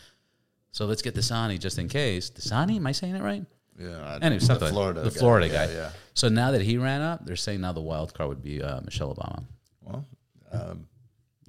So 0.71 0.85
let's 0.85 1.01
get 1.01 1.15
DeSanti 1.15 1.59
just 1.59 1.79
in 1.79 1.89
case. 1.89 2.29
DeSanti, 2.29 2.75
am 2.75 2.85
I 2.85 2.91
saying 2.91 3.15
it 3.15 3.23
right? 3.23 3.43
Yeah. 3.79 3.97
I- 4.05 4.15
Anyway, 4.17 4.39
the 4.39 4.45
something. 4.45 4.69
Florida. 4.69 5.01
the 5.01 5.09
guy. 5.09 5.15
Florida 5.17 5.47
Yeah, 5.47 5.65
guy. 5.67 5.73
Yeah. 5.73 5.89
So 6.13 6.29
now 6.29 6.51
that 6.51 6.61
he 6.61 6.77
ran 6.77 7.01
up, 7.01 7.25
they're 7.25 7.35
saying 7.35 7.61
now 7.61 7.71
the 7.71 7.81
wild 7.81 8.13
card 8.13 8.29
would 8.29 8.43
be 8.43 8.61
uh, 8.61 8.81
Michelle 8.81 9.15
Obama. 9.15 9.43
Well, 9.81 10.05
um, 10.51 10.87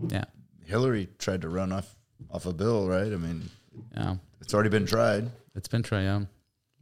Yeah, 0.08 0.24
Hillary 0.64 1.08
tried 1.18 1.42
to 1.42 1.48
run 1.50 1.70
off 1.72 1.94
off 2.30 2.46
a 2.46 2.52
bill, 2.52 2.88
right? 2.88 3.12
I 3.12 3.16
mean, 3.16 3.50
yeah. 3.94 4.14
it's 4.40 4.54
already 4.54 4.70
been 4.70 4.86
tried. 4.86 5.28
It's 5.54 5.68
been 5.68 5.82
Trey 5.82 6.04
Young. 6.04 6.28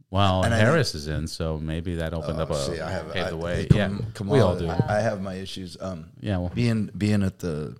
Well, 0.09 0.43
And 0.43 0.53
Harris 0.53 0.93
is 0.93 1.07
in, 1.07 1.25
so 1.25 1.57
maybe 1.57 1.95
that 1.95 2.13
opened 2.13 2.41
up 2.41 2.49
a 2.49 2.53
Oh, 2.53 2.57
See, 2.57 2.81
I 2.81 2.91
have 2.91 3.13
paved 3.13 3.27
I, 3.27 3.29
the 3.29 3.37
way. 3.37 3.65
Kam- 3.67 3.97
yeah, 3.99 4.05
Kamala, 4.13 4.37
we 4.37 4.43
all 4.43 4.57
do. 4.57 4.67
I, 4.67 4.97
I 4.97 4.99
have 4.99 5.21
my 5.21 5.35
issues. 5.35 5.77
Um, 5.79 6.09
Yeah, 6.19 6.37
well, 6.37 6.51
being 6.53 6.89
being 6.97 7.23
at 7.23 7.39
the 7.39 7.77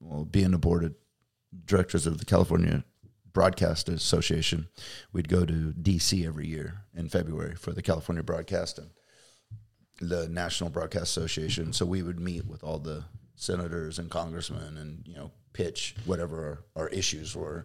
well, 0.00 0.24
being 0.24 0.50
the 0.50 0.58
board 0.58 0.82
of 0.84 0.94
directors 1.64 2.06
of 2.06 2.18
the 2.18 2.24
California 2.24 2.82
Broadcast 3.32 3.88
Association, 3.88 4.66
we'd 5.12 5.28
go 5.28 5.44
to 5.44 5.72
DC 5.80 6.26
every 6.26 6.48
year 6.48 6.82
in 6.94 7.08
February 7.08 7.54
for 7.54 7.70
the 7.72 7.82
California 7.82 8.24
Broadcasting, 8.24 8.90
the 10.00 10.28
National 10.28 10.70
Broadcast 10.70 11.04
Association. 11.16 11.72
So 11.72 11.86
we 11.86 12.02
would 12.02 12.18
meet 12.18 12.46
with 12.46 12.64
all 12.64 12.80
the 12.80 13.04
senators 13.36 14.00
and 14.00 14.10
congressmen, 14.10 14.76
and 14.76 15.06
you 15.06 15.14
know, 15.14 15.30
pitch 15.52 15.94
whatever 16.04 16.64
our, 16.74 16.82
our 16.82 16.88
issues 16.88 17.36
were. 17.36 17.64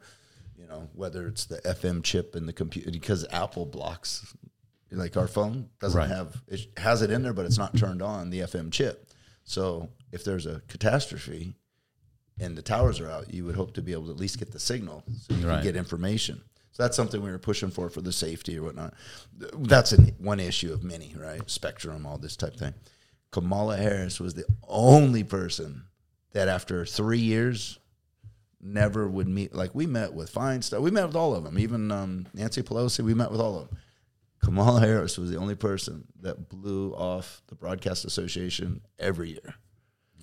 You 0.66 0.72
know, 0.72 0.90
whether 0.96 1.28
it's 1.28 1.46
the 1.46 1.58
FM 1.60 2.04
chip 2.04 2.36
in 2.36 2.48
the 2.48 2.54
computer 2.54 2.90
because 2.90 3.24
Apple 3.32 3.68
blocks 3.68 4.34
like 4.92 5.16
our 5.16 5.28
phone 5.28 5.70
doesn't 5.80 5.96
Right. 6.00 6.10
have 6.10 6.42
it 6.48 6.68
has 6.78 7.04
it 7.04 7.12
in 7.12 7.22
there, 7.22 7.34
but 7.34 7.46
it's 7.46 7.58
not 7.60 7.78
turned 7.78 8.02
on 8.02 8.32
the 8.32 8.40
FM 8.40 8.72
chip. 8.72 9.08
So 9.44 9.90
if 10.12 10.24
there's 10.24 10.48
a 10.48 10.62
catastrophe 10.68 11.56
and 12.40 12.58
the 12.58 12.64
towers 12.64 13.00
are 13.00 13.12
out, 13.12 13.32
you 13.32 13.46
would 13.46 13.54
hope 13.56 13.76
to 13.76 13.82
be 13.84 13.92
able 13.92 14.06
to 14.06 14.12
at 14.12 14.18
least 14.18 14.40
get 14.40 14.52
the 14.54 14.60
signal 14.60 15.04
so 15.28 15.36
you 15.36 15.48
Right. 15.48 15.58
can 15.58 15.64
get 15.66 15.76
information. 15.76 16.42
So 16.72 16.82
that's 16.82 16.96
something 16.98 17.22
we 17.22 17.30
were 17.30 17.38
pushing 17.38 17.70
for 17.70 17.92
for 17.92 18.02
the 18.02 18.12
safety 18.12 18.58
or 18.58 18.64
whatnot. 18.64 18.96
That's 19.38 19.92
an, 19.92 20.16
one 20.18 20.40
issue 20.40 20.74
of 20.74 20.84
many, 20.84 21.14
right? 21.16 21.48
Spectrum, 21.48 22.08
all 22.08 22.18
this 22.18 22.36
type 22.36 22.56
thing. 22.58 22.74
Kamala 23.32 23.78
Harris 23.78 24.20
was 24.20 24.34
the 24.34 24.46
only 24.68 25.24
person 25.24 25.84
that 26.32 26.48
after 26.48 26.86
three 26.88 27.20
years 27.20 27.78
never 28.66 29.08
would 29.08 29.28
meet. 29.28 29.54
Like 29.54 29.74
we 29.76 29.86
met 29.86 30.14
with 30.14 30.34
Feinstein, 30.34 30.82
we 30.82 30.92
met 30.92 31.08
with 31.08 31.16
all 31.16 31.36
of 31.36 31.44
them, 31.44 31.58
even 31.60 31.92
um, 31.92 32.28
Nancy 32.34 32.62
Pelosi. 32.64 33.02
We 33.04 33.14
met 33.14 33.32
with 33.32 33.40
all 33.40 33.58
of 33.60 33.70
them. 33.70 33.78
Kamala 34.44 34.80
Harris 34.82 35.18
was 35.18 35.32
the 35.32 35.38
only 35.38 35.56
person 35.56 36.06
that 36.22 36.50
blew 36.50 36.94
off 36.94 37.42
the 37.48 37.56
Broadcast 37.56 38.06
Association 38.06 38.82
every 39.00 39.30
year. 39.32 39.56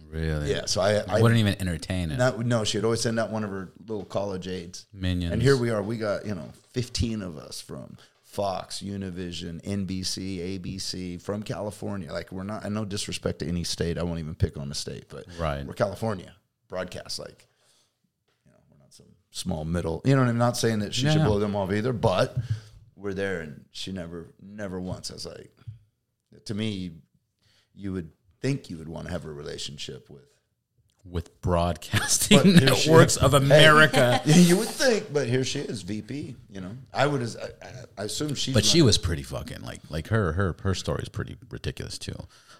really. 0.09 0.51
Yeah, 0.51 0.67
so 0.67 0.81
I, 0.81 1.03
I 1.09 1.21
wouldn't 1.21 1.41
even 1.41 1.57
entertain 1.61 2.11
it. 2.11 2.19
not, 2.19 2.39
no, 2.41 2.63
she'd 2.65 2.85
always 2.85 3.01
send 3.01 3.19
out 3.19 3.31
one 3.31 3.43
of 3.45 3.51
her 3.51 3.73
little 3.87 4.05
college 4.05 4.47
aides. 4.47 4.87
Minions. 4.93 5.33
And 5.33 5.43
here 5.43 5.57
we 5.57 5.71
are. 5.71 5.83
We 5.83 5.97
got, 5.97 6.25
you 6.27 6.35
know, 6.35 6.51
15 6.73 7.23
of 7.23 7.37
us 7.37 7.61
from 7.61 7.97
Fox, 8.23 8.81
Univision, 8.81 9.61
NBC, 9.65 10.61
ABC, 10.61 11.21
from 11.21 11.43
California. 11.43 12.13
Like, 12.13 12.31
we're 12.31 12.45
not, 12.45 12.65
and 12.65 12.75
no 12.75 12.85
disrespect 12.85 13.41
to 13.41 13.47
any 13.49 13.65
state. 13.65 13.99
I 13.99 14.03
won't 14.05 14.21
even 14.21 14.35
pick 14.37 14.57
on 14.57 14.71
a 14.71 14.75
state, 14.75 15.07
but 15.09 15.25
Right. 15.39 15.67
we're 15.67 15.75
California 15.75 16.33
broadcast. 16.69 17.19
Like, 17.19 17.49
you 18.47 18.53
know, 18.53 18.59
we're 18.71 18.79
not 18.79 18.93
some 18.93 19.07
small 19.33 19.65
middle. 19.65 20.01
You 20.05 20.15
know, 20.15 20.21
and 20.23 20.31
I'm 20.31 20.39
not 20.39 20.57
saying 20.57 20.79
that 20.81 20.95
she 20.95 21.07
Yeah, 21.07 21.13
should 21.13 21.23
no. 21.23 21.29
blow 21.31 21.39
them 21.41 21.57
off 21.57 21.73
either, 21.73 21.93
but 21.93 22.37
we're 22.95 23.15
there 23.15 23.41
and 23.41 23.65
she 23.73 23.91
never, 23.91 24.33
never 24.41 24.81
once. 24.81 25.11
I 25.11 25.15
was 25.15 25.27
like, 25.27 25.51
to 26.45 26.55
me, 26.55 26.93
you 27.75 27.93
would 27.93 28.11
think 28.41 28.71
you 28.71 28.79
would 28.79 28.89
want 28.89 29.07
to 29.07 29.13
have 29.13 29.25
a 29.25 29.33
relationship 29.33 30.09
with 30.09 30.23
with 31.05 31.41
broadcasting 31.41 32.39
But 32.39 32.47
networks 32.47 33.17
of 33.17 33.35
America. 33.35 34.21
you 34.25 34.57
would 34.57 34.69
think, 34.69 35.13
but 35.13 35.27
here 35.27 35.43
she 35.43 35.59
is, 35.59 35.83
VP. 35.83 36.37
You 36.49 36.61
know, 36.61 36.77
I 36.95 37.09
would. 37.09 37.23
I, 37.23 38.03
I 38.03 38.05
assume 38.05 38.37
she. 38.37 38.53
But 38.53 38.65
she 38.65 38.83
was 38.83 38.99
pretty 38.99 39.25
fucking 39.25 39.63
like 39.63 39.81
like 39.91 40.09
her 40.09 40.33
her 40.33 40.55
her 40.63 40.75
story 40.77 41.03
is 41.03 41.09
pretty 41.09 41.37
ridiculous 41.51 41.99
too. 41.99 42.15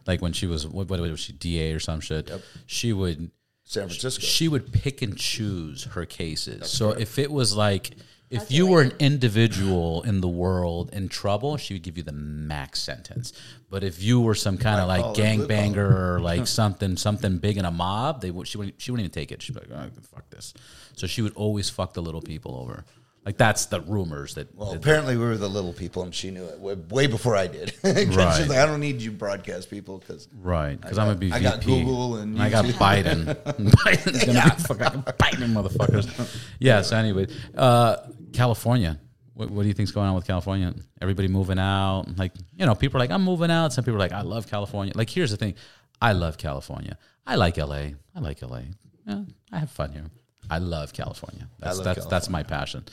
Like 0.09 0.21
when 0.23 0.33
she 0.33 0.49
was 0.49 0.67
what, 0.67 0.89
what 0.89 0.99
was 0.99 1.21
she 1.21 1.33
DA 1.33 1.73
or 1.73 1.79
some 1.79 2.01
shit. 2.01 2.33
She 2.67 2.93
would 2.93 3.31
San 3.73 3.89
Francisco. 3.89 4.23
she 4.23 4.49
would 4.49 4.73
pick 4.73 5.03
and 5.03 5.17
choose 5.17 5.85
her 5.85 6.05
cases. 6.05 6.71
so 6.71 6.91
if 6.91 7.19
it 7.19 7.31
was 7.31 7.57
like 7.57 7.91
if 8.33 8.51
you 8.51 8.67
were 8.67 8.81
an 8.81 8.93
individual 8.99 10.03
in 10.03 10.23
the 10.23 10.29
world 10.29 10.91
in 10.95 11.09
trouble, 11.09 11.59
she 11.59 11.75
would 11.75 11.83
give 11.83 11.99
you 11.99 12.03
the 12.03 12.13
max 12.13 12.81
sentence. 12.81 13.35
But 13.69 13.85
if 13.85 14.03
you 14.03 14.23
were 14.23 14.35
some 14.35 14.57
kind 14.57 14.81
of 14.81 14.89
like 14.89 15.03
collar, 15.03 15.15
blue 15.15 15.47
gangbanger 15.47 16.15
or 16.17 16.21
like 16.31 16.47
something 16.47 16.97
something 16.97 17.39
big 17.39 17.59
in 17.59 17.67
a 17.67 17.71
mob, 17.71 18.23
they 18.23 18.31
would 18.31 18.49
she 18.49 18.57
wouldn't 18.57 18.81
she 18.81 18.91
wouldn't 18.91 19.05
even 19.05 19.13
take 19.13 19.33
it. 19.33 19.43
She'd 19.43 19.55
be 19.55 19.61
like, 19.61 19.71
oh, 19.71 19.91
fuck 20.15 20.31
this. 20.31 20.55
So 20.95 21.07
she 21.07 21.21
would 21.21 21.35
always 21.35 21.69
fuck 21.69 21.93
the 21.93 22.03
little 22.03 22.23
people 22.23 22.57
over. 22.57 22.85
Like 23.25 23.37
that's 23.37 23.67
the 23.67 23.81
rumors 23.81 24.35
that. 24.35 24.53
well, 24.55 24.71
that- 24.71 24.79
apparently 24.79 25.17
we 25.17 25.23
were 25.25 25.37
the 25.37 25.49
little 25.49 25.73
people, 25.73 26.03
and 26.03 26.13
she 26.13 26.31
knew 26.33 26.45
it 26.45 26.59
way, 26.59 26.75
way 26.75 27.07
before 27.07 27.37
I 27.37 27.47
did. 27.47 27.73
Right. 27.85 28.37
She's 28.37 28.49
like, 28.49 28.59
I 28.59 28.67
don't 28.67 28.81
need 28.81 29.01
you 29.01 29.13
broadcast 29.13 29.71
people 29.71 29.99
because 29.99 30.27
Right, 30.35 30.81
because 30.81 30.99
I'm 30.99 31.07
gonna 31.07 31.19
be 31.19 31.31
I 31.33 31.39
VP. 31.39 31.43
got 31.51 31.65
Google 31.65 32.17
and 32.17 32.43
I 32.43 32.51
got 32.51 32.65
Biden. 32.65 33.25
Biden's 33.45 34.25
gonna 34.25 34.55
be 34.57 34.63
fucking 34.63 35.03
Biden, 35.19 35.53
motherfuckers. 35.53 36.37
Yeah. 36.59 36.83
So 36.83 36.97
anyway, 36.97 37.29
uh, 37.57 37.97
California. 38.33 38.99
What, 39.35 39.51
what 39.51 39.63
do 39.63 39.69
you 39.69 39.75
think's 39.75 39.93
going 39.93 40.09
on 40.09 40.15
with 40.15 40.27
California? 40.27 40.75
Everybody 41.01 41.29
moving 41.29 41.59
out. 41.59 42.05
Like 42.17 42.33
you 42.57 42.67
know, 42.67 42.75
people 42.75 42.97
are 42.99 43.01
like, 43.01 43.11
I'm 43.13 43.23
moving 43.23 43.51
out. 43.51 43.73
Some 43.73 43.85
people 43.85 43.97
are 43.97 44.01
like, 44.01 44.13
I 44.13 44.23
love 44.23 44.49
California. 44.49 44.93
Like 44.97 45.09
here's 45.09 45.31
the 45.31 45.37
thing, 45.37 45.55
I 46.01 46.13
love 46.13 46.39
California. 46.39 46.99
I 47.27 47.37
like 47.37 47.57
LA. 47.57 47.91
I 48.17 48.21
like 48.21 48.43
LA. 48.43 48.63
Yeah, 49.07 49.23
I 49.53 49.59
have 49.61 49.71
fun 49.71 49.93
here. 49.93 50.05
I 50.51 50.59
love 50.59 50.93
California. 50.93 51.49
That's 51.59 51.77
love 51.79 51.85
that's 51.85 52.07
that's 52.07 52.29
my 52.29 52.43
passion. 52.43 52.85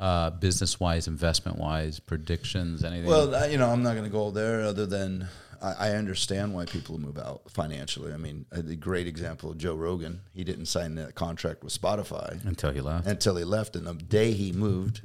Uh, 0.00 0.30
business 0.30 0.80
wise, 0.80 1.06
investment 1.06 1.58
wise, 1.58 2.00
predictions, 2.00 2.82
anything. 2.82 3.06
Well, 3.06 3.48
you 3.50 3.58
know, 3.58 3.70
I'm 3.70 3.82
not 3.82 3.92
going 3.92 4.04
to 4.04 4.10
go 4.10 4.30
there 4.32 4.62
other 4.62 4.86
than 4.86 5.28
I, 5.62 5.72
I 5.72 5.90
understand 5.92 6.52
why 6.52 6.64
people 6.64 6.98
move 6.98 7.16
out 7.16 7.42
financially. 7.50 8.12
I 8.12 8.16
mean, 8.16 8.44
a 8.50 8.60
the 8.60 8.74
great 8.76 9.06
example 9.06 9.50
of 9.50 9.58
Joe 9.58 9.74
Rogan. 9.74 10.20
He 10.34 10.42
didn't 10.44 10.66
sign 10.66 10.96
that 10.96 11.14
contract 11.14 11.62
with 11.62 11.80
Spotify 11.80 12.44
until 12.44 12.72
he 12.72 12.80
left. 12.80 13.06
until 13.06 13.36
he 13.36 13.44
left, 13.44 13.76
and 13.76 13.86
the 13.86 13.94
day 13.94 14.32
he 14.32 14.50
moved, 14.52 15.02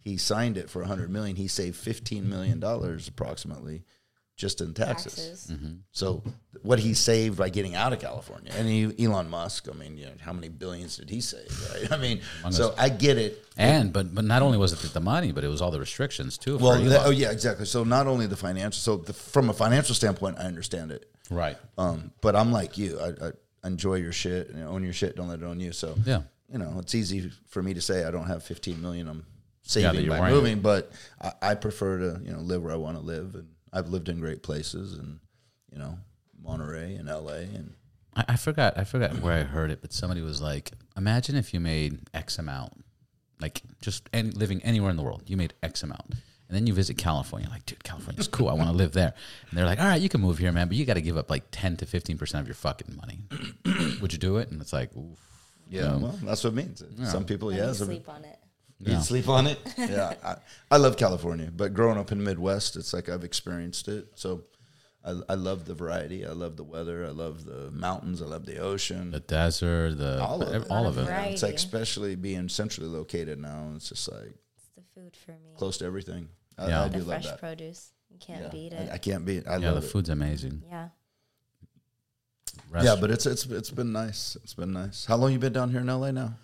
he 0.00 0.16
signed 0.16 0.58
it 0.58 0.68
for 0.68 0.80
100 0.80 1.10
million. 1.10 1.36
He 1.36 1.46
saved 1.48 1.76
15 1.76 2.28
million 2.28 2.58
dollars 2.60 3.06
approximately 3.08 3.84
just 4.36 4.60
in 4.60 4.74
Texas. 4.74 5.14
Taxes. 5.14 5.50
Mm-hmm. 5.52 5.72
So 5.92 6.22
what 6.62 6.78
he 6.80 6.92
saved 6.94 7.38
by 7.38 7.48
getting 7.50 7.74
out 7.74 7.92
of 7.92 8.00
California, 8.00 8.52
and 8.56 8.66
he, 8.68 9.04
Elon 9.04 9.28
Musk, 9.30 9.68
I 9.70 9.74
mean, 9.76 9.96
you 9.96 10.06
know, 10.06 10.12
how 10.20 10.32
many 10.32 10.48
billions 10.48 10.96
did 10.96 11.08
he 11.10 11.20
save? 11.20 11.48
Right? 11.72 11.92
I 11.96 11.96
mean, 11.98 12.20
so 12.50 12.74
I 12.76 12.88
get 12.88 13.16
it. 13.18 13.44
And 13.56 13.92
but 13.92 14.12
but 14.14 14.24
not 14.24 14.42
only 14.42 14.58
was 14.58 14.72
it 14.72 14.92
the 14.92 15.00
money, 15.00 15.30
but 15.32 15.44
it 15.44 15.48
was 15.48 15.62
all 15.62 15.70
the 15.70 15.78
restrictions 15.80 16.36
too. 16.38 16.58
Well, 16.58 16.72
Elon. 16.72 16.88
the- 16.88 17.04
oh 17.04 17.10
yeah, 17.10 17.30
exactly. 17.30 17.66
So 17.66 17.84
not 17.84 18.06
only 18.06 18.26
the 18.26 18.36
financial, 18.36 18.80
so 18.80 18.96
the, 18.96 19.12
from 19.12 19.50
a 19.50 19.52
financial 19.54 19.94
standpoint, 19.94 20.38
I 20.38 20.42
understand 20.44 20.90
it. 20.90 21.08
right. 21.30 21.56
Um, 21.78 22.10
but 22.20 22.34
I'm 22.34 22.50
like 22.52 22.76
you. 22.76 22.98
I, 23.00 23.28
I 23.28 23.32
enjoy 23.66 23.94
your 23.94 24.12
shit 24.12 24.50
and 24.50 24.62
own 24.64 24.82
your 24.84 24.92
shit. 24.92 25.16
Don't 25.16 25.28
let 25.28 25.40
it 25.40 25.44
own 25.44 25.60
you. 25.60 25.72
So 25.72 25.94
Yeah. 26.04 26.22
you 26.52 26.58
know, 26.58 26.76
it's 26.80 26.94
easy 26.94 27.30
for 27.48 27.62
me 27.62 27.72
to 27.74 27.80
say 27.80 28.04
I 28.04 28.10
don't 28.10 28.26
have 28.26 28.42
15 28.42 28.82
million. 28.82 29.08
I'm 29.08 29.24
saving 29.62 30.04
you're 30.04 30.18
by 30.18 30.28
moving, 30.30 30.60
but 30.60 30.90
I, 31.22 31.32
I 31.40 31.54
prefer 31.54 31.98
to 31.98 32.20
you 32.24 32.32
know 32.32 32.40
live 32.40 32.62
where 32.62 32.72
I 32.72 32.76
want 32.76 32.96
to 32.98 33.02
live, 33.02 33.34
and 33.36 33.48
I've 33.74 33.88
lived 33.88 34.08
in 34.08 34.20
great 34.20 34.42
places, 34.42 34.94
and 34.94 35.18
you 35.72 35.78
know 35.78 35.98
Monterey 36.42 36.94
and 36.94 37.08
L.A. 37.08 37.40
and 37.42 37.74
I, 38.16 38.24
I 38.28 38.36
forgot. 38.36 38.78
I 38.78 38.84
forgot 38.84 39.18
where 39.20 39.32
I 39.34 39.42
heard 39.42 39.70
it, 39.70 39.80
but 39.82 39.92
somebody 39.92 40.22
was 40.22 40.40
like, 40.40 40.70
"Imagine 40.96 41.34
if 41.36 41.52
you 41.52 41.60
made 41.60 41.98
X 42.14 42.38
amount, 42.38 42.84
like 43.40 43.62
just 43.82 44.08
any, 44.12 44.30
living 44.30 44.62
anywhere 44.62 44.90
in 44.90 44.96
the 44.96 45.02
world, 45.02 45.22
you 45.26 45.36
made 45.36 45.52
X 45.62 45.82
amount, 45.82 46.06
and 46.10 46.56
then 46.56 46.66
you 46.68 46.72
visit 46.72 46.96
California. 46.96 47.48
Like, 47.50 47.66
dude, 47.66 47.82
California's 47.82 48.28
cool. 48.28 48.48
I 48.48 48.54
want 48.54 48.70
to 48.70 48.76
live 48.76 48.92
there." 48.92 49.12
And 49.50 49.58
they're 49.58 49.66
like, 49.66 49.80
"All 49.80 49.86
right, 49.86 50.00
you 50.00 50.08
can 50.08 50.20
move 50.20 50.38
here, 50.38 50.52
man, 50.52 50.68
but 50.68 50.76
you 50.76 50.84
got 50.84 50.94
to 50.94 51.02
give 51.02 51.16
up 51.16 51.28
like 51.28 51.44
ten 51.50 51.76
to 51.78 51.86
fifteen 51.86 52.16
percent 52.16 52.42
of 52.42 52.46
your 52.46 52.54
fucking 52.54 52.96
money. 52.96 53.24
Would 54.00 54.12
you 54.12 54.18
do 54.18 54.36
it?" 54.36 54.50
And 54.50 54.60
it's 54.60 54.72
like, 54.72 54.94
Oof. 54.96 55.18
yeah, 55.68 55.96
well, 55.96 56.16
that's 56.22 56.44
what 56.44 56.52
it 56.52 56.56
means. 56.56 56.82
Some 57.10 57.24
people, 57.24 57.52
yeah, 57.52 57.66
me 57.66 57.74
some- 57.74 57.86
sleep 57.88 58.08
on 58.08 58.24
it. 58.24 58.38
You 58.86 59.00
sleep 59.00 59.28
on 59.28 59.46
it? 59.46 59.58
yeah. 59.78 60.14
I, 60.24 60.36
I 60.70 60.76
love 60.76 60.96
California, 60.96 61.50
but 61.54 61.72
growing 61.74 61.98
up 61.98 62.12
in 62.12 62.18
the 62.18 62.24
Midwest, 62.24 62.76
it's 62.76 62.92
like 62.92 63.08
I've 63.08 63.24
experienced 63.24 63.88
it. 63.88 64.08
So 64.14 64.44
I, 65.04 65.20
I 65.28 65.34
love 65.34 65.64
the 65.64 65.74
variety. 65.74 66.24
I 66.26 66.30
love 66.32 66.56
the 66.56 66.64
weather. 66.64 67.04
I 67.06 67.10
love 67.10 67.44
the 67.44 67.70
mountains. 67.70 68.20
I 68.22 68.26
love 68.26 68.46
the 68.46 68.58
ocean. 68.58 69.10
the 69.10 69.20
desert, 69.20 69.98
the 69.98 70.22
all 70.22 70.42
of 70.42 70.54
it. 70.62 70.70
all 70.70 70.86
of 70.86 70.98
it. 70.98 71.08
Right. 71.08 71.32
It's 71.32 71.42
like, 71.42 71.54
especially 71.54 72.14
being 72.16 72.48
centrally 72.48 72.88
located 72.88 73.38
now, 73.38 73.72
it's 73.76 73.88
just 73.88 74.10
like 74.10 74.34
It's 74.56 74.68
the 74.76 74.82
food 74.94 75.16
for 75.16 75.32
me. 75.32 75.54
close 75.56 75.78
to 75.78 75.84
everything. 75.84 76.28
I, 76.58 76.68
Yeah. 76.68 76.82
I 76.84 76.88
the 76.88 76.98
do 76.98 77.04
love 77.04 77.06
fresh 77.08 77.24
that. 77.26 77.38
produce. 77.40 77.92
You 78.10 78.18
can't 78.18 78.42
Yeah. 78.42 78.48
beat 78.48 78.72
it. 78.72 78.90
I 78.92 78.98
can't 78.98 79.24
beat 79.24 79.38
it. 79.38 79.46
I 79.48 79.54
Yeah, 79.54 79.68
the 79.70 79.72
love 79.76 79.84
it. 79.84 79.88
food's 79.88 80.08
amazing. 80.08 80.62
yeah. 80.68 80.88
Rest- 82.70 82.86
Yeah, 82.86 82.96
but 83.00 83.10
it's 83.10 83.26
it's 83.26 83.46
it's 83.46 83.70
been 83.70 83.92
nice. 83.92 84.36
It's 84.42 84.54
been 84.54 84.72
nice. 84.72 85.04
How 85.04 85.16
long 85.16 85.32
you 85.32 85.38
been 85.38 85.52
down 85.52 85.70
here 85.70 85.80
in 85.80 85.86
LA 85.88 86.10
now? 86.12 86.34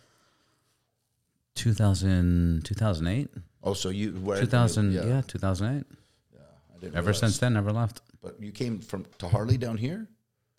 2000, 1.54 2.64
2008, 2.64 3.28
Oh, 3.62 3.74
so 3.74 3.90
you 3.90 4.12
where 4.12 4.40
2000, 4.40 4.92
yeah, 4.92 5.20
2008. 5.26 5.84
Yeah, 6.32 6.38
I 6.40 6.78
didn't 6.80 6.94
Ever 6.94 7.06
realize. 7.08 7.18
since 7.20 7.38
then, 7.38 7.52
never 7.52 7.72
left. 7.72 8.00
But 8.22 8.40
you 8.40 8.52
came 8.52 8.78
from 8.80 9.04
to 9.18 9.28
Harley 9.28 9.58
down 9.58 9.76
here. 9.76 10.08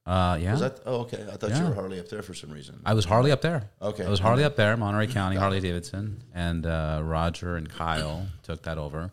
Uh, 0.05 0.37
yeah. 0.41 0.51
Was 0.51 0.61
that? 0.61 0.79
Oh, 0.85 1.01
okay. 1.01 1.25
I 1.31 1.35
thought 1.37 1.55
you 1.55 1.63
were 1.63 1.73
Harley 1.73 1.99
up 1.99 2.09
there 2.09 2.21
for 2.21 2.33
some 2.33 2.51
reason. 2.51 2.79
I 2.85 2.93
was 2.93 3.05
Harley 3.05 3.31
up 3.31 3.41
there. 3.41 3.69
Okay. 3.81 4.05
I 4.05 4.09
was 4.09 4.19
Harley 4.19 4.43
up 4.43 4.55
there, 4.55 4.75
Monterey 4.77 5.07
County, 5.07 5.35
Harley 5.35 5.59
Davidson, 5.59 6.23
and 6.33 6.65
uh, 6.65 7.01
Roger 7.03 7.55
and 7.55 7.69
Kyle 7.69 8.27
took 8.43 8.63
that 8.63 8.77
over, 8.77 9.11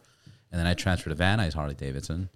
and 0.50 0.58
then 0.58 0.66
I 0.66 0.74
transferred 0.74 1.10
to 1.10 1.16
Van 1.16 1.38
Nuys 1.38 1.54
Harley 1.54 1.74
Davidson, 1.74 2.28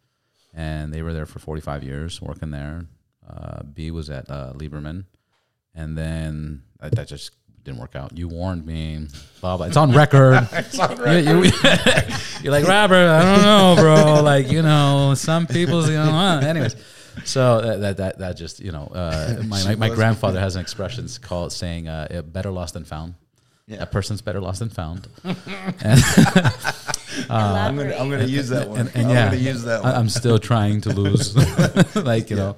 and 0.55 0.93
they 0.93 1.03
were 1.03 1.13
there 1.15 1.27
for 1.27 1.39
45 1.39 1.83
years 1.83 2.21
working 2.21 2.51
there. 2.51 2.87
Uh, 3.29 3.63
B 3.63 3.91
was 3.91 4.11
at 4.11 4.31
uh, 4.31 4.53
Liberman, 4.55 5.05
and 5.75 5.97
then 5.97 6.63
that 6.81 7.09
just 7.09 7.31
didn't 7.65 7.81
work 7.81 7.95
out. 7.95 8.17
You 8.17 8.29
warned 8.29 8.67
me, 8.67 9.07
blah 9.41 9.57
blah. 9.57 9.67
It's 9.67 9.77
on 9.77 9.93
record. 9.93 10.49
it's 10.53 10.79
on 10.79 10.97
record. 10.97 11.53
You, 12.43 12.51
are 12.51 12.59
like 12.59 12.67
Robert. 12.67 13.09
I 13.09 13.23
don't 13.23 13.43
know, 13.43 13.77
bro. 13.81 14.23
Like 14.23 14.51
you 14.51 14.63
know, 14.63 15.15
some 15.15 15.47
people's 15.47 15.89
you 15.89 15.95
know. 15.95 16.11
uh, 16.11 16.41
anyways. 16.41 16.75
So 17.25 17.61
that, 17.61 17.81
that 17.81 17.97
that 17.99 18.19
that 18.19 18.37
just 18.37 18.59
you 18.61 18.73
know, 18.73 18.91
uh, 18.93 19.43
my 19.47 19.63
my, 19.65 19.75
my 19.77 19.89
grandfather 19.91 20.41
has 20.41 20.57
an 20.57 20.63
expression 20.63 21.07
called 21.21 21.53
saying, 21.53 21.87
uh, 21.87 22.23
"Better 22.27 22.51
lost 22.51 22.75
than 22.75 22.85
found." 22.85 23.15
Yeah. 23.67 23.79
That 23.79 23.93
person's 23.93 24.23
better 24.23 24.41
lost 24.41 24.59
than 24.59 24.71
found. 24.71 25.07
I'm 27.31 27.77
gonna 27.77 27.95
I'm 27.97 28.11
gonna 28.11 28.25
use 28.25 28.49
that 28.49 28.69
one. 28.69 28.81
and, 28.81 28.91
and 28.97 29.07
I'm 29.07 29.11
yeah, 29.11 29.25
gonna 29.27 29.37
use 29.37 29.63
that 29.63 29.85
I, 29.85 29.91
one. 29.91 29.95
I'm 29.95 30.09
still 30.09 30.41
trying 30.41 30.81
to 30.83 30.91
lose, 30.91 31.37
like 31.97 32.29
you 32.29 32.37
know. 32.37 32.57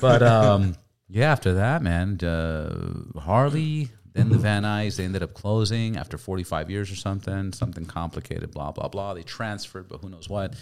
But 0.00 0.22
um, 0.22 0.76
yeah, 1.08 1.32
after 1.32 1.54
that, 1.54 1.82
man, 1.82 2.22
uh, 2.22 3.18
Harley, 3.18 3.88
then 4.16 4.28
the 4.30 4.38
Van 4.38 4.62
Nuys, 4.62 4.96
they 4.96 5.04
ended 5.04 5.22
up 5.22 5.34
closing 5.34 5.96
after 5.96 6.16
45 6.18 6.70
years 6.70 6.90
or 6.90 6.96
something, 6.96 7.52
something 7.52 7.84
complicated, 7.84 8.50
blah 8.52 8.72
blah 8.72 8.88
blah. 8.88 9.14
They 9.14 9.22
transferred, 9.22 9.88
but 9.88 10.00
who 10.00 10.08
knows 10.08 10.28
what. 10.28 10.54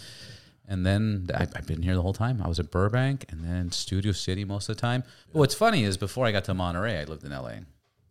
And 0.67 0.85
then 0.85 1.29
I, 1.33 1.43
I've 1.43 1.67
been 1.67 1.83
here 1.83 1.93
the 1.95 2.01
whole 2.01 2.13
time. 2.13 2.41
I 2.43 2.47
was 2.47 2.59
at 2.59 2.71
Burbank 2.71 3.25
and 3.29 3.43
then 3.43 3.71
Studio 3.71 4.11
City 4.11 4.43
most 4.45 4.67
of 4.67 4.75
the 4.75 4.81
time. 4.81 5.03
But 5.31 5.39
what's 5.39 5.53
funny 5.55 5.83
is 5.83 5.95
before 5.95 6.25
I 6.25 6.31
got 6.31 6.43
to 6.45 6.53
Monterey, 6.53 6.99
I 6.99 7.03
lived 7.03 7.23
in 7.23 7.31
LA 7.31 7.57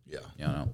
yeah. 0.07 0.19
you 0.37 0.45
know. 0.45 0.69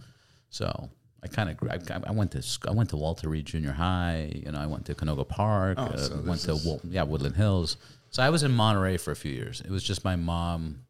So 0.49 0.89
I 1.23 1.27
kind 1.27 1.49
of 1.49 1.57
I, 1.69 1.79
I 2.07 2.11
went 2.11 2.31
to 2.31 2.43
I 2.67 2.71
went 2.71 2.89
to 2.89 2.97
Walter 2.97 3.29
Reed 3.29 3.45
Junior 3.45 3.71
High. 3.71 4.31
You 4.45 4.51
know, 4.51 4.59
I 4.59 4.67
went 4.67 4.85
to 4.85 4.95
Canoga 4.95 5.27
Park. 5.27 5.77
uh, 5.79 5.89
Oh, 5.93 5.97
so 5.97 6.21
went 6.25 6.41
to 6.41 6.53
is- 6.53 6.79
yeah 6.89 7.03
Woodland 7.03 7.35
Hills. 7.35 7.77
So 8.09 8.21
I 8.21 8.29
was 8.29 8.43
in 8.43 8.51
Monterey 8.51 8.97
for 8.97 9.11
a 9.11 9.15
few 9.15 9.31
years. 9.31 9.61
It 9.61 9.71
was 9.71 9.83
just 9.83 10.03
my 10.03 10.15
mom 10.17 10.83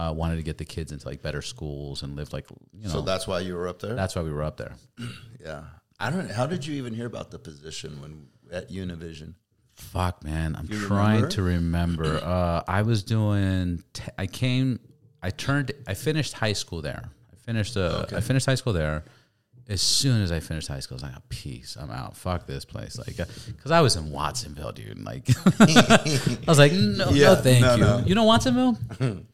uh, 0.00 0.12
wanted 0.12 0.36
to 0.36 0.42
get 0.42 0.56
the 0.58 0.64
kids 0.64 0.92
into 0.92 1.06
like 1.06 1.20
better 1.22 1.42
schools 1.42 2.02
and 2.02 2.16
live 2.16 2.32
like 2.32 2.46
you 2.72 2.84
know. 2.84 2.90
So 2.90 3.00
that's 3.02 3.26
why 3.26 3.40
you 3.40 3.54
were 3.54 3.68
up 3.68 3.80
there. 3.80 3.94
that's 3.94 4.14
why 4.16 4.22
we 4.22 4.32
were 4.32 4.42
up 4.42 4.56
there. 4.56 4.74
yeah. 5.44 5.62
I 5.98 6.10
don't. 6.10 6.30
How 6.30 6.46
did 6.46 6.64
you 6.66 6.74
even 6.76 6.94
hear 6.94 7.06
about 7.06 7.30
the 7.30 7.38
position 7.38 8.00
when 8.00 8.26
at 8.50 8.70
Univision? 8.70 9.34
Fuck, 9.74 10.24
man. 10.24 10.56
I'm 10.56 10.66
You 10.70 10.78
trying 10.86 11.22
remember? 11.22 11.28
to 11.36 11.42
remember. 11.42 12.20
Uh, 12.24 12.62
I 12.66 12.82
was 12.82 13.02
doing. 13.02 13.82
T- 13.92 14.02
I 14.18 14.26
came. 14.26 14.78
I 15.22 15.30
turned. 15.30 15.72
I 15.86 15.94
finished 15.94 16.32
high 16.34 16.54
school 16.54 16.80
there. 16.82 17.10
I 17.32 17.36
finished. 17.44 17.76
Uh, 17.76 18.06
I 18.14 18.20
finished 18.20 18.46
high 18.46 18.54
school 18.56 18.72
there. 18.72 19.04
As 19.68 19.80
soon 19.82 20.20
as 20.22 20.32
I 20.32 20.40
finished 20.40 20.66
high 20.68 20.80
school, 20.80 20.96
I 20.96 20.98
was 20.98 21.02
like, 21.04 21.12
oh, 21.16 21.22
"Peace, 21.28 21.76
I'm 21.80 21.90
out. 21.90 22.16
Fuck 22.16 22.46
this 22.46 22.64
place." 22.64 22.98
Like, 22.98 23.16
because 23.46 23.70
I 23.70 23.80
was 23.82 23.94
in 23.96 24.10
Watsonville, 24.10 24.72
dude. 24.72 24.98
Like, 25.04 25.28
I 25.60 26.38
was 26.48 26.58
like, 26.58 26.72
"No, 26.72 27.10
Yeah, 27.10 27.34
no, 27.34 27.36
thank 27.36 27.60
no, 27.62 27.74
you." 27.76 27.80
no. 27.84 28.02
You 28.06 28.14
know 28.14 28.24
Watsonville? 28.24 28.76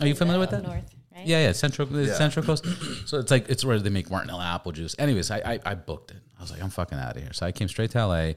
Are 0.00 0.06
you 0.06 0.14
familiar 0.14 0.40
with 0.40 0.50
that? 0.50 0.62
North, 0.62 0.84
right? 1.14 1.26
Yeah, 1.26 1.46
yeah, 1.46 1.52
Central 1.52 1.88
Yeah. 1.88 2.14
Central 2.14 2.44
Coast. 2.44 2.64
So 3.06 3.18
it's 3.18 3.30
like 3.30 3.48
it's 3.48 3.64
where 3.64 3.78
they 3.78 3.90
make 3.90 4.10
Martinelli 4.10 4.44
apple 4.44 4.72
juice. 4.72 4.94
Anyways, 4.98 5.30
I, 5.30 5.38
I 5.38 5.60
I 5.64 5.74
booked 5.74 6.10
it. 6.10 6.18
I 6.38 6.40
was 6.42 6.50
like, 6.50 6.62
I'm 6.62 6.70
fucking 6.70 6.98
out 6.98 7.16
of 7.16 7.22
here. 7.22 7.32
So 7.32 7.46
I 7.46 7.52
came 7.52 7.68
straight 7.68 7.90
to 7.92 8.06
LA, 8.06 8.32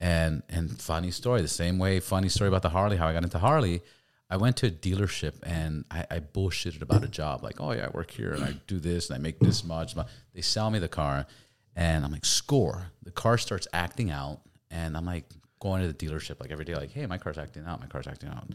and 0.00 0.42
and 0.48 0.80
funny 0.80 1.10
story, 1.10 1.42
the 1.42 1.48
same 1.48 1.78
way. 1.78 2.00
Funny 2.00 2.28
story 2.28 2.48
about 2.48 2.62
the 2.62 2.70
Harley. 2.70 2.96
How 2.96 3.06
I 3.08 3.12
got 3.12 3.22
into 3.24 3.38
Harley. 3.38 3.82
I 4.30 4.36
went 4.36 4.56
to 4.58 4.66
a 4.66 4.70
dealership 4.70 5.34
and 5.42 5.86
I, 5.90 6.04
I 6.10 6.20
bullshitted 6.20 6.82
about 6.82 7.02
a 7.02 7.08
job. 7.08 7.42
Like, 7.42 7.62
oh 7.62 7.72
yeah, 7.72 7.86
I 7.86 7.90
work 7.96 8.10
here 8.10 8.32
and 8.34 8.44
I 8.44 8.52
do 8.66 8.78
this 8.78 9.08
and 9.08 9.16
I 9.16 9.18
make 9.18 9.38
this 9.38 9.64
much. 9.64 9.94
They 10.34 10.42
sell 10.42 10.70
me 10.70 10.78
the 10.78 10.88
car, 10.88 11.26
and 11.76 12.04
I'm 12.04 12.12
like, 12.12 12.26
score. 12.26 12.90
The 13.04 13.10
car 13.10 13.38
starts 13.38 13.66
acting 13.72 14.10
out, 14.10 14.40
and 14.70 14.96
I'm 14.96 15.06
like 15.06 15.24
going 15.60 15.80
to 15.82 15.88
the 15.88 15.94
dealership 15.94 16.40
like 16.40 16.50
every 16.50 16.64
day, 16.64 16.74
like, 16.74 16.90
hey, 16.92 17.06
my 17.06 17.18
car's 17.18 17.38
acting 17.38 17.64
out. 17.66 17.80
My 17.80 17.86
car's 17.86 18.06
acting 18.06 18.28
out. 18.30 18.48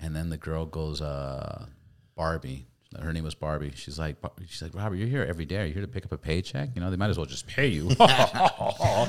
And 0.00 0.14
then 0.16 0.28
the 0.30 0.36
girl 0.36 0.66
goes, 0.66 1.00
uh, 1.00 1.66
Barbie. 2.14 2.66
Her 3.00 3.12
name 3.12 3.24
was 3.24 3.34
Barbie. 3.34 3.72
She's 3.74 3.98
like, 3.98 4.16
she's 4.46 4.60
like, 4.60 4.74
Robert, 4.74 4.96
you're 4.96 5.08
here 5.08 5.24
every 5.24 5.46
day. 5.46 5.62
Are 5.62 5.64
you 5.64 5.72
here 5.72 5.82
to 5.82 5.88
pick 5.88 6.04
up 6.04 6.12
a 6.12 6.18
paycheck? 6.18 6.70
You 6.74 6.82
know, 6.82 6.90
they 6.90 6.96
might 6.96 7.08
as 7.08 7.16
well 7.16 7.26
just 7.26 7.46
pay 7.46 7.68
you. 7.68 7.84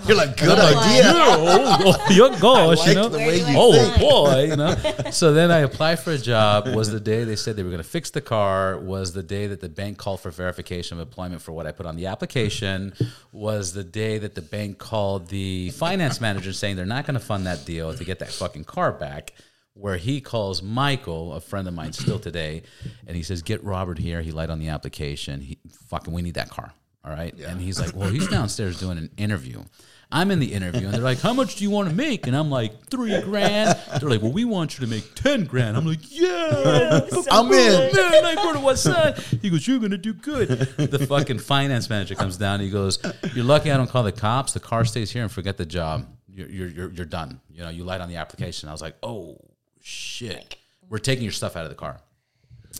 You're 0.07 0.17
like, 0.17 0.37
good 0.37 0.57
idea. 0.57 1.03
oh, 1.05 2.07
your 2.11 2.29
gosh, 2.39 2.79
like 2.79 2.87
you 2.87 2.93
know. 2.95 3.09
the 3.09 3.17
way 3.17 3.39
you 3.39 3.45
oh 3.57 3.73
think. 3.73 3.99
boy, 3.99 4.45
you 4.45 4.55
know. 4.55 4.75
So 5.11 5.33
then 5.33 5.51
I 5.51 5.59
applied 5.59 5.99
for 5.99 6.11
a 6.11 6.17
job. 6.17 6.73
Was 6.73 6.91
the 6.91 6.99
day 6.99 7.23
they 7.23 7.35
said 7.35 7.55
they 7.55 7.63
were 7.63 7.69
going 7.69 7.83
to 7.83 7.87
fix 7.87 8.09
the 8.09 8.21
car. 8.21 8.79
Was 8.79 9.13
the 9.13 9.23
day 9.23 9.47
that 9.47 9.59
the 9.59 9.69
bank 9.69 9.97
called 9.97 10.21
for 10.21 10.31
verification 10.31 10.97
of 10.97 11.05
employment 11.05 11.41
for 11.41 11.51
what 11.51 11.67
I 11.67 11.71
put 11.71 11.85
on 11.85 11.95
the 11.97 12.07
application. 12.07 12.93
Was 13.31 13.73
the 13.73 13.83
day 13.83 14.17
that 14.17 14.35
the 14.35 14.41
bank 14.41 14.77
called 14.77 15.27
the 15.27 15.71
finance 15.71 16.21
manager 16.21 16.53
saying 16.53 16.77
they're 16.77 16.85
not 16.85 17.05
going 17.05 17.15
to 17.15 17.25
fund 17.25 17.45
that 17.47 17.65
deal 17.65 17.93
to 17.93 18.03
get 18.05 18.19
that 18.19 18.31
fucking 18.31 18.63
car 18.63 18.91
back. 18.93 19.33
Where 19.75 19.97
he 19.97 20.21
calls 20.21 20.61
Michael, 20.61 21.33
a 21.33 21.41
friend 21.41 21.67
of 21.67 21.73
mine 21.73 21.93
still 21.93 22.19
today, 22.19 22.61
and 23.07 23.17
he 23.17 23.23
says, 23.23 23.41
"Get 23.41 23.63
Robert 23.63 23.97
here." 23.97 24.21
He 24.21 24.31
lied 24.31 24.49
on 24.51 24.59
the 24.59 24.69
application. 24.69 25.41
He 25.41 25.57
fucking, 25.89 26.13
we 26.13 26.21
need 26.21 26.35
that 26.35 26.49
car. 26.49 26.73
All 27.05 27.11
right. 27.11 27.33
And 27.37 27.59
he's 27.59 27.79
like, 27.79 27.93
well, 27.95 28.09
he's 28.09 28.27
downstairs 28.29 28.79
doing 28.79 28.97
an 28.97 29.09
interview. 29.17 29.61
I'm 30.09 30.29
in 30.29 30.39
the 30.39 30.53
interview, 30.53 30.85
and 30.85 30.93
they're 30.93 31.01
like, 31.01 31.19
how 31.19 31.33
much 31.33 31.55
do 31.55 31.63
you 31.63 31.71
want 31.71 31.89
to 31.89 31.95
make? 31.95 32.27
And 32.27 32.35
I'm 32.35 32.51
like, 32.51 32.87
three 32.87 33.19
grand. 33.21 33.77
They're 33.99 34.09
like, 34.09 34.21
well, 34.21 34.31
we 34.31 34.45
want 34.45 34.77
you 34.77 34.85
to 34.85 34.89
make 34.89 35.15
10 35.15 35.45
grand. 35.45 35.75
I'm 35.75 35.87
like, 35.87 35.99
yeah, 36.11 37.01
I'm 37.31 37.51
in. 37.51 37.95
Man, 37.95 38.25
I 38.25 38.35
go 38.35 38.53
to 38.53 38.59
what 38.59 38.77
side? 38.77 39.17
He 39.41 39.49
goes, 39.49 39.67
you're 39.67 39.79
going 39.79 39.91
to 39.91 39.97
do 39.97 40.13
good. 40.13 40.49
The 40.49 41.05
fucking 41.07 41.39
finance 41.39 41.89
manager 41.89 42.13
comes 42.13 42.37
down. 42.37 42.59
He 42.59 42.69
goes, 42.69 42.99
you're 43.33 43.43
lucky 43.43 43.71
I 43.71 43.77
don't 43.77 43.89
call 43.89 44.03
the 44.03 44.11
cops. 44.11 44.53
The 44.53 44.59
car 44.59 44.85
stays 44.85 45.09
here 45.09 45.23
and 45.23 45.31
forget 45.31 45.57
the 45.57 45.65
job. 45.65 46.05
You're, 46.29 46.49
you're, 46.49 46.67
you're, 46.67 46.91
you're 46.91 47.05
done. 47.07 47.41
You 47.51 47.63
know, 47.63 47.69
you 47.69 47.83
lied 47.83 48.01
on 48.01 48.07
the 48.07 48.17
application. 48.17 48.69
I 48.69 48.71
was 48.71 48.83
like, 48.83 48.95
oh, 49.01 49.39
shit. 49.83 50.55
We're 50.89 50.97
taking 50.97 51.23
your 51.23 51.31
stuff 51.31 51.55
out 51.55 51.63
of 51.63 51.69
the 51.69 51.75
car. 51.75 51.99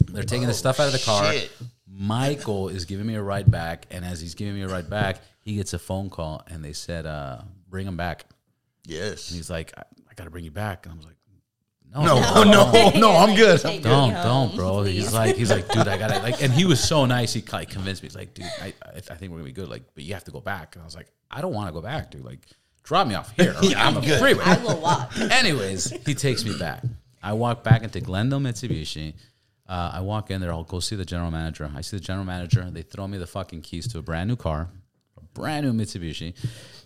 They're 0.07 0.23
taking 0.23 0.47
the 0.47 0.53
stuff 0.53 0.79
out 0.79 0.87
of 0.87 0.93
the 0.93 0.99
car. 0.99 1.31
shit. 1.33 1.51
Michael 1.87 2.69
is 2.69 2.85
giving 2.85 3.05
me 3.05 3.13
a 3.15 3.21
ride 3.21 3.51
back, 3.51 3.85
and 3.91 4.03
as 4.03 4.19
he's 4.19 4.33
giving 4.33 4.55
me 4.55 4.63
a 4.63 4.67
ride 4.67 4.89
back, 4.89 5.21
he 5.41 5.55
gets 5.55 5.73
a 5.73 5.79
phone 5.79 6.09
call, 6.09 6.41
and 6.47 6.63
they 6.65 6.73
said, 6.73 7.05
uh, 7.05 7.41
"Bring 7.69 7.85
him 7.85 7.97
back." 7.97 8.25
Yes. 8.85 9.29
He's 9.29 9.49
like, 9.49 9.71
"I, 9.77 9.83
I 10.09 10.13
got 10.15 10.23
to 10.23 10.31
bring 10.31 10.43
you 10.43 10.51
back," 10.51 10.85
and 10.85 10.93
I 10.93 10.95
was 10.97 11.05
like, 11.05 11.15
"No, 11.93 12.03
No, 12.03 12.31
oh, 12.35 12.43
no, 12.43 12.99
no, 12.99 13.15
I'm 13.15 13.35
good. 13.35 13.61
Don't, 13.61 14.13
don't, 14.13 14.55
bro." 14.55 14.77
please. 14.81 15.03
He's 15.03 15.13
like, 15.13 15.35
he's 15.35 15.51
like, 15.51 15.67
dude, 15.67 15.87
I 15.87 15.97
gotta 15.97 16.19
like, 16.19 16.41
and 16.41 16.51
he 16.51 16.65
was 16.65 16.83
so 16.83 17.05
nice. 17.05 17.33
He 17.33 17.43
like 17.51 17.69
convinced 17.69 18.01
me. 18.01 18.07
He's 18.07 18.15
like, 18.15 18.33
dude, 18.33 18.45
I, 18.59 18.73
I, 18.83 18.95
I 18.95 18.99
think 18.99 19.31
we're 19.31 19.37
gonna 19.37 19.43
be 19.43 19.51
good. 19.51 19.69
Like, 19.69 19.83
but 19.93 20.03
you 20.03 20.15
have 20.15 20.23
to 20.23 20.31
go 20.31 20.41
back. 20.41 20.75
And 20.75 20.81
I 20.81 20.85
was 20.85 20.95
like, 20.95 21.11
I 21.29 21.41
don't 21.41 21.53
want 21.53 21.67
to 21.67 21.73
go 21.73 21.81
back, 21.81 22.09
dude. 22.09 22.25
Like, 22.25 22.39
drop 22.83 23.07
me 23.07 23.15
off 23.15 23.31
here. 23.35 23.53
Like, 23.61 23.75
I'm, 23.77 23.97
a 23.97 24.01
good. 24.01 24.19
freeway. 24.19 24.43
I 24.45 24.57
will 24.63 24.79
walk. 24.79 25.17
Anyways, 25.17 25.91
he 26.05 26.13
takes 26.13 26.45
me 26.45 26.57
back. 26.57 26.83
I 27.21 27.33
walk 27.33 27.63
back 27.63 27.83
into 27.83 28.01
Glendale 28.01 28.39
Mitsubishi. 28.39 29.13
Uh, 29.67 29.91
I 29.93 30.01
walk 30.01 30.29
in 30.29 30.41
there. 30.41 30.51
I'll 30.51 30.63
go 30.63 30.79
see 30.81 30.95
the 30.97 31.05
general 31.05 31.31
manager. 31.31 31.71
I 31.73 31.81
see 31.81 31.97
the 31.97 32.03
general 32.03 32.25
manager. 32.25 32.69
They 32.69 32.81
throw 32.81 33.07
me 33.07 33.17
the 33.17 33.27
fucking 33.27 33.61
keys 33.61 33.87
to 33.93 33.99
a 33.99 34.01
brand 34.01 34.27
new 34.27 34.35
car, 34.35 34.67
a 35.17 35.21
brand 35.33 35.65
new 35.65 35.73
Mitsubishi, 35.73 36.35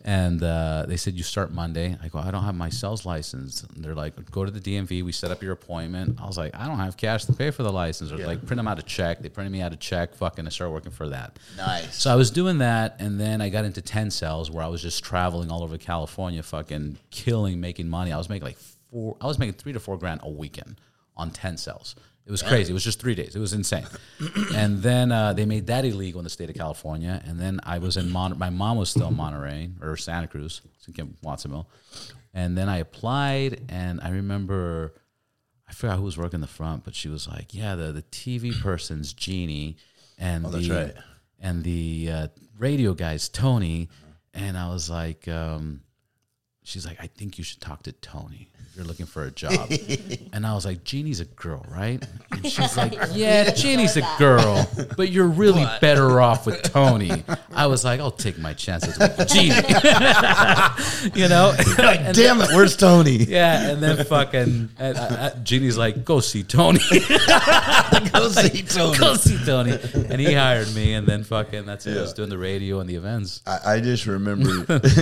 and 0.08 0.42
uh, 0.42 0.86
they 0.88 0.96
said 0.96 1.16
you 1.16 1.24
start 1.24 1.52
Monday. 1.52 1.98
I 2.02 2.08
go, 2.08 2.20
I 2.20 2.32
don't 2.32 2.46
have 2.46 2.56
my 2.56 2.70
sales 2.70 3.06
license. 3.06 3.64
And 3.64 3.84
they're 3.84 3.94
like, 3.94 4.32
go 4.32 4.46
to 4.46 4.50
the 4.50 4.62
DMV. 4.62 5.04
We 5.04 5.12
set 5.12 5.32
up 5.32 5.44
your 5.44 5.52
appointment. 5.52 6.18
I 6.22 6.26
was 6.26 6.38
like, 6.38 6.56
I 6.56 6.66
don't 6.66 6.80
have 6.80 6.96
cash 6.96 7.26
to 7.26 7.34
pay 7.34 7.52
for 7.52 7.64
the 7.64 7.74
license. 7.74 8.14
Or 8.14 8.18
like, 8.20 8.46
print 8.46 8.58
them 8.58 8.70
out 8.70 8.80
a 8.80 8.84
check. 8.84 9.20
They 9.20 9.28
printed 9.28 9.52
me 9.52 9.62
out 9.62 9.74
a 9.74 9.76
check. 9.76 10.16
Fucking, 10.16 10.48
I 10.48 10.50
started 10.50 10.72
working 10.72 10.94
for 10.94 11.10
that. 11.10 11.38
Nice. 11.58 12.02
So 12.02 12.10
I 12.10 12.16
was 12.16 12.32
doing 12.32 12.60
that, 12.60 12.96
and 13.00 13.20
then 13.20 13.42
I 13.42 13.50
got 13.50 13.66
into 13.66 13.82
ten 13.82 14.10
cells 14.10 14.50
where 14.50 14.64
I 14.64 14.68
was 14.68 14.82
just 14.82 15.04
traveling 15.04 15.52
all 15.52 15.62
over 15.62 15.78
California, 15.78 16.42
fucking 16.42 17.00
killing, 17.12 17.60
making 17.60 17.90
money. 17.90 18.14
I 18.14 18.18
was 18.18 18.30
making 18.30 18.46
like 18.46 18.58
four. 18.90 19.18
I 19.20 19.26
was 19.26 19.38
making 19.38 19.56
three 19.56 19.74
to 19.74 19.80
four 19.82 19.98
grand 19.98 20.22
a 20.24 20.30
weekend 20.30 20.80
on 21.18 21.32
ten 21.32 21.58
cells. 21.58 21.96
It 22.28 22.32
was 22.32 22.44
crazy. 22.44 22.72
It 22.72 22.74
was 22.74 22.84
just 22.84 23.00
three 23.00 23.16
days. 23.16 23.36
It 23.38 23.40
was 23.40 23.54
insane. 23.54 23.86
and 24.54 24.84
then 24.84 25.14
uh, 25.14 25.32
they 25.32 25.46
made 25.46 25.68
that 25.68 25.86
illegal 25.86 26.20
in 26.20 26.26
the 26.26 26.30
state 26.30 26.50
of 26.50 26.58
California. 26.58 27.22
And 27.26 27.40
then 27.40 27.62
I 27.64 27.80
was 27.80 27.96
in 27.96 28.12
Mon- 28.12 28.38
my 28.38 28.50
mom 28.50 28.76
was 28.78 28.90
still 28.90 29.08
in 29.08 29.16
Monterey 29.16 29.70
or 29.82 29.96
Santa 29.96 30.28
Cruz, 30.28 30.62
Watsonville. 31.24 31.70
And 32.34 32.58
then 32.58 32.68
I 32.68 32.78
applied, 32.80 33.62
and 33.70 34.02
I 34.02 34.10
remember. 34.10 34.94
I 35.70 35.74
forgot 35.74 35.98
who 35.98 36.04
was 36.04 36.18
working 36.18 36.40
the 36.40 36.48
front, 36.48 36.84
but 36.86 36.96
she 36.96 37.10
was 37.10 37.28
like, 37.28 37.54
"Yeah, 37.54 37.76
the 37.76 37.92
the 37.92 38.02
TV 38.04 38.58
person's 38.62 39.12
Jeannie, 39.14 39.76
and 40.18 40.46
Oh, 40.46 40.50
the 40.50 40.70
right. 40.70 40.94
and 41.42 41.64
the 41.64 42.10
uh, 42.12 42.28
radio 42.58 42.94
guy's 42.94 43.28
Tony." 43.30 43.90
And 44.34 44.58
I 44.58 44.70
was 44.70 44.90
like, 44.90 45.28
um, 45.28 45.82
"She's 46.64 46.86
like, 46.86 46.98
I 47.02 47.08
think 47.08 47.38
you 47.38 47.44
should 47.44 47.60
talk 47.62 47.84
to 47.84 47.92
Tony." 47.92 48.50
You're 48.78 48.86
looking 48.86 49.08
for 49.08 49.24
a 49.24 49.32
job. 49.32 49.72
and 50.34 50.46
I 50.46 50.54
was 50.54 50.64
like, 50.64 50.84
Jeannie's 50.84 51.20
a 51.20 51.26
girl, 51.26 51.66
right? 51.70 52.06
And 52.32 52.46
she's 52.50 52.78
like, 52.78 52.94
Yeah, 53.14 53.50
Jeannie's 53.52 53.98
a 53.98 54.08
girl, 54.20 54.70
but 54.96 55.10
you're 55.10 55.28
really 55.28 55.66
better 55.82 56.22
off 56.22 56.46
with 56.46 56.62
Tony. 56.62 57.24
I 57.52 57.66
was 57.66 57.84
like, 57.84 58.00
I'll 58.00 58.12
take 58.12 58.38
my 58.38 58.54
chances 58.54 58.98
with 59.00 59.28
Jeannie. 59.28 59.56
you 61.20 61.28
know? 61.28 61.56
And 61.80 62.16
Damn 62.16 62.40
it, 62.42 62.50
where's 62.54 62.78
Tony? 62.78 63.18
yeah, 63.18 63.72
and 63.72 63.82
then 63.82 64.06
fucking 64.06 64.70
and, 64.78 64.98
uh, 64.98 65.02
uh, 65.02 65.36
Jeannie's 65.44 65.78
like, 65.78 66.06
"Go 66.06 66.20
see 66.20 66.44
Tony, 66.44 66.80
Go 68.14 68.30
see 68.30 68.62
Tony. 68.64 68.98
go 68.98 69.16
see 69.16 69.38
Tony," 69.46 69.72
and 70.10 70.22
he 70.22 70.34
hired 70.34 70.74
me, 70.76 70.94
and 70.94 71.08
then 71.08 71.24
fucking 71.24 71.66
that's 71.66 71.88
it. 71.88 71.98
I 71.98 72.02
was 72.02 72.14
doing 72.14 72.30
the 72.30 72.38
radio 72.38 72.80
and 72.80 72.90
the 72.90 72.96
events. 72.96 73.42
I, 73.48 73.74
I 73.76 73.80
just 73.80 74.06
remember 74.06 74.50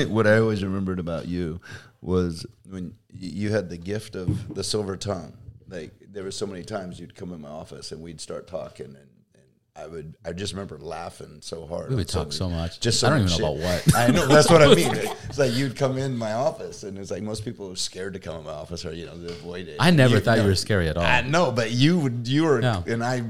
what 0.07 0.27
I 0.27 0.37
always 0.37 0.63
remembered 0.63 0.99
about 0.99 1.27
you 1.27 1.59
was 2.01 2.45
when 2.69 2.93
y- 3.04 3.04
you 3.19 3.51
had 3.51 3.69
the 3.69 3.77
gift 3.77 4.15
of 4.15 4.53
the 4.55 4.63
silver 4.63 4.97
tongue. 4.97 5.33
Like 5.67 5.93
there 6.11 6.23
were 6.23 6.31
so 6.31 6.45
many 6.45 6.63
times 6.63 6.99
you'd 6.99 7.15
come 7.15 7.33
in 7.33 7.41
my 7.41 7.49
office 7.49 7.91
and 7.91 8.01
we'd 8.01 8.21
start 8.21 8.47
talking, 8.47 8.85
and, 8.87 8.97
and 9.33 9.43
I 9.75 9.87
would 9.87 10.15
I 10.23 10.31
just 10.33 10.53
remember 10.53 10.77
laughing 10.77 11.39
so 11.41 11.65
hard. 11.65 11.89
We 11.89 11.95
would 11.95 12.07
talk 12.07 12.31
so 12.33 12.49
much. 12.49 12.79
Just 12.79 12.99
so 12.99 13.07
I 13.07 13.09
don't 13.11 13.27
even 13.27 13.39
know 13.39 13.55
about 13.55 13.63
what. 13.63 13.95
I 13.95 14.07
know 14.11 14.27
that's 14.27 14.49
what 14.49 14.61
I 14.61 14.73
mean. 14.75 14.93
It's 15.29 15.39
like 15.39 15.53
you'd 15.53 15.75
come 15.75 15.97
in 15.97 16.15
my 16.17 16.33
office, 16.33 16.83
and 16.83 16.97
it's 16.97 17.11
like 17.11 17.23
most 17.23 17.43
people 17.43 17.71
are 17.71 17.75
scared 17.75 18.13
to 18.13 18.19
come 18.19 18.37
in 18.37 18.43
my 18.45 18.51
office, 18.51 18.85
or 18.85 18.93
you 18.93 19.05
know 19.05 19.17
they 19.17 19.33
avoid 19.33 19.67
it. 19.67 19.77
I 19.79 19.91
never 19.91 20.19
thought 20.19 20.37
you 20.37 20.43
know, 20.43 20.49
were 20.49 20.55
scary 20.55 20.87
at 20.87 20.97
all. 20.97 21.03
I 21.03 21.21
know, 21.21 21.51
but 21.51 21.71
you 21.71 21.97
would 21.99 22.27
you 22.27 22.43
were, 22.45 22.61
Yeah. 22.61 22.83
and 22.87 23.03
I 23.03 23.23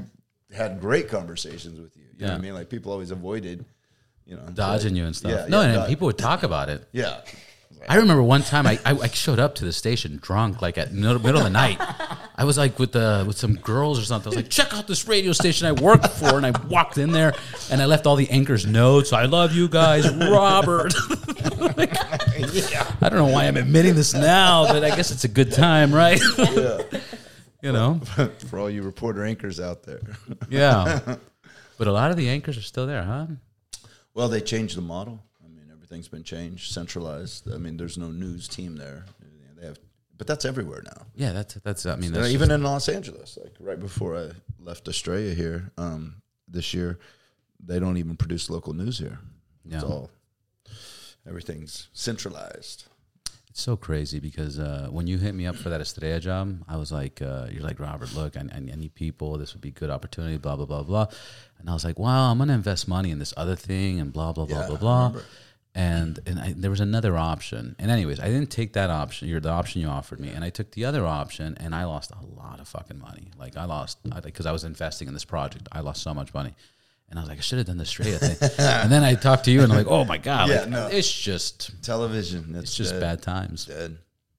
had 0.54 0.78
great 0.80 1.08
conversations 1.08 1.80
with 1.80 1.96
you. 1.96 2.02
You 2.18 2.26
know 2.26 2.32
what 2.32 2.38
I 2.38 2.42
mean? 2.42 2.54
Like 2.54 2.68
people 2.68 2.92
always 2.92 3.10
avoided, 3.10 3.64
you 4.26 4.36
know, 4.36 4.42
dodging 4.54 4.92
like- 4.92 4.98
you 4.98 5.06
and 5.06 5.16
stuff. 5.16 5.32
Yeah, 5.32 5.46
no, 5.48 5.60
yeah, 5.62 5.66
and 5.66 5.74
dodge- 5.74 5.88
people 5.88 6.06
would 6.06 6.18
talk 6.18 6.42
about 6.44 6.68
it. 6.68 6.86
yeah. 6.92 7.22
I 7.88 7.96
remember 7.96 8.22
one 8.22 8.42
time 8.42 8.66
I, 8.66 8.78
I, 8.84 8.92
I 8.98 9.08
showed 9.08 9.38
up 9.38 9.54
to 9.56 9.64
the 9.64 9.72
station 9.72 10.18
drunk, 10.20 10.60
like 10.60 10.76
at 10.76 10.92
middle, 10.92 11.20
middle 11.20 11.38
of 11.38 11.44
the 11.44 11.50
night. 11.50 11.80
I 12.34 12.44
was 12.44 12.58
like 12.58 12.78
with 12.78 12.92
the 12.92 13.24
with 13.26 13.38
some 13.38 13.54
girls 13.56 13.98
or 13.98 14.02
something. 14.04 14.28
I 14.28 14.30
was 14.30 14.36
like, 14.36 14.50
check 14.50 14.74
out 14.74 14.86
this 14.86 15.06
radio 15.06 15.32
station 15.32 15.66
I 15.66 15.72
work 15.72 16.02
for, 16.10 16.36
and 16.36 16.44
I 16.44 16.50
walked 16.68 16.98
in 16.98 17.12
there 17.12 17.34
and 17.70 17.80
I 17.80 17.86
left 17.86 18.06
all 18.06 18.16
the 18.16 18.28
anchors 18.30 18.66
notes. 18.66 19.12
I 19.12 19.26
love 19.26 19.52
you 19.52 19.68
guys, 19.68 20.12
Robert. 20.14 20.94
Like, 21.76 21.94
I 23.02 23.08
don't 23.08 23.18
know 23.18 23.26
why 23.28 23.44
I'm 23.46 23.56
admitting 23.56 23.94
this 23.94 24.14
now, 24.14 24.66
but 24.66 24.82
I 24.82 24.94
guess 24.96 25.10
it's 25.10 25.24
a 25.24 25.28
good 25.28 25.52
time, 25.52 25.94
right? 25.94 26.20
yeah. 26.38 26.80
you 27.62 27.72
know, 27.72 28.00
For 28.48 28.58
all 28.58 28.70
you 28.70 28.82
reporter 28.82 29.24
anchors 29.24 29.60
out 29.60 29.82
there. 29.82 30.00
yeah. 30.48 31.16
But 31.78 31.86
a 31.86 31.92
lot 31.92 32.10
of 32.10 32.16
the 32.16 32.28
anchors 32.28 32.56
are 32.56 32.62
still 32.62 32.86
there, 32.86 33.02
huh? 33.02 33.26
Well, 34.14 34.28
they 34.28 34.40
changed 34.40 34.76
the 34.76 34.82
model. 34.82 35.20
Everything's 35.86 36.08
been 36.08 36.24
changed, 36.24 36.72
centralized. 36.72 37.48
I 37.52 37.58
mean, 37.58 37.76
there's 37.76 37.96
no 37.96 38.08
news 38.10 38.48
team 38.48 38.74
there. 38.76 39.04
They 39.56 39.66
have, 39.66 39.78
but 40.18 40.26
that's 40.26 40.44
everywhere 40.44 40.82
now. 40.84 41.06
Yeah, 41.14 41.30
that's 41.32 41.54
that's. 41.62 41.86
I 41.86 41.94
mean, 41.94 42.12
Uh, 42.12 42.22
that's 42.22 42.30
even 42.34 42.50
in 42.50 42.64
Los 42.64 42.88
Angeles, 42.88 43.38
like 43.40 43.54
right 43.60 43.78
before 43.78 44.16
I 44.18 44.30
left 44.58 44.88
Estrella 44.88 45.32
here 45.32 45.70
um, 45.78 46.22
this 46.48 46.74
year, 46.74 46.98
they 47.64 47.78
don't 47.78 47.98
even 47.98 48.16
produce 48.16 48.50
local 48.50 48.72
news 48.72 48.98
here. 48.98 49.20
It's 49.64 49.74
Yeah. 49.74 49.82
all 49.88 50.10
everything's 51.24 51.88
centralized. 51.92 52.86
It's 53.50 53.62
so 53.62 53.76
crazy 53.76 54.18
because 54.20 54.58
uh, 54.58 54.88
when 54.90 55.06
you 55.06 55.18
hit 55.18 55.34
me 55.34 55.46
up 55.46 55.54
for 55.56 55.68
that 55.70 55.80
Estrella 55.80 56.20
job, 56.20 56.62
I 56.68 56.76
was 56.76 56.90
like, 56.90 57.22
uh, 57.22 57.46
"You're 57.50 57.62
like 57.62 57.78
Robert. 57.78 58.12
Look, 58.12 58.36
I, 58.36 58.40
I 58.40 58.58
need 58.60 58.94
people. 58.96 59.38
This 59.38 59.54
would 59.54 59.62
be 59.62 59.68
a 59.68 59.78
good 59.80 59.88
opportunity. 59.90 60.36
Blah 60.36 60.56
blah 60.56 60.66
blah 60.66 60.82
blah." 60.82 61.06
And 61.60 61.70
I 61.70 61.74
was 61.74 61.84
like, 61.84 61.96
"Wow, 61.98 62.30
I'm 62.32 62.38
gonna 62.38 62.54
invest 62.54 62.88
money 62.88 63.10
in 63.12 63.18
this 63.20 63.32
other 63.36 63.54
thing 63.56 64.00
and 64.00 64.12
blah 64.12 64.32
blah 64.32 64.46
blah 64.46 64.60
Yeah, 64.62 64.66
blah 64.66 65.06
I 65.06 65.10
blah." 65.12 65.20
And 65.76 66.18
and 66.26 66.40
I, 66.40 66.54
there 66.56 66.70
was 66.70 66.80
another 66.80 67.18
option. 67.18 67.76
And 67.78 67.90
anyways, 67.90 68.18
I 68.18 68.28
didn't 68.28 68.50
take 68.50 68.72
that 68.72 68.88
option. 68.88 69.28
You're 69.28 69.40
the 69.40 69.50
option 69.50 69.82
you 69.82 69.88
offered 69.88 70.20
me, 70.20 70.30
and 70.30 70.42
I 70.42 70.48
took 70.48 70.70
the 70.72 70.86
other 70.86 71.04
option, 71.04 71.54
and 71.60 71.74
I 71.74 71.84
lost 71.84 72.10
a 72.12 72.24
lot 72.40 72.60
of 72.60 72.66
fucking 72.66 72.98
money. 72.98 73.30
Like 73.38 73.58
I 73.58 73.66
lost 73.66 73.98
because 74.24 74.46
I 74.46 74.52
was 74.52 74.64
investing 74.64 75.06
in 75.06 75.12
this 75.12 75.26
project. 75.26 75.68
I 75.70 75.80
lost 75.80 76.02
so 76.02 76.14
much 76.14 76.32
money. 76.32 76.54
And 77.10 77.18
I 77.18 77.22
was 77.22 77.28
like, 77.28 77.38
I 77.38 77.42
should 77.42 77.58
have 77.58 77.66
done 77.68 77.76
the 77.76 77.84
straight. 77.86 78.14
thing. 78.18 78.36
and 78.58 78.90
then 78.90 79.04
I 79.04 79.14
talked 79.14 79.44
to 79.44 79.50
you, 79.52 79.62
and 79.62 79.70
I'm 79.70 79.78
like, 79.78 79.86
oh 79.86 80.04
my 80.06 80.18
god, 80.18 80.48
Yeah, 80.48 80.60
like, 80.62 80.70
no. 80.70 80.86
it's 80.88 81.12
just, 81.12 81.70
Television, 81.84 82.54
it's, 82.56 82.64
it's 82.64 82.74
just 82.76 82.92
dead. 82.92 83.00
bad 83.00 83.22
times. 83.22 83.66
dead. 83.66 83.98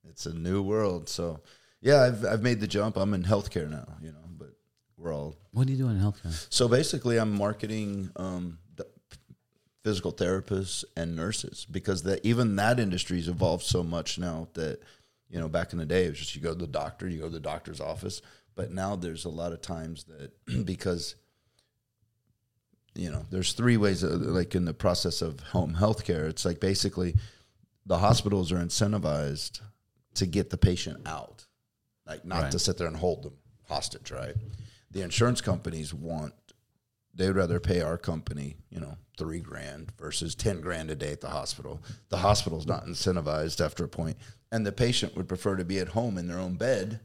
It's 0.10 0.26
a 0.26 0.34
new 0.34 0.62
world. 0.64 1.08
So, 1.08 1.40
yeah, 1.82 2.02
I've 2.02 2.26
I've 2.26 2.42
made 2.42 2.60
the 2.60 2.68
jump. 2.68 2.98
I'm 2.98 3.14
in 3.14 3.24
healthcare 3.24 3.70
now, 3.70 3.88
you 4.02 4.12
know, 4.12 4.26
but 4.38 4.50
we're 4.98 5.14
all 5.14 5.38
What 5.52 5.68
do 5.68 5.74
you 5.74 5.78
do 5.78 5.88
in 5.90 6.00
healthcare? 6.00 6.34
So 6.52 6.68
basically, 6.68 7.20
I'm 7.20 7.32
marketing 7.38 8.10
um, 8.16 8.58
physical 9.84 10.12
therapists 10.12 10.84
and 10.96 11.16
nurses 11.16 11.66
because 11.70 12.04
that 12.04 12.26
even 12.26 12.56
that 12.58 12.80
industry's 12.80 13.28
evolved 13.28 13.64
so 13.64 13.84
much 13.84 14.18
now 14.20 14.48
that 14.54 14.80
you 15.30 15.40
know 15.40 15.48
back 15.48 15.72
in 15.74 15.80
the 15.80 15.86
day 15.86 16.06
it 16.06 16.10
was 16.10 16.20
just 16.20 16.36
you 16.36 16.42
go 16.42 16.54
to 16.54 16.60
the 16.60 16.68
doctor, 16.68 17.08
you 17.08 17.20
go 17.20 17.28
to 17.28 17.34
the 17.34 17.40
doctor's 17.40 17.80
office, 17.80 18.22
but 18.56 18.72
now 18.72 18.96
there's 18.96 19.26
a 19.26 19.30
lot 19.30 19.54
of 19.54 19.62
times 19.62 20.06
that 20.06 20.32
because 20.66 21.16
you 22.96 23.12
know 23.12 23.26
there's 23.30 23.54
three 23.54 23.78
ways 23.78 24.04
uh, 24.04 24.08
like 24.20 24.56
in 24.56 24.66
the 24.66 24.74
process 24.74 25.22
of 25.22 25.40
home 25.40 25.76
healthcare 25.80 26.28
it's 26.28 26.46
like 26.46 26.60
basically 26.60 27.16
the 27.86 28.00
hospitals 28.00 28.52
are 28.52 28.58
incentivized 28.58 29.62
to 30.16 30.26
get 30.26 30.50
the 30.50 30.58
patient 30.58 31.06
out 31.08 31.46
like 32.08 32.26
not 32.26 32.44
Right. 32.44 32.52
to 32.52 32.60
sit 32.60 32.78
there 32.78 32.88
and 32.88 32.98
hold 32.98 33.22
them 33.24 33.34
hostage 33.70 34.10
right 34.12 34.34
the 34.90 35.02
insurance 35.04 35.42
companies 35.42 35.94
want 35.94 36.34
they'd 37.18 37.32
rather 37.32 37.60
pay 37.60 37.82
our 37.82 37.98
company 37.98 38.56
you 38.70 38.80
know 38.80 38.96
three 39.18 39.40
grand 39.42 39.92
versus 40.00 40.36
10 40.36 40.62
grand 40.62 40.90
a 40.90 40.96
day 40.96 41.12
at 41.12 41.20
the 41.22 41.30
hospital 41.30 41.82
the 42.10 42.18
hospital's 42.18 42.66
not 42.68 42.86
incentivized 42.86 43.60
after 43.64 43.84
a 43.84 43.88
point 43.90 44.16
and 44.52 44.66
the 44.66 44.72
patient 44.72 45.16
would 45.18 45.28
prefer 45.28 45.56
to 45.58 45.66
be 45.66 45.80
at 45.80 45.90
home 45.90 46.18
in 46.18 46.28
their 46.28 46.40
own 46.40 46.56
bed 46.56 47.00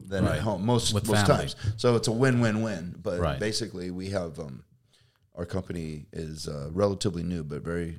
than 0.00 0.24
Right. 0.24 0.36
at 0.36 0.40
home 0.42 0.64
most 0.64 0.92
With 0.94 1.06
most 1.08 1.26
family. 1.26 1.42
times 1.42 1.56
so 1.76 1.94
it's 1.94 2.08
a 2.08 2.12
win-win-win 2.12 2.96
but 3.02 3.20
Right. 3.20 3.38
basically 3.38 3.90
we 3.90 4.10
have 4.10 4.38
um, 4.40 4.64
our 5.36 5.46
company 5.46 6.06
is 6.12 6.48
uh, 6.48 6.68
relatively 6.72 7.22
new, 7.22 7.44
but 7.44 7.62
very 7.62 7.98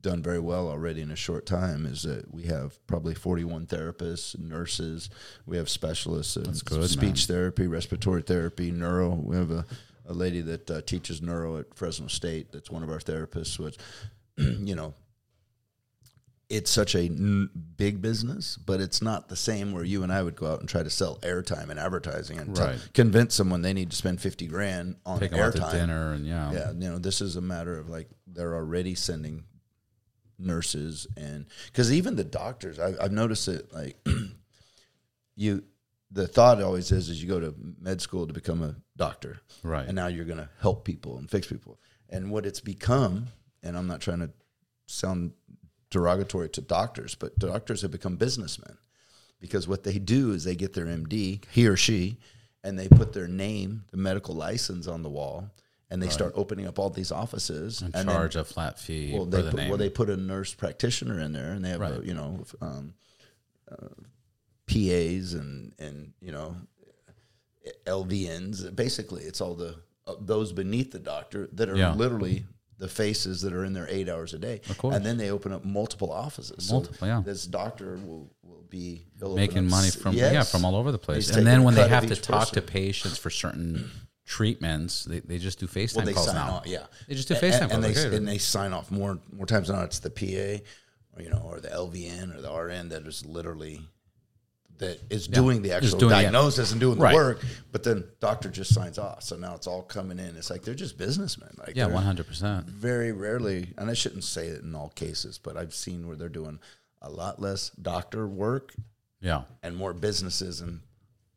done 0.00 0.20
very 0.24 0.40
well 0.40 0.66
already 0.66 1.00
in 1.02 1.12
a 1.12 1.16
short 1.16 1.46
time. 1.46 1.86
Is 1.86 2.02
that 2.02 2.34
we 2.34 2.44
have 2.44 2.84
probably 2.88 3.14
41 3.14 3.66
therapists, 3.66 4.36
nurses, 4.36 5.08
we 5.46 5.56
have 5.56 5.68
specialists 5.68 6.36
in 6.36 6.50
good, 6.64 6.90
speech 6.90 7.26
therapy, 7.26 7.68
respiratory 7.68 8.22
therapy, 8.22 8.72
neuro. 8.72 9.10
We 9.14 9.36
have 9.36 9.52
a, 9.52 9.66
a 10.10 10.12
lady 10.12 10.40
that 10.40 10.70
uh, 10.70 10.80
teaches 10.82 11.22
neuro 11.22 11.56
at 11.58 11.72
Fresno 11.74 12.08
State. 12.08 12.50
That's 12.52 12.70
one 12.70 12.82
of 12.82 12.90
our 12.90 12.98
therapists. 12.98 13.58
Which, 13.58 13.78
you 14.36 14.74
know, 14.74 14.92
it's 16.48 16.70
such 16.70 16.96
a 16.96 17.02
n- 17.02 17.48
big 17.76 18.02
business, 18.02 18.56
but 18.56 18.80
it's 18.80 19.00
not 19.00 19.28
the 19.28 19.36
same 19.36 19.72
where 19.72 19.84
you 19.84 20.02
and 20.02 20.12
I 20.12 20.20
would 20.22 20.34
go 20.34 20.50
out 20.50 20.58
and 20.60 20.68
try 20.68 20.82
to 20.82 20.90
sell 20.90 21.18
airtime 21.18 21.70
and 21.70 21.78
advertising 21.78 22.38
and 22.38 22.58
Right. 22.58 22.88
convince 22.92 23.36
someone 23.36 23.62
they 23.62 23.72
need 23.72 23.90
to 23.90 23.96
spend 23.96 24.20
50 24.20 24.48
grand 24.48 24.96
on 25.06 25.20
Take 25.20 25.30
them 25.30 25.38
out 25.40 25.52
to 25.54 25.60
airtime. 25.60 25.70
dinner 25.72 26.12
and 26.12 26.26
yeah. 26.26 26.52
Yeah, 26.52 26.70
you 26.72 26.90
know, 26.90 26.98
this 26.98 27.20
is 27.20 27.36
a 27.36 27.40
matter 27.40 27.78
of 27.78 27.88
like 27.88 28.08
they're 28.26 28.54
already 28.56 28.96
sending 28.96 29.44
nurses 30.40 31.06
and 31.16 31.46
because 31.66 31.92
even 31.92 32.16
the 32.16 32.24
doctors, 32.24 32.80
I, 32.80 32.94
I've 33.00 33.12
noticed 33.12 33.46
it. 33.46 33.72
Like 33.72 34.04
you, 35.36 35.62
the 36.10 36.26
thought 36.26 36.60
always 36.62 36.90
is 36.90 37.08
is 37.08 37.22
you 37.22 37.28
go 37.28 37.40
to 37.40 37.54
med 37.80 38.00
school 38.00 38.26
to 38.26 38.32
become 38.32 38.62
a 38.62 38.74
doctor, 38.96 39.40
Right. 39.62 39.86
And 39.86 39.94
now 39.94 40.06
you're 40.08 40.24
going 40.24 40.38
to 40.38 40.48
help 40.60 40.84
people 40.84 41.18
and 41.18 41.30
fix 41.30 41.46
people. 41.46 41.78
And 42.08 42.30
what 42.30 42.46
it's 42.46 42.60
become, 42.60 43.28
and 43.62 43.76
I'm 43.76 43.86
not 43.86 44.00
trying 44.00 44.20
to 44.20 44.30
sound 44.86 45.32
derogatory 45.90 46.48
to 46.50 46.60
doctors, 46.60 47.14
but 47.14 47.38
doctors 47.38 47.82
have 47.82 47.90
become 47.90 48.16
businessmen 48.16 48.76
because 49.40 49.66
what 49.68 49.84
they 49.84 49.98
do 49.98 50.32
is 50.32 50.44
they 50.44 50.54
get 50.56 50.72
their 50.74 50.86
MD, 50.86 51.42
he 51.50 51.66
or 51.66 51.76
she, 51.76 52.18
and 52.62 52.78
they 52.78 52.88
put 52.88 53.12
their 53.12 53.28
name, 53.28 53.84
the 53.90 53.96
medical 53.96 54.34
license 54.34 54.86
on 54.86 55.02
the 55.02 55.08
wall, 55.08 55.50
and 55.90 56.02
they 56.02 56.08
start 56.08 56.32
opening 56.36 56.66
up 56.66 56.78
all 56.78 56.90
these 56.90 57.10
offices 57.10 57.82
and 57.82 57.92
then- 57.92 58.06
charge 58.06 58.36
a 58.36 58.44
flat 58.44 58.78
fee 58.78 59.12
well, 59.12 59.24
for 59.24 59.30
they 59.30 59.42
the 59.42 59.50
put, 59.50 59.56
name. 59.56 59.68
well, 59.68 59.78
they 59.78 59.90
put 59.90 60.10
a 60.10 60.16
nurse 60.16 60.54
practitioner 60.54 61.20
in 61.20 61.32
there, 61.32 61.52
and 61.52 61.64
they 61.64 61.70
have 61.70 61.80
a, 61.82 62.00
you 62.04 62.14
know 62.14 62.44
um, 62.60 62.94
uh, 63.70 63.88
PAs 64.70 65.34
and 65.34 65.72
and 65.78 66.12
you 66.20 66.32
know 66.32 66.56
LVNs. 67.86 68.74
Basically, 68.74 69.22
it's 69.24 69.40
all 69.40 69.54
the 69.54 69.76
uh, 70.06 70.14
those 70.20 70.52
beneath 70.52 70.92
the 70.92 70.98
doctor 70.98 71.48
that 71.52 71.68
are 71.68 71.76
Yeah. 71.76 71.94
literally 71.94 72.44
the 72.78 72.88
faces 72.88 73.42
that 73.42 73.52
are 73.52 73.64
in 73.64 73.74
there 73.74 73.86
eight 73.90 74.08
hours 74.08 74.32
a 74.32 74.38
day. 74.38 74.60
Of 74.70 74.78
course. 74.78 74.96
and 74.96 75.04
then 75.04 75.18
they 75.18 75.30
open 75.30 75.52
up 75.52 75.64
multiple 75.64 76.10
offices. 76.10 76.66
So 76.68 76.74
Multiple, 76.74 77.06
yeah. 77.06 77.22
This 77.24 77.46
doctor 77.46 77.98
will 77.98 78.30
will 78.42 78.64
be 78.70 79.06
making 79.20 79.68
money 79.68 79.90
from 79.90 80.14
yeah 80.14 80.42
from 80.44 80.64
all 80.64 80.76
over 80.76 80.90
the 80.92 80.98
place. 80.98 81.28
He's 81.28 81.36
And 81.36 81.46
then 81.46 81.62
when 81.64 81.74
they 81.74 81.88
have 81.88 82.06
to 82.06 82.16
talk 82.16 82.50
to 82.50 82.62
patients 82.62 83.18
for 83.18 83.30
certain 83.30 83.90
treatments, 84.24 85.04
they, 85.04 85.20
they 85.20 85.38
just 85.38 85.58
do 85.60 85.66
FaceTime 85.66 85.96
Well, 85.96 86.06
they 86.06 86.12
calls 86.14 86.26
sign 86.26 86.34
now. 86.36 86.52
off, 86.54 86.66
yeah. 86.66 86.86
They 87.08 87.14
just 87.14 87.28
do 87.28 87.34
FaceTime 87.34 87.42
and, 87.62 87.70
calls. 87.70 87.72
and 87.72 87.82
like, 87.82 87.94
they 87.96 88.10
hey, 88.10 88.16
and 88.16 88.28
they 88.28 88.38
sign 88.38 88.72
off 88.72 88.90
more 88.90 89.18
more 89.32 89.46
times 89.46 89.68
than 89.68 89.76
not. 89.76 89.86
It's 89.86 89.98
the 89.98 90.10
PA, 90.10 90.64
or 91.16 91.22
you 91.22 91.28
know, 91.30 91.42
or 91.44 91.60
the 91.60 91.68
LVN 91.68 92.34
or 92.36 92.40
the 92.40 92.50
RN 92.52 92.88
that 92.90 93.06
is 93.06 93.26
literally 93.26 93.82
that 94.80 94.98
is 95.08 95.28
doing 95.28 95.62
the 95.62 95.72
actual 95.72 95.98
doing 95.98 96.10
yeah. 96.10 96.22
diagnosis 96.22 96.72
and 96.72 96.80
doing 96.80 96.98
Right. 96.98 97.12
the 97.12 97.16
work. 97.16 97.44
But 97.72 97.84
then 97.84 98.04
doctor 98.18 98.48
just 98.50 98.74
signs 98.74 98.98
off. 98.98 99.22
So 99.22 99.36
now 99.36 99.54
it's 99.54 99.66
all 99.66 99.82
coming 99.82 100.18
in. 100.18 100.36
It's 100.36 100.50
like 100.50 100.62
they're 100.62 100.74
just 100.74 100.98
businessmen. 100.98 101.50
Like 101.58 101.76
yeah, 101.76 101.86
one 101.86 102.02
hundred 102.02 102.26
percent. 102.26 102.66
Very 102.66 103.12
rarely, 103.12 103.72
and 103.78 103.88
I 103.88 103.94
shouldn't 103.94 104.24
say 104.24 104.48
it 104.48 104.62
in 104.62 104.74
all 104.74 104.88
cases, 104.90 105.38
but 105.38 105.56
I've 105.56 105.74
seen 105.74 106.06
where 106.06 106.16
they're 106.16 106.28
doing 106.28 106.58
a 107.00 107.08
lot 107.08 107.40
less 107.40 107.70
doctor 107.70 108.26
work 108.26 108.74
Yeah. 109.22 109.42
and 109.62 109.76
more 109.76 109.94
businesses 109.94 110.60
and 110.60 110.80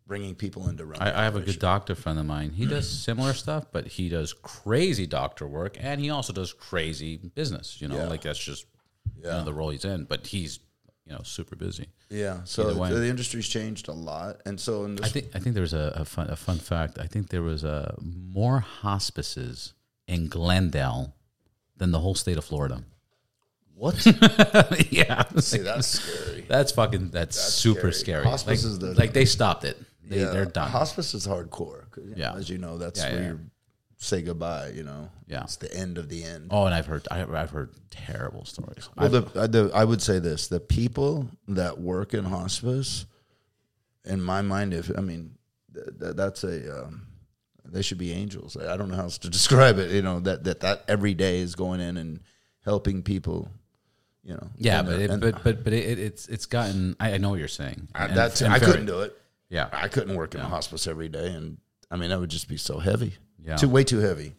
bringing 0.05 0.35
people 0.35 0.67
into 0.67 0.85
running. 0.85 1.01
I, 1.03 1.21
I 1.21 1.23
have 1.23 1.37
a 1.37 1.39
good 1.39 1.59
doctor 1.59 1.95
friend 1.95 2.19
of 2.19 2.25
mine. 2.25 2.49
He 2.51 2.65
does 2.65 2.89
similar 3.03 3.33
stuff, 3.33 3.65
but 3.71 3.87
he 3.87 4.09
does 4.09 4.33
crazy 4.33 5.07
doctor 5.07 5.47
work 5.47 5.77
and 5.79 6.01
he 6.01 6.09
also 6.09 6.33
does 6.33 6.51
crazy 6.51 7.17
business. 7.17 7.79
You 7.81 7.87
know, 7.87 7.95
Yeah. 7.97 8.07
like 8.07 8.21
that's 8.23 8.39
just 8.43 8.65
you 9.17 9.23
know, 9.23 9.43
the 9.45 9.53
role 9.53 9.69
he's 9.69 9.85
in. 9.85 10.03
But 10.03 10.27
he's 10.27 10.59
you 11.05 11.13
know 11.13 11.21
super 11.23 11.55
busy. 11.55 11.87
Yeah, 12.09 12.41
so 12.45 12.73
the, 12.73 12.95
the 12.99 13.07
industry's 13.07 13.47
changed 13.47 13.87
a 13.87 13.93
lot, 13.93 14.41
and 14.45 14.59
so 14.59 14.85
in 14.85 14.95
this, 14.95 15.05
I 15.05 15.09
think 15.09 15.25
I 15.35 15.39
think 15.39 15.53
there 15.55 15.61
was 15.61 15.73
a, 15.73 15.93
a 15.95 16.05
fun 16.05 16.29
a 16.29 16.35
fun 16.35 16.57
fact. 16.57 16.97
I 16.99 17.07
think 17.07 17.29
there 17.29 17.41
was 17.43 17.63
uh, 17.65 17.95
more 18.01 18.59
hospices 18.59 19.73
in 20.07 20.27
Glendale 20.27 21.13
than 21.77 21.91
the 21.91 21.99
whole 21.99 22.15
state 22.15 22.37
of 22.37 22.45
Florida. 22.45 22.83
what? 23.75 24.05
yeah, 24.91 25.23
See, 25.39 25.57
that's 25.59 25.87
scary. 25.87 26.45
that's 26.47 26.71
fucking 26.71 27.09
that's, 27.09 27.39
super 27.39 27.91
scary. 27.91 28.21
scary. 28.21 28.23
Hospice 28.25 28.63
like, 28.63 28.71
is 28.71 28.79
the- 28.79 28.93
like 28.93 29.13
they 29.13 29.25
stopped 29.25 29.63
it. 29.65 29.77
They, 30.05 30.19
yeah, 30.19 30.31
They're 30.31 30.45
done. 30.45 30.69
Hospice 30.69 31.13
is 31.13 31.25
hardcore. 31.25 31.85
Yeah. 32.15 32.33
as 32.35 32.49
you 32.49 32.57
know, 32.57 32.77
that's 32.77 32.99
Yeah, 32.99 33.11
where 33.13 33.21
yeah. 33.21 33.27
you 33.29 33.39
say 34.03 34.21
goodbye. 34.21 34.69
You 34.69 34.83
know, 34.83 35.09
Yeah. 35.27 35.43
it's 35.43 35.55
the 35.57 35.73
end 35.75 35.97
of 35.97 36.09
the 36.09 36.23
end. 36.23 36.49
oh, 36.51 36.65
and 36.65 36.73
I've 36.75 36.85
heard 36.85 37.07
I, 37.11 37.21
I've 37.23 37.49
heard 37.51 37.71
terrible 37.89 38.45
stories. 38.45 38.89
Well, 38.97 39.09
the, 39.09 39.39
uh, 39.39 39.47
the, 39.47 39.71
I 39.73 39.83
would 39.83 40.01
say 40.01 40.19
this: 40.19 40.47
the 40.47 40.59
people 40.59 41.29
that 41.47 41.79
work 41.79 42.13
in 42.13 42.25
hospice, 42.25 43.05
in 44.05 44.21
my 44.21 44.41
mind, 44.41 44.73
if 44.73 44.91
I 44.97 45.01
mean, 45.01 45.35
th- 45.73 45.87
th- 45.99 46.15
that's 46.15 46.43
a 46.43 46.83
um, 46.85 47.07
they 47.65 47.81
should 47.81 47.97
be 47.97 48.11
angels. 48.11 48.57
I 48.57 48.75
don't 48.77 48.89
know 48.89 48.95
how 48.97 49.03
else 49.03 49.17
to 49.19 49.29
describe 49.39 49.77
it. 49.79 49.91
You 49.91 50.01
know 50.01 50.19
that 50.21 50.43
that 50.43 50.59
that 50.61 50.83
every 50.87 51.13
day 51.13 51.39
is 51.39 51.55
going 51.55 51.79
in 51.79 51.97
and 51.97 52.19
helping 52.63 53.01
people. 53.03 53.49
You 54.25 54.35
know, 54.35 54.47
Yeah, 54.57 54.83
but 54.83 54.93
uh, 54.93 54.99
it, 54.99 55.19
but 55.19 55.43
but 55.43 55.63
but 55.65 55.73
it, 55.73 55.99
it's 55.99 56.27
it's 56.29 56.45
gotten. 56.45 56.95
I, 56.99 57.13
I 57.13 57.17
know 57.17 57.29
what 57.31 57.39
you're 57.39 57.47
saying. 57.49 57.89
I, 57.93 58.05
And- 58.05 58.15
that's 58.17 58.41
and 58.41 58.53
I 58.53 58.59
couldn't 58.59 58.85
do 58.85 59.01
it. 59.01 59.17
Yeah, 59.49 59.67
I 59.71 59.87
couldn't 59.89 60.15
work 60.15 60.33
in 60.33 60.39
a 60.41 60.45
hospice 60.47 60.87
every 60.87 61.09
day, 61.09 61.27
and 61.27 61.57
I 61.91 61.97
mean 61.97 62.09
that 62.09 62.19
would 62.19 62.29
just 62.29 62.47
be 62.47 62.55
so 62.57 62.79
heavy. 62.79 63.13
Yeah. 63.45 63.55
too 63.57 63.69
way 63.69 63.83
too 63.83 63.99
heavy. 63.99 64.35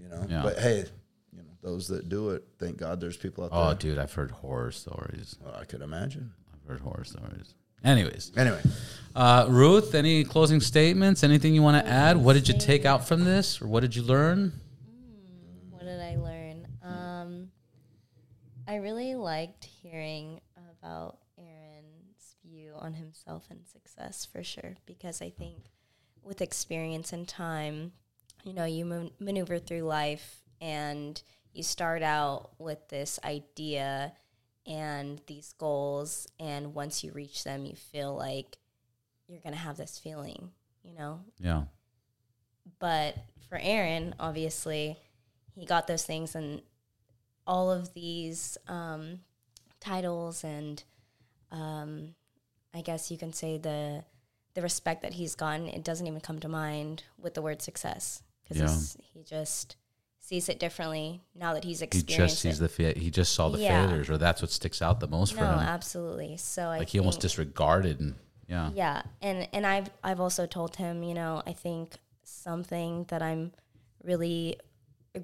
You 0.00 0.08
know, 0.08 0.26
Yeah. 0.28 0.42
but 0.42 0.58
hey, 0.58 0.84
you 1.32 1.42
know 1.42 1.50
those 1.62 1.88
that 1.88 2.08
do 2.08 2.30
it, 2.30 2.44
thank 2.58 2.76
God 2.78 3.00
there's 3.00 3.16
people 3.16 3.44
out 3.44 3.50
there. 3.50 3.60
Oh, 3.60 3.74
dude, 3.74 3.98
I've 3.98 4.12
heard 4.12 4.30
horror 4.30 4.70
stories. 4.72 5.36
Well, 5.40 5.54
I 5.54 5.64
could 5.64 5.82
imagine. 5.82 6.32
I've 6.52 6.68
heard 6.68 6.80
horror 6.80 7.04
stories. 7.04 7.54
Anyways, 7.84 8.32
Anyway, 8.36 8.60
uh, 9.14 9.46
Ruth, 9.48 9.94
any 9.94 10.24
closing 10.24 10.60
statements? 10.60 11.22
Anything 11.22 11.54
you 11.54 11.62
want 11.62 11.84
to 11.84 11.88
add? 11.90 12.16
What 12.16 12.32
did 12.32 12.48
you 12.48 12.58
take 12.58 12.84
out 12.84 13.06
from 13.06 13.22
this, 13.24 13.62
or 13.62 13.68
what 13.68 13.80
did 13.80 13.94
you 13.94 14.02
learn? 14.02 14.52
What 15.70 15.82
did 15.84 16.00
I 16.00 16.16
learn? 16.16 16.66
Um, 16.82 17.50
I 18.66 18.76
really 18.76 19.14
liked 19.14 19.64
hearing 19.64 20.40
about 20.82 21.18
Aaron's 21.38 22.34
view 22.44 22.72
on 22.76 22.94
himself 22.94 23.46
and 23.48 23.64
success 23.64 24.24
for 24.26 24.42
sure, 24.42 24.74
because 24.84 25.22
I 25.22 25.30
think 25.30 25.70
with 26.24 26.40
experience 26.42 27.12
and 27.12 27.28
time, 27.28 27.92
you 28.44 28.52
know, 28.52 28.64
you 28.64 28.84
man- 28.84 29.10
maneuver 29.18 29.58
through 29.58 29.82
life 29.82 30.42
and 30.60 31.20
you 31.52 31.62
start 31.62 32.02
out 32.02 32.50
with 32.58 32.88
this 32.88 33.18
idea 33.24 34.12
and 34.66 35.20
these 35.26 35.54
goals, 35.56 36.28
and 36.38 36.74
once 36.74 37.02
you 37.02 37.10
reach 37.12 37.42
them, 37.44 37.64
you 37.64 37.74
feel 37.74 38.14
like 38.14 38.58
you're 39.26 39.40
going 39.40 39.54
to 39.54 39.58
have 39.58 39.78
this 39.78 39.98
feeling, 39.98 40.50
you 40.82 40.94
know, 40.94 41.20
Yeah, 41.38 41.62
but 42.78 43.16
for 43.48 43.58
Aaron, 43.60 44.14
obviously, 44.20 44.98
he 45.54 45.64
got 45.64 45.86
those 45.86 46.04
things 46.04 46.34
and 46.34 46.60
all 47.46 47.70
of 47.70 47.94
these 47.94 48.58
um, 48.68 49.20
titles 49.80 50.44
and 50.44 50.82
um, 51.50 52.14
I 52.74 52.82
guess 52.82 53.10
you 53.10 53.16
can 53.16 53.32
say 53.32 53.56
the 53.58 54.04
the 54.54 54.62
respect 54.62 55.02
that 55.02 55.14
he's 55.14 55.34
gotten. 55.34 55.68
It 55.68 55.84
doesn't 55.84 56.06
even 56.06 56.20
come 56.20 56.40
to 56.40 56.48
mind 56.48 57.04
with 57.16 57.34
the 57.34 57.42
word 57.42 57.62
success 57.62 58.22
because 58.48 58.96
he 59.12 59.22
just 59.22 59.76
sees 60.20 60.48
it 60.48 60.58
differently 60.60 61.22
now 61.34 61.54
that 61.54 61.64
he's 61.64 61.80
experienced. 61.80 62.12
he 62.12 62.16
just 62.28 62.38
sees 62.42 62.58
it. 62.58 62.62
the 62.62 62.68
fa- 62.94 62.98
he 62.98 63.10
just 63.10 63.32
saw 63.32 63.48
the 63.48 63.58
Yeah. 63.58 63.86
failures, 63.86 64.10
or 64.10 64.18
that's 64.18 64.42
what 64.42 64.50
sticks 64.50 64.82
out 64.82 65.00
the 65.00 65.08
most 65.08 65.34
no, 65.34 65.40
for 65.40 65.46
him. 65.46 65.58
absolutely. 65.60 66.36
So 66.36 66.68
I 66.68 66.78
Like 66.78 66.88
he 66.90 66.98
almost 66.98 67.20
disregarded, 67.20 68.00
and 68.00 68.14
yeah, 68.46 68.70
Yeah, 68.74 69.02
and 69.22 69.48
and 69.52 69.66
I've 69.66 69.90
I've 70.04 70.20
also 70.20 70.46
told 70.46 70.76
him, 70.76 71.02
you 71.02 71.14
know, 71.14 71.42
I 71.46 71.52
think 71.52 71.96
something 72.24 73.04
that 73.08 73.22
I'm 73.22 73.52
really 74.02 74.58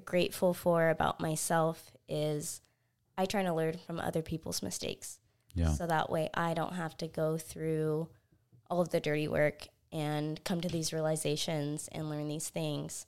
grateful 0.05 0.53
for 0.53 0.89
about 0.89 1.19
myself 1.19 1.91
is 2.09 2.61
I 3.17 3.25
try 3.25 3.43
to 3.43 3.53
learn 3.53 3.77
from 3.85 3.99
other 3.99 4.21
people's 4.21 4.61
mistakes. 4.63 5.19
yeah, 5.53 5.71
So 5.71 5.87
that 5.87 6.09
way 6.09 6.29
I 6.33 6.53
don't 6.53 6.73
have 6.73 6.97
to 6.97 7.07
go 7.07 7.37
through 7.37 8.09
all 8.69 8.81
of 8.81 8.89
the 8.89 8.99
dirty 8.99 9.27
work 9.27 9.67
and 9.91 10.43
come 10.43 10.59
to 10.61 10.67
these 10.67 10.91
realizations 10.91 11.87
and 11.93 12.09
learn 12.09 12.27
these 12.27 12.49
things. 12.49 13.05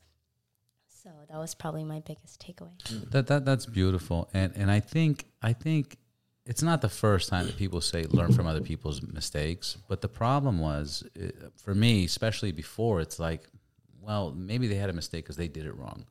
So 1.08 1.14
that 1.30 1.40
was 1.40 1.56
probably 1.56 1.86
my 1.86 2.02
biggest 2.02 2.46
takeaway. 2.46 2.72
that 3.12 3.28
that 3.28 3.46
that's 3.46 3.66
beautiful, 3.66 4.30
and 4.34 4.52
and 4.58 4.70
I 4.70 4.82
think 4.82 5.26
I 5.42 5.54
think 5.54 5.98
it's 6.46 6.62
not 6.62 6.82
the 6.82 6.90
first 6.90 7.30
time 7.30 7.46
that 7.46 7.56
people 7.56 7.80
say 7.80 8.04
learn 8.10 8.34
from 8.34 8.46
other 8.46 8.60
people's 8.60 9.02
mistakes, 9.02 9.78
but 9.88 10.02
the 10.02 10.10
problem 10.10 10.60
was 10.60 11.06
uh, 11.18 11.28
for 11.56 11.74
me, 11.74 12.04
especially 12.04 12.52
before, 12.52 13.00
it's 13.00 13.20
like, 13.20 13.44
well, 14.02 14.34
maybe 14.36 14.68
they 14.68 14.76
had 14.76 14.90
a 14.90 14.94
mistake 14.94 15.24
because 15.24 15.38
they 15.38 15.48
did 15.48 15.66
it 15.66 15.78
wrong, 15.78 16.06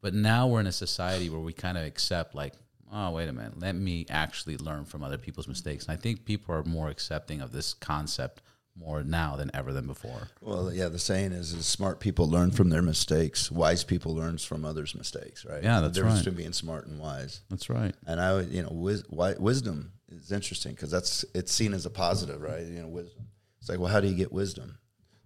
but 0.00 0.12
now 0.12 0.48
we're 0.48 0.60
in 0.60 0.66
a 0.66 0.72
society 0.72 1.30
where 1.30 1.40
we 1.40 1.52
kind 1.52 1.78
of 1.78 1.84
accept 1.84 2.34
like. 2.34 2.54
Oh 2.94 3.10
wait 3.12 3.28
a 3.28 3.32
minute! 3.32 3.58
Let 3.58 3.74
me 3.74 4.04
actually 4.10 4.58
learn 4.58 4.84
from 4.84 5.02
other 5.02 5.16
people's 5.16 5.48
mistakes. 5.48 5.86
And 5.86 5.96
I 5.96 6.00
think 6.00 6.26
people 6.26 6.54
are 6.54 6.62
more 6.64 6.90
accepting 6.90 7.40
of 7.40 7.50
this 7.50 7.72
concept 7.72 8.42
more 8.76 9.02
now 9.02 9.36
than 9.36 9.50
ever 9.54 9.72
than 9.72 9.86
before. 9.86 10.28
Well, 10.40 10.72
yeah, 10.72 10.88
the 10.88 10.98
saying 10.98 11.32
is, 11.32 11.52
is 11.52 11.66
smart 11.66 12.00
people 12.00 12.28
learn 12.28 12.50
from 12.50 12.70
their 12.70 12.82
mistakes. 12.82 13.50
Wise 13.50 13.84
people 13.84 14.14
learn 14.14 14.38
from 14.38 14.64
others' 14.64 14.94
mistakes, 14.94 15.44
right? 15.44 15.62
Yeah, 15.62 15.76
the 15.76 15.82
that's 15.88 15.94
difference 15.96 16.16
right. 16.16 16.24
between 16.24 16.36
being 16.38 16.52
smart 16.52 16.86
and 16.86 16.98
wise. 16.98 17.42
That's 17.50 17.68
right. 17.68 17.94
And 18.06 18.20
I, 18.20 18.32
would, 18.34 18.48
you 18.50 18.62
know, 18.62 18.70
wis- 18.72 19.02
wi- 19.02 19.36
wisdom 19.38 19.92
is 20.10 20.32
interesting 20.32 20.72
because 20.74 20.90
that's 20.90 21.24
it's 21.34 21.52
seen 21.52 21.74
as 21.74 21.86
a 21.86 21.90
positive, 21.90 22.40
right? 22.40 22.62
You 22.64 22.82
know, 22.82 22.88
wisdom. 22.88 23.26
It's 23.60 23.68
like, 23.68 23.78
well, 23.78 23.92
how 23.92 24.00
do 24.00 24.08
you 24.08 24.14
get 24.14 24.32
wisdom? 24.32 24.78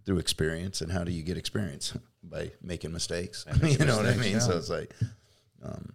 Through 0.04 0.18
experience, 0.18 0.82
and 0.82 0.92
how 0.92 1.02
do 1.02 1.10
you 1.10 1.24
get 1.24 1.36
experience 1.36 1.92
by 2.22 2.52
making 2.62 2.92
mistakes? 2.92 3.44
you 3.62 3.78
know 3.84 3.96
what 3.96 4.06
I 4.06 4.14
mean? 4.14 4.34
yeah. 4.34 4.38
So 4.38 4.56
it's 4.56 4.70
like, 4.70 4.94
um, 5.64 5.94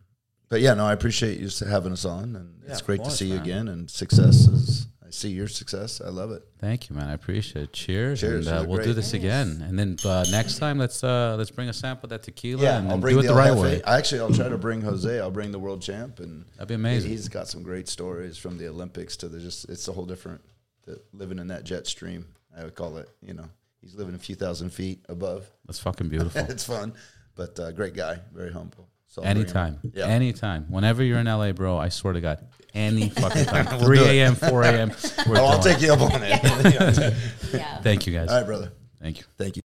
but 0.50 0.60
yeah, 0.60 0.74
no, 0.74 0.86
I 0.86 0.92
appreciate 0.92 1.40
you 1.40 1.48
having 1.66 1.94
us 1.94 2.04
on, 2.04 2.36
and 2.36 2.62
Yeah, 2.66 2.72
it's 2.74 2.82
great 2.82 2.98
to 2.98 3.04
course, 3.04 3.18
see 3.20 3.28
you 3.28 3.38
again. 3.38 3.70
And 3.70 3.90
success 3.90 4.48
is, 4.48 4.88
see 5.12 5.30
your 5.30 5.48
success. 5.48 6.02
I 6.02 6.10
love 6.10 6.32
it. 6.32 6.44
Thank 6.60 6.90
you, 6.90 6.96
man. 6.96 7.10
I 7.10 7.14
appreciate 7.14 7.64
it. 7.64 7.74
Cheers. 7.74 8.22
Cheers. 8.22 8.48
And 8.48 8.58
uh, 8.58 8.66
we'll 8.68 8.78
do 8.78 8.86
great. 8.86 8.96
this 8.96 9.14
again. 9.14 9.64
And 9.68 9.78
then 9.78 9.98
uh, 10.06 10.26
next 10.32 10.58
time, 10.58 10.78
let's 10.78 11.04
uh, 11.04 11.36
let's 11.38 11.52
bring 11.52 11.70
a 11.70 11.74
sample 11.74 12.06
of 12.06 12.10
that 12.12 12.24
tequila 12.24 12.64
Yeah, 12.64 12.80
and 12.80 12.90
I'll 12.90 12.98
bring 12.98 13.16
do 13.16 13.22
it 13.22 13.28
the 13.28 13.34
right 13.34 13.50
El 13.50 13.62
way. 13.62 13.82
Actually, 13.86 14.22
I'll 14.22 14.34
try 14.34 14.50
to 14.50 14.58
bring 14.58 14.82
Jose. 14.82 15.20
I'll 15.20 15.32
bring 15.32 15.52
the 15.52 15.60
world 15.60 15.82
champ, 15.82 16.20
and 16.20 16.46
That'd 16.56 16.70
be 16.70 16.76
amazing. 16.76 17.10
He's 17.12 17.28
got 17.28 17.48
some 17.48 17.64
great 17.64 17.88
stories 17.88 18.38
from 18.38 18.58
the 18.58 18.68
Olympics 18.68 19.18
to 19.18 19.30
the 19.30 19.40
just. 19.40 19.70
It's 19.70 19.88
a 19.88 19.92
whole 19.92 20.06
different 20.06 20.42
the, 20.86 21.02
living 21.14 21.40
in 21.40 21.48
that 21.48 21.64
jet 21.64 21.88
stream. 21.88 22.28
I 22.58 22.64
would 22.64 22.76
call 22.76 22.98
it. 22.98 23.10
You 23.22 23.34
know, 23.34 23.50
he's 23.82 23.96
living 23.96 24.16
a 24.16 24.20
few 24.20 24.36
thousand 24.36 24.72
feet 24.72 25.06
above. 25.10 25.50
That's 25.66 25.80
fucking 25.80 26.10
beautiful. 26.10 26.46
it's 26.50 26.66
fun, 26.66 26.94
but 27.36 27.60
uh, 27.60 27.72
great 27.72 27.94
guy, 27.94 28.20
very 28.34 28.52
humble. 28.52 28.88
So 29.08 29.22
I'll 29.22 29.26
bring 29.26 29.38
him. 29.38 29.42
Anytime. 29.42 29.80
Yeah. 29.94 30.08
Anytime. 30.08 30.66
Whenever 30.70 31.04
you're 31.04 31.20
in 31.20 31.26
LA, 31.26 31.52
bro, 31.52 31.78
I 31.78 31.90
swear 31.90 32.14
to 32.14 32.22
God, 32.22 32.48
any 32.74 33.10
fucking 33.22 33.46
time. 33.46 33.66
We'll 33.66 33.86
3 33.86 34.00
a.m., 34.00 34.36
4 34.36 34.64
a.m. 34.64 34.92
We're 35.28 35.38
Oh, 35.40 35.46
I'll 35.46 35.60
take 35.64 35.82
you 35.82 35.94
up 35.94 36.02
on 36.02 36.22
it. 36.24 37.14
Yeah. 37.54 37.82
Thank 37.82 38.08
you, 38.08 38.14
guys. 38.14 38.30
All 38.30 38.38
right, 38.38 38.46
brother. 38.46 38.72
Thank 39.02 39.20
you. 39.20 39.26
Thank 39.38 39.58
you. 39.58 39.61